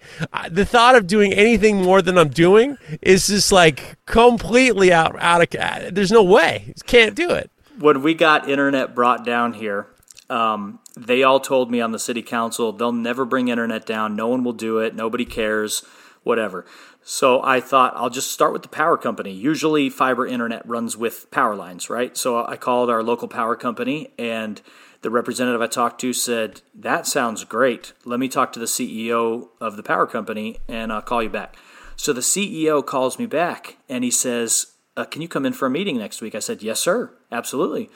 The 0.51 0.67
thought 0.67 0.95
of 0.95 1.07
doing 1.07 1.33
anything 1.33 1.81
more 1.81 2.03
than 2.03 2.19
I'm 2.19 2.29
doing 2.29 2.77
is 3.01 3.29
just 3.29 3.51
like 3.51 3.97
completely 4.05 4.93
out, 4.93 5.17
out 5.19 5.41
of, 5.41 5.95
there's 5.95 6.13
no 6.13 6.23
way. 6.23 6.75
Can't 6.85 7.15
do 7.15 7.31
it. 7.31 7.51
When 7.79 8.03
we 8.03 8.13
got 8.13 8.47
internet 8.47 8.95
brought 8.95 9.25
down 9.25 9.55
here, 9.55 9.87
um, 10.29 10.81
they 10.95 11.23
all 11.23 11.41
told 11.41 11.71
me 11.71 11.81
on 11.81 11.93
the 11.93 11.99
city 11.99 12.21
council 12.21 12.73
they'll 12.73 12.93
never 12.93 13.25
bring 13.25 13.49
internet 13.49 13.87
down. 13.87 14.15
No 14.15 14.29
one 14.29 14.45
will 14.45 14.53
do 14.53 14.79
it. 14.79 14.95
Nobody 14.95 15.25
cares. 15.25 15.87
Whatever. 16.25 16.67
So 17.03 17.43
I 17.43 17.61
thought 17.61 17.95
I'll 17.97 18.11
just 18.11 18.31
start 18.31 18.53
with 18.53 18.63
the 18.63 18.69
power 18.69 18.99
company. 18.99 19.33
Usually, 19.33 19.89
fiber 19.89 20.27
internet 20.27 20.69
runs 20.69 20.95
with 20.95 21.31
power 21.31 21.57
lines, 21.57 21.89
right? 21.89 22.15
So 22.19 22.45
I 22.45 22.57
called 22.57 22.91
our 22.91 23.03
local 23.03 23.29
power 23.29 23.57
company 23.57 24.13
and 24.19 24.61
the 25.03 25.11
representative 25.11 25.61
I 25.61 25.67
talked 25.67 26.01
to 26.01 26.13
said, 26.13 26.63
That 26.75 27.07
sounds 27.07 27.45
great. 27.45 27.93
Let 28.05 28.21
me 28.21 28.29
talk 28.29 28.53
to 28.53 28.61
the 28.61 28.67
CEO 28.67 29.49
of 29.61 29.77
the 29.77 29.83
power 29.83 30.07
company 30.07 30.59
and 30.69 30.93
I'll 30.93 31.03
call 31.03 31.23
you 31.23 31.29
back. 31.29 31.57
So 31.97 32.13
the 32.13 32.21
CEO 32.21 32.85
calls 32.85 33.19
me 33.19 33.27
back 33.27 33.77
and 33.89 34.03
he 34.03 34.11
says, 34.11 34.73
uh, 34.97 35.05
Can 35.05 35.23
you 35.23 35.29
come 35.29 35.45
in 35.45 35.53
for 35.53 35.67
a 35.67 35.71
meeting 35.71 35.99
next 35.99 36.23
week? 36.23 36.35
I 36.35 36.41
said, 36.41 36.63
Yes, 36.63 36.81
sir. 36.81 37.13
Absolutely. 37.31 37.91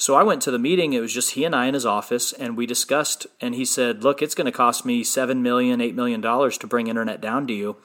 So 0.00 0.14
I 0.14 0.22
went 0.22 0.42
to 0.42 0.52
the 0.52 0.60
meeting. 0.60 0.92
It 0.92 1.00
was 1.00 1.12
just 1.12 1.32
he 1.32 1.44
and 1.44 1.56
I 1.56 1.66
in 1.66 1.74
his 1.74 1.84
office, 1.84 2.32
and 2.32 2.56
we 2.56 2.66
discussed. 2.66 3.26
And 3.40 3.52
he 3.56 3.64
said, 3.64 4.04
"Look, 4.04 4.22
it's 4.22 4.36
going 4.36 4.44
to 4.44 4.52
cost 4.52 4.86
me 4.86 5.02
seven 5.02 5.42
million, 5.42 5.80
eight 5.80 5.96
million 5.96 6.20
dollars 6.20 6.56
to 6.58 6.68
bring 6.68 6.86
internet 6.86 7.20
down 7.20 7.48
to 7.48 7.52
you. 7.52 7.76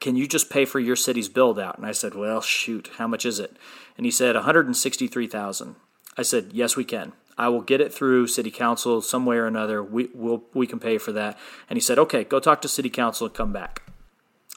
Can 0.00 0.16
you 0.16 0.26
just 0.26 0.48
pay 0.48 0.64
for 0.64 0.80
your 0.80 0.96
city's 0.96 1.28
build 1.28 1.58
out?" 1.58 1.76
And 1.76 1.86
I 1.86 1.92
said, 1.92 2.14
"Well, 2.14 2.40
shoot, 2.40 2.88
how 2.96 3.06
much 3.06 3.26
is 3.26 3.38
it?" 3.38 3.54
And 3.98 4.06
he 4.06 4.10
said, 4.10 4.34
"One 4.34 4.44
hundred 4.44 4.64
and 4.64 4.74
sixty-three 4.78 5.26
thousand. 5.26 5.76
I 6.16 6.22
said, 6.22 6.52
"Yes, 6.54 6.74
we 6.74 6.86
can." 6.86 7.12
I 7.38 7.48
will 7.48 7.62
get 7.62 7.80
it 7.80 7.94
through 7.94 8.26
city 8.26 8.50
council 8.50 9.00
some 9.00 9.24
way 9.24 9.36
or 9.36 9.46
another. 9.46 9.82
We 9.82 10.10
will 10.12 10.44
we 10.52 10.66
can 10.66 10.80
pay 10.80 10.98
for 10.98 11.12
that. 11.12 11.38
And 11.70 11.76
he 11.76 11.80
said, 11.80 11.98
okay, 11.98 12.24
go 12.24 12.40
talk 12.40 12.60
to 12.62 12.68
city 12.68 12.90
council 12.90 13.28
and 13.28 13.34
come 13.34 13.52
back. 13.52 13.82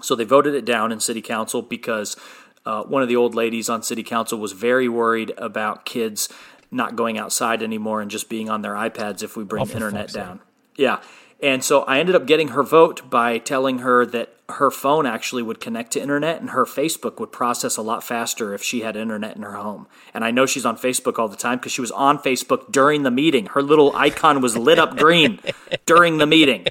So 0.01 0.15
they 0.15 0.23
voted 0.23 0.55
it 0.55 0.65
down 0.65 0.91
in 0.91 0.99
city 0.99 1.21
council 1.21 1.61
because 1.61 2.17
uh, 2.65 2.83
one 2.83 3.03
of 3.03 3.07
the 3.07 3.15
old 3.15 3.35
ladies 3.35 3.69
on 3.69 3.83
city 3.83 4.03
council 4.03 4.39
was 4.39 4.53
very 4.53 4.89
worried 4.89 5.31
about 5.37 5.85
kids 5.85 6.27
not 6.71 6.95
going 6.95 7.17
outside 7.17 7.61
anymore 7.61 8.01
and 8.01 8.09
just 8.09 8.29
being 8.29 8.49
on 8.49 8.61
their 8.61 8.73
iPads 8.73 9.21
if 9.21 9.37
we 9.37 9.43
bring 9.43 9.67
oh, 9.67 9.71
internet 9.71 10.11
down. 10.11 10.39
Yeah. 10.75 11.01
And 11.41 11.63
so 11.63 11.81
I 11.83 11.99
ended 11.99 12.15
up 12.15 12.27
getting 12.27 12.49
her 12.49 12.63
vote 12.63 13.09
by 13.09 13.39
telling 13.39 13.79
her 13.79 14.05
that 14.05 14.35
her 14.49 14.69
phone 14.69 15.05
actually 15.05 15.41
would 15.41 15.59
connect 15.59 15.91
to 15.93 16.01
internet 16.01 16.39
and 16.39 16.51
her 16.51 16.65
Facebook 16.65 17.19
would 17.19 17.31
process 17.31 17.77
a 17.77 17.81
lot 17.81 18.03
faster 18.03 18.53
if 18.53 18.61
she 18.61 18.81
had 18.81 18.95
internet 18.95 19.35
in 19.35 19.41
her 19.41 19.55
home. 19.55 19.87
And 20.13 20.23
I 20.23 20.31
know 20.31 20.45
she's 20.45 20.65
on 20.65 20.77
Facebook 20.77 21.17
all 21.17 21.27
the 21.27 21.37
time 21.37 21.57
because 21.57 21.71
she 21.71 21.81
was 21.81 21.91
on 21.91 22.19
Facebook 22.19 22.71
during 22.71 23.03
the 23.03 23.11
meeting. 23.11 23.47
Her 23.47 23.61
little 23.61 23.95
icon 23.95 24.41
was 24.41 24.57
lit 24.57 24.77
up 24.77 24.97
green 24.97 25.39
during 25.85 26.17
the 26.17 26.27
meeting. 26.27 26.67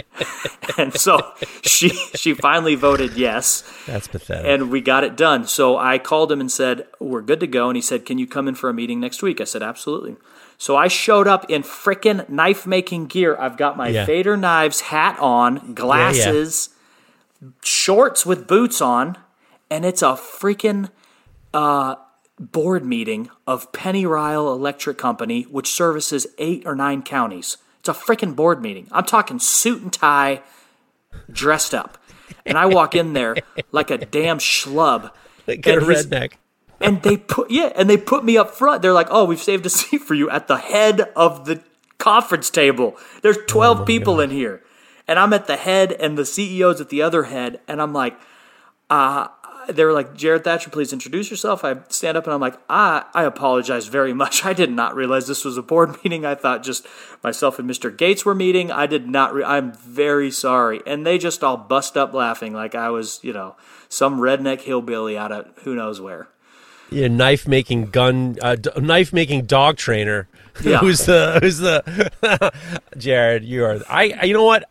and 0.78 0.94
so 0.94 1.32
she 1.62 1.88
she 1.88 2.34
finally 2.34 2.74
voted 2.74 3.14
yes. 3.14 3.62
That's 3.86 4.08
pathetic. 4.08 4.46
And 4.46 4.70
we 4.70 4.80
got 4.80 5.04
it 5.04 5.16
done. 5.16 5.46
So 5.46 5.76
I 5.76 5.98
called 5.98 6.30
him 6.30 6.40
and 6.40 6.50
said, 6.50 6.86
"We're 6.98 7.22
good 7.22 7.40
to 7.40 7.46
go." 7.46 7.68
And 7.68 7.76
he 7.76 7.82
said, 7.82 8.04
"Can 8.04 8.18
you 8.18 8.26
come 8.26 8.48
in 8.48 8.54
for 8.54 8.68
a 8.68 8.74
meeting 8.74 9.00
next 9.00 9.22
week?" 9.22 9.40
I 9.40 9.44
said, 9.44 9.62
"Absolutely." 9.62 10.16
So 10.62 10.76
I 10.76 10.86
showed 10.86 11.26
up 11.26 11.50
in 11.50 11.64
frickin' 11.64 12.28
knife 12.28 12.68
making 12.68 13.06
gear. 13.06 13.36
I've 13.36 13.56
got 13.56 13.76
my 13.76 13.88
yeah. 13.88 14.06
Feder 14.06 14.36
knives 14.36 14.82
hat 14.82 15.18
on, 15.18 15.74
glasses, 15.74 16.68
yeah, 17.40 17.48
yeah. 17.48 17.52
shorts 17.64 18.24
with 18.24 18.46
boots 18.46 18.80
on, 18.80 19.18
and 19.68 19.84
it's 19.84 20.02
a 20.02 20.12
freaking 20.12 20.88
uh, 21.52 21.96
board 22.38 22.84
meeting 22.84 23.28
of 23.44 23.72
Pennyrile 23.72 24.54
Electric 24.54 24.98
Company, 24.98 25.42
which 25.50 25.66
services 25.66 26.28
eight 26.38 26.62
or 26.64 26.76
nine 26.76 27.02
counties. 27.02 27.56
It's 27.80 27.88
a 27.88 27.92
freaking 27.92 28.36
board 28.36 28.62
meeting. 28.62 28.86
I'm 28.92 29.04
talking 29.04 29.40
suit 29.40 29.82
and 29.82 29.92
tie, 29.92 30.42
dressed 31.28 31.74
up. 31.74 31.98
And 32.46 32.56
I 32.56 32.66
walk 32.66 32.94
in 32.94 33.14
there 33.14 33.34
like 33.72 33.90
a 33.90 33.98
damn 33.98 34.38
schlub. 34.38 35.10
Like 35.44 35.66
a 35.66 35.70
redneck 35.70 36.34
and 36.82 37.02
they 37.02 37.16
put 37.16 37.50
yeah, 37.50 37.72
and 37.74 37.88
they 37.88 37.96
put 37.96 38.24
me 38.24 38.36
up 38.36 38.50
front. 38.50 38.82
They're 38.82 38.92
like, 38.92 39.08
"Oh, 39.10 39.24
we've 39.24 39.42
saved 39.42 39.66
a 39.66 39.70
seat 39.78 40.02
for 40.02 40.14
you 40.14 40.30
at 40.30 40.48
the 40.48 40.58
head 40.58 41.00
of 41.16 41.44
the 41.44 41.62
conference 41.98 42.50
table. 42.50 42.96
There's 43.22 43.38
12 43.46 43.80
oh 43.80 43.84
people 43.84 44.16
God. 44.16 44.22
in 44.22 44.30
here." 44.30 44.62
And 45.08 45.18
I'm 45.18 45.32
at 45.32 45.46
the 45.48 45.56
head 45.56 45.92
and 45.92 46.16
the 46.16 46.22
CEO's 46.22 46.80
at 46.80 46.88
the 46.88 47.02
other 47.02 47.24
head, 47.24 47.60
and 47.66 47.82
I'm 47.82 47.92
like, 47.92 48.16
uh 48.88 49.28
they 49.68 49.84
were 49.84 49.92
like, 49.92 50.14
Jared 50.14 50.44
Thatcher, 50.44 50.70
please 50.70 50.92
introduce 50.92 51.30
yourself. 51.30 51.64
I 51.64 51.76
stand 51.88 52.16
up 52.16 52.24
and 52.24 52.34
I'm 52.34 52.40
like, 52.40 52.58
I, 52.68 53.04
I 53.14 53.24
apologize 53.24 53.86
very 53.86 54.12
much. 54.12 54.44
I 54.44 54.52
did 54.52 54.70
not 54.70 54.94
realize 54.94 55.26
this 55.26 55.44
was 55.44 55.56
a 55.56 55.62
board 55.62 55.96
meeting. 56.04 56.24
I 56.24 56.34
thought 56.34 56.62
just 56.62 56.86
myself 57.22 57.58
and 57.58 57.68
Mr. 57.68 57.96
Gates 57.96 58.24
were 58.24 58.34
meeting. 58.34 58.70
I 58.70 58.86
did 58.86 59.08
not, 59.08 59.34
re- 59.34 59.44
I'm 59.44 59.72
very 59.72 60.30
sorry. 60.30 60.80
And 60.86 61.06
they 61.06 61.18
just 61.18 61.44
all 61.44 61.56
bust 61.56 61.96
up 61.96 62.12
laughing 62.12 62.52
like 62.52 62.74
I 62.74 62.90
was, 62.90 63.20
you 63.22 63.32
know, 63.32 63.56
some 63.88 64.20
redneck 64.20 64.62
hillbilly 64.62 65.16
out 65.16 65.32
of 65.32 65.50
who 65.62 65.74
knows 65.74 66.00
where 66.00 66.28
yeah, 66.92 67.08
knife 67.08 67.48
making 67.48 67.86
gun, 67.86 68.36
uh, 68.42 68.56
d- 68.56 68.70
knife 68.76 69.12
making 69.12 69.46
dog 69.46 69.76
trainer. 69.76 70.28
Yeah. 70.62 70.78
who's 70.80 71.06
the 71.06 71.38
who's 71.40 71.58
the 71.58 72.52
Jared? 72.98 73.44
You 73.44 73.64
are. 73.64 73.80
I. 73.88 74.24
You 74.24 74.34
know 74.34 74.44
what? 74.44 74.68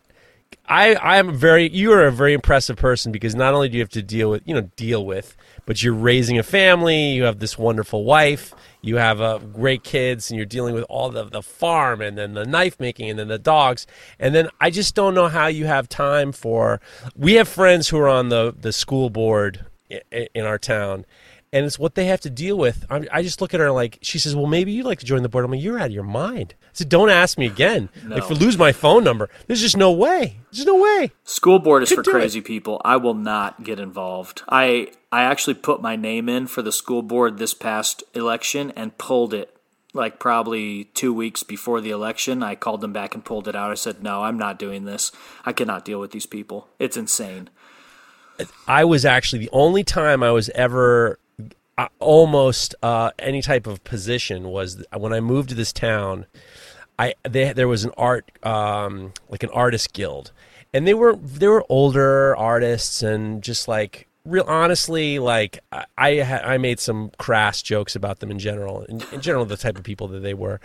I. 0.66 0.94
I 0.94 1.16
am 1.18 1.34
very. 1.34 1.68
You 1.68 1.92
are 1.92 2.06
a 2.06 2.12
very 2.12 2.32
impressive 2.32 2.76
person 2.76 3.12
because 3.12 3.34
not 3.34 3.54
only 3.54 3.68
do 3.68 3.76
you 3.76 3.82
have 3.82 3.90
to 3.90 4.02
deal 4.02 4.30
with 4.30 4.42
you 4.46 4.54
know 4.54 4.70
deal 4.76 5.04
with, 5.04 5.36
but 5.66 5.82
you're 5.82 5.94
raising 5.94 6.38
a 6.38 6.42
family. 6.42 7.12
You 7.12 7.24
have 7.24 7.38
this 7.38 7.58
wonderful 7.58 8.04
wife. 8.04 8.54
You 8.80 8.96
have 8.96 9.20
uh, 9.20 9.38
great 9.38 9.84
kids, 9.84 10.30
and 10.30 10.36
you're 10.36 10.46
dealing 10.46 10.74
with 10.74 10.84
all 10.88 11.10
the 11.10 11.24
the 11.24 11.42
farm, 11.42 12.00
and 12.00 12.18
then 12.18 12.34
the 12.34 12.44
knife 12.44 12.78
making, 12.80 13.10
and 13.10 13.18
then 13.18 13.28
the 13.28 13.38
dogs, 13.38 13.86
and 14.18 14.34
then 14.34 14.48
I 14.60 14.70
just 14.70 14.94
don't 14.94 15.14
know 15.14 15.28
how 15.28 15.46
you 15.46 15.66
have 15.66 15.88
time 15.88 16.32
for. 16.32 16.80
We 17.16 17.34
have 17.34 17.48
friends 17.48 17.88
who 17.88 17.98
are 17.98 18.08
on 18.08 18.28
the 18.28 18.54
the 18.58 18.72
school 18.72 19.10
board 19.10 19.66
in 20.10 20.44
our 20.44 20.58
town, 20.58 21.04
and 21.52 21.66
it's 21.66 21.78
what 21.78 21.94
they 21.94 22.06
have 22.06 22.20
to 22.22 22.30
deal 22.30 22.56
with. 22.56 22.86
I, 22.88 23.06
I, 23.12 23.22
just 23.22 23.40
look 23.40 23.52
at 23.52 23.60
her 23.60 23.70
like 23.70 23.98
she 24.00 24.18
says, 24.18 24.34
"Well, 24.34 24.46
maybe 24.46 24.72
you'd 24.72 24.86
like 24.86 25.00
to 25.00 25.06
join 25.06 25.22
the 25.22 25.28
board." 25.28 25.44
I'm 25.44 25.50
like, 25.50 25.62
"You're 25.62 25.78
out 25.78 25.86
of 25.86 25.92
your 25.92 26.02
mind." 26.02 26.54
I 26.62 26.66
said, 26.72 26.88
"Don't 26.88 27.10
ask 27.10 27.36
me 27.36 27.46
again. 27.46 27.90
No. 28.04 28.16
Like, 28.22 28.30
if 28.30 28.40
lose 28.40 28.56
my 28.56 28.72
phone 28.72 29.04
number, 29.04 29.28
there's 29.46 29.60
just 29.60 29.76
no 29.76 29.92
way. 29.92 30.38
There's 30.50 30.66
no 30.66 30.80
way." 30.80 31.12
School 31.24 31.58
board 31.58 31.82
is 31.82 31.90
Could 31.90 32.04
for 32.04 32.10
crazy 32.10 32.38
it. 32.38 32.44
people. 32.44 32.80
I 32.84 32.96
will 32.96 33.14
not 33.14 33.64
get 33.64 33.78
involved. 33.78 34.42
I 34.48 34.92
I 35.10 35.24
actually 35.24 35.54
put 35.54 35.82
my 35.82 35.96
name 35.96 36.28
in 36.28 36.46
for 36.46 36.62
the 36.62 36.72
school 36.72 37.02
board 37.02 37.38
this 37.38 37.54
past 37.54 38.02
election 38.14 38.72
and 38.74 38.96
pulled 38.96 39.34
it 39.34 39.56
like 39.94 40.18
probably 40.18 40.84
two 40.84 41.12
weeks 41.12 41.42
before 41.42 41.82
the 41.82 41.90
election. 41.90 42.42
I 42.42 42.54
called 42.54 42.80
them 42.80 42.94
back 42.94 43.14
and 43.14 43.24
pulled 43.24 43.46
it 43.46 43.54
out. 43.54 43.70
I 43.70 43.74
said, 43.74 44.02
"No, 44.02 44.22
I'm 44.22 44.38
not 44.38 44.58
doing 44.58 44.84
this. 44.84 45.12
I 45.44 45.52
cannot 45.52 45.84
deal 45.84 46.00
with 46.00 46.12
these 46.12 46.26
people. 46.26 46.68
It's 46.78 46.96
insane." 46.96 47.50
I 48.66 48.84
was 48.84 49.04
actually 49.04 49.40
the 49.40 49.50
only 49.52 49.84
time 49.84 50.22
I 50.22 50.30
was 50.30 50.48
ever 50.50 51.18
almost 51.98 52.74
uh, 52.82 53.10
any 53.18 53.42
type 53.42 53.66
of 53.66 53.82
position 53.84 54.48
was 54.48 54.84
when 54.96 55.12
I 55.12 55.20
moved 55.20 55.50
to 55.50 55.54
this 55.54 55.72
town. 55.72 56.26
I 56.98 57.14
they, 57.28 57.52
there 57.52 57.68
was 57.68 57.84
an 57.84 57.92
art 57.96 58.30
um, 58.42 59.12
like 59.28 59.42
an 59.42 59.50
artist 59.50 59.92
guild, 59.92 60.32
and 60.72 60.86
they 60.86 60.94
were 60.94 61.16
they 61.16 61.48
were 61.48 61.64
older 61.68 62.36
artists 62.36 63.02
and 63.02 63.42
just 63.42 63.68
like 63.68 64.08
real 64.24 64.44
honestly 64.46 65.18
like 65.18 65.58
I 65.72 65.84
I, 65.96 66.20
I 66.20 66.58
made 66.58 66.78
some 66.80 67.10
crass 67.18 67.62
jokes 67.62 67.96
about 67.96 68.20
them 68.20 68.30
in 68.30 68.38
general 68.38 68.82
in, 68.82 69.02
in 69.12 69.20
general 69.20 69.44
the 69.44 69.56
type 69.56 69.76
of 69.76 69.84
people 69.84 70.08
that 70.08 70.20
they 70.20 70.34
were, 70.34 70.60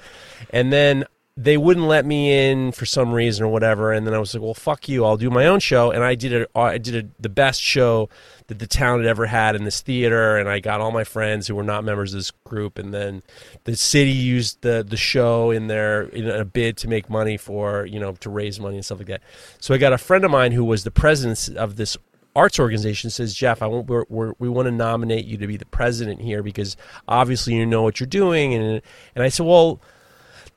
and 0.51 0.71
then 0.71 1.05
they 1.39 1.55
wouldn't 1.55 1.85
let 1.85 2.03
me 2.03 2.49
in 2.49 2.71
for 2.71 2.87
some 2.87 3.13
reason 3.13 3.45
or 3.45 3.49
whatever. 3.49 3.93
And 3.93 4.07
then 4.07 4.15
i 4.15 4.17
was 4.17 4.33
like 4.33 4.41
well 4.41 4.55
fuck 4.55 4.89
you. 4.89 5.05
I'll 5.05 5.17
do 5.17 5.29
my 5.29 5.45
own 5.45 5.59
show. 5.59 5.91
And 5.91 6.03
i 6.03 6.15
did 6.15 6.33
a, 6.33 6.57
i 6.57 6.79
did 6.79 7.05
a, 7.05 7.09
the 7.21 7.29
best 7.29 7.61
show 7.61 8.09
that 8.47 8.59
the 8.59 8.65
town 8.65 8.99
had 8.99 9.07
ever 9.07 9.27
had 9.27 9.55
in 9.55 9.63
this 9.63 9.81
theater. 9.81 10.35
And 10.35 10.49
i 10.49 10.59
got 10.59 10.81
all 10.81 10.91
my 10.91 11.03
friends 11.03 11.47
who 11.47 11.55
were 11.55 11.63
not 11.63 11.83
members 11.83 12.13
of 12.13 12.19
this 12.19 12.31
group. 12.31 12.79
And 12.79 12.91
then 12.93 13.21
the 13.65 13.75
city 13.75 14.11
used 14.11 14.61
the 14.61 14.83
the 14.87 14.97
show 14.97 15.51
in 15.51 15.67
their 15.67 16.03
in 16.03 16.27
a 16.27 16.43
bid 16.43 16.75
to 16.77 16.87
make 16.87 17.09
money 17.09 17.37
for 17.37 17.85
you 17.85 17.99
know 17.99 18.13
to 18.13 18.29
raise 18.29 18.59
money 18.59 18.77
and 18.77 18.85
stuff 18.85 18.97
like 18.97 19.07
that. 19.07 19.21
So 19.59 19.75
i 19.75 19.77
got 19.77 19.93
a 19.93 19.99
friend 19.99 20.25
of 20.25 20.31
mine 20.31 20.53
who 20.53 20.65
was 20.65 20.83
the 20.83 20.91
president 20.91 21.55
of 21.55 21.75
this 21.75 21.97
arts 22.35 22.59
organization 22.59 23.09
says, 23.09 23.33
Jeff, 23.33 23.63
I 23.63 23.67
want 23.67 23.87
we're, 23.87 24.05
we're, 24.09 24.33
we 24.37 24.47
want 24.47 24.67
to 24.67 24.71
nominate 24.71 25.25
you 25.25 25.37
to 25.37 25.47
be 25.47 25.57
the 25.57 25.65
president 25.65 26.21
here 26.21 26.43
because 26.43 26.77
obviously 27.07 27.55
you 27.55 27.65
know 27.65 27.81
what 27.81 27.99
you're 27.99 28.07
doing. 28.07 28.53
And 28.53 28.81
and 29.15 29.23
I 29.23 29.29
said, 29.29 29.45
well, 29.45 29.81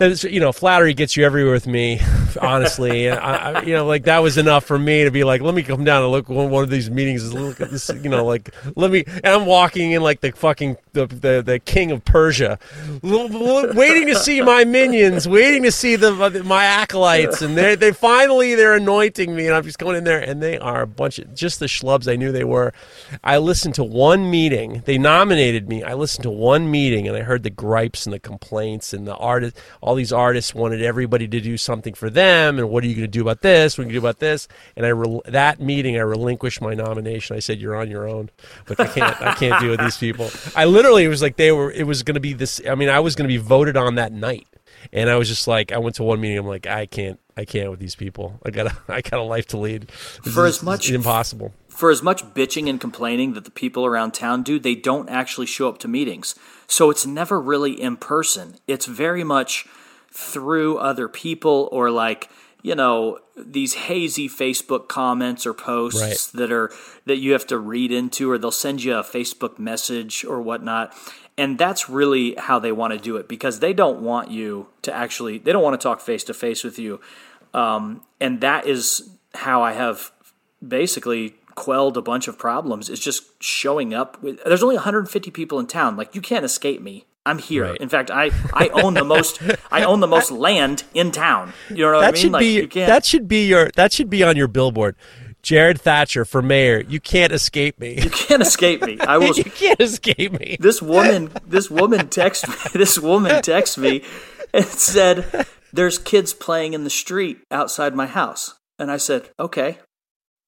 that's 0.00 0.24
you 0.24 0.40
know 0.40 0.50
flattery 0.50 0.94
gets 0.94 1.14
you 1.16 1.24
everywhere 1.24 1.52
with 1.52 1.66
me 1.66 2.00
honestly. 2.40 3.10
I, 3.10 3.62
you 3.62 3.74
know 3.74 3.86
like 3.86 4.04
that 4.04 4.20
was 4.20 4.38
enough 4.38 4.64
for 4.64 4.78
me 4.78 5.04
to 5.04 5.10
be 5.10 5.24
like 5.24 5.42
let 5.42 5.54
me 5.54 5.62
come 5.62 5.84
down 5.84 6.02
and 6.02 6.10
look 6.10 6.28
one, 6.28 6.50
one 6.50 6.64
of 6.64 6.70
these 6.70 6.90
meetings 6.90 7.32
look 7.32 7.60
at 7.60 7.70
this 7.70 7.90
you 8.02 8.08
know 8.08 8.24
like 8.24 8.54
let 8.76 8.90
me 8.90 9.04
and 9.06 9.26
i'm 9.26 9.46
walking 9.46 9.92
in 9.92 10.02
like 10.02 10.20
the 10.20 10.32
fucking 10.32 10.76
the 10.92 11.06
the, 11.06 11.42
the 11.44 11.58
king 11.58 11.90
of 11.90 12.04
persia 12.04 12.58
waiting 13.02 14.06
to 14.06 14.14
see 14.14 14.40
my 14.40 14.64
minions 14.64 15.28
waiting 15.28 15.62
to 15.62 15.72
see 15.72 15.96
the 15.96 16.12
uh, 16.12 16.30
my 16.44 16.64
acolytes 16.64 17.42
and 17.42 17.56
they 17.56 17.74
they 17.74 17.92
finally 17.92 18.54
they're 18.54 18.74
anointing 18.74 19.34
me 19.34 19.46
and 19.46 19.54
i'm 19.54 19.64
just 19.64 19.78
going 19.78 19.96
in 19.96 20.04
there 20.04 20.20
and 20.20 20.42
they 20.42 20.58
are 20.58 20.82
a 20.82 20.86
bunch 20.86 21.18
of 21.18 21.34
just 21.34 21.60
the 21.60 21.66
schlubs 21.66 22.10
i 22.10 22.16
knew 22.16 22.32
they 22.32 22.44
were 22.44 22.72
i 23.24 23.38
listened 23.38 23.74
to 23.74 23.84
one 23.84 24.30
meeting 24.30 24.82
they 24.86 24.98
nominated 24.98 25.68
me 25.68 25.82
i 25.82 25.94
listened 25.94 26.22
to 26.22 26.30
one 26.30 26.70
meeting 26.70 27.08
and 27.08 27.16
i 27.16 27.20
heard 27.20 27.42
the 27.42 27.50
gripes 27.50 28.06
and 28.06 28.12
the 28.12 28.20
complaints 28.20 28.92
and 28.92 29.06
the 29.06 29.16
artist 29.16 29.56
all 29.80 29.94
these 29.94 30.12
artists 30.12 30.54
wanted 30.54 30.82
everybody 30.82 31.26
to 31.28 31.40
do 31.40 31.56
something 31.56 31.94
for 31.94 32.10
them, 32.10 32.58
and 32.58 32.68
what 32.68 32.84
are 32.84 32.86
you 32.86 32.94
going 32.94 33.02
to 33.02 33.08
do 33.08 33.22
about 33.22 33.40
this? 33.40 33.78
What 33.78 33.84
are 33.84 33.86
you 33.88 33.94
do 33.94 33.98
about 33.98 34.18
this? 34.18 34.48
And 34.76 34.84
I 34.84 34.90
re- 34.90 35.20
that 35.26 35.60
meeting, 35.60 35.96
I 35.96 36.00
relinquished 36.00 36.60
my 36.60 36.74
nomination. 36.74 37.36
I 37.36 37.40
said, 37.40 37.60
"You're 37.60 37.76
on 37.76 37.90
your 37.90 38.08
own." 38.08 38.30
Like 38.68 38.80
I 38.80 38.86
can't, 38.86 39.22
I 39.22 39.34
can't 39.34 39.60
deal 39.60 39.70
with 39.70 39.80
these 39.80 39.96
people. 39.96 40.30
I 40.54 40.64
literally 40.80 41.04
it 41.04 41.08
was 41.08 41.20
like 41.20 41.36
they 41.36 41.52
were. 41.52 41.70
It 41.70 41.86
was 41.86 42.02
going 42.02 42.14
to 42.14 42.20
be 42.20 42.32
this. 42.32 42.60
I 42.66 42.74
mean, 42.74 42.88
I 42.88 43.00
was 43.00 43.14
going 43.14 43.28
to 43.28 43.32
be 43.32 43.36
voted 43.36 43.76
on 43.76 43.96
that 43.96 44.12
night, 44.12 44.46
and 44.92 45.10
I 45.10 45.16
was 45.16 45.28
just 45.28 45.46
like, 45.46 45.72
I 45.72 45.78
went 45.78 45.96
to 45.96 46.02
one 46.02 46.20
meeting. 46.20 46.38
I'm 46.38 46.46
like, 46.46 46.66
I 46.66 46.86
can't, 46.86 47.20
I 47.36 47.44
can't 47.44 47.70
with 47.70 47.80
these 47.80 47.94
people. 47.94 48.40
I 48.44 48.50
got, 48.50 48.66
a, 48.66 48.76
I 48.88 49.02
got 49.02 49.20
a 49.20 49.22
life 49.22 49.46
to 49.48 49.58
lead. 49.58 49.90
This 50.24 50.34
for 50.34 50.46
is, 50.46 50.58
as 50.58 50.62
much 50.62 50.90
impossible. 50.90 51.52
For 51.68 51.90
as 51.90 52.02
much 52.02 52.24
bitching 52.34 52.68
and 52.68 52.80
complaining 52.80 53.34
that 53.34 53.44
the 53.44 53.50
people 53.50 53.84
around 53.84 54.12
town 54.12 54.42
do, 54.42 54.58
they 54.58 54.74
don't 54.74 55.08
actually 55.08 55.46
show 55.46 55.68
up 55.68 55.78
to 55.78 55.88
meetings. 55.88 56.34
So 56.66 56.90
it's 56.90 57.06
never 57.06 57.40
really 57.40 57.72
in 57.80 57.96
person. 57.96 58.56
It's 58.66 58.86
very 58.86 59.24
much 59.24 59.66
through 60.10 60.78
other 60.78 61.08
people 61.08 61.68
or 61.72 61.90
like 61.90 62.30
you 62.62 62.74
know 62.74 63.18
these 63.36 63.74
hazy 63.74 64.28
facebook 64.28 64.88
comments 64.88 65.46
or 65.46 65.54
posts 65.54 66.00
right. 66.00 66.38
that 66.38 66.52
are 66.52 66.70
that 67.06 67.16
you 67.16 67.32
have 67.32 67.46
to 67.46 67.58
read 67.58 67.92
into 67.92 68.30
or 68.30 68.38
they'll 68.38 68.50
send 68.50 68.82
you 68.82 68.94
a 68.96 69.02
facebook 69.02 69.58
message 69.58 70.24
or 70.24 70.40
whatnot. 70.40 70.94
And 71.38 71.56
that's 71.56 71.88
really 71.88 72.34
how 72.36 72.58
they 72.58 72.70
want 72.72 72.92
to 72.92 72.98
do 72.98 73.16
it 73.16 73.26
because 73.26 73.60
they 73.60 73.72
don't 73.72 74.00
want 74.00 74.30
you 74.30 74.66
to 74.82 74.94
actually 74.94 75.38
they 75.38 75.52
don't 75.52 75.62
want 75.62 75.80
to 75.80 75.82
talk 75.82 76.00
face 76.00 76.24
to 76.24 76.34
face 76.34 76.62
with 76.64 76.78
you. 76.78 77.00
Um, 77.54 78.02
and 78.20 78.40
that 78.42 78.66
is 78.66 79.10
how 79.34 79.62
i 79.62 79.72
have 79.72 80.12
basically 80.66 81.34
quelled 81.54 81.96
a 81.96 82.02
bunch 82.02 82.28
of 82.28 82.38
problems 82.38 82.88
is 82.88 83.00
just 83.00 83.42
showing 83.42 83.92
up 83.92 84.22
with, 84.22 84.42
there's 84.44 84.62
only 84.62 84.76
150 84.76 85.30
people 85.30 85.58
in 85.58 85.66
town. 85.66 85.96
Like 85.96 86.14
you 86.14 86.20
can't 86.20 86.44
escape 86.44 86.80
me 86.80 87.04
I'm 87.26 87.38
here. 87.38 87.64
Right. 87.64 87.80
In 87.80 87.88
fact, 87.88 88.10
I, 88.10 88.30
I 88.54 88.68
own 88.68 88.94
the 88.94 89.04
most 89.04 89.40
I 89.70 89.84
own 89.84 90.00
the 90.00 90.06
most 90.06 90.30
land 90.30 90.84
in 90.94 91.12
town. 91.12 91.52
You 91.68 91.84
know 91.84 91.92
what 91.92 92.00
that 92.00 92.08
I 92.08 92.12
mean? 92.12 92.22
Should 92.22 92.32
like, 92.32 92.40
be, 92.40 92.66
that 92.86 93.04
should 93.04 93.28
be 93.28 93.46
your 93.46 93.70
that 93.76 93.92
should 93.92 94.10
be 94.10 94.22
on 94.22 94.36
your 94.36 94.48
billboard. 94.48 94.96
Jared 95.42 95.80
Thatcher 95.80 96.24
for 96.24 96.42
mayor. 96.42 96.82
You 96.86 97.00
can't 97.00 97.32
escape 97.32 97.78
me. 97.80 98.00
You 98.00 98.10
can't 98.10 98.42
escape 98.42 98.82
me. 98.82 98.98
I 99.00 99.18
will. 99.18 99.34
you 99.34 99.44
can't 99.44 99.80
escape 99.80 100.38
me. 100.38 100.56
This 100.60 100.82
woman, 100.82 101.30
this 101.46 101.70
woman 101.70 102.08
text 102.08 102.48
me. 102.48 102.54
This 102.74 102.98
woman 102.98 103.42
text 103.42 103.78
me 103.78 104.04
and 104.52 104.64
said, 104.64 105.46
"There's 105.72 105.98
kids 105.98 106.34
playing 106.34 106.74
in 106.74 106.84
the 106.84 106.90
street 106.90 107.38
outside 107.50 107.94
my 107.94 108.06
house." 108.06 108.54
And 108.78 108.90
I 108.90 108.96
said, 108.96 109.30
"Okay." 109.38 109.78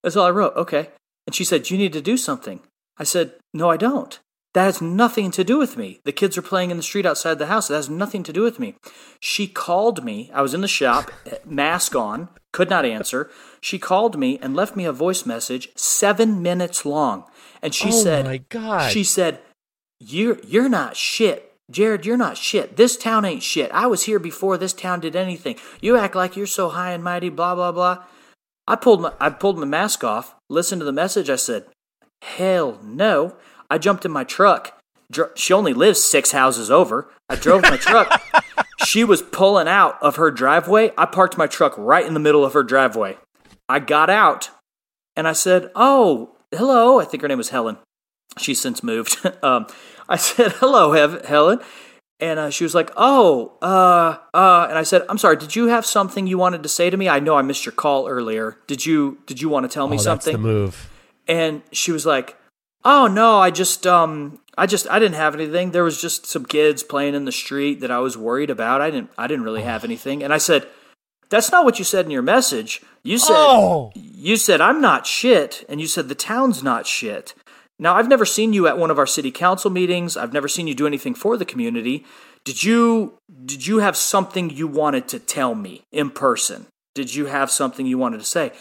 That's 0.03 0.17
all 0.17 0.27
I 0.27 0.31
wrote. 0.31 0.57
Okay. 0.57 0.89
And 1.27 1.35
she 1.35 1.45
said, 1.45 1.71
"You 1.71 1.79
need 1.79 1.93
to 1.93 2.03
do 2.03 2.17
something." 2.17 2.61
I 2.99 3.05
said, 3.05 3.33
"No, 3.55 3.71
I 3.71 3.77
don't." 3.77 4.19
That 4.55 4.65
has 4.65 4.83
nothing 4.83 5.31
to 5.31 5.45
do 5.45 5.59
with 5.59 5.79
me. 5.79 6.01
The 6.05 6.13
kids 6.13 6.37
are 6.37 6.43
playing 6.43 6.71
in 6.71 6.77
the 6.77 6.83
street 6.83 7.07
outside 7.07 7.39
the 7.39 7.47
house. 7.47 7.69
That 7.69 7.77
has 7.77 7.89
nothing 7.89 8.23
to 8.25 8.33
do 8.33 8.43
with 8.43 8.59
me. 8.59 8.75
She 9.19 9.47
called 9.47 10.05
me. 10.05 10.31
I 10.35 10.43
was 10.43 10.53
in 10.53 10.61
the 10.61 10.69
shop, 10.69 11.11
mask 11.47 11.97
on, 11.97 12.29
could 12.53 12.69
not 12.69 12.85
answer. 12.85 13.31
She 13.61 13.79
called 13.79 14.19
me 14.19 14.39
and 14.43 14.55
left 14.55 14.77
me 14.77 14.85
a 14.85 14.93
voice 14.93 15.25
message, 15.25 15.71
seven 15.75 16.43
minutes 16.43 16.85
long. 16.85 17.25
And 17.63 17.75
she 17.75 17.89
oh 17.89 18.03
said, 18.03 18.25
my 18.27 18.39
God. 18.51 18.91
She 18.91 19.05
said, 19.05 19.41
you're, 19.99 20.39
you're 20.41 20.69
not 20.69 20.97
shit. 20.97 21.49
Jared, 21.71 22.05
you're 22.05 22.19
not 22.19 22.37
shit. 22.37 22.77
This 22.77 22.99
town 22.99 23.25
ain't 23.25 23.43
shit. 23.43 23.71
I 23.73 23.87
was 23.87 24.03
here 24.03 24.19
before 24.19 24.59
this 24.59 24.75
town 24.75 25.01
did 25.01 25.17
anything. 25.17 25.57
You 25.81 25.97
act 25.97 26.15
like 26.15 26.37
you're 26.37 26.47
so 26.47 26.69
high 26.69 26.93
and 26.93 27.03
mighty, 27.03 27.31
blah, 27.31 27.55
blah, 27.55 27.73
blah. 27.73 28.05
I 28.69 28.77
pulled 28.77 29.01
my, 29.01 29.13
I 29.19 29.31
pulled 29.31 29.59
my 29.59 29.65
mask 29.65 30.05
off, 30.05 30.35
listened 30.51 30.81
to 30.81 30.85
the 30.85 30.93
message. 30.93 31.31
I 31.31 31.37
said, 31.37 31.65
hell 32.21 32.79
no. 32.83 33.37
I 33.73 33.79
jumped 33.79 34.05
in 34.05 34.11
my 34.11 34.23
truck. 34.23 34.79
She 35.35 35.55
only 35.55 35.73
lives 35.73 35.99
six 35.99 36.33
houses 36.33 36.71
over. 36.71 37.11
I 37.31 37.37
drove 37.37 37.63
my 37.63 37.79
truck. 37.79 38.23
she 38.85 39.03
was 39.03 39.23
pulling 39.23 39.67
out 39.67 39.97
of 40.03 40.17
her 40.17 40.31
driveway. 40.31 40.93
I 40.99 41.07
parked 41.07 41.39
my 41.39 41.47
truck 41.47 41.73
right 41.79 42.05
in 42.05 42.13
the 42.13 42.21
middle 42.21 42.45
of 42.45 42.53
her 42.53 42.63
driveway. 42.63 43.17
I 43.71 43.79
got 43.79 44.11
out 44.11 44.51
and 45.17 45.27
I 45.27 45.33
said, 45.33 45.71
Oh, 45.75 46.37
hello. 46.51 47.01
I 47.01 47.07
think 47.07 47.23
her 47.23 47.29
name 47.29 47.39
was 47.39 47.49
Helen. 47.49 47.79
She's 48.37 48.61
since 48.61 48.83
moved. 48.83 49.17
um, 49.43 49.67
I 50.07 50.17
said, 50.17 50.53
Hello, 50.53 50.93
Helen. 50.93 51.61
And 52.21 52.39
uh, 52.39 52.51
she 52.51 52.63
was 52.63 52.73
like, 52.73 52.93
"Oh, 52.97 53.59
uh, 53.61 54.17
uh," 54.33 54.67
and 54.69 54.79
I 54.79 54.85
said, 54.85 55.03
"I'm 55.09 55.19
sorry. 55.19 55.35
Did 55.37 55.57
you 55.57 55.67
have 55.67 55.85
something 55.85 56.29
you 56.29 56.39
wanted 56.39 56.63
to 56.63 56.69
say 56.69 56.89
to 56.89 56.97
me? 56.97 57.09
I 57.09 57.19
know 57.19 57.35
I 57.35 57.43
missed 57.43 57.67
your 57.67 57.73
call 57.73 58.07
earlier. 58.07 58.59
Did 58.69 58.87
you 58.87 59.19
Did 59.27 59.43
you 59.43 59.49
want 59.49 59.69
to 59.69 59.69
tell 59.69 59.89
me 59.89 59.97
oh, 59.97 60.01
something?" 60.01 60.35
That's 60.35 60.41
the 60.41 60.49
move. 60.49 60.89
And 61.27 61.63
she 61.73 61.91
was 61.91 62.07
like, 62.07 62.37
Oh 62.85 63.07
no, 63.07 63.39
I 63.39 63.51
just 63.51 63.87
um 63.87 64.41
I 64.57 64.67
just 64.67 64.89
I 64.91 64.99
didn't 64.99 65.17
have 65.17 65.35
anything. 65.35 65.71
There 65.71 65.85
was 65.85 66.01
just 66.01 66.27
some 66.27 66.45
kids 66.45 66.83
playing 66.83 67.15
in 67.15 67.25
the 67.25 67.33
street 67.33 67.81
that 67.81 67.91
I 67.91 67.99
was 67.99 68.17
worried 68.17 68.51
about. 68.51 68.81
I 68.81 68.91
didn't 68.91 69.11
I 69.17 69.27
didn't 69.27 69.45
really 69.45 69.63
have 69.63 69.85
anything. 69.85 70.23
And 70.23 70.33
I 70.33 70.39
said, 70.39 70.67
"That's 71.31 71.53
not 71.53 71.65
what 71.65 71.79
you 71.79 71.85
said 71.85 72.05
in 72.05 72.11
your 72.11 72.23
message. 72.23 72.83
You 73.03 73.19
said 73.19 73.37
oh. 73.37 73.93
you 73.95 74.37
said 74.37 74.61
I'm 74.61 74.81
not 74.81 75.07
shit 75.07 75.65
and 75.69 75.81
you 75.81 75.87
said 75.87 76.09
the 76.09 76.15
town's 76.15 76.63
not 76.63 76.87
shit." 76.87 77.35
Now, 77.79 77.97
I've 77.97 78.09
never 78.09 78.25
seen 78.25 78.53
you 78.53 78.69
at 78.69 78.79
one 78.79 78.93
of 78.93 78.99
our 78.99 79.09
city 79.09 79.33
council 79.33 79.69
meetings. 79.69 80.17
I've 80.17 80.33
never 80.33 80.47
seen 80.47 80.69
you 80.69 80.75
do 80.75 80.87
anything 80.87 81.17
for 81.17 81.37
the 81.37 81.45
community. 81.45 82.05
Did 82.45 82.63
you 82.63 83.19
did 83.45 83.67
you 83.67 83.79
have 83.79 83.97
something 83.97 84.51
you 84.51 84.69
wanted 84.69 85.09
to 85.09 85.19
tell 85.19 85.55
me 85.55 85.83
in 85.91 86.11
person? 86.11 86.67
Did 86.95 87.15
you 87.15 87.27
have 87.27 87.51
something 87.51 87.87
you 87.87 87.99
wanted 87.99 88.21
to 88.21 88.27
say? 88.27 88.53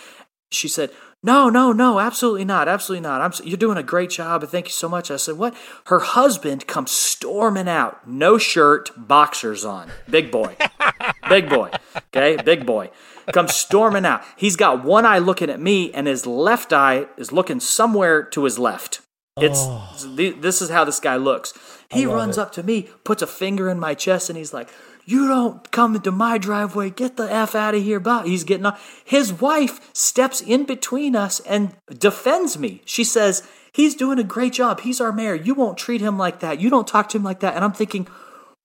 She 0.51 0.67
said, 0.67 0.89
no, 1.23 1.49
no, 1.49 1.71
no, 1.71 1.99
absolutely 1.99 2.45
not, 2.45 2.67
absolutely 2.67 3.07
not. 3.07 3.21
I'm, 3.21 3.31
you're 3.45 3.57
doing 3.57 3.77
a 3.77 3.83
great 3.83 4.09
job, 4.09 4.41
and 4.41 4.51
thank 4.51 4.67
you 4.67 4.73
so 4.73 4.89
much. 4.89 5.11
I 5.11 5.17
said, 5.17 5.37
what? 5.37 5.55
Her 5.85 5.99
husband 5.99 6.65
comes 6.65 6.91
storming 6.91 7.67
out, 7.67 8.07
no 8.07 8.37
shirt, 8.39 8.89
boxers 8.97 9.63
on, 9.63 9.91
big 10.09 10.31
boy, 10.31 10.55
big 11.29 11.47
boy, 11.47 11.69
okay, 12.15 12.41
big 12.43 12.65
boy, 12.65 12.89
comes 13.31 13.53
storming 13.53 14.05
out. 14.05 14.23
He's 14.35 14.55
got 14.55 14.83
one 14.83 15.05
eye 15.05 15.19
looking 15.19 15.49
at 15.51 15.59
me, 15.59 15.93
and 15.93 16.07
his 16.07 16.25
left 16.25 16.73
eye 16.73 17.05
is 17.17 17.31
looking 17.31 17.59
somewhere 17.59 18.23
to 18.23 18.43
his 18.45 18.57
left. 18.57 19.01
It's 19.37 19.59
oh. 19.61 19.95
this 20.15 20.61
is 20.61 20.69
how 20.69 20.83
this 20.83 20.99
guy 20.99 21.15
looks. 21.15 21.53
He 21.89 22.05
runs 22.05 22.37
it. 22.37 22.41
up 22.41 22.51
to 22.53 22.63
me, 22.63 22.89
puts 23.03 23.21
a 23.21 23.27
finger 23.27 23.69
in 23.69 23.79
my 23.79 23.93
chest, 23.93 24.29
and 24.29 24.37
he's 24.37 24.53
like, 24.53 24.69
"You 25.11 25.27
don't 25.27 25.69
come 25.71 25.95
into 25.95 26.11
my 26.11 26.37
driveway. 26.37 26.89
Get 26.89 27.17
the 27.17 27.31
f 27.31 27.53
out 27.53 27.75
of 27.75 27.83
here!" 27.83 27.99
But 27.99 28.27
he's 28.27 28.43
getting 28.43 28.65
on. 28.65 28.77
His 29.03 29.33
wife 29.33 29.75
steps 29.93 30.39
in 30.41 30.63
between 30.65 31.15
us 31.15 31.39
and 31.41 31.75
defends 31.89 32.57
me. 32.57 32.81
She 32.85 33.03
says, 33.03 33.43
"He's 33.73 33.95
doing 33.95 34.19
a 34.19 34.23
great 34.23 34.53
job. 34.53 34.81
He's 34.81 35.01
our 35.01 35.11
mayor. 35.11 35.35
You 35.35 35.53
won't 35.53 35.77
treat 35.77 36.01
him 36.01 36.17
like 36.17 36.39
that. 36.39 36.61
You 36.61 36.69
don't 36.69 36.87
talk 36.87 37.09
to 37.09 37.17
him 37.17 37.23
like 37.23 37.41
that." 37.41 37.55
And 37.55 37.63
I'm 37.65 37.73
thinking, 37.73 38.07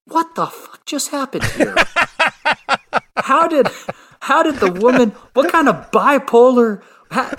"What 0.05 0.35
the 0.37 0.47
fuck 0.47 0.85
just 0.87 1.11
happened 1.11 1.45
here? 1.59 1.75
how 3.17 3.49
did 3.49 3.69
how 4.21 4.43
did 4.43 4.57
the 4.57 4.71
woman? 4.71 5.11
What 5.35 5.51
kind 5.51 5.69
of 5.69 5.91
bipolar?" 5.91 6.83
How, 7.11 7.31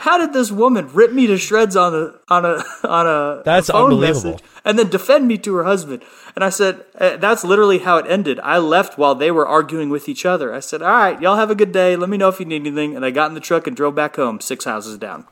how 0.00 0.16
did 0.16 0.32
this 0.32 0.50
woman 0.50 0.88
rip 0.94 1.12
me 1.12 1.26
to 1.26 1.36
shreds 1.36 1.76
on 1.76 1.94
a 1.94 2.14
on 2.32 2.46
a 2.46 2.64
on 2.88 3.06
a 3.06 3.42
that's 3.44 3.68
phone 3.68 3.84
unbelievable. 3.92 4.32
message 4.32 4.44
and 4.64 4.78
then 4.78 4.88
defend 4.88 5.28
me 5.28 5.36
to 5.38 5.54
her 5.54 5.64
husband? 5.64 6.02
And 6.34 6.42
i 6.42 6.48
said 6.48 6.84
eh, 6.98 7.16
that's 7.16 7.44
literally 7.44 7.80
how 7.80 7.98
it 7.98 8.06
ended. 8.08 8.40
I 8.40 8.58
left 8.58 8.96
while 8.96 9.14
they 9.14 9.30
were 9.30 9.46
arguing 9.46 9.90
with 9.90 10.08
each 10.08 10.24
other. 10.24 10.54
I 10.54 10.60
said 10.60 10.80
all 10.82 10.88
right 10.88 11.20
y'all 11.20 11.36
have 11.36 11.50
a 11.50 11.54
good 11.54 11.72
day. 11.72 11.96
Let 11.96 12.08
me 12.08 12.16
know 12.16 12.28
if 12.28 12.40
you 12.40 12.46
need 12.46 12.66
anything. 12.66 12.96
And 12.96 13.04
i 13.04 13.10
got 13.10 13.28
in 13.28 13.34
the 13.34 13.40
truck 13.40 13.66
and 13.66 13.76
drove 13.76 13.94
back 13.94 14.16
home 14.16 14.40
six 14.40 14.64
houses 14.64 14.96
down. 14.96 15.26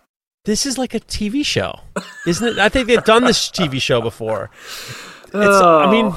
This 0.45 0.67
is 0.67 0.77
like 0.77 0.95
a 0.95 1.01
tv 1.01 1.45
show 1.45 1.81
isn't 2.27 2.47
it? 2.47 2.59
I 2.59 2.69
think 2.69 2.89
they've 2.89 3.05
done 3.05 3.25
this 3.25 3.49
tv 3.51 3.81
show 3.81 4.03
before. 4.03 4.51
It's 5.29 5.35
oh, 5.35 5.79
i 5.79 5.91
mean 5.91 6.15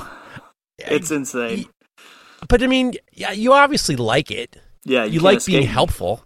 it's 0.78 1.12
insane. 1.12 1.68
but 2.50 2.62
i 2.62 2.68
mean 2.68 2.96
yeah 3.14 3.32
you 3.32 3.54
obviously 3.54 3.96
like 3.96 4.30
it. 4.30 4.58
Yeah 4.84 5.06
you, 5.06 5.14
you 5.14 5.20
like 5.22 5.46
being 5.46 5.68
helpful 5.68 6.26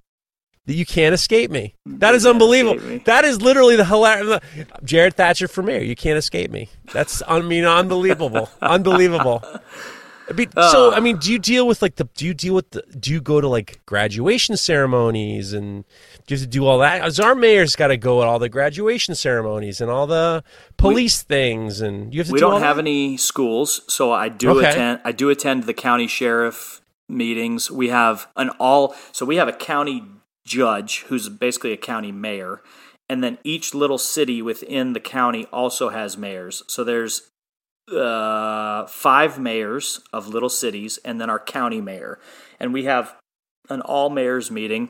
that 0.65 0.73
you 0.73 0.85
can't 0.85 1.13
escape 1.13 1.51
me. 1.51 1.75
That 1.85 2.15
is 2.15 2.25
unbelievable. 2.25 2.99
That 3.05 3.25
is 3.25 3.41
literally 3.41 3.75
the 3.75 3.85
hilarious. 3.85 4.39
Jared 4.83 5.15
Thatcher 5.15 5.47
for 5.47 5.61
mayor. 5.61 5.81
You 5.81 5.95
can't 5.95 6.17
escape 6.17 6.51
me. 6.51 6.69
That's 6.91 7.21
I 7.27 7.39
mean 7.41 7.65
unbelievable, 7.65 8.49
unbelievable. 8.61 9.43
I 10.27 10.33
mean, 10.33 10.49
uh, 10.57 10.71
so 10.71 10.93
I 10.93 10.99
mean, 10.99 11.17
do 11.17 11.31
you 11.31 11.37
deal 11.37 11.67
with 11.67 11.81
like 11.81 11.95
the? 11.95 12.05
Do 12.15 12.25
you 12.25 12.33
deal 12.33 12.55
with 12.55 12.71
the? 12.71 12.81
Do 12.99 13.11
you 13.11 13.21
go 13.21 13.41
to 13.41 13.47
like 13.47 13.85
graduation 13.85 14.57
ceremonies 14.57 15.53
and 15.53 15.85
do 16.25 16.33
you 16.33 16.39
have 16.39 16.47
to 16.47 16.51
do 16.51 16.65
all 16.65 16.79
that? 16.79 17.01
As 17.01 17.19
our 17.19 17.35
mayor's 17.35 17.75
got 17.75 17.87
to 17.87 17.97
go 17.97 18.21
at 18.21 18.27
all 18.27 18.39
the 18.39 18.49
graduation 18.49 19.13
ceremonies 19.13 19.81
and 19.81 19.91
all 19.91 20.07
the 20.07 20.43
police 20.77 21.23
we, 21.23 21.35
things, 21.35 21.81
and 21.81 22.13
you 22.13 22.21
have 22.21 22.27
to. 22.27 22.33
We 22.33 22.39
do 22.39 22.49
not 22.49 22.61
have 22.61 22.77
that? 22.77 22.83
any 22.83 23.17
schools, 23.17 23.81
so 23.87 24.11
I 24.11 24.29
do 24.29 24.57
okay. 24.57 24.69
attend. 24.69 25.01
I 25.05 25.11
do 25.11 25.29
attend 25.29 25.65
the 25.65 25.73
county 25.75 26.07
sheriff 26.07 26.81
meetings. 27.07 27.69
We 27.69 27.89
have 27.89 28.27
an 28.35 28.49
all. 28.59 28.95
So 29.11 29.27
we 29.27 29.35
have 29.35 29.47
a 29.47 29.53
county 29.53 30.03
judge, 30.45 31.01
who's 31.07 31.30
basically 31.30 31.73
a 31.73 31.77
county 31.77 32.11
mayor, 32.11 32.61
and 33.09 33.23
then 33.23 33.38
each 33.43 33.73
little 33.73 33.97
city 33.97 34.41
within 34.41 34.93
the 34.93 34.99
county 34.99 35.45
also 35.51 35.89
has 35.89 36.17
mayors. 36.17 36.63
So 36.67 36.84
there's 36.84 37.30
uh, 37.91 38.88
five 38.88 39.39
mayors 39.39 40.01
of 40.11 40.27
little 40.27 40.49
cities, 40.49 40.99
and 41.05 41.19
then 41.19 41.30
our 41.30 41.39
county 41.39 41.81
mayor, 41.81 42.19
and 42.59 42.73
we 42.73 42.85
have 42.85 43.15
an 43.69 43.81
all 43.81 44.09
mayors 44.09 44.51
meeting 44.51 44.89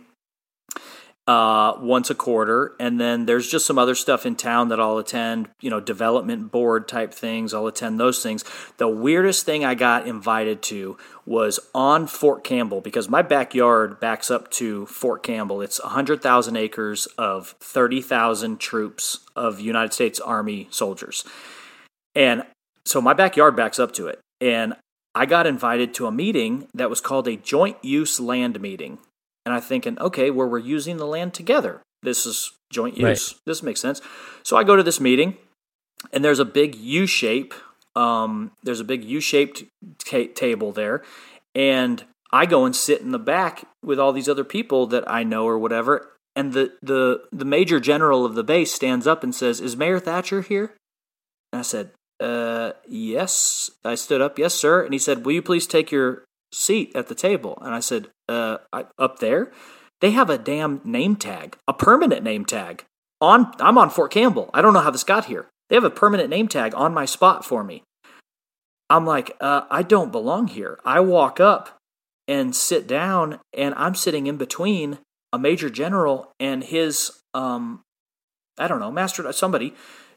uh, 1.28 1.74
once 1.80 2.10
a 2.10 2.16
quarter. 2.16 2.76
And 2.80 3.00
then 3.00 3.26
there's 3.26 3.50
just 3.50 3.66
some 3.66 3.80
other 3.80 3.96
stuff 3.96 4.26
in 4.26 4.36
town 4.36 4.70
that 4.70 4.80
I'll 4.80 4.98
attend, 4.98 5.50
you 5.60 5.70
know, 5.70 5.80
development 5.80 6.52
board 6.52 6.88
type 6.88 7.14
things. 7.14 7.54
I'll 7.54 7.68
attend 7.68 8.00
those 8.00 8.22
things. 8.22 8.44
The 8.78 8.88
weirdest 8.88 9.46
thing 9.46 9.66
I 9.66 9.74
got 9.76 10.08
invited 10.08 10.62
to 10.64 10.98
was 11.26 11.60
on 11.74 12.06
Fort 12.08 12.44
Campbell 12.44 12.82
because 12.82 13.10
my 13.10 13.24
backyard 13.24 14.00
backs 14.00 14.30
up 14.30 14.52
to 14.52 14.86
Fort 14.86 15.24
Campbell. 15.24 15.62
It's 15.62 15.82
100,000 15.82 16.56
acres 16.56 17.08
of 17.18 17.56
30,000 17.60 18.60
troops 18.60 19.20
of 19.36 19.60
United 19.60 19.94
States 19.94 20.20
Army 20.20 20.68
soldiers. 20.70 21.24
And 22.14 22.44
so 22.86 23.02
my 23.02 23.14
backyard 23.14 23.56
backs 23.56 23.80
up 23.80 23.92
to 23.94 24.08
it. 24.08 24.20
And 24.40 24.76
I 25.16 25.26
got 25.26 25.48
invited 25.48 25.94
to 25.96 26.08
a 26.08 26.12
meeting 26.12 26.68
that 26.74 26.90
was 26.90 27.02
called 27.02 27.28
a 27.28 27.38
joint 27.38 27.78
use 27.82 28.20
land 28.20 28.60
meeting. 28.60 29.00
And 29.46 29.54
I'm 29.54 29.62
thinking, 29.62 30.00
okay, 30.00 30.32
well, 30.32 30.48
we're 30.48 30.60
using 30.60 30.98
the 30.98 31.06
land 31.06 31.34
together. 31.34 31.82
This 32.02 32.26
is 32.26 32.52
joint 32.72 32.98
use. 32.98 33.04
Right. 33.04 33.42
This 33.46 33.64
makes 33.64 33.80
sense. 33.80 34.02
So 34.44 34.58
I 34.58 34.64
go 34.64 34.76
to 34.76 34.84
this 34.84 35.00
meeting, 35.00 35.38
and 36.12 36.24
there's 36.24 36.40
a 36.40 36.46
big 36.46 36.76
U 36.76 37.06
shape. 37.06 37.54
Um, 37.96 38.52
there's 38.64 38.80
a 38.80 38.86
big 38.86 39.04
U 39.04 39.20
shaped 39.20 39.64
ta- 40.00 40.34
table 40.34 40.72
there. 40.72 41.04
And 41.54 42.04
I 42.32 42.46
go 42.46 42.66
and 42.66 42.76
sit 42.76 43.02
in 43.02 43.12
the 43.12 43.20
back 43.20 43.66
with 43.84 44.00
all 44.00 44.12
these 44.12 44.28
other 44.28 44.44
people 44.44 44.88
that 44.88 45.10
I 45.10 45.24
know 45.24 45.46
or 45.48 45.58
whatever. 45.58 46.12
And 46.36 46.54
the, 46.54 46.74
the, 46.82 47.24
the 47.32 47.46
major 47.46 47.80
general 47.80 48.26
of 48.26 48.36
the 48.36 48.44
base 48.44 48.74
stands 48.74 49.08
up 49.08 49.24
and 49.24 49.34
says, 49.34 49.62
Is 49.62 49.78
Mayor 49.78 50.00
Thatcher 50.00 50.42
here? 50.42 50.74
And 51.54 51.60
I 51.60 51.64
said, 51.64 51.92
uh, 52.20 52.74
yes. 52.88 53.72
I 53.84 53.96
stood 53.96 54.22
up, 54.22 54.40
yes, 54.40 54.54
sir. 54.54 54.84
And 54.84 54.94
he 54.94 55.00
said, 55.00 55.26
Will 55.26 55.34
you 55.34 55.42
please 55.42 55.68
take 55.68 55.92
your 55.92 56.24
seat 56.56 56.92
at 56.96 57.08
the 57.08 57.16
table. 57.16 57.58
And 57.62 57.74
I 57.74 57.80
said, 57.80 58.08
uh, 58.30 58.58
I, 58.72 58.86
up 58.98 59.20
there, 59.20 59.52
they 60.02 60.12
have 60.12 60.30
a 60.30 60.38
damn 60.38 60.82
name 60.84 61.16
tag, 61.16 61.58
a 61.68 61.74
permanent 61.74 62.24
name 62.24 62.46
tag. 62.46 62.86
On, 63.22 63.52
I'm 63.60 63.78
on 63.78 63.90
Fort 63.90 64.12
Campbell. 64.12 64.50
I 64.54 64.62
don't 64.62 64.74
know 64.74 64.82
how 64.82 64.92
this 64.92 65.04
got 65.04 65.26
here. 65.26 65.48
They 65.70 65.76
have 65.76 65.84
a 65.84 65.90
permanent 65.90 66.30
name 66.30 66.48
tag 66.48 66.74
on 66.76 66.94
my 66.94 67.06
spot 67.06 67.44
for 67.46 67.64
me. 67.64 67.84
I'm 68.90 69.06
like, 69.06 69.36
uh, 69.42 69.62
I 69.72 69.82
don't 69.82 70.12
belong 70.12 70.48
here. 70.48 70.80
I 70.86 71.00
walk 71.00 71.40
up 71.40 71.78
and 72.28 72.56
sit 72.56 72.88
down, 72.88 73.40
and 73.54 73.74
I'm 73.76 73.96
sitting 73.96 74.28
in 74.28 74.38
between 74.38 75.00
a 75.34 75.40
major 75.40 75.70
general 75.70 76.32
and 76.40 76.64
his, 76.64 77.12
um, 77.34 77.82
I 78.58 78.68
don't 78.68 78.80
know, 78.80 78.92
master, 78.92 79.32
somebody 79.34 79.74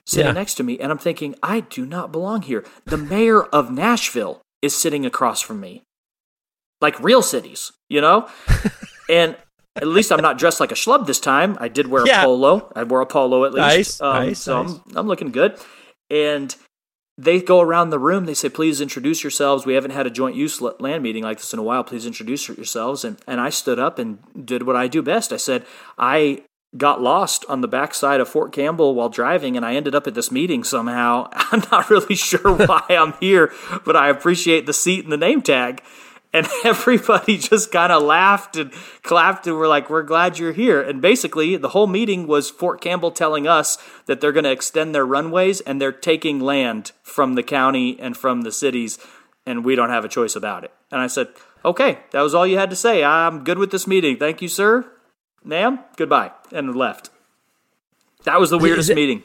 sitting 0.07 0.27
yeah. 0.27 0.33
next 0.33 0.55
to 0.55 0.63
me. 0.63 0.79
And 0.79 0.91
I'm 0.91 0.99
thinking, 0.99 1.35
I 1.43 1.61
do 1.61 1.87
not 1.87 2.13
belong 2.13 2.43
here. 2.43 2.65
The 2.85 2.97
mayor 2.97 3.43
of 3.43 3.71
Nashville 3.71 4.43
is 4.61 4.77
sitting 4.77 5.07
across 5.07 5.41
from 5.41 5.61
me 5.61 5.83
like 6.81 6.99
real 7.01 7.23
cities, 7.23 7.73
you 7.89 8.01
know? 8.01 8.29
and 9.11 9.37
at 9.77 9.87
least 9.87 10.11
I'm 10.13 10.21
not 10.21 10.39
dressed 10.39 10.61
like 10.61 10.73
a 10.73 10.77
schlub 10.77 11.07
this 11.07 11.21
time. 11.21 11.57
I 11.61 11.69
did 11.69 11.87
wear 11.87 12.07
yeah. 12.07 12.23
a 12.23 12.25
polo. 12.25 12.73
I 12.75 12.85
wore 12.85 13.01
a 13.01 13.07
polo 13.07 13.45
at 13.45 13.53
least. 13.53 14.01
Nice, 14.01 14.01
um, 14.01 14.27
nice, 14.27 14.39
so 14.41 14.63
nice. 14.63 14.73
I'm, 14.73 14.97
I'm 14.97 15.07
looking 15.07 15.31
good. 15.31 15.59
And 16.11 16.55
they 17.17 17.41
go 17.41 17.61
around 17.61 17.91
the 17.91 17.99
room. 17.99 18.27
They 18.27 18.35
say, 18.35 18.49
please 18.49 18.81
introduce 18.81 19.23
yourselves. 19.23 19.67
We 19.67 19.75
haven't 19.75 19.91
had 19.91 20.07
a 20.07 20.11
joint 20.11 20.37
use 20.37 20.61
land 20.61 21.03
meeting 21.03 21.25
like 21.25 21.39
this 21.39 21.53
in 21.53 21.59
a 21.59 21.63
while. 21.63 21.85
Please 21.85 22.07
introduce 22.07 22.49
yourselves. 22.49 23.05
And, 23.05 23.19
and 23.27 23.41
I 23.41 23.51
stood 23.51 23.79
up 23.79 23.99
and 23.99 24.19
did 24.45 24.63
what 24.63 24.77
I 24.77 24.87
do 24.87 25.03
best. 25.03 25.33
I 25.33 25.37
said, 25.37 25.67
I 25.99 26.43
got 26.77 27.01
lost 27.01 27.45
on 27.49 27.61
the 27.61 27.69
backside 27.69 28.21
of 28.21 28.29
Fort 28.29 28.53
Campbell 28.53 28.95
while 28.95 29.09
driving, 29.09 29.57
and 29.57 29.65
I 29.65 29.75
ended 29.75 29.95
up 29.95 30.07
at 30.07 30.15
this 30.15 30.31
meeting 30.31 30.63
somehow. 30.63 31.29
I'm 31.33 31.63
not 31.73 31.91
really 31.91 32.15
sure 32.15 32.55
why 32.55 32.85
I'm 32.91 33.15
here, 33.21 33.53
but 33.85 33.97
I 33.97 34.09
appreciate 34.09 34.67
the 34.67 34.73
seat 34.73 35.05
and 35.05 35.13
the 35.13 35.17
name 35.17 35.43
tag 35.43 35.83
and 36.33 36.47
everybody 36.65 37.39
just 37.39 37.73
kind 37.73 37.93
of 37.93 38.03
laughed 38.03 38.57
and 38.57 38.73
clapped 39.03 39.47
and 39.47 39.57
were 39.57 39.69
like, 39.69 39.89
"We're 39.91 40.03
glad 40.03 40.39
you're 40.39 40.53
here." 40.53 40.81
And 40.81 41.01
basically, 41.01 41.57
the 41.57 41.71
whole 41.71 41.87
meeting 41.87 42.27
was 42.27 42.51
Fort 42.51 42.81
Campbell 42.81 43.11
telling 43.11 43.47
us 43.47 43.79
that 44.07 44.21
they're 44.21 44.33
going 44.33 44.45
to 44.45 44.53
extend 44.53 44.95
their 44.95 45.07
runways 45.07 45.61
and 45.61 45.81
they're 45.81 45.93
taking 45.93 46.41
land 46.41 46.93
from 47.03 47.35
the 47.35 47.43
county 47.43 47.99
and 48.01 48.17
from 48.17 48.43
the 48.43 48.53
cities, 48.53 48.99
and 49.47 49.65
we 49.65 49.75
don't 49.75 49.91
have 49.91 50.05
a 50.05 50.09
choice 50.09 50.37
about 50.37 50.65
it. 50.65 50.73
And 50.91 51.01
I 51.01 51.07
said, 51.07 51.29
"Okay, 51.65 51.99
that 52.11 52.23
was 52.23 52.35
all 52.35 52.47
you 52.47 52.59
had 52.59 52.71
to 52.71 52.77
say. 52.77 53.05
I'm 53.05 53.45
good 53.45 53.59
with 53.59 53.71
this 53.71 53.87
meeting. 53.87 54.17
Thank 54.17 54.43
you, 54.43 54.49
sir, 54.49 54.91
ma'am. 55.45 55.81
Goodbye," 55.97 56.33
and 56.53 56.75
left. 56.77 57.11
That 58.25 58.41
was 58.41 58.51
the 58.51 58.59
weirdest 58.59 58.93
meeting. 58.95 59.23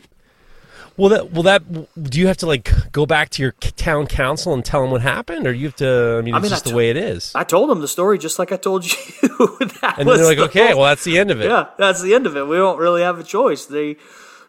Well, 0.96 1.10
that 1.10 1.32
well 1.32 1.44
that 1.44 1.64
do 2.04 2.20
you 2.20 2.28
have 2.28 2.38
to 2.38 2.46
like 2.46 2.72
go 2.92 3.06
back 3.06 3.30
to 3.30 3.42
your 3.42 3.54
town 3.54 4.06
council 4.08 4.54
and 4.54 4.64
tell 4.64 4.82
them 4.82 4.92
what 4.92 5.02
happened, 5.02 5.48
or 5.48 5.54
you 5.54 5.68
have 5.68 5.76
to? 5.78 6.18
I 6.20 6.22
mean, 6.22 6.36
it's 6.36 6.38
I 6.38 6.42
mean, 6.42 6.50
just 6.50 6.66
the 6.66 6.76
way 6.76 6.90
it 6.90 6.98
is. 6.98 7.32
I 7.34 7.44
told 7.44 7.70
them 7.70 7.82
the 7.82 7.88
story 7.88 8.20
just 8.20 8.38
like 8.38 8.52
I 8.52 8.58
told 8.58 8.86
you. 8.92 9.58
and 9.60 10.08
they're 10.08 10.24
like, 10.24 10.38
the 10.38 10.44
okay, 10.46 10.68
whole, 10.68 10.82
well, 10.82 10.90
that's 10.90 11.04
the 11.04 11.18
end 11.18 11.32
of 11.32 11.42
it. 11.42 11.50
Yeah, 11.50 11.70
that's 11.78 12.02
the 12.02 12.14
end 12.14 12.28
of 12.28 12.38
it. 12.38 12.48
We 12.48 12.58
don't 12.58 12.78
really 12.78 13.02
have 13.02 13.18
a 13.20 13.24
choice. 13.24 13.66
They 13.66 13.98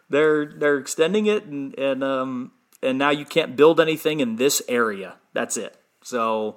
they're 0.09 0.45
they're 0.45 0.77
extending 0.77 1.25
it, 1.25 1.45
and 1.45 1.77
and 1.79 2.03
um 2.03 2.51
and 2.83 2.97
now 2.97 3.09
you 3.09 3.25
can't 3.25 3.55
build 3.55 3.79
anything 3.79 4.19
in 4.19 4.35
this 4.35 4.61
area. 4.67 5.15
That's 5.33 5.57
it. 5.57 5.75
So, 6.03 6.55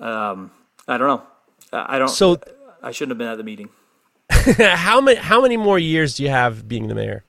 um, 0.00 0.50
I 0.88 0.98
don't 0.98 1.08
know. 1.08 1.22
I 1.72 1.98
don't. 1.98 2.08
So 2.08 2.40
I 2.82 2.90
shouldn't 2.90 3.12
have 3.12 3.18
been 3.18 3.28
at 3.28 3.38
the 3.38 3.44
meeting. 3.44 3.68
how 4.58 5.00
many 5.00 5.18
how 5.18 5.40
many 5.40 5.56
more 5.56 5.78
years 5.78 6.16
do 6.16 6.22
you 6.22 6.30
have 6.30 6.66
being 6.66 6.88
the 6.88 6.94
mayor? 6.94 7.24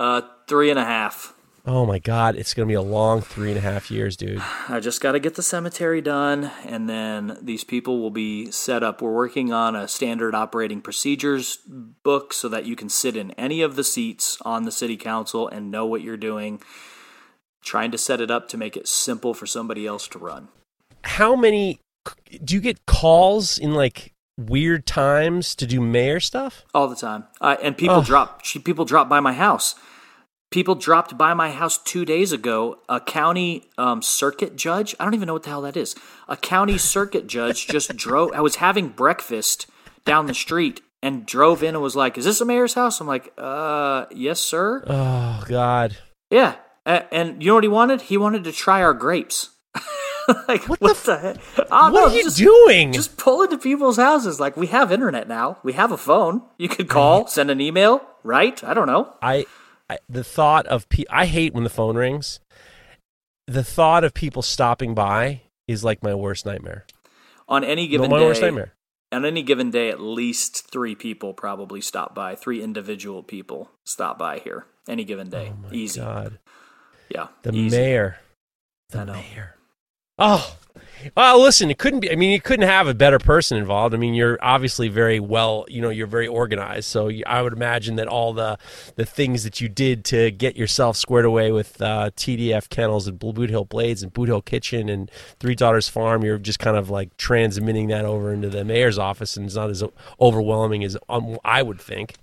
Uh, 0.00 0.22
three 0.48 0.70
and 0.70 0.78
a 0.78 0.84
half. 0.84 1.34
Oh 1.66 1.84
my 1.84 1.98
God, 1.98 2.34
it's 2.34 2.54
going 2.54 2.66
to 2.66 2.70
be 2.70 2.76
a 2.76 2.80
long 2.80 3.20
three 3.20 3.50
and 3.50 3.58
a 3.58 3.60
half 3.60 3.90
years, 3.90 4.16
dude. 4.16 4.42
I 4.70 4.80
just 4.80 5.02
got 5.02 5.12
to 5.12 5.20
get 5.20 5.34
the 5.34 5.42
cemetery 5.42 6.00
done, 6.00 6.50
and 6.64 6.88
then 6.88 7.36
these 7.42 7.62
people 7.62 8.00
will 8.00 8.10
be 8.10 8.50
set 8.50 8.82
up. 8.82 9.02
We're 9.02 9.12
working 9.12 9.52
on 9.52 9.76
a 9.76 9.86
standard 9.86 10.34
operating 10.34 10.80
procedures 10.80 11.58
book 11.66 12.32
so 12.32 12.48
that 12.48 12.64
you 12.64 12.74
can 12.74 12.88
sit 12.88 13.18
in 13.18 13.32
any 13.32 13.60
of 13.60 13.76
the 13.76 13.84
seats 13.84 14.38
on 14.46 14.62
the 14.62 14.72
city 14.72 14.96
council 14.96 15.46
and 15.46 15.70
know 15.70 15.84
what 15.84 16.00
you're 16.00 16.16
doing. 16.16 16.62
Trying 17.62 17.90
to 17.90 17.98
set 17.98 18.22
it 18.22 18.30
up 18.30 18.48
to 18.48 18.56
make 18.56 18.74
it 18.74 18.88
simple 18.88 19.34
for 19.34 19.44
somebody 19.44 19.86
else 19.86 20.08
to 20.08 20.18
run. 20.18 20.48
How 21.04 21.36
many 21.36 21.80
do 22.42 22.54
you 22.54 22.62
get 22.62 22.86
calls 22.86 23.58
in 23.58 23.74
like 23.74 24.14
weird 24.38 24.86
times 24.86 25.54
to 25.56 25.66
do 25.66 25.82
mayor 25.82 26.18
stuff? 26.18 26.64
All 26.72 26.88
the 26.88 26.96
time, 26.96 27.24
uh, 27.42 27.56
and 27.62 27.76
people 27.76 27.96
oh. 27.96 28.02
drop 28.02 28.42
people 28.64 28.86
drop 28.86 29.10
by 29.10 29.20
my 29.20 29.34
house 29.34 29.74
People 30.50 30.74
dropped 30.74 31.18
by 31.18 31.34
my 31.34 31.50
house 31.50 31.76
two 31.76 32.04
days 32.06 32.32
ago. 32.32 32.78
A 32.88 33.00
county 33.00 33.64
um, 33.76 34.00
circuit 34.00 34.56
judge, 34.56 34.94
I 34.98 35.04
don't 35.04 35.14
even 35.14 35.26
know 35.26 35.34
what 35.34 35.42
the 35.42 35.50
hell 35.50 35.62
that 35.62 35.76
is. 35.76 35.94
A 36.26 36.36
county 36.38 36.78
circuit 36.78 37.26
judge 37.26 37.66
just 37.66 37.94
drove, 37.96 38.32
I 38.32 38.40
was 38.40 38.56
having 38.56 38.88
breakfast 38.88 39.66
down 40.06 40.26
the 40.26 40.34
street 40.34 40.80
and 41.02 41.26
drove 41.26 41.62
in 41.62 41.74
and 41.74 41.82
was 41.82 41.94
like, 41.96 42.16
Is 42.16 42.24
this 42.24 42.40
a 42.40 42.46
mayor's 42.46 42.74
house? 42.74 43.00
I'm 43.00 43.06
like, 43.06 43.32
Uh, 43.36 44.06
yes, 44.10 44.40
sir. 44.40 44.82
Oh 44.86 45.44
God. 45.46 45.98
Yeah. 46.30 46.56
A- 46.86 47.12
And 47.14 47.42
you 47.42 47.48
know 47.48 47.54
what 47.54 47.64
he 47.64 47.68
wanted? 47.68 48.00
He 48.02 48.16
wanted 48.16 48.44
to 48.44 48.52
try 48.52 48.82
our 48.82 48.94
grapes. 48.94 49.50
like, 50.48 50.66
what, 50.68 50.80
the 50.80 50.94
the, 51.04 51.18
heck? 51.18 51.36
What 51.70 51.92
know, 51.92 52.06
are 52.08 52.14
you 52.14 52.22
just, 52.24 52.38
doing? 52.38 52.92
Just 52.92 53.18
pull 53.18 53.42
into 53.42 53.58
people's 53.58 53.98
houses. 53.98 54.40
Like, 54.40 54.56
we 54.56 54.68
have 54.68 54.90
internet 54.92 55.28
now. 55.28 55.58
We 55.62 55.74
have 55.74 55.92
a 55.92 55.96
phone. 55.98 56.42
You 56.58 56.68
could 56.70 56.88
call, 56.88 57.26
send 57.26 57.50
an 57.50 57.60
email, 57.60 58.00
right? 58.24 58.62
I 58.64 58.72
don't 58.74 58.86
know. 58.86 59.14
I, 59.22 59.46
I 59.90 59.98
the 60.08 60.24
thought 60.24 60.66
of 60.66 60.88
pe- 60.88 61.04
I 61.10 61.26
hate 61.26 61.54
when 61.54 61.64
the 61.64 61.70
phone 61.70 61.96
rings. 61.96 62.40
The 63.46 63.64
thought 63.64 64.04
of 64.04 64.12
people 64.14 64.42
stopping 64.42 64.94
by 64.94 65.42
is 65.66 65.82
like 65.84 66.02
my 66.02 66.14
worst 66.14 66.44
nightmare. 66.44 66.84
On 67.48 67.64
any 67.64 67.86
No, 67.86 67.90
given 67.90 68.10
worst 68.10 68.40
day, 68.40 68.46
nightmare. 68.48 68.74
on 69.12 69.24
any 69.24 69.42
given 69.42 69.70
day, 69.70 69.88
at 69.88 70.00
least 70.00 70.70
three 70.70 70.94
people 70.94 71.32
probably 71.32 71.80
stop 71.80 72.14
by. 72.14 72.34
Three 72.34 72.62
individual 72.62 73.22
people 73.22 73.70
stop 73.86 74.18
by 74.18 74.38
here. 74.40 74.66
Any 74.86 75.04
given 75.04 75.30
day. 75.30 75.52
Oh 75.54 75.72
Easy. 75.72 76.00
God. 76.00 76.38
Yeah. 77.08 77.28
The 77.42 77.52
easy. 77.52 77.76
mayor. 77.76 78.18
I 78.92 78.96
The 79.04 79.06
mayor. 79.12 79.54
Oh. 80.18 80.56
Well, 81.16 81.40
listen, 81.40 81.70
it 81.70 81.78
couldn't 81.78 82.00
be. 82.00 82.10
I 82.10 82.16
mean, 82.16 82.30
you 82.30 82.40
couldn't 82.40 82.68
have 82.68 82.88
a 82.88 82.94
better 82.94 83.18
person 83.18 83.58
involved. 83.58 83.94
I 83.94 83.98
mean, 83.98 84.14
you're 84.14 84.38
obviously 84.42 84.88
very 84.88 85.20
well, 85.20 85.64
you 85.68 85.80
know, 85.80 85.90
you're 85.90 86.06
very 86.06 86.26
organized. 86.26 86.88
So 86.88 87.10
I 87.26 87.42
would 87.42 87.52
imagine 87.52 87.96
that 87.96 88.08
all 88.08 88.32
the 88.32 88.58
the 88.96 89.04
things 89.04 89.44
that 89.44 89.60
you 89.60 89.68
did 89.68 90.04
to 90.06 90.30
get 90.30 90.56
yourself 90.56 90.96
squared 90.96 91.24
away 91.24 91.52
with 91.52 91.80
uh, 91.80 92.10
TDF 92.16 92.68
Kennels 92.68 93.06
and 93.06 93.18
Blue 93.18 93.32
Boothill 93.32 93.68
Blades 93.68 94.02
and 94.02 94.12
Boothill 94.12 94.44
Kitchen 94.44 94.88
and 94.88 95.10
Three 95.38 95.54
Daughters 95.54 95.88
Farm, 95.88 96.24
you're 96.24 96.38
just 96.38 96.58
kind 96.58 96.76
of 96.76 96.90
like 96.90 97.16
transmitting 97.16 97.88
that 97.88 98.04
over 98.04 98.32
into 98.32 98.48
the 98.48 98.64
mayor's 98.64 98.98
office, 98.98 99.36
and 99.36 99.46
it's 99.46 99.54
not 99.54 99.70
as 99.70 99.82
overwhelming 100.20 100.84
as 100.84 100.96
um, 101.08 101.38
I 101.44 101.62
would 101.62 101.80
think. 101.80 102.14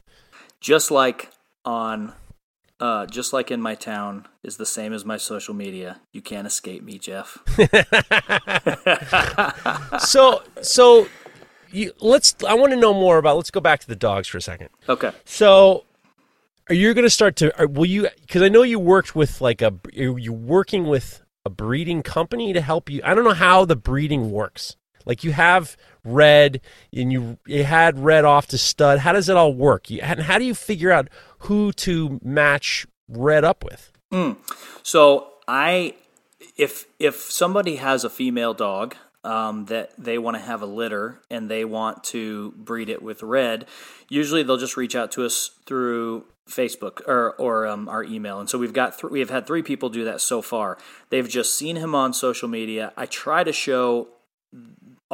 Just 0.59 0.91
like 0.91 1.31
on, 1.63 2.13
uh, 2.79 3.05
just 3.05 3.33
like 3.33 3.51
in 3.51 3.61
my 3.61 3.75
town 3.75 4.27
is 4.43 4.57
the 4.57 4.65
same 4.65 4.93
as 4.93 5.05
my 5.05 5.17
social 5.17 5.53
media. 5.53 6.01
You 6.11 6.21
can't 6.21 6.47
escape 6.47 6.83
me, 6.83 6.99
Jeff. 6.99 7.37
So, 9.99 10.43
so 10.61 11.07
you, 11.71 11.91
let's. 11.99 12.35
I 12.47 12.53
want 12.53 12.71
to 12.71 12.77
know 12.77 12.93
more 12.93 13.17
about. 13.17 13.37
Let's 13.37 13.51
go 13.51 13.59
back 13.59 13.79
to 13.81 13.87
the 13.87 13.95
dogs 13.95 14.27
for 14.27 14.37
a 14.37 14.41
second. 14.41 14.69
Okay. 14.87 15.11
So, 15.25 15.85
are 16.69 16.75
you 16.75 16.93
going 16.93 17.05
to 17.05 17.09
start 17.09 17.35
to? 17.37 17.57
Are, 17.59 17.67
will 17.67 17.85
you? 17.85 18.07
Because 18.21 18.41
I 18.41 18.49
know 18.49 18.63
you 18.63 18.79
worked 18.79 19.15
with 19.15 19.41
like 19.41 19.61
a. 19.61 19.73
Are 19.97 20.19
you 20.19 20.33
working 20.33 20.85
with 20.85 21.21
a 21.45 21.49
breeding 21.49 22.03
company 22.03 22.53
to 22.53 22.61
help 22.61 22.89
you? 22.89 23.01
I 23.03 23.13
don't 23.13 23.23
know 23.23 23.33
how 23.33 23.65
the 23.65 23.75
breeding 23.75 24.31
works. 24.31 24.75
Like 25.05 25.23
you 25.23 25.33
have 25.33 25.77
red, 26.03 26.61
and 26.93 27.11
you 27.11 27.37
you 27.45 27.63
had 27.63 27.99
red 27.99 28.25
off 28.25 28.47
to 28.47 28.57
stud. 28.57 28.99
How 28.99 29.13
does 29.13 29.29
it 29.29 29.37
all 29.37 29.53
work? 29.53 29.89
You, 29.89 30.01
and 30.01 30.21
how 30.21 30.37
do 30.37 30.45
you 30.45 30.55
figure 30.55 30.91
out 30.91 31.09
who 31.39 31.71
to 31.73 32.19
match 32.23 32.85
red 33.07 33.43
up 33.43 33.63
with? 33.63 33.91
So 34.83 35.33
I, 35.47 35.95
if 36.57 36.85
if 36.99 37.15
somebody 37.15 37.77
has 37.77 38.03
a 38.03 38.09
female 38.09 38.53
dog 38.53 38.95
um, 39.23 39.65
that 39.65 39.91
they 39.97 40.17
want 40.17 40.37
to 40.37 40.41
have 40.41 40.61
a 40.61 40.67
litter 40.67 41.19
and 41.29 41.49
they 41.49 41.65
want 41.65 42.03
to 42.05 42.51
breed 42.51 42.89
it 42.89 43.01
with 43.01 43.23
red, 43.23 43.65
usually 44.07 44.43
they'll 44.43 44.57
just 44.57 44.77
reach 44.77 44.95
out 44.95 45.11
to 45.13 45.25
us 45.25 45.51
through 45.65 46.25
Facebook 46.49 47.01
or 47.07 47.31
or 47.33 47.65
um, 47.65 47.89
our 47.89 48.03
email. 48.03 48.39
And 48.39 48.49
so 48.49 48.57
we've 48.57 48.73
got 48.73 48.99
th- 48.99 49.11
we 49.11 49.19
have 49.19 49.31
had 49.31 49.47
three 49.47 49.63
people 49.63 49.89
do 49.89 50.05
that 50.05 50.21
so 50.21 50.41
far. 50.41 50.77
They've 51.09 51.27
just 51.27 51.57
seen 51.57 51.75
him 51.75 51.95
on 51.95 52.13
social 52.13 52.47
media. 52.47 52.93
I 52.95 53.07
try 53.07 53.43
to 53.43 53.51
show 53.51 54.09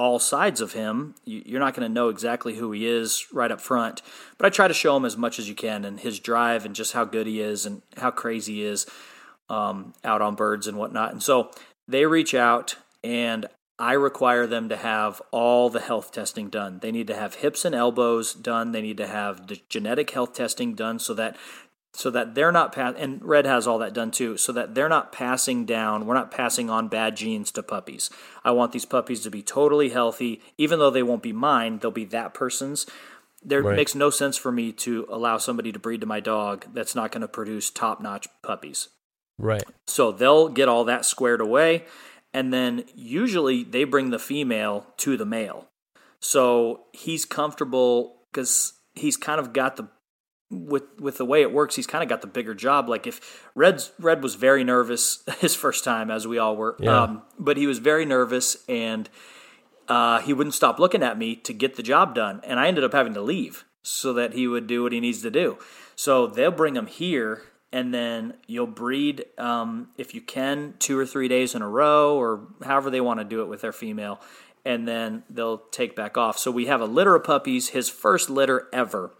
all 0.02 0.18
sides 0.18 0.62
of 0.62 0.74
him. 0.74 1.14
You- 1.26 1.44
You're 1.46 1.60
not 1.60 1.76
going 1.76 1.88
to 1.88 1.94
know 1.94 2.10
exactly 2.10 2.56
who 2.56 2.72
he 2.72 2.88
is 2.88 3.28
right 3.32 3.52
up 3.52 3.62
front, 3.62 4.02
but 4.38 4.48
I 4.48 4.50
try 4.50 4.68
to 4.68 4.74
show 4.74 4.98
him 4.98 5.06
as 5.06 5.16
much 5.16 5.38
as 5.38 5.48
you 5.48 5.54
can 5.54 5.86
and 5.86 6.00
his 6.00 6.20
drive 6.20 6.66
and 6.66 6.74
just 6.76 6.94
how 6.94 7.06
good 7.06 7.28
he 7.28 7.40
is 7.40 7.66
and 7.68 7.84
how 7.98 8.10
crazy 8.10 8.56
he 8.56 8.64
is 8.66 8.88
um, 9.48 9.94
out 10.04 10.22
on 10.22 10.34
birds 10.34 10.66
and 10.66 10.76
whatnot. 10.78 11.12
And 11.12 11.22
so 11.22 11.52
they 11.88 12.06
reach 12.08 12.34
out 12.34 12.78
and 13.04 13.46
I 13.78 13.94
require 13.94 14.48
them 14.48 14.70
to 14.70 14.76
have 14.76 15.22
all 15.32 15.70
the 15.70 15.80
health 15.80 16.12
testing 16.12 16.50
done. 16.50 16.80
They 16.82 16.92
need 16.92 17.08
to 17.08 17.16
have 17.16 17.36
hips 17.36 17.64
and 17.64 17.76
elbows 17.76 18.34
done. 18.34 18.72
They 18.72 18.82
need 18.82 18.98
to 18.98 19.08
have 19.08 19.48
the 19.48 19.60
genetic 19.70 20.10
health 20.12 20.34
testing 20.34 20.74
done 20.74 20.98
so 21.00 21.14
that 21.14 21.36
so 21.94 22.10
that 22.10 22.36
they're 22.36 22.52
not 22.52 22.72
pass 22.74 22.94
and 22.98 23.24
red 23.24 23.46
has 23.46 23.68
all 23.68 23.78
that 23.80 23.94
done 23.94 24.12
too 24.12 24.38
so 24.38 24.52
that 24.52 24.74
they're 24.76 24.88
not 24.90 25.12
passing 25.12 25.66
down 25.66 26.06
we're 26.06 26.14
not 26.14 26.32
passing 26.32 26.70
on 26.70 26.88
bad 26.88 27.16
genes 27.18 27.52
to 27.52 27.62
puppies 27.62 28.10
i 28.46 28.52
want 28.52 28.72
these 28.72 28.86
puppies 28.86 29.22
to 29.22 29.30
be 29.30 29.42
totally 29.42 29.90
healthy 29.90 30.42
even 30.58 30.80
though 30.80 30.90
they 30.90 31.04
won't 31.04 31.24
be 31.24 31.34
mine 31.34 31.80
they'll 31.80 31.92
be 31.92 32.06
that 32.06 32.34
person's 32.34 32.86
there 33.44 33.62
Right. 33.64 33.76
makes 33.76 33.96
no 33.96 34.10
sense 34.10 34.38
for 34.38 34.52
me 34.52 34.72
to 34.72 35.06
allow 35.10 35.38
somebody 35.38 35.72
to 35.72 35.80
breed 35.80 36.02
to 36.02 36.08
my 36.08 36.20
dog 36.20 36.66
that's 36.74 36.96
not 36.96 37.12
going 37.12 37.22
to 37.22 37.28
produce 37.28 37.70
top-notch 37.70 38.28
puppies 38.44 38.90
Right. 39.38 39.64
so 39.88 40.12
they'll 40.12 40.48
get 40.50 40.70
all 40.70 40.84
that 40.86 41.04
squared 41.04 41.42
away, 41.42 41.86
and 42.32 42.54
then 42.54 42.86
usually 42.94 43.64
they 43.64 43.84
bring 43.84 44.12
the 44.12 44.20
female 44.20 44.86
to 44.98 45.18
the 45.18 45.26
male. 45.26 45.68
So 46.20 46.82
he's 46.94 47.26
comfortable 47.26 48.22
because 48.32 48.74
he's 48.94 49.18
kind 49.18 49.40
of 49.40 49.52
got 49.52 49.78
the 49.78 49.88
with 50.52 50.84
with 51.00 51.18
the 51.18 51.26
way 51.26 51.42
it 51.42 51.52
works. 51.52 51.76
He's 51.76 51.88
kind 51.88 52.04
of 52.04 52.10
got 52.10 52.22
the 52.22 52.28
bigger 52.28 52.54
job. 52.54 52.90
Like 52.90 53.08
if 53.08 53.48
Red's 53.56 53.92
Red 54.00 54.22
was 54.22 54.36
very 54.36 54.64
nervous 54.64 55.24
his 55.40 55.56
first 55.56 55.84
time, 55.84 56.12
as 56.12 56.28
we 56.28 56.38
all 56.38 56.56
were, 56.56 56.76
Yeah. 56.80 57.04
um, 57.04 57.22
but 57.40 57.58
he 57.58 57.66
was 57.68 57.80
very 57.80 58.06
nervous 58.06 58.58
and 58.68 59.10
uh, 59.88 60.20
he 60.22 60.34
wouldn't 60.34 60.54
stop 60.54 60.80
looking 60.80 61.04
at 61.04 61.18
me 61.18 61.36
to 61.36 61.54
get 61.54 61.76
the 61.76 61.84
job 61.84 62.16
done, 62.16 62.40
and 62.44 62.60
I 62.60 62.68
ended 62.68 62.84
up 62.84 62.94
having 62.94 63.14
to 63.16 63.22
leave 63.22 63.66
so 63.84 64.14
that 64.14 64.34
he 64.34 64.48
would 64.48 64.68
do 64.68 64.84
what 64.84 64.92
he 64.94 65.00
needs 65.00 65.22
to 65.24 65.32
do. 65.32 65.58
So 65.96 66.28
they'll 66.28 66.52
bring 66.52 66.76
him 66.76 66.86
here, 66.86 67.42
and 67.74 67.94
then 67.94 68.36
you'll 68.48 68.68
breed 68.68 69.26
um, 69.38 69.90
if 69.98 70.14
you 70.16 70.22
can 70.22 70.76
two 70.80 70.98
or 70.98 71.06
three 71.06 71.28
days 71.28 71.56
in 71.56 71.62
a 71.62 71.68
row, 71.68 72.16
or 72.16 72.48
however 72.64 72.90
they 72.90 73.02
want 73.02 73.20
to 73.20 73.24
do 73.26 73.42
it 73.42 73.48
with 73.48 73.62
their 73.62 73.74
female, 73.74 74.22
and 74.64 74.88
then 74.88 75.24
they'll 75.30 75.58
take 75.72 75.96
back 75.96 76.18
off. 76.18 76.38
So 76.38 76.52
we 76.52 76.68
have 76.68 76.80
a 76.80 76.86
litter 76.86 77.16
of 77.16 77.24
puppies, 77.24 77.70
his 77.70 77.90
first 77.90 78.30
litter 78.30 78.70
ever, 78.72 79.12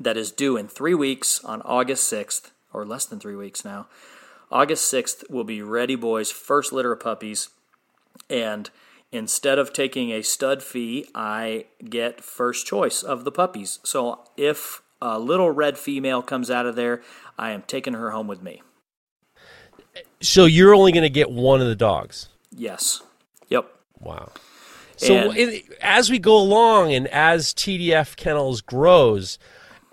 that 0.00 0.16
is 0.16 0.30
due 0.32 0.56
in 0.56 0.68
three 0.68 0.94
weeks 0.94 1.42
on 1.44 1.62
August 1.62 2.04
sixth, 2.04 2.52
or 2.72 2.84
less 2.84 3.04
than 3.04 3.20
three 3.20 3.36
weeks 3.36 3.64
now. 3.64 3.86
August 4.50 4.92
6th 4.92 5.28
will 5.30 5.42
be 5.42 5.62
Ready 5.62 5.96
Boy's 5.96 6.30
first 6.30 6.72
litter 6.72 6.92
of 6.92 7.00
puppies. 7.00 7.48
And 8.30 8.70
instead 9.10 9.58
of 9.58 9.72
taking 9.72 10.10
a 10.12 10.22
stud 10.22 10.62
fee, 10.62 11.08
I 11.14 11.64
get 11.88 12.22
first 12.22 12.64
choice 12.66 13.02
of 13.02 13.24
the 13.24 13.32
puppies. 13.32 13.80
So 13.82 14.20
if 14.36 14.80
a 15.02 15.18
little 15.18 15.50
red 15.50 15.76
female 15.76 16.22
comes 16.22 16.50
out 16.50 16.66
of 16.66 16.76
there, 16.76 17.02
I 17.36 17.50
am 17.50 17.62
taking 17.62 17.94
her 17.94 18.10
home 18.12 18.28
with 18.28 18.42
me. 18.42 18.62
So 20.20 20.44
you're 20.44 20.74
only 20.74 20.92
going 20.92 21.02
to 21.02 21.10
get 21.10 21.30
one 21.30 21.60
of 21.60 21.66
the 21.66 21.74
dogs. 21.76 22.28
Yes. 22.50 23.02
Yep. 23.48 23.66
Wow. 24.00 24.30
So 24.96 25.14
And- 25.30 25.36
it, 25.36 25.64
as 25.80 26.10
we 26.10 26.18
go 26.18 26.36
along 26.36 26.92
and 26.92 27.08
as 27.08 27.52
TDF 27.52 28.16
Kennels 28.16 28.60
grows, 28.60 29.38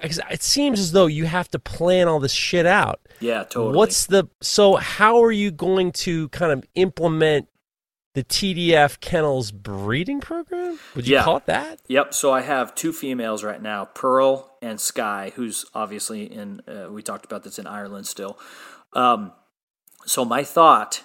it 0.02 0.42
seems 0.44 0.80
as 0.80 0.92
though 0.92 1.08
you 1.08 1.26
have 1.26 1.50
to 1.52 1.60
plan 1.60 2.08
all 2.08 2.20
this 2.20 2.34
shit 2.34 2.66
out. 2.66 3.00
Yeah, 3.20 3.44
totally. 3.44 3.76
What's 3.78 4.06
the 4.08 4.28
so 4.42 4.76
how 4.76 5.24
are 5.24 5.32
you 5.32 5.52
going 5.52 5.92
to 5.94 6.30
kind 6.30 6.52
of 6.52 6.66
implement 6.76 7.48
the 8.14 8.24
TDF 8.24 9.00
Kennels 9.00 9.52
breeding 9.52 10.20
program? 10.20 10.80
Would 10.96 11.08
you 11.08 11.16
Yeah. 11.16 11.24
call 11.24 11.38
it 11.38 11.46
that? 11.46 11.80
Yep. 11.88 12.14
So 12.14 12.32
I 12.32 12.42
have 12.42 12.76
two 12.76 12.92
females 12.92 13.44
right 13.44 13.62
now, 13.62 13.86
Pearl 13.86 14.58
and 14.62 14.80
Sky, 14.82 15.32
who's 15.36 15.66
obviously 15.74 16.24
in. 16.24 16.62
Uh, 16.68 16.92
we 16.92 17.02
talked 17.04 17.26
about 17.26 17.44
this 17.44 17.58
in 17.60 17.68
Ireland 17.68 18.08
still. 18.08 18.38
Um, 18.94 19.32
so 20.06 20.26
my 20.26 20.44
thought, 20.44 21.04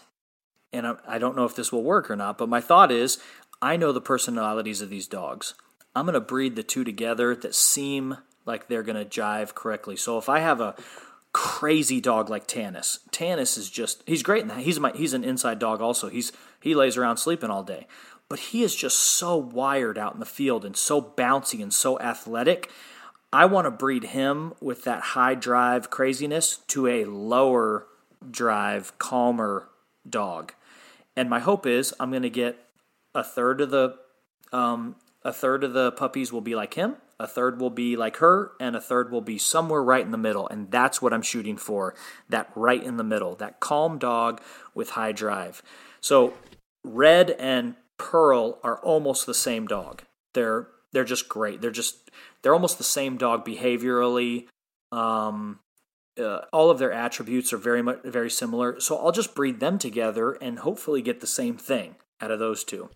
and 0.73 0.87
I, 0.87 0.95
I 1.07 1.19
don't 1.19 1.37
know 1.37 1.45
if 1.45 1.55
this 1.55 1.71
will 1.71 1.85
work 1.85 2.11
or 2.11 2.17
not, 2.17 2.39
but 2.39 2.49
my 2.49 2.61
thought 2.61 2.91
is, 2.91 3.19
I 3.63 3.77
know 3.77 3.93
the 3.93 4.01
personalities 4.01 4.81
of 4.81 4.91
these 4.91 5.07
dogs. 5.07 5.55
I'm 5.95 6.07
going 6.07 6.15
to 6.15 6.21
breed 6.21 6.57
the 6.57 6.63
two 6.63 6.83
together 6.83 7.35
that 7.37 7.55
seem 7.55 8.19
like 8.47 8.69
they're 8.69 8.83
going 8.83 8.97
to 8.97 9.05
jive 9.05 9.55
correctly. 9.55 9.97
So 9.97 10.17
if 10.17 10.29
I 10.29 10.39
have 10.39 10.61
a 10.61 10.75
crazy 11.37 12.01
dog 12.01 12.31
like 12.31 12.49
Tanis. 12.49 13.01
Tanis 13.11 13.59
is 13.59 13.69
just 13.69 14.03
he's 14.07 14.23
great 14.23 14.41
in 14.41 14.49
that. 14.49 14.61
He's 14.61 14.81
my 14.81 14.91
he's 14.95 15.13
an 15.13 15.23
inside 15.23 15.59
dog 15.59 15.83
also. 15.83 16.09
He's 16.09 16.33
he 16.63 16.75
lays 16.75 16.97
around 16.97 17.19
sleeping 17.19 17.51
all 17.51 17.63
day. 17.63 17.87
But 18.31 18.39
he 18.39 18.63
is 18.63 18.75
just 18.75 18.99
so 18.99 19.37
wired 19.37 19.99
out 19.99 20.15
in 20.15 20.21
the 20.21 20.25
field 20.25 20.65
and 20.65 20.75
so 20.75 21.03
bouncy 21.03 21.63
and 21.63 21.75
so 21.75 22.01
athletic. 22.01 22.71
I 23.35 23.45
want 23.45 23.67
to 23.67 23.71
breed 23.71 24.05
him 24.05 24.55
with 24.63 24.85
that 24.85 25.03
high 25.03 25.35
drive 25.35 25.91
craziness 25.91 26.57
to 26.69 26.87
a 26.87 27.05
lower 27.05 27.87
drive, 28.31 28.99
calmer 28.99 29.69
dog. 30.09 30.55
And 31.15 31.29
my 31.29 31.41
hope 31.41 31.67
is 31.67 31.93
I'm 32.01 32.11
going 32.11 32.23
to 32.23 32.31
get 32.31 32.57
a 33.15 33.23
third 33.23 33.61
of 33.61 33.71
the 33.71 33.99
um, 34.55 34.97
a 35.23 35.35
third 35.35 35.65
of 35.65 35.75
the 35.75 35.93
puppies 35.93 36.33
will 36.33 36.41
be 36.41 36.55
like 36.55 36.73
him, 36.73 36.97
A 37.19 37.27
third 37.27 37.61
will 37.61 37.71
be 37.71 37.97
like 37.97 38.19
her, 38.19 38.53
and 38.61 38.77
a 38.77 38.81
third 38.81 39.11
will 39.11 39.23
be 39.23 39.39
somewhere 39.39 39.83
right 39.83 40.05
in 40.05 40.11
the 40.11 40.19
middle. 40.19 40.47
And 40.49 40.71
that's 40.71 41.01
what 41.01 41.13
I'm 41.13 41.23
shooting 41.23 41.57
for 41.57 41.95
that 42.29 42.51
right 42.55 42.83
in 42.83 42.99
the 42.99 43.05
middle, 43.05 43.35
that 43.37 43.61
calm 43.61 43.99
dog 43.99 44.43
with 44.75 44.91
high 44.91 45.13
drive. 45.13 45.63
So, 46.01 46.35
Red 46.85 47.31
and 47.31 47.75
Pearl 47.99 48.59
are 48.63 48.79
almost 48.79 49.25
the 49.25 49.35
same 49.35 49.67
dog. 49.67 50.03
They're 50.35 50.69
they're 50.93 51.05
just 51.05 51.29
great. 51.29 51.61
They're 51.61 51.71
just 51.71 52.11
they're 52.43 52.55
almost 52.55 52.79
the 52.79 52.85
same 52.85 53.17
dog 53.17 53.45
behaviorally. 53.47 54.47
Um, 54.93 55.61
uh, 56.19 56.41
all 56.53 56.71
of 56.71 56.79
their 56.79 56.93
attributes 56.93 57.53
are 57.53 57.59
very 57.59 57.83
much 57.83 58.03
very 58.05 58.31
similar. 58.31 58.81
So 58.81 58.97
I'll 58.97 59.13
just 59.13 59.35
breed 59.35 59.61
them 59.61 59.79
together 59.79 60.33
and 60.33 60.61
hopefully 60.61 61.03
get 61.03 61.21
the 61.21 61.27
same 61.27 61.57
thing 61.57 61.97
out 62.21 62.31
of 62.31 62.39
those 62.39 62.65
two. 62.65 62.91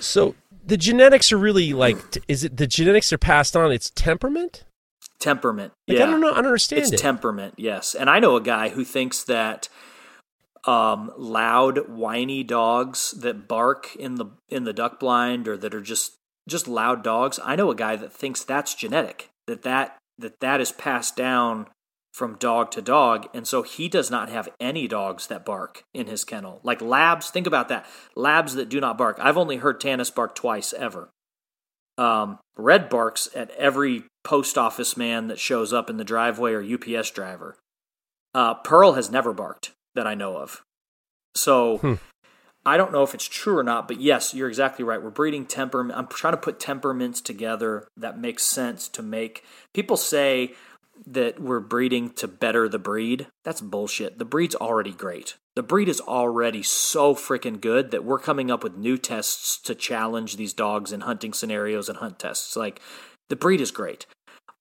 So 0.00 0.34
the 0.64 0.76
genetics 0.76 1.32
are 1.32 1.38
really 1.38 1.72
like 1.72 1.98
is 2.28 2.44
it 2.44 2.56
the 2.56 2.66
genetics 2.66 3.12
are 3.12 3.18
passed 3.18 3.56
on 3.56 3.72
it's 3.72 3.90
temperament? 3.90 4.64
Temperament. 5.18 5.72
Like, 5.86 5.98
yeah. 5.98 6.04
I 6.04 6.10
don't 6.10 6.20
know. 6.20 6.32
I 6.32 6.36
don't 6.36 6.46
understand 6.46 6.82
it's 6.82 6.92
it. 6.92 6.98
temperament, 6.98 7.54
yes. 7.56 7.94
And 7.94 8.08
I 8.08 8.20
know 8.20 8.36
a 8.36 8.40
guy 8.40 8.70
who 8.70 8.84
thinks 8.84 9.22
that 9.24 9.68
um, 10.64 11.12
loud, 11.16 11.88
whiny 11.88 12.42
dogs 12.42 13.12
that 13.12 13.48
bark 13.48 13.94
in 13.96 14.16
the 14.16 14.26
in 14.48 14.64
the 14.64 14.72
duck 14.72 15.00
blind 15.00 15.48
or 15.48 15.56
that 15.56 15.74
are 15.74 15.80
just 15.80 16.16
just 16.48 16.68
loud 16.68 17.02
dogs. 17.02 17.38
I 17.42 17.56
know 17.56 17.70
a 17.70 17.74
guy 17.74 17.96
that 17.96 18.12
thinks 18.12 18.44
that's 18.44 18.74
genetic. 18.74 19.30
That 19.46 19.62
that 19.62 19.98
that 20.18 20.40
that 20.40 20.60
is 20.60 20.72
passed 20.72 21.16
down 21.16 21.66
from 22.20 22.36
dog 22.36 22.70
to 22.70 22.82
dog, 22.82 23.30
and 23.32 23.48
so 23.48 23.62
he 23.62 23.88
does 23.88 24.10
not 24.10 24.28
have 24.28 24.50
any 24.60 24.86
dogs 24.86 25.26
that 25.28 25.42
bark 25.42 25.84
in 25.94 26.06
his 26.06 26.22
kennel. 26.22 26.60
Like 26.62 26.82
labs, 26.82 27.30
think 27.30 27.46
about 27.46 27.70
that. 27.70 27.86
Labs 28.14 28.56
that 28.56 28.68
do 28.68 28.78
not 28.78 28.98
bark. 28.98 29.16
I've 29.18 29.38
only 29.38 29.56
heard 29.56 29.80
Tanis 29.80 30.14
bark 30.14 30.34
twice 30.34 30.74
ever. 30.74 31.08
Um, 31.96 32.38
Red 32.58 32.90
barks 32.90 33.30
at 33.34 33.50
every 33.52 34.04
post 34.22 34.58
office 34.58 34.98
man 34.98 35.28
that 35.28 35.38
shows 35.38 35.72
up 35.72 35.88
in 35.88 35.96
the 35.96 36.04
driveway 36.04 36.52
or 36.52 36.62
UPS 36.62 37.10
driver. 37.10 37.56
Uh, 38.34 38.52
Pearl 38.52 38.92
has 38.92 39.10
never 39.10 39.32
barked 39.32 39.72
that 39.94 40.06
I 40.06 40.14
know 40.14 40.36
of. 40.36 40.60
So 41.34 41.78
Hmm. 41.78 41.94
I 42.66 42.76
don't 42.76 42.92
know 42.92 43.02
if 43.02 43.14
it's 43.14 43.26
true 43.26 43.56
or 43.56 43.64
not, 43.64 43.88
but 43.88 43.98
yes, 43.98 44.34
you're 44.34 44.48
exactly 44.48 44.84
right. 44.84 45.02
We're 45.02 45.08
breeding 45.08 45.46
temperament. 45.46 45.98
I'm 45.98 46.06
trying 46.06 46.34
to 46.34 46.40
put 46.40 46.60
temperaments 46.60 47.22
together 47.22 47.88
that 47.96 48.18
makes 48.18 48.42
sense 48.42 48.88
to 48.88 49.02
make 49.02 49.42
people 49.72 49.96
say 49.96 50.54
that 51.06 51.40
we're 51.40 51.60
breeding 51.60 52.10
to 52.10 52.28
better 52.28 52.68
the 52.68 52.78
breed. 52.78 53.26
That's 53.44 53.60
bullshit. 53.60 54.18
The 54.18 54.24
breed's 54.24 54.54
already 54.54 54.92
great. 54.92 55.36
The 55.56 55.62
breed 55.62 55.88
is 55.88 56.00
already 56.00 56.62
so 56.62 57.14
freaking 57.14 57.60
good 57.60 57.90
that 57.90 58.04
we're 58.04 58.18
coming 58.18 58.50
up 58.50 58.62
with 58.62 58.76
new 58.76 58.96
tests 58.96 59.58
to 59.62 59.74
challenge 59.74 60.36
these 60.36 60.52
dogs 60.52 60.92
in 60.92 61.02
hunting 61.02 61.32
scenarios 61.32 61.88
and 61.88 61.98
hunt 61.98 62.18
tests. 62.18 62.56
Like 62.56 62.80
the 63.28 63.36
breed 63.36 63.60
is 63.60 63.70
great. 63.70 64.06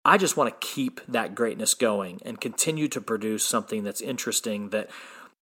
I 0.06 0.18
just 0.18 0.38
want 0.38 0.50
to 0.50 0.68
keep 0.68 1.02
that 1.08 1.36
greatness 1.36 1.74
going 1.74 2.20
and 2.26 2.40
continue 2.40 2.88
to 2.88 3.02
produce 3.02 3.46
something 3.46 3.84
that's 3.84 4.02
interesting 4.02 4.70
that 4.70 4.90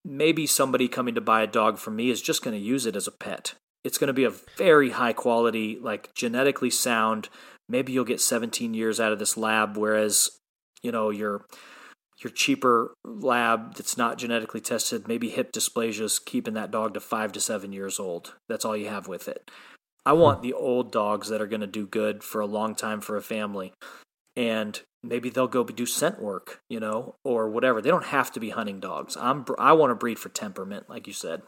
maybe 0.03 0.47
somebody 0.47 0.87
coming 0.87 1.15
to 1.15 1.21
buy 1.21 1.43
a 1.43 1.47
dog 1.47 1.77
from 1.77 1.95
me 1.95 2.09
is 2.09 2.21
just 2.21 2.43
going 2.43 2.57
to 2.57 2.63
use 2.63 2.85
it 2.85 2.95
as 2.95 3.07
a 3.07 3.11
pet. 3.11 3.53
It's 3.83 3.97
going 3.97 4.07
to 4.07 4.13
be 4.13 4.23
a 4.23 4.33
very 4.57 4.91
high 4.91 5.13
quality, 5.13 5.77
like 5.79 6.13
genetically 6.15 6.69
sound. 6.69 7.29
Maybe 7.69 7.93
you'll 7.93 8.05
get 8.05 8.19
17 8.19 8.73
years 8.73 8.99
out 8.99 9.11
of 9.11 9.19
this 9.19 9.37
lab, 9.37 9.77
whereas, 9.77 10.36
you 10.81 10.91
know, 10.91 11.09
your 11.09 11.45
your 12.23 12.31
cheaper 12.31 12.95
lab 13.05 13.75
that's 13.75 13.97
not 13.97 14.17
genetically 14.17 14.61
tested, 14.61 15.07
maybe 15.07 15.29
hip 15.29 15.51
dysplasia's 15.51 16.17
keeping 16.17 16.55
that 16.55 16.71
dog 16.71 16.95
to 16.95 16.99
five 16.99 17.31
to 17.33 17.39
seven 17.39 17.71
years 17.71 17.99
old. 17.99 18.33
That's 18.49 18.65
all 18.65 18.75
you 18.75 18.89
have 18.89 19.07
with 19.07 19.27
it. 19.27 19.51
I 20.03 20.13
want 20.13 20.41
the 20.41 20.53
old 20.53 20.91
dogs 20.91 21.29
that 21.29 21.41
are 21.41 21.47
going 21.47 21.61
to 21.61 21.67
do 21.67 21.85
good 21.85 22.23
for 22.23 22.41
a 22.41 22.47
long 22.47 22.73
time 22.73 23.01
for 23.01 23.17
a 23.17 23.21
family 23.21 23.73
and 24.37 24.79
maybe 25.03 25.29
they'll 25.29 25.47
go 25.47 25.63
do 25.65 25.85
scent 25.85 26.21
work, 26.21 26.61
you 26.69 26.79
know, 26.79 27.15
or 27.25 27.49
whatever. 27.49 27.81
They 27.81 27.89
don't 27.89 28.05
have 28.05 28.31
to 28.33 28.39
be 28.39 28.51
hunting 28.51 28.79
dogs. 28.79 29.17
I'm 29.19 29.43
I 29.57 29.73
want 29.73 29.91
to 29.91 29.95
breed 29.95 30.19
for 30.19 30.29
temperament, 30.29 30.87
like 30.87 31.07
you 31.07 31.13
said. 31.13 31.41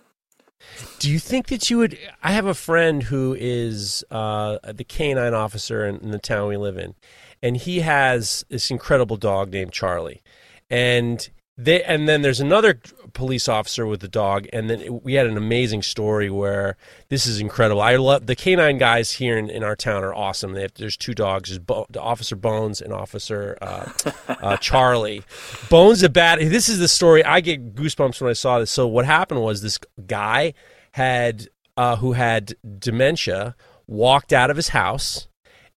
Do 0.97 1.10
you 1.10 1.19
think 1.19 1.47
that 1.47 1.69
you 1.69 1.77
would? 1.77 1.97
I 2.22 2.31
have 2.31 2.47
a 2.47 2.53
friend 2.53 3.03
who 3.03 3.38
is 3.39 4.03
uh, 4.11 4.57
the 4.64 4.84
canine 4.84 5.34
officer 5.34 5.85
in, 5.85 5.97
in 5.97 6.11
the 6.11 6.19
town 6.19 6.49
we 6.49 6.57
live 6.57 6.77
in, 6.77 6.95
and 7.41 7.57
he 7.57 7.80
has 7.82 8.45
this 8.49 8.70
incredible 8.72 9.18
dog 9.18 9.52
named 9.52 9.72
Charlie, 9.72 10.22
and 10.70 11.30
they 11.57 11.84
and 11.84 12.07
then 12.07 12.22
there's 12.22 12.40
another 12.40 12.80
police 13.14 13.49
officer 13.49 13.86
with 13.86 13.99
the 13.99 14.07
dog, 14.07 14.48
and 14.53 14.70
then 14.70 14.80
it- 14.82 15.03
we 15.03 15.16
had 15.16 15.26
an 15.28 15.36
amazing 15.36 15.82
story 15.82 16.30
where 16.30 16.78
this 17.10 17.26
is 17.26 17.41
incredible. 17.41 17.82
I 17.82 17.95
love 17.98 18.28
the 18.28 18.36
canine 18.36 18.78
guys 18.78 19.11
here 19.14 19.38
in, 19.38 19.49
in 19.49 19.64
our 19.64 19.76
town 19.76 20.03
are 20.03 20.14
awesome. 20.14 20.53
They 20.53 20.61
have, 20.61 20.74
there's 20.76 20.95
two 20.95 21.14
dogs, 21.14 21.49
there's 21.49 21.60
Bo, 21.60 21.86
Officer 21.99 22.36
Bones 22.38 22.82
and 22.82 22.94
Officer 22.94 23.57
uh, 23.61 23.91
uh, 24.28 24.57
Charlie. 24.57 25.24
Bones 25.70 26.02
a 26.03 26.07
bad. 26.10 26.40
This 26.40 26.70
is 26.70 26.80
the 26.80 26.88
story. 26.88 27.26
I 27.26 27.41
get 27.41 27.76
goosebumps 27.76 28.22
when 28.22 28.30
I 28.30 28.34
saw 28.34 28.60
this. 28.60 28.72
So 28.72 28.88
what 28.88 29.06
happened 29.06 29.41
was 29.41 29.61
this 29.61 29.80
guy 30.07 30.53
had 30.94 31.49
uh, 31.76 31.95
who 31.98 32.14
had 32.14 32.53
dementia 32.78 33.56
walked 33.88 34.32
out 34.32 34.49
of 34.49 34.56
his 34.56 34.70
house 34.70 35.28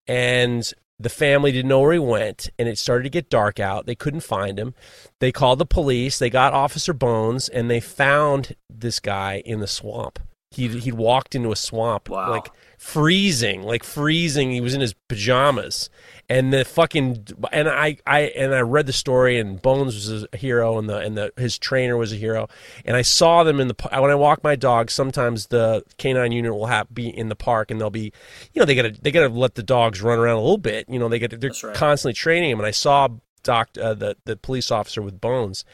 and 0.07 0.73
the 1.03 1.09
family 1.09 1.53
didn't 1.53 1.69
know 1.69 1.81
where 1.81 1.93
he 1.93 1.99
went 1.99 2.49
and 2.59 2.69
it 2.69 2.79
started 2.79 3.05
to 3.05 3.11
get 3.11 3.31
dark 3.31 3.59
out. 3.61 3.87
They 3.87 3.95
couldn't 3.95 4.21
find 4.21 4.59
him. 4.59 4.75
They 5.21 5.33
called 5.33 5.59
the 5.59 5.67
police. 5.67 6.19
They 6.19 6.31
got 6.31 6.53
officer 6.53 6.93
bones 6.93 7.49
and 7.49 7.71
they 7.71 7.81
found 7.81 8.55
this 8.71 9.01
guy 9.01 9.43
in 9.45 9.61
the 9.61 9.67
swamp. 9.67 10.19
He'd, 10.51 10.73
he'd 10.83 10.95
walked 10.95 11.35
into 11.35 11.51
a 11.51 11.57
swamp 11.57 12.09
Wow. 12.11 12.31
like 12.31 12.51
freezing 12.79 13.63
like 13.63 13.85
freezing. 13.85 14.51
He 14.51 14.61
was 14.61 14.75
in 14.75 14.81
his 14.81 14.95
pajamas 15.09 15.89
and 16.33 16.51
the 16.51 16.65
fucking 16.65 17.27
and 17.53 17.69
I, 17.69 17.99
I 18.07 18.21
and 18.21 18.55
I 18.55 18.61
read 18.61 18.87
the 18.87 18.93
story 18.93 19.39
and 19.39 19.61
Bones 19.61 19.95
was 19.95 20.27
a 20.33 20.37
hero 20.37 20.79
and 20.79 20.89
the 20.89 20.97
and 20.97 21.15
the 21.15 21.31
his 21.37 21.59
trainer 21.59 21.95
was 21.99 22.11
a 22.11 22.17
hero. 22.17 22.49
And 22.87 22.97
I 22.97 23.03
saw 23.03 23.45
them 23.45 23.61
in 23.61 23.69
the 23.69 23.75
when 23.93 24.11
I 24.11 24.15
walk 24.15 24.43
my 24.43 24.57
dog 24.57 24.91
sometimes 24.91 25.49
the 25.49 25.85
canine 25.99 26.33
unit 26.33 26.55
will 26.55 26.67
have 26.67 26.93
be 26.93 27.07
in 27.07 27.29
the 27.29 27.37
park 27.37 27.71
and 27.71 27.79
they'll 27.79 27.91
be 27.91 28.15
you 28.55 28.61
know 28.61 28.65
they 28.65 28.75
gotta 28.75 28.93
they 29.03 29.11
gotta 29.11 29.29
let 29.29 29.57
the 29.57 29.63
dogs 29.63 30.01
run 30.01 30.19
around 30.19 30.37
a 30.37 30.41
little 30.41 30.57
bit. 30.57 30.89
You 30.89 30.99
know 30.99 31.11
they 31.11 31.19
get 31.19 31.39
they're 31.39 31.51
right. 31.63 31.77
constantly 31.77 32.15
training 32.15 32.49
them 32.49 32.61
and 32.61 32.67
I 32.67 32.71
saw 32.71 33.09
doc 33.43 33.69
uh, 33.79 33.93
the 33.93 34.17
the 34.25 34.37
police 34.37 34.71
officer 34.71 35.03
with 35.03 35.21
Bones. 35.21 35.67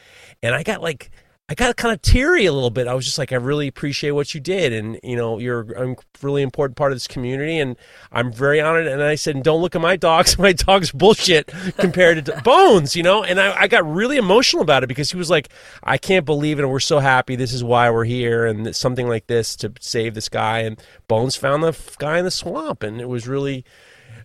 And 0.43 0.53
I 0.53 0.63
got 0.63 0.81
like 0.81 1.09
I 1.51 1.55
got 1.55 1.75
kind 1.77 1.91
of 1.91 1.99
teary 2.03 2.45
a 2.45 2.53
little 2.53 2.69
bit. 2.69 2.87
I 2.87 2.93
was 2.93 3.05
just 3.05 3.17
like, 3.17 3.33
I 3.33 3.37
really 3.37 3.67
appreciate 3.67 4.11
what 4.11 4.35
you 4.35 4.39
did, 4.39 4.71
and 4.71 4.99
you 5.01 5.15
know, 5.15 5.39
you're 5.39 5.71
a 5.71 5.83
um, 5.83 5.95
really 6.21 6.43
important 6.43 6.77
part 6.77 6.91
of 6.91 6.95
this 6.95 7.07
community, 7.07 7.57
and 7.57 7.75
I'm 8.11 8.31
very 8.31 8.61
honored. 8.61 8.85
And 8.85 9.01
I 9.01 9.15
said, 9.15 9.41
don't 9.41 9.59
look 9.59 9.75
at 9.75 9.81
my 9.81 9.95
dogs. 9.95 10.37
My 10.39 10.53
dog's 10.53 10.91
bullshit 10.91 11.47
compared 11.77 12.23
to 12.25 12.41
Bones, 12.43 12.95
you 12.95 13.01
know. 13.01 13.23
And 13.23 13.41
I, 13.41 13.61
I 13.61 13.67
got 13.67 13.83
really 13.91 14.17
emotional 14.17 14.61
about 14.61 14.83
it 14.83 14.87
because 14.87 15.11
he 15.11 15.17
was 15.17 15.31
like, 15.31 15.49
I 15.83 15.97
can't 15.97 16.25
believe 16.25 16.59
it, 16.59 16.61
and 16.61 16.71
we're 16.71 16.79
so 16.79 16.99
happy. 16.99 17.35
This 17.35 17.51
is 17.51 17.63
why 17.63 17.89
we're 17.89 18.05
here, 18.05 18.45
and 18.45 18.75
something 18.75 19.07
like 19.07 19.25
this 19.25 19.55
to 19.57 19.73
save 19.79 20.13
this 20.13 20.29
guy. 20.29 20.59
And 20.59 20.79
Bones 21.07 21.35
found 21.35 21.63
the 21.63 21.75
guy 21.97 22.19
in 22.19 22.25
the 22.25 22.31
swamp, 22.31 22.83
and 22.83 23.01
it 23.01 23.09
was 23.09 23.27
really. 23.27 23.65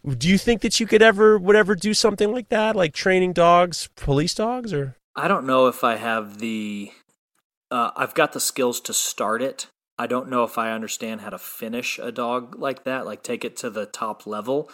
Do 0.06 0.28
you 0.28 0.36
think 0.36 0.60
that 0.60 0.78
you 0.78 0.86
could 0.86 1.00
ever 1.00 1.38
would 1.38 1.56
ever 1.56 1.74
do 1.74 1.94
something 1.94 2.30
like 2.30 2.50
that, 2.50 2.76
like 2.76 2.92
training 2.92 3.32
dogs, 3.32 3.88
police 3.96 4.34
dogs, 4.34 4.74
or? 4.74 4.98
I 5.16 5.28
don't 5.28 5.46
know 5.46 5.68
if 5.68 5.82
I 5.82 5.96
have 5.96 6.38
the. 6.38 6.92
Uh, 7.74 7.90
I've 7.96 8.14
got 8.14 8.32
the 8.32 8.38
skills 8.38 8.80
to 8.82 8.94
start 8.94 9.42
it. 9.42 9.66
I 9.98 10.06
don't 10.06 10.30
know 10.30 10.44
if 10.44 10.58
I 10.58 10.70
understand 10.70 11.22
how 11.22 11.30
to 11.30 11.38
finish 11.38 11.98
a 11.98 12.12
dog 12.12 12.56
like 12.56 12.84
that, 12.84 13.04
like 13.04 13.24
take 13.24 13.44
it 13.44 13.56
to 13.58 13.70
the 13.70 13.84
top 13.84 14.28
level. 14.28 14.70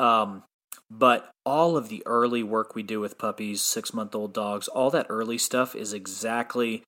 Um, 0.00 0.42
but 0.90 1.30
all 1.46 1.76
of 1.76 1.88
the 1.88 2.02
early 2.04 2.42
work 2.42 2.74
we 2.74 2.82
do 2.82 2.98
with 2.98 3.18
puppies, 3.18 3.62
six 3.62 3.94
month 3.94 4.16
old 4.16 4.34
dogs, 4.34 4.66
all 4.66 4.90
that 4.90 5.06
early 5.08 5.38
stuff 5.38 5.76
is 5.76 5.92
exactly 5.92 6.82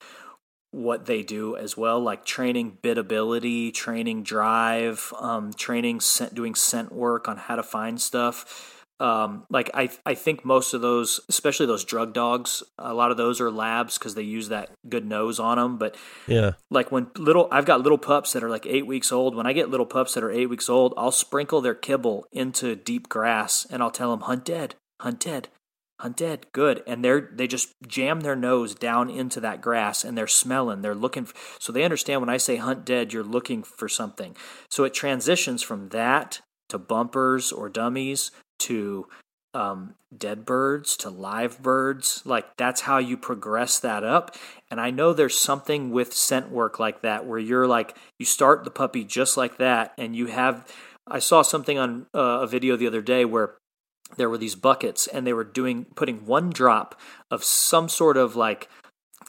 what 0.72 1.06
they 1.06 1.22
do 1.22 1.54
as 1.56 1.76
well, 1.76 2.00
like 2.00 2.24
training 2.24 2.78
bitability, 2.82 3.72
training 3.72 4.24
drive, 4.24 5.12
um, 5.20 5.52
training 5.52 6.00
scent, 6.00 6.34
doing 6.34 6.56
scent 6.56 6.90
work 6.90 7.28
on 7.28 7.36
how 7.36 7.54
to 7.54 7.62
find 7.62 8.00
stuff. 8.00 8.75
Um, 8.98 9.44
like 9.50 9.70
I, 9.74 9.90
I 10.06 10.14
think 10.14 10.44
most 10.44 10.72
of 10.72 10.80
those, 10.80 11.20
especially 11.28 11.66
those 11.66 11.84
drug 11.84 12.14
dogs, 12.14 12.62
a 12.78 12.94
lot 12.94 13.10
of 13.10 13.18
those 13.18 13.40
are 13.42 13.50
labs 13.50 13.98
because 13.98 14.14
they 14.14 14.22
use 14.22 14.48
that 14.48 14.70
good 14.88 15.04
nose 15.04 15.38
on 15.38 15.58
them. 15.58 15.76
But 15.76 15.96
Yeah. 16.26 16.52
like 16.70 16.90
when 16.90 17.08
little 17.16 17.46
i've 17.52 17.66
got 17.66 17.82
little 17.82 17.98
pups 17.98 18.32
that 18.32 18.42
are 18.42 18.48
like 18.50 18.66
eight 18.66 18.86
weeks 18.86 19.12
old 19.12 19.34
when 19.34 19.46
i 19.46 19.52
get 19.52 19.68
little 19.70 19.86
pups 19.86 20.14
that 20.14 20.24
are 20.24 20.30
eight 20.30 20.46
weeks 20.48 20.68
old 20.68 20.94
i'll 20.96 21.12
sprinkle 21.12 21.60
their 21.60 21.74
kibble 21.74 22.26
into 22.32 22.74
deep 22.74 23.08
grass 23.08 23.66
and 23.70 23.82
i'll 23.82 23.90
tell 23.90 24.10
them 24.10 24.20
hunt 24.20 24.44
dead 24.44 24.74
hunt 25.00 25.20
dead 25.20 25.48
hunt 26.00 26.16
dead 26.16 26.46
good 26.52 26.82
and 26.86 27.04
they're 27.04 27.30
they 27.34 27.46
just 27.46 27.74
jam 27.86 28.20
their 28.20 28.36
nose 28.36 28.74
down 28.74 29.08
into 29.10 29.40
that 29.40 29.60
grass 29.60 30.04
and 30.04 30.16
they're 30.16 30.26
smelling 30.26 30.82
they're 30.82 30.94
looking 30.94 31.24
f 31.24 31.56
so 31.60 31.72
they 31.72 31.84
understand 31.84 32.20
when 32.20 32.30
i 32.30 32.36
say 32.36 32.56
hunt 32.56 32.84
dead 32.84 33.12
you're 33.12 33.24
looking 33.24 33.62
for 33.62 33.88
something 33.88 34.34
so 34.70 34.84
it 34.84 34.94
transitions 34.94 35.62
from 35.62 35.88
that 35.90 36.40
to 36.68 36.78
bumpers 36.78 37.52
or 37.52 37.68
dummies 37.68 38.30
to 38.60 39.06
um, 39.56 39.94
dead 40.16 40.44
birds 40.44 40.96
to 40.98 41.08
live 41.08 41.62
birds. 41.62 42.22
Like 42.26 42.56
that's 42.56 42.82
how 42.82 42.98
you 42.98 43.16
progress 43.16 43.78
that 43.80 44.04
up. 44.04 44.36
And 44.70 44.80
I 44.80 44.90
know 44.90 45.12
there's 45.12 45.38
something 45.38 45.90
with 45.90 46.12
scent 46.12 46.50
work 46.50 46.78
like 46.78 47.00
that 47.02 47.26
where 47.26 47.38
you're 47.38 47.66
like, 47.66 47.96
you 48.18 48.26
start 48.26 48.64
the 48.64 48.70
puppy 48.70 49.02
just 49.02 49.36
like 49.36 49.56
that, 49.56 49.94
and 49.96 50.14
you 50.14 50.26
have. 50.26 50.70
I 51.08 51.20
saw 51.20 51.42
something 51.42 51.78
on 51.78 52.06
uh, 52.12 52.40
a 52.42 52.46
video 52.48 52.76
the 52.76 52.88
other 52.88 53.00
day 53.00 53.24
where 53.24 53.54
there 54.16 54.28
were 54.28 54.38
these 54.38 54.56
buckets 54.56 55.06
and 55.06 55.24
they 55.26 55.32
were 55.32 55.44
doing 55.44 55.86
putting 55.94 56.26
one 56.26 56.50
drop 56.50 57.00
of 57.30 57.44
some 57.44 57.88
sort 57.88 58.16
of 58.16 58.36
like 58.36 58.68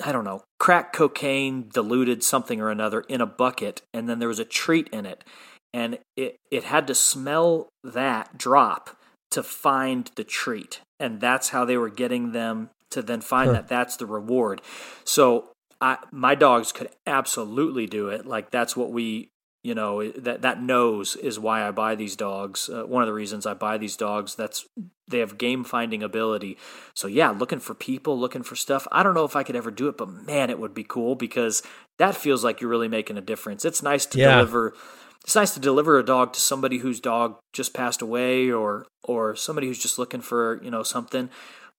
I 0.03 0.11
don't 0.11 0.25
know, 0.25 0.43
crack 0.59 0.91
cocaine 0.93 1.69
diluted 1.73 2.23
something 2.23 2.61
or 2.61 2.69
another 2.69 3.01
in 3.01 3.21
a 3.21 3.25
bucket 3.25 3.83
and 3.93 4.09
then 4.09 4.19
there 4.19 4.27
was 4.27 4.39
a 4.39 4.45
treat 4.45 4.87
in 4.89 5.05
it 5.05 5.23
and 5.71 5.99
it 6.15 6.37
it 6.51 6.63
had 6.63 6.87
to 6.87 6.95
smell 6.95 7.69
that 7.83 8.37
drop 8.37 8.96
to 9.31 9.43
find 9.43 10.11
the 10.15 10.23
treat 10.23 10.81
and 10.99 11.19
that's 11.19 11.49
how 11.49 11.65
they 11.65 11.77
were 11.77 11.89
getting 11.89 12.31
them 12.31 12.69
to 12.89 13.01
then 13.01 13.21
find 13.21 13.53
that 13.53 13.67
that's 13.67 13.97
the 13.97 14.05
reward. 14.05 14.61
So 15.03 15.49
I, 15.81 15.97
my 16.11 16.35
dogs 16.35 16.71
could 16.71 16.89
absolutely 17.05 17.85
do 17.85 18.09
it. 18.09 18.25
Like 18.25 18.51
that's 18.51 18.75
what 18.75 18.91
we 18.91 19.29
you 19.63 19.75
know 19.75 20.09
that 20.11 20.43
that 20.43 20.61
nose 20.61 21.15
is 21.17 21.39
why 21.39 21.67
I 21.67 21.71
buy 21.71 21.95
these 21.95 22.15
dogs. 22.15 22.69
Uh, 22.69 22.83
one 22.83 23.03
of 23.03 23.07
the 23.07 23.13
reasons 23.13 23.45
I 23.45 23.53
buy 23.53 23.77
these 23.77 23.97
dogs. 23.97 24.35
That's 24.35 24.65
they 25.09 25.19
have 25.19 25.37
game 25.37 25.63
finding 25.63 26.03
ability. 26.03 26.57
So 26.93 27.07
yeah, 27.07 27.31
looking 27.31 27.59
for 27.59 27.73
people, 27.73 28.17
looking 28.17 28.43
for 28.43 28.55
stuff. 28.55 28.87
I 28.91 29.03
don't 29.03 29.13
know 29.13 29.25
if 29.25 29.35
I 29.35 29.43
could 29.43 29.55
ever 29.55 29.71
do 29.71 29.89
it, 29.89 29.97
but 29.97 30.09
man, 30.09 30.49
it 30.49 30.59
would 30.59 30.73
be 30.73 30.83
cool 30.83 31.15
because 31.15 31.63
that 31.97 32.15
feels 32.15 32.43
like 32.43 32.61
you're 32.61 32.69
really 32.69 32.87
making 32.87 33.17
a 33.17 33.21
difference. 33.21 33.65
It's 33.65 33.83
nice 33.83 34.05
to 34.07 34.19
yeah. 34.19 34.35
deliver. 34.35 34.73
It's 35.27 35.35
nice 35.35 35.53
to 35.55 35.59
deliver 35.59 35.99
a 35.99 36.05
dog 36.05 36.31
to 36.33 36.39
somebody 36.39 36.77
whose 36.77 37.01
dog 37.01 37.35
just 37.51 37.73
passed 37.73 38.01
away, 38.01 38.49
or 38.49 38.87
or 39.03 39.35
somebody 39.35 39.67
who's 39.67 39.77
just 39.77 39.99
looking 39.99 40.21
for 40.21 40.57
you 40.63 40.71
know 40.71 40.83
something. 40.83 41.29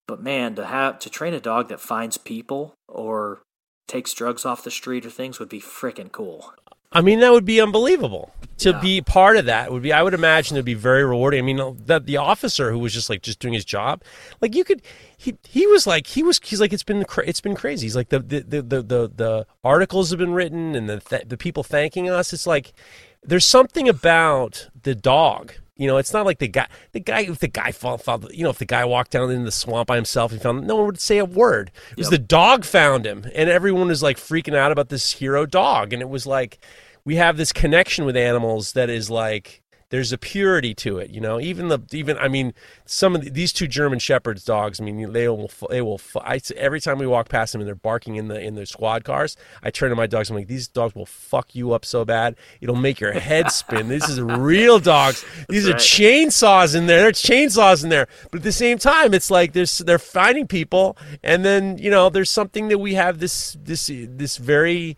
But 0.07 0.23
man, 0.23 0.55
to 0.57 0.67
have 0.67 0.99
to 0.99 1.09
train 1.09 1.33
a 1.33 1.41
dog 1.41 1.71
that 1.71 1.81
finds 1.81 2.19
people 2.19 2.75
or 2.87 3.41
takes 3.87 4.13
drugs 4.13 4.45
off 4.45 4.65
the 4.65 4.71
street 4.71 5.07
or 5.07 5.11
things 5.11 5.39
would 5.39 5.49
be 5.49 5.63
freaking 5.63 6.13
cool. 6.13 6.53
I 6.93 7.03
mean, 7.03 7.21
that 7.21 7.33
would 7.33 7.45
be 7.45 7.61
unbelievable. 7.61 8.33
To 8.59 8.71
yeah. 8.71 8.81
be 8.81 9.01
part 9.01 9.37
of 9.37 9.45
that 9.45 9.71
would 9.71 9.83
be, 9.83 9.93
I 9.93 10.03
would 10.03 10.15
imagine 10.15 10.57
it'd 10.57 10.65
be 10.65 10.75
very 10.75 11.05
rewarding. 11.05 11.39
I 11.39 11.43
mean, 11.43 11.77
that 11.87 12.07
the 12.07 12.17
officer 12.17 12.73
who 12.73 12.79
was 12.79 12.93
just 12.93 13.09
like 13.09 13.23
just 13.23 13.39
doing 13.39 13.55
his 13.55 13.65
job, 13.65 14.03
like 14.41 14.55
you 14.55 14.65
could, 14.65 14.83
he 15.17 15.37
he 15.49 15.67
was 15.67 15.87
like 15.87 16.07
he 16.07 16.23
was 16.23 16.41
he's 16.43 16.61
like 16.61 16.73
it's 16.73 16.83
been 16.83 17.05
it's 17.25 17.41
been 17.41 17.55
crazy. 17.55 17.87
He's 17.87 17.97
like 17.97 18.09
the 18.09 18.19
the 18.19 18.41
the 18.41 18.63
the, 18.63 18.83
the, 18.83 19.13
the 19.15 19.47
articles 19.63 20.11
have 20.11 20.19
been 20.19 20.33
written 20.33 20.75
and 20.75 20.89
the 20.89 20.99
th- 21.01 21.29
the 21.29 21.37
people 21.37 21.63
thanking 21.63 22.11
us. 22.11 22.33
It's 22.33 22.47
like 22.47 22.73
there's 23.23 23.45
something 23.45 23.89
about 23.89 24.69
the 24.83 24.95
dog 24.95 25.53
you 25.79 25.87
know, 25.87 25.97
it's 25.97 26.13
not 26.13 26.27
like 26.27 26.41
the 26.41 26.49
guy, 26.49 26.67
the 26.91 26.99
guy, 26.99 27.21
if 27.21 27.39
the 27.39 27.47
guy 27.47 27.71
fall, 27.71 27.99
fall, 27.99 28.21
you 28.33 28.43
know, 28.43 28.51
if 28.51 28.59
the 28.59 28.65
guy 28.65 28.85
walked 28.85 29.13
down 29.13 29.31
in 29.31 29.45
the 29.45 29.53
swamp 29.53 29.87
by 29.87 29.95
himself 29.95 30.33
and 30.33 30.43
found, 30.43 30.67
no 30.67 30.75
one 30.75 30.87
would 30.87 31.01
say 31.01 31.19
a 31.19 31.25
word. 31.25 31.71
It 31.93 31.99
was 31.99 32.11
yep. 32.11 32.21
the 32.21 32.27
dog 32.27 32.65
found 32.65 33.07
him, 33.07 33.25
and 33.33 33.49
everyone 33.49 33.87
was 33.87 34.03
like 34.03 34.17
freaking 34.17 34.57
out 34.57 34.73
about 34.73 34.89
this 34.89 35.13
hero 35.13 35.47
dog, 35.47 35.93
and 35.93 36.03
it 36.03 36.09
was 36.09 36.27
like 36.27 36.59
we 37.05 37.15
have 37.15 37.37
this 37.37 37.53
connection 37.53 38.05
with 38.05 38.17
animals 38.17 38.73
that 38.73 38.91
is 38.91 39.09
like 39.09 39.63
there's 39.91 40.13
a 40.13 40.19
purity 40.19 40.75
to 40.75 40.99
it, 40.99 41.11
you 41.11 41.21
know. 41.21 41.41
Even 41.41 41.69
the 41.69 41.81
even 41.93 42.19
I 42.19 42.29
mean, 42.29 42.53
some 42.85 43.15
of 43.15 43.25
the, 43.25 43.31
these 43.31 43.53
two 43.53 43.67
German 43.67 43.99
Shepherds 43.99 44.45
dogs. 44.45 44.81
I 44.81 44.85
mean, 44.85 45.13
they 45.13 45.29
will 45.29 45.51
they 45.71 45.81
will. 45.81 46.01
I 46.17 46.41
every 46.57 46.81
time 46.81 46.99
we 46.99 47.07
walk 47.07 47.29
past 47.29 47.53
them 47.53 47.61
and 47.61 47.69
they're 47.69 47.75
barking 47.75 48.17
in 48.17 48.29
the 48.29 48.41
in 48.41 48.55
their 48.55 48.67
squad 48.67 49.05
cars, 49.05 49.37
I 49.63 49.71
turn 49.71 49.91
to 49.91 49.97
my 49.97 50.07
dogs. 50.07 50.31
I'm 50.31 50.37
like, 50.37 50.47
these 50.47 50.69
dogs 50.69 50.95
will 50.95 51.07
fuck 51.07 51.55
you 51.55 51.73
up 51.73 51.85
so 51.85 52.05
bad 52.05 52.37
it'll 52.61 52.77
make 52.77 53.01
your 53.01 53.13
head 53.13 53.51
spin. 53.53 53.89
this 53.89 54.09
is 54.09 54.21
real 54.21 54.79
dogs. 54.79 55.25
These 55.49 55.65
That's 55.65 55.99
are 55.99 56.03
right. 56.03 56.13
chainsaws 56.13 56.75
in 56.75 56.87
there. 56.87 57.03
There's 57.03 57.23
chainsaws 57.23 57.83
in 57.83 57.91
there. 57.91 58.09
But 58.31 58.39
at 58.39 58.45
the 58.45 58.53
same 58.53 58.79
time, 58.79 59.15
it's 59.15 59.31
like 59.31 59.53
there's 59.53 59.79
they're 59.79 59.99
finding 59.99 60.47
people, 60.47 60.97
and 61.23 61.45
then 61.45 61.79
you 61.79 61.91
know 61.91 62.11
there's 62.11 62.31
something 62.31 62.69
that 62.69 62.79
we 62.79 62.95
have 62.95 63.19
this 63.19 63.57
this 63.63 63.91
this 63.93 64.37
very 64.37 64.97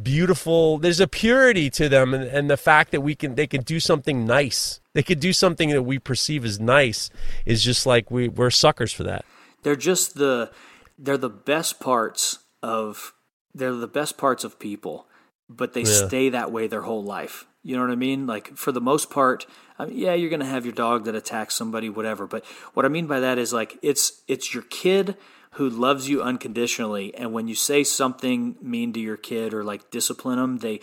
beautiful. 0.00 0.78
There's 0.78 1.00
a 1.00 1.08
purity 1.08 1.70
to 1.70 1.88
them 1.88 2.14
and, 2.14 2.24
and 2.24 2.50
the 2.50 2.56
fact 2.56 2.90
that 2.92 3.00
we 3.00 3.14
can 3.14 3.34
they 3.34 3.46
can 3.46 3.62
do 3.62 3.80
something 3.80 4.26
nice. 4.26 4.80
They 4.94 5.02
could 5.02 5.20
do 5.20 5.32
something 5.32 5.70
that 5.70 5.82
we 5.82 5.98
perceive 5.98 6.44
as 6.44 6.58
nice 6.58 7.10
is 7.46 7.62
just 7.62 7.86
like 7.86 8.10
we 8.10 8.28
we're 8.28 8.50
suckers 8.50 8.92
for 8.92 9.04
that. 9.04 9.24
They're 9.62 9.76
just 9.76 10.14
the 10.14 10.50
they're 10.98 11.16
the 11.16 11.30
best 11.30 11.80
parts 11.80 12.40
of 12.62 13.14
they're 13.54 13.72
the 13.72 13.88
best 13.88 14.18
parts 14.18 14.44
of 14.44 14.58
people 14.58 15.06
but 15.48 15.72
they 15.72 15.82
yeah. 15.82 16.06
stay 16.06 16.28
that 16.28 16.52
way 16.52 16.66
their 16.66 16.82
whole 16.82 17.02
life. 17.02 17.46
You 17.62 17.76
know 17.76 17.82
what 17.82 17.90
i 17.90 17.96
mean? 17.96 18.26
Like 18.26 18.56
for 18.56 18.72
the 18.72 18.80
most 18.80 19.10
part 19.10 19.46
I 19.78 19.86
mean, 19.86 19.96
yeah 19.96 20.14
you're 20.14 20.30
gonna 20.30 20.44
have 20.44 20.64
your 20.64 20.74
dog 20.74 21.04
that 21.04 21.14
attacks 21.14 21.54
somebody 21.54 21.88
whatever 21.88 22.26
but 22.26 22.44
what 22.74 22.84
i 22.84 22.88
mean 22.88 23.06
by 23.06 23.20
that 23.20 23.38
is 23.38 23.52
like 23.52 23.78
it's 23.82 24.22
it's 24.26 24.52
your 24.52 24.64
kid 24.64 25.16
who 25.58 25.68
loves 25.68 26.08
you 26.08 26.22
unconditionally 26.22 27.12
and 27.16 27.32
when 27.32 27.48
you 27.48 27.54
say 27.54 27.82
something 27.82 28.54
mean 28.62 28.92
to 28.92 29.00
your 29.00 29.16
kid 29.16 29.52
or 29.52 29.64
like 29.64 29.90
discipline 29.90 30.38
them 30.38 30.58
they 30.58 30.80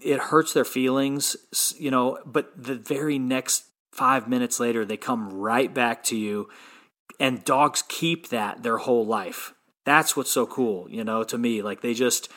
it 0.00 0.18
hurts 0.18 0.54
their 0.54 0.64
feelings 0.64 1.36
you 1.78 1.90
know 1.90 2.18
but 2.24 2.50
the 2.56 2.74
very 2.74 3.18
next 3.18 3.66
5 3.92 4.28
minutes 4.28 4.58
later 4.58 4.86
they 4.86 4.96
come 4.96 5.30
right 5.30 5.74
back 5.74 6.02
to 6.04 6.16
you 6.16 6.48
and 7.20 7.44
dogs 7.44 7.84
keep 7.86 8.30
that 8.30 8.62
their 8.62 8.78
whole 8.78 9.04
life 9.04 9.52
that's 9.84 10.16
what's 10.16 10.30
so 10.30 10.46
cool 10.46 10.88
you 10.90 11.04
know 11.04 11.22
to 11.22 11.36
me 11.36 11.60
like 11.60 11.82
they 11.82 11.92
just 11.92 12.30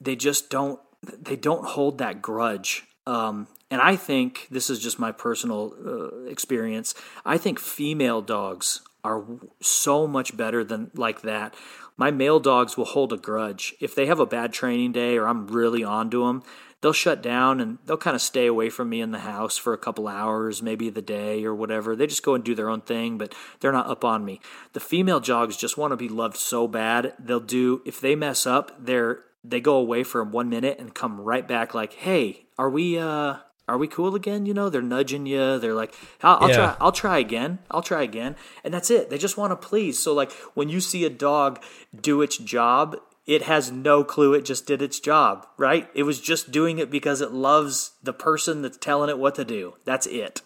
they 0.00 0.14
just 0.14 0.50
don't 0.50 0.78
they 1.02 1.36
don't 1.36 1.64
hold 1.64 1.98
that 1.98 2.22
grudge 2.22 2.84
um, 3.08 3.46
and 3.70 3.80
I 3.80 3.96
think 3.96 4.48
this 4.50 4.68
is 4.68 4.80
just 4.80 4.98
my 4.98 5.12
personal 5.12 5.74
uh, 5.84 6.24
experience. 6.24 6.92
I 7.24 7.38
think 7.38 7.60
female 7.60 8.20
dogs 8.20 8.80
are 9.06 9.24
so 9.60 10.06
much 10.06 10.36
better 10.36 10.64
than 10.64 10.90
like 10.94 11.22
that. 11.22 11.54
My 11.96 12.10
male 12.10 12.40
dogs 12.40 12.76
will 12.76 12.84
hold 12.84 13.12
a 13.12 13.16
grudge. 13.16 13.74
If 13.80 13.94
they 13.94 14.06
have 14.06 14.20
a 14.20 14.26
bad 14.26 14.52
training 14.52 14.92
day 14.92 15.16
or 15.16 15.26
I'm 15.26 15.46
really 15.46 15.82
onto 15.82 16.26
them, 16.26 16.42
they'll 16.80 16.92
shut 16.92 17.22
down 17.22 17.60
and 17.60 17.78
they'll 17.84 17.96
kind 17.96 18.14
of 18.14 18.20
stay 18.20 18.46
away 18.46 18.68
from 18.68 18.90
me 18.90 19.00
in 19.00 19.12
the 19.12 19.20
house 19.20 19.56
for 19.56 19.72
a 19.72 19.78
couple 19.78 20.08
hours, 20.08 20.62
maybe 20.62 20.90
the 20.90 21.02
day 21.02 21.44
or 21.44 21.54
whatever. 21.54 21.96
They 21.96 22.06
just 22.06 22.22
go 22.22 22.34
and 22.34 22.44
do 22.44 22.54
their 22.54 22.68
own 22.68 22.82
thing, 22.82 23.16
but 23.16 23.34
they're 23.60 23.72
not 23.72 23.88
up 23.88 24.04
on 24.04 24.24
me. 24.24 24.40
The 24.72 24.80
female 24.80 25.20
dogs 25.20 25.56
just 25.56 25.78
want 25.78 25.92
to 25.92 25.96
be 25.96 26.08
loved 26.08 26.36
so 26.36 26.68
bad. 26.68 27.14
They'll 27.18 27.40
do 27.40 27.82
if 27.86 28.00
they 28.00 28.14
mess 28.14 28.46
up, 28.46 28.72
they're 28.78 29.20
they 29.42 29.60
go 29.60 29.76
away 29.76 30.02
for 30.02 30.24
one 30.24 30.48
minute 30.48 30.78
and 30.80 30.92
come 30.92 31.20
right 31.20 31.46
back 31.46 31.72
like, 31.72 31.92
"Hey, 31.92 32.46
are 32.58 32.68
we 32.68 32.98
uh 32.98 33.36
are 33.68 33.78
we 33.78 33.88
cool 33.88 34.14
again? 34.14 34.46
You 34.46 34.54
know, 34.54 34.68
they're 34.68 34.82
nudging 34.82 35.26
you. 35.26 35.58
They're 35.58 35.74
like, 35.74 35.94
I'll, 36.22 36.38
I'll 36.40 36.48
yeah. 36.48 36.56
try, 36.56 36.76
I'll 36.80 36.92
try 36.92 37.18
again. 37.18 37.58
I'll 37.70 37.82
try 37.82 38.02
again. 38.02 38.36
And 38.62 38.72
that's 38.72 38.90
it. 38.90 39.10
They 39.10 39.18
just 39.18 39.36
want 39.36 39.50
to 39.50 39.56
please. 39.56 39.98
So 39.98 40.14
like 40.14 40.32
when 40.54 40.68
you 40.68 40.80
see 40.80 41.04
a 41.04 41.10
dog 41.10 41.62
do 42.00 42.22
its 42.22 42.38
job, 42.38 42.96
it 43.26 43.42
has 43.42 43.72
no 43.72 44.04
clue 44.04 44.34
it 44.34 44.44
just 44.44 44.66
did 44.66 44.80
its 44.80 45.00
job, 45.00 45.46
right? 45.56 45.88
It 45.94 46.04
was 46.04 46.20
just 46.20 46.52
doing 46.52 46.78
it 46.78 46.90
because 46.90 47.20
it 47.20 47.32
loves 47.32 47.92
the 48.02 48.12
person 48.12 48.62
that's 48.62 48.76
telling 48.76 49.10
it 49.10 49.18
what 49.18 49.34
to 49.34 49.44
do. 49.44 49.74
That's 49.84 50.06
it. 50.06 50.42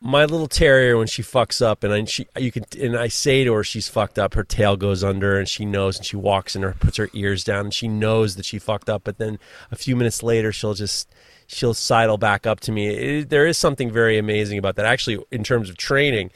My 0.00 0.24
little 0.24 0.46
terrier, 0.46 0.96
when 0.96 1.08
she 1.08 1.22
fucks 1.22 1.60
up, 1.60 1.82
and 1.82 1.92
I, 1.92 2.04
she, 2.04 2.28
you 2.36 2.52
can, 2.52 2.64
and 2.80 2.96
I 2.96 3.08
say 3.08 3.42
to 3.42 3.52
her 3.54 3.64
she's 3.64 3.88
fucked 3.88 4.16
up, 4.16 4.34
her 4.34 4.44
tail 4.44 4.76
goes 4.76 5.02
under, 5.02 5.36
and 5.36 5.48
she 5.48 5.64
knows, 5.64 5.96
and 5.96 6.06
she 6.06 6.14
walks 6.14 6.54
in 6.54 6.62
her, 6.62 6.76
puts 6.78 6.98
her 6.98 7.10
ears 7.14 7.42
down, 7.42 7.64
and 7.66 7.74
she 7.74 7.88
knows 7.88 8.36
that 8.36 8.46
she 8.46 8.60
fucked 8.60 8.88
up. 8.88 9.02
But 9.02 9.18
then 9.18 9.40
a 9.72 9.76
few 9.76 9.96
minutes 9.96 10.22
later, 10.22 10.52
she'll 10.52 10.74
just 10.74 11.12
she'll 11.48 11.74
sidle 11.74 12.18
back 12.18 12.46
up 12.46 12.60
to 12.60 12.72
me. 12.72 12.86
It, 12.88 13.30
there 13.30 13.46
is 13.46 13.58
something 13.58 13.90
very 13.90 14.16
amazing 14.16 14.58
about 14.58 14.76
that. 14.76 14.86
Actually, 14.86 15.24
in 15.32 15.42
terms 15.42 15.68
of 15.68 15.76
training, 15.76 16.30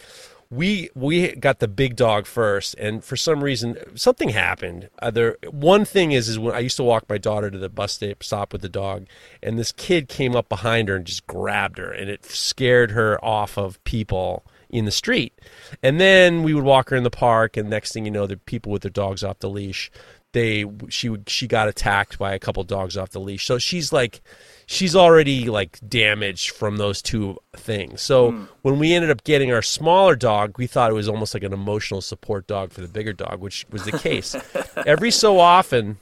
we 0.50 0.90
we 0.94 1.34
got 1.36 1.60
the 1.60 1.68
big 1.68 1.96
dog 1.96 2.26
first, 2.26 2.74
and 2.74 3.04
for 3.04 3.16
some 3.16 3.42
reason 3.42 3.78
something 3.94 4.30
happened. 4.30 4.90
Uh, 5.00 5.30
one 5.50 5.84
thing 5.84 6.12
is 6.12 6.28
is 6.28 6.38
when 6.38 6.54
I 6.54 6.58
used 6.58 6.76
to 6.76 6.82
walk 6.82 7.08
my 7.08 7.18
daughter 7.18 7.50
to 7.50 7.58
the 7.58 7.68
bus 7.68 8.00
stop 8.20 8.52
with 8.52 8.60
the 8.62 8.68
dog, 8.68 9.06
and 9.42 9.58
this 9.58 9.72
kid 9.72 10.08
came 10.08 10.34
up 10.34 10.48
behind 10.48 10.88
her 10.88 10.96
and 10.96 11.06
just 11.06 11.26
grabbed 11.26 11.78
her, 11.78 11.92
and 11.92 12.10
it 12.10 12.26
scared 12.26 12.90
her 12.90 13.22
off 13.24 13.56
of 13.56 13.82
people 13.84 14.44
in 14.68 14.84
the 14.84 14.90
street. 14.90 15.38
And 15.82 16.00
then 16.00 16.42
we 16.42 16.52
would 16.52 16.64
walk 16.64 16.90
her 16.90 16.96
in 16.96 17.02
the 17.02 17.10
park, 17.10 17.56
and 17.56 17.70
next 17.70 17.92
thing 17.92 18.04
you 18.04 18.10
know, 18.10 18.26
the 18.26 18.36
people 18.36 18.72
with 18.72 18.82
their 18.82 18.90
dogs 18.90 19.24
off 19.24 19.38
the 19.38 19.50
leash. 19.50 19.90
They 20.32 20.64
she 20.88 21.14
she 21.26 21.46
got 21.46 21.68
attacked 21.68 22.18
by 22.18 22.34
a 22.34 22.38
couple 22.38 22.64
dogs 22.64 22.96
off 22.96 23.10
the 23.10 23.20
leash. 23.20 23.46
So 23.46 23.58
she's 23.58 23.92
like 23.92 24.22
she's 24.66 24.96
already 24.96 25.48
like 25.48 25.78
damaged 25.88 26.50
from 26.50 26.76
those 26.76 27.02
two 27.02 27.38
things. 27.56 28.02
So 28.02 28.32
mm. 28.32 28.48
when 28.62 28.78
we 28.78 28.92
ended 28.92 29.10
up 29.10 29.24
getting 29.24 29.52
our 29.52 29.62
smaller 29.62 30.16
dog, 30.16 30.58
we 30.58 30.66
thought 30.66 30.90
it 30.90 30.94
was 30.94 31.08
almost 31.08 31.34
like 31.34 31.42
an 31.42 31.52
emotional 31.52 32.00
support 32.00 32.46
dog 32.46 32.72
for 32.72 32.80
the 32.80 32.88
bigger 32.88 33.12
dog, 33.12 33.40
which 33.40 33.66
was 33.70 33.84
the 33.84 33.98
case. 33.98 34.36
Every 34.86 35.10
so 35.10 35.38
often, 35.38 35.98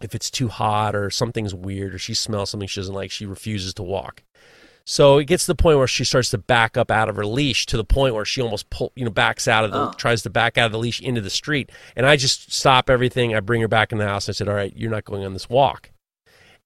if 0.00 0.14
it's 0.14 0.30
too 0.30 0.48
hot 0.48 0.94
or 0.94 1.10
something's 1.10 1.54
weird 1.54 1.94
or 1.94 1.98
she 1.98 2.14
smells 2.14 2.50
something 2.50 2.68
she 2.68 2.80
doesn't 2.80 2.94
like, 2.94 3.10
she 3.10 3.26
refuses 3.26 3.74
to 3.74 3.82
walk. 3.82 4.22
So 4.88 5.18
it 5.18 5.24
gets 5.24 5.46
to 5.46 5.52
the 5.52 5.60
point 5.60 5.78
where 5.78 5.88
she 5.88 6.04
starts 6.04 6.30
to 6.30 6.38
back 6.38 6.76
up 6.76 6.92
out 6.92 7.08
of 7.08 7.16
her 7.16 7.26
leash 7.26 7.66
to 7.66 7.76
the 7.76 7.84
point 7.84 8.14
where 8.14 8.24
she 8.24 8.40
almost 8.40 8.70
pull, 8.70 8.92
you 8.94 9.04
know, 9.04 9.10
backs 9.10 9.48
out 9.48 9.64
of 9.64 9.72
the, 9.72 9.88
oh. 9.88 9.92
tries 9.96 10.22
to 10.22 10.30
back 10.30 10.56
out 10.56 10.66
of 10.66 10.72
the 10.72 10.78
leash 10.78 11.00
into 11.00 11.20
the 11.20 11.30
street. 11.30 11.72
And 11.96 12.06
I 12.06 12.14
just 12.14 12.52
stop 12.52 12.88
everything. 12.88 13.34
I 13.34 13.40
bring 13.40 13.60
her 13.62 13.68
back 13.68 13.90
in 13.90 13.98
the 13.98 14.06
house. 14.06 14.28
I 14.28 14.32
said, 14.32 14.48
all 14.48 14.54
right, 14.54 14.72
you're 14.76 14.90
not 14.90 15.04
going 15.04 15.24
on 15.24 15.32
this 15.32 15.48
walk 15.48 15.90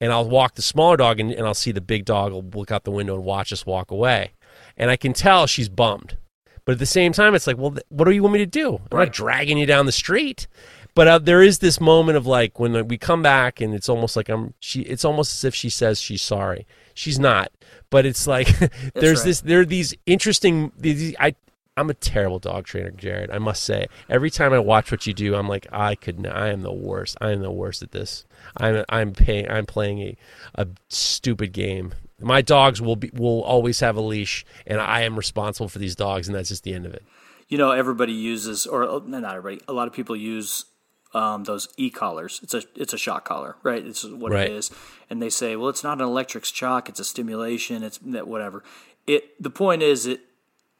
and 0.00 0.12
I'll 0.12 0.28
walk 0.28 0.54
the 0.54 0.62
smaller 0.62 0.96
dog 0.96 1.20
and, 1.20 1.30
and 1.30 1.46
I'll 1.46 1.54
see 1.54 1.72
the 1.72 1.80
big 1.80 2.04
dog 2.04 2.32
will 2.32 2.44
look 2.54 2.70
out 2.70 2.84
the 2.84 2.90
window 2.90 3.14
and 3.14 3.24
watch 3.24 3.52
us 3.52 3.66
walk 3.66 3.90
away. 3.90 4.32
And 4.76 4.90
I 4.90 4.96
can 4.96 5.12
tell 5.12 5.46
she's 5.46 5.68
bummed. 5.68 6.16
But 6.64 6.72
at 6.72 6.78
the 6.78 6.86
same 6.86 7.12
time, 7.12 7.34
it's 7.34 7.46
like, 7.46 7.58
well, 7.58 7.76
what 7.88 8.04
do 8.04 8.10
you 8.10 8.22
want 8.22 8.34
me 8.34 8.38
to 8.40 8.46
do? 8.46 8.76
I'm 8.76 8.98
right. 8.98 9.04
not 9.06 9.12
dragging 9.12 9.58
you 9.58 9.66
down 9.66 9.86
the 9.86 9.92
street. 9.92 10.46
But 10.94 11.08
uh, 11.08 11.18
there 11.18 11.42
is 11.42 11.58
this 11.58 11.80
moment 11.80 12.16
of 12.16 12.26
like 12.26 12.58
when 12.58 12.88
we 12.88 12.98
come 12.98 13.22
back, 13.22 13.60
and 13.60 13.74
it's 13.74 13.88
almost 13.88 14.16
like 14.16 14.28
I'm. 14.28 14.54
She. 14.60 14.82
It's 14.82 15.04
almost 15.04 15.32
as 15.32 15.44
if 15.44 15.54
she 15.54 15.70
says 15.70 16.00
she's 16.00 16.22
sorry. 16.22 16.66
She's 16.94 17.18
not. 17.18 17.52
But 17.90 18.06
it's 18.06 18.26
like 18.26 18.48
there's 18.94 19.20
right. 19.20 19.24
this. 19.24 19.40
There 19.40 19.60
are 19.60 19.64
these 19.64 19.94
interesting. 20.06 20.72
These, 20.76 21.14
I 21.20 21.36
I'm 21.76 21.88
a 21.88 21.94
terrible 21.94 22.38
dog 22.38 22.64
trainer, 22.66 22.90
Jared. 22.90 23.30
I 23.30 23.38
must 23.38 23.62
say. 23.64 23.86
Every 24.08 24.30
time 24.30 24.52
I 24.52 24.58
watch 24.58 24.90
what 24.90 25.06
you 25.06 25.14
do, 25.14 25.34
I'm 25.34 25.48
like, 25.48 25.66
I 25.72 25.94
could. 25.94 26.26
I 26.26 26.48
am 26.48 26.62
the 26.62 26.72
worst. 26.72 27.16
I 27.20 27.30
am 27.30 27.40
the 27.40 27.50
worst 27.50 27.82
at 27.82 27.92
this. 27.92 28.24
I'm. 28.56 28.84
I'm 28.88 29.12
paying. 29.12 29.48
I'm 29.48 29.66
playing 29.66 30.00
a, 30.00 30.16
a 30.56 30.66
stupid 30.88 31.52
game. 31.52 31.94
My 32.20 32.42
dogs 32.42 32.82
will 32.82 32.96
be 32.96 33.10
will 33.14 33.42
always 33.44 33.80
have 33.80 33.96
a 33.96 34.00
leash, 34.02 34.44
and 34.66 34.80
I 34.80 35.02
am 35.02 35.16
responsible 35.16 35.68
for 35.68 35.78
these 35.78 35.94
dogs, 35.96 36.28
and 36.28 36.34
that's 36.34 36.48
just 36.50 36.64
the 36.64 36.74
end 36.74 36.84
of 36.86 36.92
it. 36.92 37.02
You 37.48 37.56
know, 37.56 37.70
everybody 37.70 38.12
uses, 38.12 38.66
or 38.66 38.84
uh, 38.88 39.00
not 39.06 39.24
everybody. 39.24 39.62
A 39.66 39.72
lot 39.72 39.88
of 39.88 39.94
people 39.94 40.14
use 40.16 40.66
um, 41.14 41.44
those 41.44 41.68
e 41.78 41.88
collars. 41.88 42.40
It's 42.42 42.52
a 42.52 42.62
it's 42.74 42.92
a 42.92 42.98
shock 42.98 43.24
collar, 43.24 43.56
right? 43.62 43.84
It's 43.86 44.04
what 44.04 44.32
Right. 44.32 44.50
it 44.50 44.52
is, 44.54 44.70
and 45.08 45.22
they 45.22 45.30
say, 45.30 45.56
well, 45.56 45.68
it's 45.70 45.82
not 45.84 45.98
an 45.98 46.04
electric 46.04 46.44
shock. 46.44 46.88
It's 46.88 47.00
a 47.00 47.04
stimulation. 47.04 47.82
It's 47.84 47.98
that 47.98 48.28
whatever. 48.28 48.62
It 49.06 49.40
the 49.42 49.50
point 49.50 49.82
is, 49.82 50.04
it 50.06 50.20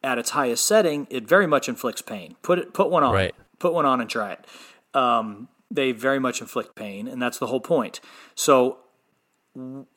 at 0.02 0.18
its 0.18 0.31
highest 0.31 0.66
setting, 0.66 1.06
it 1.10 1.28
very 1.28 1.47
much 1.47 1.68
inflicts 1.68 2.02
pain. 2.02 2.36
Put 2.43 2.59
it 2.59 2.74
put 2.74 2.90
one 2.90 3.02
on. 3.02 3.14
Right. 3.14 3.35
Put 3.59 3.72
one 3.72 3.86
on 3.86 4.01
and 4.01 4.09
try 4.09 4.32
it. 4.32 4.47
Um, 4.94 5.48
they 5.70 5.93
very 5.93 6.18
much 6.18 6.40
inflict 6.40 6.74
pain, 6.74 7.06
and 7.06 7.20
that's 7.20 7.39
the 7.39 7.47
whole 7.47 7.60
point. 7.60 8.01
So 8.35 8.78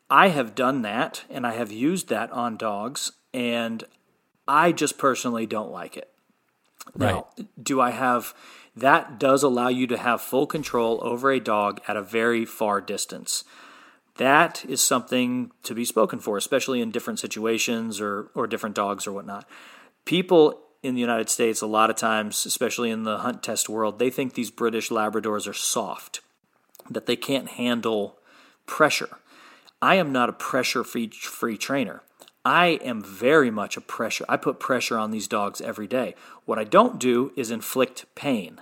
I 0.10 0.28
have 0.28 0.54
done 0.54 0.82
that, 0.82 1.24
and 1.30 1.48
I 1.48 1.54
have 1.54 1.72
used 1.72 2.10
that 2.10 2.32
on 2.32 2.58
dogs, 2.58 3.14
and 3.34 3.84
I 4.48 4.72
just 4.72 4.98
personally 4.98 5.46
don't 5.46 5.72
like 5.72 5.98
it. 5.98 6.10
Now, 6.96 7.28
do 7.62 7.80
I 7.80 7.92
have 7.92 8.34
that 8.76 9.20
does 9.20 9.44
allow 9.44 9.68
you 9.68 9.86
to 9.88 9.98
have 9.98 10.22
full 10.22 10.48
control 10.48 11.00
over 11.04 11.32
a 11.32 11.40
dog 11.40 11.80
at 11.88 11.96
a 11.96 12.02
very 12.02 12.46
far 12.46 12.82
distance. 12.82 13.44
That 14.18 14.66
is 14.68 14.82
something 14.82 15.52
to 15.64 15.76
be 15.76 15.86
spoken 15.86 16.20
for, 16.20 16.38
especially 16.38 16.82
in 16.82 16.92
different 16.92 17.20
situations 17.20 18.02
or, 18.02 18.30
or 18.36 18.48
different 18.48 18.76
dogs 18.76 19.08
or 19.08 19.12
whatnot. 19.12 19.48
People 20.06 20.60
in 20.82 20.96
the 20.96 21.02
United 21.02 21.30
States, 21.30 21.62
a 21.62 21.68
lot 21.68 21.90
of 21.90 21.96
times, 21.96 22.46
especially 22.46 22.90
in 22.90 23.04
the 23.04 23.20
hunt 23.20 23.42
test 23.42 23.70
world, 23.70 24.00
they 24.00 24.10
think 24.10 24.34
these 24.34 24.52
British 24.52 24.90
Labradors 24.90 25.48
are 25.48 25.54
soft, 25.54 26.20
that 26.90 27.06
they 27.06 27.16
can't 27.16 27.50
handle 27.50 28.18
pressure. 28.66 29.18
I 29.82 29.96
am 29.96 30.12
not 30.12 30.30
a 30.30 30.34
pressure 30.34 30.84
free 30.84 31.10
free 31.10 31.58
trainer. 31.58 32.04
I 32.46 32.80
am 32.84 33.02
very 33.02 33.50
much 33.50 33.78
a 33.78 33.82
pressure. 33.82 34.26
I 34.28 34.36
put 34.36 34.60
pressure 34.60 34.98
on 34.98 35.12
these 35.12 35.30
dogs 35.30 35.62
every 35.62 35.88
day. 35.88 36.16
What 36.46 36.60
I 36.60 36.66
don't 36.66 37.00
do 37.00 37.32
is 37.38 37.52
inflict 37.52 38.06
pain 38.16 38.60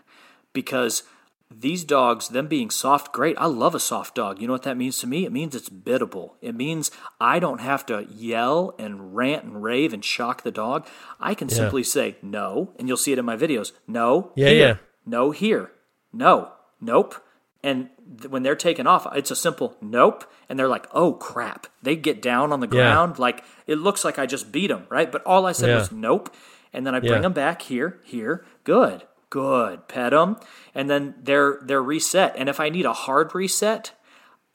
because 0.53 1.03
these 1.53 1.83
dogs, 1.83 2.29
them 2.29 2.47
being 2.47 2.69
soft, 2.69 3.11
great. 3.11 3.35
I 3.37 3.45
love 3.45 3.75
a 3.75 3.79
soft 3.79 4.15
dog. 4.15 4.39
You 4.41 4.47
know 4.47 4.53
what 4.53 4.63
that 4.63 4.77
means 4.77 4.97
to 4.99 5.07
me? 5.07 5.25
It 5.25 5.31
means 5.31 5.53
it's 5.55 5.69
biddable. 5.69 6.37
It 6.41 6.55
means 6.55 6.91
I 7.19 7.39
don't 7.39 7.59
have 7.61 7.85
to 7.87 8.07
yell 8.09 8.73
and 8.79 9.15
rant 9.15 9.43
and 9.43 9.61
rave 9.61 9.93
and 9.93 10.03
shock 10.03 10.43
the 10.43 10.51
dog. 10.51 10.87
I 11.19 11.33
can 11.33 11.49
simply 11.49 11.83
say 11.83 12.15
no, 12.21 12.73
and 12.79 12.87
you'll 12.87 12.97
see 12.97 13.11
it 13.11 13.19
in 13.19 13.25
my 13.25 13.35
videos. 13.35 13.71
No, 13.87 14.31
Yeah, 14.35 14.47
here. 14.49 14.67
yeah. 14.67 14.75
No, 15.05 15.31
here. 15.31 15.71
No, 16.13 16.51
nope. 16.79 17.15
And 17.63 17.89
th- 18.19 18.29
when 18.31 18.43
they're 18.43 18.55
taken 18.55 18.87
off, 18.87 19.05
it's 19.15 19.29
a 19.31 19.35
simple 19.35 19.77
nope. 19.81 20.23
And 20.49 20.57
they're 20.57 20.67
like, 20.67 20.87
oh 20.93 21.13
crap. 21.13 21.67
They 21.83 21.95
get 21.95 22.21
down 22.21 22.51
on 22.51 22.59
the 22.59 22.67
Yeah. 22.67 22.71
ground. 22.73 23.19
Like 23.19 23.43
it 23.67 23.75
looks 23.75 24.03
like 24.03 24.17
I 24.17 24.25
just 24.25 24.51
beat 24.51 24.67
them, 24.67 24.85
right? 24.89 25.11
But 25.11 25.23
all 25.25 25.45
I 25.45 25.51
said 25.51 25.69
Yeah. 25.69 25.75
was 25.77 25.91
nope. 25.91 26.33
And 26.73 26.87
then 26.87 26.95
I 26.95 26.99
bring 26.99 27.11
Yeah. 27.13 27.19
them 27.19 27.33
back 27.33 27.61
here, 27.63 27.99
here. 28.03 28.45
Good, 28.63 29.03
good. 29.31 29.87
Pet 29.87 30.11
them. 30.11 30.37
And 30.75 30.87
then 30.87 31.15
they're, 31.23 31.59
they're 31.63 31.81
reset. 31.81 32.35
And 32.37 32.47
if 32.47 32.59
I 32.59 32.69
need 32.69 32.85
a 32.85 32.93
hard 32.93 33.33
reset, 33.33 33.93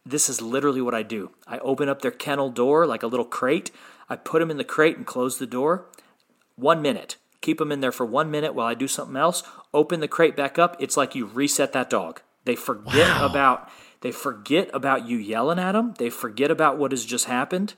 this 0.04 0.28
is 0.28 0.40
literally 0.40 0.80
what 0.80 0.94
I 0.94 1.02
do. 1.02 1.32
I 1.48 1.58
open 1.58 1.88
up 1.88 2.02
their 2.02 2.12
kennel 2.12 2.50
door 2.50 2.86
like 2.86 3.02
a 3.02 3.08
little 3.08 3.24
crate. 3.24 3.72
I 4.08 4.14
put 4.14 4.38
them 4.38 4.52
in 4.52 4.56
the 4.56 4.64
crate 4.64 4.96
and 4.96 5.04
close 5.04 5.38
the 5.38 5.46
door. 5.46 5.86
One 6.54 6.80
minute. 6.80 7.16
Keep 7.40 7.58
them 7.58 7.72
in 7.72 7.80
there 7.80 7.92
for 7.92 8.06
one 8.06 8.30
minute 8.30 8.54
while 8.54 8.66
I 8.66 8.74
do 8.74 8.86
something 8.86 9.16
else. 9.16 9.42
Open 9.74 9.98
the 9.98 10.08
crate 10.08 10.36
back 10.36 10.58
up. 10.58 10.76
It's 10.78 10.96
like 10.96 11.14
you 11.14 11.26
reset 11.26 11.72
that 11.72 11.90
dog. 11.90 12.22
They 12.44 12.54
forget 12.54 13.20
about 13.20 13.68
they 14.00 14.12
forget 14.12 14.70
about 14.72 15.08
you 15.08 15.16
yelling 15.16 15.58
at 15.58 15.72
them. 15.72 15.94
They 15.98 16.10
forget 16.10 16.50
about 16.50 16.78
what 16.78 16.92
has 16.92 17.04
just 17.04 17.24
happened. 17.24 17.74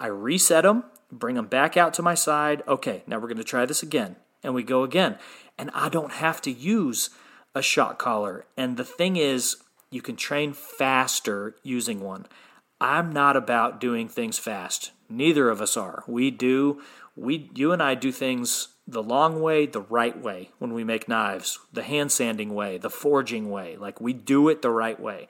I 0.00 0.06
reset 0.06 0.64
them, 0.64 0.84
bring 1.12 1.36
them 1.36 1.46
back 1.46 1.76
out 1.76 1.94
to 1.94 2.02
my 2.02 2.14
side. 2.14 2.62
Okay, 2.66 3.02
now 3.06 3.18
we're 3.18 3.28
going 3.28 3.36
to 3.36 3.44
try 3.44 3.66
this 3.66 3.82
again. 3.82 4.16
And 4.42 4.54
we 4.54 4.62
go 4.62 4.82
again. 4.82 5.18
And 5.58 5.70
I 5.74 5.88
don't 5.88 6.12
have 6.12 6.40
to 6.42 6.50
use 6.50 7.10
a 7.54 7.62
shock 7.62 7.98
collar. 7.98 8.44
And 8.56 8.76
the 8.76 8.84
thing 8.84 9.16
is, 9.16 9.56
you 9.90 10.02
can 10.02 10.16
train 10.16 10.52
faster 10.52 11.56
using 11.62 12.00
one. 12.00 12.26
I'm 12.80 13.10
not 13.12 13.36
about 13.36 13.80
doing 13.80 14.08
things 14.08 14.38
fast. 14.38 14.92
Neither 15.08 15.48
of 15.48 15.60
us 15.60 15.76
are. 15.76 16.04
We 16.06 16.30
do 16.30 16.80
we 17.18 17.50
you 17.54 17.72
and 17.72 17.82
I 17.82 17.94
do 17.94 18.12
things 18.12 18.68
the 18.86 19.02
long 19.02 19.40
way, 19.42 19.66
the 19.66 19.80
right 19.80 20.18
way 20.18 20.50
when 20.58 20.72
we 20.72 20.84
make 20.84 21.08
knives, 21.08 21.58
the 21.72 21.82
hand 21.82 22.12
sanding 22.12 22.54
way, 22.54 22.78
the 22.78 22.90
forging 22.90 23.50
way. 23.50 23.76
Like 23.76 24.00
we 24.00 24.12
do 24.12 24.48
it 24.48 24.62
the 24.62 24.70
right 24.70 24.98
way. 24.98 25.28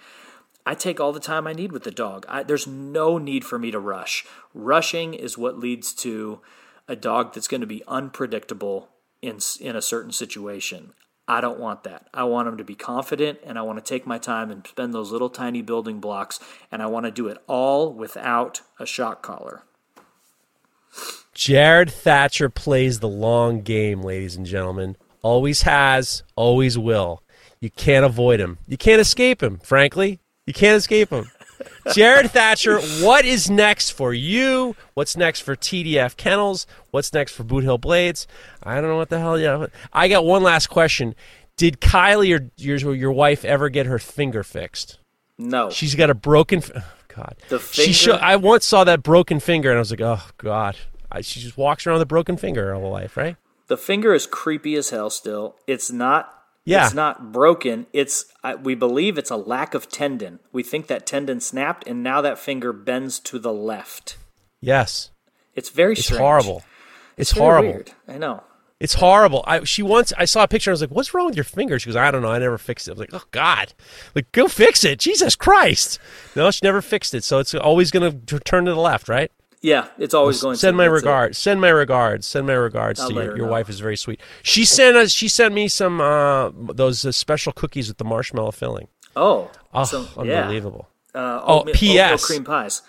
I 0.67 0.75
take 0.75 1.01
all 1.01 1.13
the 1.13 1.21
time 1.21 1.47
I 1.47 1.55
need 1.55 1.73
with 1.73 1.85
the 1.85 1.91
dog. 1.91 2.27
I, 2.29 2.43
there's 2.43 2.67
no 2.67 3.17
need 3.17 3.45
for 3.45 3.59
me 3.59 3.71
to 3.71 3.81
rush. 3.81 4.27
Rushing 4.53 5.15
is 5.15 5.39
what 5.39 5.59
leads 5.59 5.95
to 5.95 6.41
a 6.87 6.95
dog 6.95 7.33
that's 7.33 7.49
going 7.49 7.63
to 7.63 7.67
be 7.67 7.83
unpredictable 7.89 8.91
in 9.23 9.39
in 9.61 9.77
a 9.77 9.83
certain 9.83 10.13
situation. 10.13 10.93
I 11.31 11.43
don't 11.43 11.61
want 11.61 11.85
that. 11.85 12.07
I 12.15 12.25
want 12.25 12.47
them 12.47 12.57
to 12.57 12.65
be 12.65 12.75
confident 12.75 13.41
and 13.45 13.59
I 13.59 13.63
want 13.63 13.79
to 13.79 13.85
take 13.87 14.07
my 14.07 14.17
time 14.17 14.51
and 14.51 14.67
spend 14.67 14.95
those 14.95 15.13
little 15.13 15.29
tiny 15.29 15.61
building 15.61 16.01
blocks 16.01 16.41
and 16.73 16.83
I 16.83 16.87
want 16.87 17.05
to 17.05 17.13
do 17.13 17.29
it 17.29 17.37
all 17.47 17.93
without 17.93 18.63
a 18.81 18.87
shock 18.87 19.23
collar. 19.23 19.65
Jared 21.35 21.91
Thatcher 21.91 22.49
plays 22.49 23.01
the 23.01 23.09
long 23.09 23.61
game, 23.61 24.01
ladies 24.03 24.37
and 24.37 24.47
gentlemen. 24.47 24.97
Always 25.21 25.63
has, 25.63 26.23
always 26.35 26.79
will. 26.79 27.23
You 27.61 27.71
can't 27.71 28.07
avoid 28.07 28.41
him. 28.41 28.59
You 28.67 28.79
can't 28.79 29.01
escape 29.01 29.43
him, 29.43 29.59
frankly. 29.59 30.21
You 30.47 30.55
can't 30.55 30.79
escape 30.79 31.11
him. 31.11 31.31
Jared 31.95 32.31
Thatcher, 32.31 32.81
what 32.81 33.25
is 33.25 33.51
next 33.51 33.91
for 33.91 34.13
you? 34.13 34.77
What's 34.95 35.17
next 35.17 35.41
for 35.41 35.57
TDF 35.57 36.17
Kennels? 36.17 36.67
What's 36.91 37.13
next 37.13 37.33
for 37.33 37.45
Boothill 37.45 37.81
Blades? 37.81 38.27
I 38.63 38.75
don't 38.81 38.85
know 38.91 38.97
what 38.97 39.09
the 39.11 39.19
hell. 39.19 39.39
Yeah, 39.39 39.67
I 39.93 40.09
got 40.09 40.25
one 40.25 40.43
last 40.43 40.69
question. 40.69 41.15
Did 41.57 41.81
Kylee, 41.81 42.29
your 42.29 42.41
your, 42.57 42.95
your 42.95 43.13
wife, 43.13 43.45
ever 43.45 43.69
get 43.69 43.87
her 43.87 43.99
finger 43.99 44.43
fixed? 44.43 44.99
No. 45.39 45.71
She's 45.71 45.95
got 45.95 46.11
a 46.11 46.15
broken. 46.15 46.59
f- 46.59 46.71
Oh, 46.77 46.83
God. 47.25 47.37
The 47.49 47.59
She 47.59 47.93
finger- 47.93 48.23
I 48.23 48.37
once 48.37 48.65
saw 48.65 48.85
that 48.85 49.03
broken 49.03 49.41
finger, 49.41 49.71
and 49.71 49.77
I 49.79 49.81
was 49.81 49.91
like, 49.91 50.01
oh 50.01 50.23
God. 50.37 50.77
I, 51.11 51.23
she 51.23 51.41
just 51.41 51.57
walks 51.57 51.87
around 51.87 51.95
with 51.95 52.03
a 52.03 52.07
broken 52.07 52.37
finger 52.37 52.67
her 52.67 52.75
whole 52.75 52.91
life, 52.93 53.17
right? 53.17 53.37
The 53.67 53.77
finger 53.79 54.15
is 54.15 54.27
creepy 54.27 54.77
as 54.77 54.91
hell 54.91 55.11
still. 55.11 55.57
It's 55.67 55.91
not 55.91 56.38
Yeah. 56.69 56.87
it's 56.87 56.95
not 56.95 57.33
broken. 57.33 57.87
It's 57.93 58.27
I, 58.43 58.55
we 58.55 58.75
believe 58.75 59.19
it's 59.19 59.31
a 59.31 59.37
lack 59.37 59.75
of 59.75 59.89
tendon. 59.89 60.39
We 60.53 60.63
think 60.63 60.87
that 60.89 61.07
tendon 61.07 61.41
snapped 61.41 61.87
and 61.87 62.03
now 62.03 62.21
that 62.21 62.39
finger 62.39 62.73
bends 62.73 63.19
to 63.21 63.39
the 63.39 63.53
left. 63.53 64.17
Yes. 64.61 65.11
It's 65.55 65.71
very 65.71 65.93
It's 65.93 66.05
strange. 66.05 66.21
horrible. 66.21 66.63
It's 67.17 67.33
Very 67.33 67.45
horrible. 67.47 67.69
weird. 67.71 67.93
I 68.07 68.19
know. 68.19 68.43
It's 68.81 68.95
horrible. 68.95 69.43
I 69.45 69.65
she 69.65 69.83
once 69.83 70.13
I 70.17 70.25
saw 70.25 70.45
a 70.45 70.49
picture. 70.49 70.71
I 70.71 70.73
was 70.73 70.81
like, 70.81 70.91
"What's 70.91 71.13
wrong 71.13 71.27
with 71.27 71.35
your 71.35 71.43
finger?" 71.43 71.81
She 71.81 71.87
goes, 71.87 71.97
"I 71.97 72.13
don't 72.13 72.23
know. 72.23 72.31
I 72.31 72.39
never 72.39 72.59
fixed 72.59 72.87
it." 72.87 72.93
I 72.93 72.95
was 72.95 73.01
like, 73.01 73.11
"Oh 73.13 73.25
God, 73.33 73.73
like 74.15 74.31
go 74.31 74.47
fix 74.47 74.85
it." 74.85 75.01
Jesus 75.01 75.35
Christ! 75.35 75.99
No, 76.37 76.49
she 76.53 76.61
never 76.63 76.81
fixed 76.81 77.13
it. 77.13 77.25
So 77.25 77.41
it's 77.41 77.55
always 77.57 77.91
going 77.91 78.25
to 78.27 78.39
turn 78.39 78.67
to 78.67 78.71
the 78.73 78.79
left, 78.81 79.09
right? 79.09 79.33
Yeah, 79.61 79.89
it's 79.99 80.15
always 80.15 80.41
going 80.41 80.57
Send 80.57 80.75
to 80.75 80.79
my 80.79 80.85
regards. 80.85 81.37
Send 81.39 81.61
my 81.61 81.69
regards. 81.71 82.27
Send 82.27 82.47
my 82.47 82.53
regards 82.53 83.01
I'll 83.01 83.09
to 83.09 83.15
let 83.15 83.25
your, 83.37 83.47
know. 83.47 83.53
wife. 83.53 83.69
Is 83.69 83.81
very 83.81 83.97
sweet. 83.97 84.21
She 84.43 84.65
sent 84.65 84.97
us. 84.97 85.11
She 85.11 85.29
sent 85.29 85.53
me 85.53 85.67
some 85.69 86.01
uh, 86.01 86.51
those 86.55 87.05
uh, 87.05 87.11
special 87.13 87.53
cookies 87.53 87.89
with 87.89 87.99
the 87.99 88.05
marshmallow 88.05 88.53
filling. 88.53 88.89
Oh, 89.17 89.51
Oh, 89.75 89.85
so, 89.85 90.07
yeah. 90.25 90.43
unbelievable. 90.43 90.89
Uh, 91.15 91.41
Oh, 91.45 91.65
P.S.. 91.73 92.13
oatmeal 92.13 92.27
cream 92.27 92.45
pies. 92.45 92.83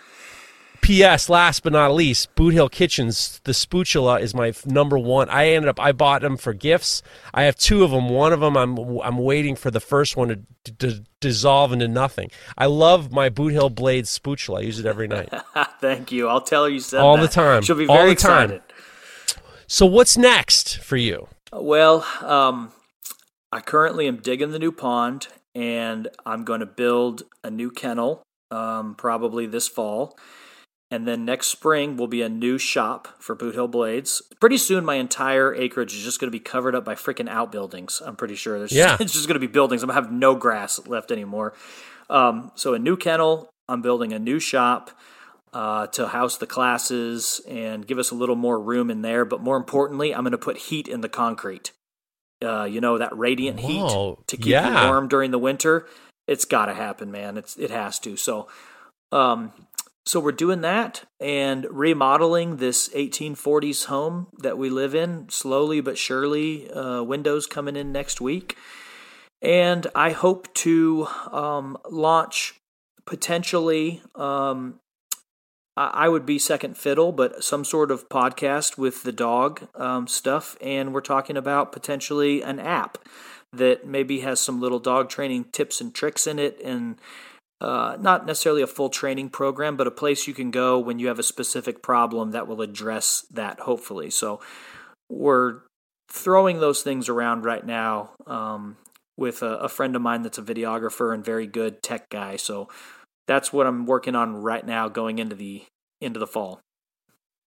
P.S. 0.82 1.30
Last 1.30 1.64
but 1.64 1.74
not 1.74 1.94
least, 1.94 2.34
Boothill 2.36 2.70
Kitchens. 2.72 3.42
The 3.44 3.54
spatula 3.54 4.20
is 4.20 4.34
my 4.34 4.54
number 4.66 4.98
one. 4.98 5.30
I 5.30 5.50
ended 5.50 5.70
up. 5.70 5.80
I 5.80 5.92
bought 5.92 6.22
them 6.22 6.38
for 6.38 6.54
gifts. 6.54 7.02
I 7.34 7.44
have 7.44 7.56
two 7.56 7.84
of 7.84 7.92
them. 7.92 8.10
One 8.10 8.34
of 8.34 8.40
them, 8.40 8.58
I'm 8.58 8.78
I'm 9.02 9.18
waiting 9.18 9.56
for 9.56 9.70
the 9.72 9.80
first 9.80 10.18
one 10.18 10.30
to 10.30 10.36
d- 10.36 10.46
d- 10.78 11.04
dissolve 11.20 11.72
into 11.72 11.88
nothing. 11.88 12.32
I 12.58 12.66
love 12.68 13.12
my 13.12 13.30
Boothill 13.30 13.70
Blade 13.76 14.08
spatula. 14.08 14.60
I 14.60 14.64
use 14.64 14.80
it 14.80 14.86
every 14.86 15.08
night. 15.08 15.30
Thank 15.80 16.12
you. 16.12 16.28
I'll 16.28 16.42
tell 16.42 16.64
her 16.64 16.70
you 16.70 16.80
said 16.80 17.00
All 17.02 17.16
that. 17.18 17.22
the 17.24 17.28
time. 17.28 17.62
She'll 17.62 17.76
be 17.76 17.88
All 17.88 17.98
very 17.98 18.14
the 18.16 18.22
time. 18.22 18.52
excited. 18.52 18.62
so 19.68 19.86
what's 19.86 20.18
next 20.18 20.78
for 20.78 20.98
you? 20.98 21.28
Well, 21.54 22.06
um, 22.22 22.72
I 23.52 23.62
currently 23.62 24.08
am 24.08 24.18
digging 24.18 24.52
the 24.52 24.60
new 24.60 24.72
pond, 24.72 25.28
and 25.56 26.08
I'm 26.26 26.44
going 26.44 26.60
to 26.60 26.66
build 26.66 27.24
a 27.44 27.50
new 27.50 27.72
kennel, 27.72 28.22
um, 28.52 28.96
probably 28.96 29.46
this 29.48 29.68
fall. 29.68 30.18
And 30.92 31.08
then 31.08 31.24
next 31.24 31.48
spring 31.48 31.98
will 31.98 32.08
be 32.08 32.24
a 32.24 32.30
new 32.30 32.58
shop 32.58 33.08
for 33.20 33.36
Boothill 33.36 33.70
Blades. 33.70 34.24
Pretty 34.40 34.58
soon, 34.58 34.84
my 34.84 34.96
entire 34.96 35.54
acreage 35.54 35.94
is 35.94 36.04
just 36.04 36.20
going 36.20 36.32
to 36.32 36.36
be 36.36 36.40
covered 36.44 36.74
up 36.74 36.84
by 36.84 36.96
freaking 36.96 37.30
outbuildings. 37.30 38.02
I'm 38.04 38.16
pretty 38.16 38.36
sure. 38.36 38.58
There's 38.58 38.72
Yeah. 38.72 38.98
it's 39.00 39.14
just 39.14 39.28
going 39.28 39.40
to 39.40 39.40
be 39.40 39.52
buildings. 39.52 39.84
I'm 39.84 39.88
going 39.90 39.98
to 39.98 40.04
have 40.04 40.12
no 40.12 40.34
grass 40.36 40.80
left 40.88 41.12
anymore. 41.12 41.54
Um, 42.10 42.52
so 42.56 42.74
a 42.74 42.80
new 42.80 42.98
kennel. 42.98 43.50
I'm 43.68 43.84
building 43.84 44.14
a 44.14 44.20
new 44.20 44.40
shop. 44.40 44.92
uh, 45.54 45.88
to 45.88 46.08
house 46.08 46.38
the 46.38 46.48
classes 46.48 47.42
and 47.48 47.88
give 47.88 47.98
us 47.98 48.12
a 48.12 48.16
little 48.16 48.36
more 48.36 48.60
room 48.60 48.92
in 48.92 49.02
there. 49.02 49.26
But 49.26 49.42
more 49.42 49.58
importantly, 49.58 50.14
I'm 50.14 50.22
going 50.22 50.32
to 50.32 50.38
put 50.38 50.58
heat 50.58 50.88
in 50.88 51.02
the 51.02 51.10
concrete. 51.10 51.72
Uh, 52.44 52.64
you 52.64 52.80
know 52.80 52.98
that 52.98 53.18
radiant 53.18 53.60
Whoa, 53.60 54.16
heat 54.18 54.28
to 54.28 54.38
keep 54.38 54.46
yeah. 54.46 54.84
you 54.84 54.90
warm 54.90 55.08
during 55.08 55.32
the 55.32 55.40
winter. 55.40 55.86
It's 56.28 56.46
got 56.46 56.68
to 56.68 56.74
happen, 56.74 57.12
man. 57.12 57.38
It's 57.38 57.58
it 57.58 57.72
has 57.72 58.00
to. 58.00 58.16
So, 58.16 58.48
um, 59.12 59.52
so 60.06 60.20
we're 60.20 60.32
doing 60.32 60.62
that 60.62 61.06
and 61.20 61.68
remodeling 61.70 62.58
this 62.58 62.90
1840s 62.90 63.86
home 63.86 64.28
that 64.40 64.58
we 64.58 64.70
live 64.70 64.96
in 64.96 65.30
slowly 65.30 65.82
but 65.82 65.98
surely. 65.98 66.70
Uh, 66.72 67.04
windows 67.04 67.46
coming 67.46 67.76
in 67.76 67.92
next 67.92 68.20
week, 68.20 68.58
and 69.42 69.88
I 69.94 70.12
hope 70.12 70.54
to 70.56 71.08
um, 71.32 71.78
launch 71.90 72.56
potentially. 73.06 74.02
Um, 74.16 74.80
I 75.78 76.06
I 76.06 76.10
would 76.10 76.26
be 76.26 76.40
second 76.40 76.78
fiddle, 76.78 77.12
but 77.12 77.44
some 77.44 77.64
sort 77.64 77.92
of 77.92 78.10
podcast 78.10 78.78
with 78.78 79.04
the 79.04 79.12
dog 79.12 79.68
um, 79.76 80.08
stuff, 80.08 80.58
and 80.62 80.94
we're 80.94 81.02
talking 81.02 81.38
about 81.38 81.72
potentially 81.72 82.42
an 82.42 82.60
app 82.60 82.98
that 83.52 83.86
maybe 83.88 84.20
has 84.20 84.40
some 84.40 84.62
little 84.62 84.80
dog 84.80 85.10
training 85.10 85.46
tips 85.52 85.82
and 85.82 85.94
tricks 85.94 86.28
in 86.28 86.40
it, 86.40 86.60
and 86.64 87.00
uh, 87.62 87.98
not 88.00 88.26
necessarily 88.26 88.62
a 88.62 88.68
full 88.68 88.90
training 88.90 89.30
program, 89.30 89.76
but 89.76 89.88
a 89.88 89.92
place 89.92 90.28
you 90.28 90.34
can 90.34 90.52
go 90.52 90.80
when 90.80 91.00
you 91.00 91.08
have 91.08 91.20
a 91.20 91.24
specific 91.24 91.82
problem 91.82 92.32
that 92.32 92.48
will 92.48 92.62
address 92.62 93.26
that, 93.32 93.60
hopefully. 93.62 94.10
So 94.10 94.40
we're 95.10 95.62
throwing 96.10 96.60
those 96.60 96.82
things 96.82 97.10
around 97.10 97.44
right 97.44 97.66
now 97.66 98.12
um, 98.26 98.78
with 99.18 99.42
a, 99.42 99.58
a 99.58 99.70
friend 99.70 99.96
of 99.96 100.02
mine 100.02 100.24
that's 100.24 100.38
a 100.38 100.44
videographer 100.44 101.14
and 101.14 101.24
very 101.24 101.48
good 101.48 101.84
tech 101.84 102.10
guy. 102.10 102.38
So 102.38 102.70
that's 103.28 103.52
what 103.52 103.68
I'm 103.68 103.86
working 103.86 104.16
on 104.16 104.38
right 104.38 104.66
now 104.66 104.88
going 104.88 105.20
into 105.20 105.36
the 105.36 105.64
into 106.02 106.20
the 106.20 106.28
fall. 106.28 106.62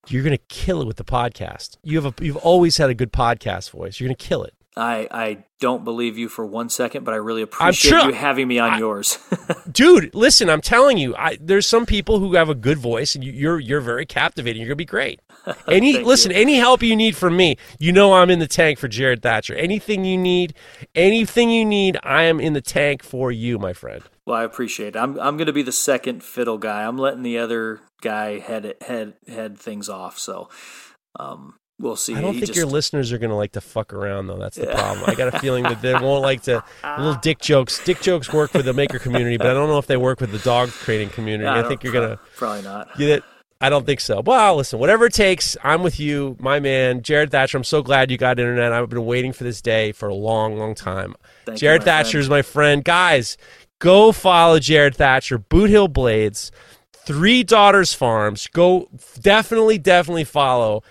You're 0.09 0.25
gonna 0.25 0.39
kill 0.49 0.83
it 0.83 0.87
with 0.87 0.97
the 0.97 1.05
podcast. 1.05 1.79
You 1.83 2.01
have 2.01 2.21
a 2.21 2.25
you've 2.25 2.37
always 2.37 2.77
had 2.77 2.91
a 2.91 2.95
good 2.95 3.13
podcast 3.13 3.71
voice. 3.71 3.99
You're 3.99 4.09
gonna 4.09 4.17
kill 4.17 4.45
it. 4.45 4.55
I 4.77 5.07
I 5.11 5.45
don't 5.61 5.85
believe 5.85 6.17
you 6.19 6.29
for 6.29 6.45
one 6.47 6.69
second, 6.69 7.05
but 7.05 7.13
I 7.15 7.19
really 7.19 7.43
appreciate 7.43 7.91
sure- 7.91 8.07
you 8.07 8.13
having 8.15 8.49
me 8.49 8.59
on 8.59 8.71
I- 8.75 8.79
yours. 8.79 9.19
dude 9.71 10.15
listen 10.15 10.51
i'm 10.51 10.61
telling 10.61 10.99
you 10.99 11.15
I, 11.17 11.39
there's 11.41 11.67
some 11.67 11.87
people 11.87 12.19
who 12.19 12.35
have 12.35 12.49
a 12.49 12.55
good 12.55 12.79
voice 12.79 13.15
and 13.15 13.23
you, 13.25 13.33
you're 13.33 13.61
you're 13.61 13.81
very 13.81 14.05
captivating 14.05 14.61
you're 14.61 14.69
gonna 14.69 14.77
be 14.77 14.85
great 14.85 15.21
any 15.69 15.99
listen 16.03 16.31
you. 16.33 16.37
any 16.37 16.57
help 16.57 16.83
you 16.83 16.97
need 16.97 17.17
from 17.17 17.37
me 17.37 17.57
you 17.79 17.93
know 17.93 18.13
i'm 18.15 18.29
in 18.29 18.39
the 18.41 18.47
tank 18.49 18.79
for 18.79 18.89
jared 18.89 19.23
thatcher 19.23 19.55
anything 19.55 20.05
you 20.05 20.19
need 20.19 20.55
anything 20.95 21.49
you 21.51 21.65
need 21.65 21.97
i 22.03 22.25
am 22.25 22.41
in 22.41 22.53
the 22.53 22.61
tank 22.61 23.03
for 23.03 23.31
you 23.33 23.59
my 23.59 23.73
friend 23.73 24.03
well, 24.25 24.37
I 24.37 24.45
appreciate 24.45 24.95
it. 24.95 24.97
I'm 24.97 25.19
I'm 25.19 25.37
going 25.37 25.49
to 25.49 25.53
be 25.53 25.63
the 25.65 25.73
second 25.73 26.23
fiddle 26.23 26.57
guy. 26.57 26.85
I'm 26.87 26.97
letting 26.97 27.25
the 27.25 27.39
other 27.39 27.81
guy 28.03 28.39
head 28.39 28.75
head 28.81 29.15
head 29.27 29.59
things 29.59 29.89
off. 29.89 30.17
So, 30.17 30.49
um, 31.19 31.55
we'll 31.79 31.97
see. 31.97 32.15
i 32.15 32.21
don't 32.21 32.35
He 32.35 32.41
think 32.41 32.49
just- 32.49 32.57
your 32.57 32.67
listeners 32.67 33.13
are 33.13 33.19
gonna 33.19 33.37
like 33.37 33.53
to 33.53 33.61
fuck 33.61 33.93
around 33.93 34.27
though 34.27 34.37
that's 34.39 34.57
the 34.57 34.67
problem 34.67 35.05
i 35.09 35.15
got 35.15 35.35
a 35.35 35.39
feeling 35.41 35.65
that 35.65 35.83
they 35.83 35.93
won't 36.01 36.23
like 36.23 36.43
to 36.43 36.63
little 36.99 37.15
dick 37.17 37.39
jokes 37.41 37.83
dick 37.85 38.01
jokes 38.01 38.33
work 38.33 38.51
for 38.51 38.63
the 38.63 38.73
maker 38.73 38.99
community 38.99 39.37
but 39.37 39.47
i 39.49 39.55
don't 39.55 39.69
know 39.69 39.79
if 39.79 39.87
they 39.87 39.97
work 39.97 40.21
with 40.21 40.31
the 40.33 40.39
dog 40.41 40.69
training 40.71 41.09
community 41.11 41.47
I 41.49 41.61
i 41.65 41.69
think 41.69 41.83
you're 41.83 41.93
gonna 41.93 42.19
probably 42.37 42.63
not. 42.63 42.89
You 42.99 43.09
that 43.09 43.23
I 43.61 43.69
don't 43.69 43.87
think 43.87 44.01
so. 44.01 44.21
Well, 44.27 44.57
listen, 44.57 44.81
whatever 44.81 45.07
it 45.07 45.13
takes, 45.15 45.57
I'm 45.63 45.85
with 45.85 46.01
you, 46.01 46.35
my 46.41 46.59
man, 46.59 47.01
Jared 47.01 47.31
Thatcher. 47.31 47.57
I'm 47.57 47.63
so 47.63 47.81
glad 47.81 48.11
you 48.11 48.19
got 48.19 48.41
internet. 48.41 48.73
I've 48.73 48.89
been 48.91 49.07
waiting 49.07 49.33
for 49.33 49.45
this 49.45 49.63
day 49.63 49.93
for 49.93 50.09
a 50.09 50.15
long, 50.17 50.59
long 50.59 50.75
time. 50.75 51.15
Thank 51.47 51.61
Jared 51.61 51.83
my 51.83 51.85
Thatcher 51.85 52.11
friend. 52.11 52.23
is 52.25 52.29
my 52.29 52.43
friend. 52.43 52.83
Guys, 52.83 53.37
go 53.79 54.11
follow 54.11 54.59
Jared 54.59 54.97
Thatcher, 54.97 55.39
Boothill 55.39 55.87
Blades, 55.93 56.51
Three 56.93 57.45
Daughters 57.45 57.95
Farms. 57.95 58.49
Go 58.49 58.89
definitely, 59.21 59.79
definitely 59.79 60.25
follow 60.25 60.83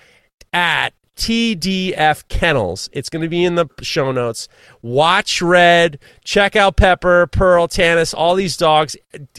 at 0.53 0.93
TDF 1.21 2.27
Kennels. 2.29 2.89
It's 2.93 3.07
going 3.07 3.21
to 3.21 3.29
be 3.29 3.43
in 3.43 3.53
the 3.53 3.67
show 3.81 4.11
notes. 4.11 4.47
Watch 4.81 5.39
Red, 5.39 5.99
check 6.23 6.55
out 6.55 6.77
Pepper, 6.77 7.27
Pearl, 7.27 7.67
Tanis, 7.67 8.13
all 8.17 8.33
these 8.33 8.57
dogs. 8.57 8.95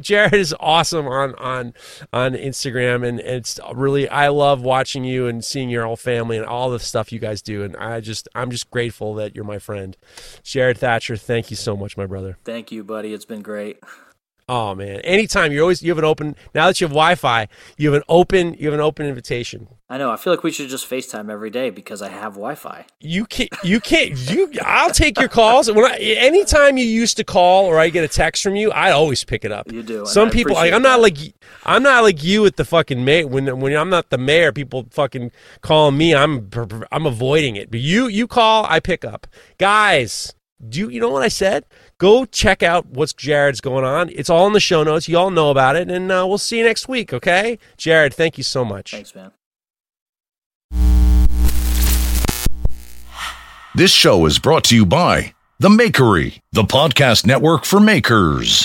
Jared 0.00 0.34
is 0.34 0.54
awesome 0.58 1.06
on 1.06 1.36
on 1.36 1.74
on 2.12 2.32
Instagram, 2.32 3.06
and 3.06 3.20
it's 3.20 3.60
really 3.72 4.08
I 4.08 4.28
love 4.28 4.62
watching 4.62 5.04
you 5.04 5.28
and 5.28 5.44
seeing 5.44 5.70
your 5.70 5.84
whole 5.84 5.96
family 5.96 6.38
and 6.38 6.46
all 6.46 6.70
the 6.70 6.80
stuff 6.80 7.12
you 7.12 7.20
guys 7.20 7.40
do. 7.40 7.62
And 7.62 7.76
I 7.76 8.00
just 8.00 8.28
I'm 8.34 8.50
just 8.50 8.70
grateful 8.70 9.14
that 9.14 9.36
you're 9.36 9.44
my 9.44 9.60
friend, 9.60 9.96
Jared 10.42 10.78
Thatcher. 10.78 11.16
Thank 11.16 11.50
you 11.50 11.56
so 11.56 11.76
much, 11.76 11.96
my 11.96 12.06
brother. 12.06 12.38
Thank 12.44 12.72
you, 12.72 12.82
buddy. 12.82 13.14
It's 13.14 13.26
been 13.26 13.42
great. 13.42 13.78
Oh 14.48 14.74
man, 14.74 15.00
anytime 15.00 15.52
you're 15.52 15.62
always 15.62 15.82
you 15.82 15.90
have 15.90 15.98
an 15.98 16.04
open. 16.04 16.34
Now 16.54 16.66
that 16.68 16.80
you 16.80 16.86
have 16.86 16.92
Wi-Fi, 16.92 17.48
you 17.76 17.92
have 17.92 18.00
an 18.00 18.04
open 18.08 18.54
you 18.54 18.66
have 18.66 18.74
an 18.74 18.80
open 18.80 19.06
invitation. 19.06 19.68
I 19.90 19.96
know. 19.96 20.10
I 20.10 20.16
feel 20.16 20.32
like 20.32 20.42
we 20.42 20.50
should 20.50 20.68
just 20.68 20.88
FaceTime 20.88 21.30
every 21.30 21.48
day 21.48 21.70
because 21.70 22.02
I 22.02 22.08
have 22.08 22.34
Wi-Fi. 22.34 22.84
You 23.00 23.24
can't. 23.24 23.50
You 23.62 23.80
can't. 23.80 24.18
You. 24.30 24.50
I'll 24.62 24.90
take 24.90 25.18
your 25.18 25.28
calls. 25.28 25.70
When 25.70 25.84
I, 25.84 25.96
anytime 25.96 26.76
you 26.76 26.84
used 26.84 27.16
to 27.16 27.24
call 27.24 27.64
or 27.64 27.78
I 27.78 27.88
get 27.88 28.04
a 28.04 28.08
text 28.08 28.42
from 28.42 28.54
you, 28.54 28.70
I 28.70 28.90
always 28.90 29.24
pick 29.24 29.46
it 29.46 29.52
up. 29.52 29.72
You 29.72 29.82
do, 29.82 30.04
Some 30.04 30.28
people. 30.30 30.54
Like, 30.54 30.72
I'm 30.72 30.82
not 30.82 31.00
like. 31.00 31.16
I'm 31.64 31.82
not 31.82 32.02
like 32.02 32.22
you 32.22 32.44
at 32.44 32.56
the 32.56 32.64
fucking 32.64 33.02
mayor. 33.02 33.26
When 33.26 33.60
when 33.60 33.74
I'm 33.74 33.90
not 33.90 34.10
the 34.10 34.18
mayor, 34.18 34.52
people 34.52 34.86
fucking 34.90 35.30
calling 35.62 35.96
me. 35.96 36.14
I'm 36.14 36.50
I'm 36.92 37.06
avoiding 37.06 37.56
it. 37.56 37.70
But 37.70 37.80
you 37.80 38.08
you 38.08 38.26
call, 38.26 38.66
I 38.68 38.80
pick 38.80 39.04
up. 39.04 39.26
Guys, 39.58 40.34
do 40.66 40.80
you, 40.80 40.88
you 40.90 41.00
know 41.00 41.10
what 41.10 41.22
I 41.22 41.28
said? 41.28 41.64
Go 41.98 42.24
check 42.24 42.62
out 42.62 42.86
what's 42.86 43.12
Jared's 43.12 43.60
going 43.60 43.84
on. 43.84 44.08
It's 44.10 44.30
all 44.30 44.46
in 44.46 44.52
the 44.52 44.60
show 44.60 44.84
notes. 44.84 45.08
You 45.08 45.18
all 45.18 45.30
know 45.30 45.50
about 45.50 45.74
it, 45.74 45.90
and 45.90 46.12
uh, 46.12 46.24
we'll 46.28 46.38
see 46.38 46.58
you 46.58 46.64
next 46.64 46.88
week. 46.88 47.12
Okay, 47.12 47.58
Jared. 47.76 48.14
Thank 48.14 48.38
you 48.38 48.44
so 48.44 48.64
much. 48.64 48.92
Thanks, 48.92 49.14
man. 49.14 49.32
This 53.74 53.92
show 53.92 54.26
is 54.26 54.38
brought 54.38 54.64
to 54.64 54.76
you 54.76 54.86
by 54.86 55.34
The 55.58 55.68
Makery, 55.68 56.40
the 56.52 56.62
podcast 56.62 57.26
network 57.26 57.64
for 57.64 57.80
makers. 57.80 58.64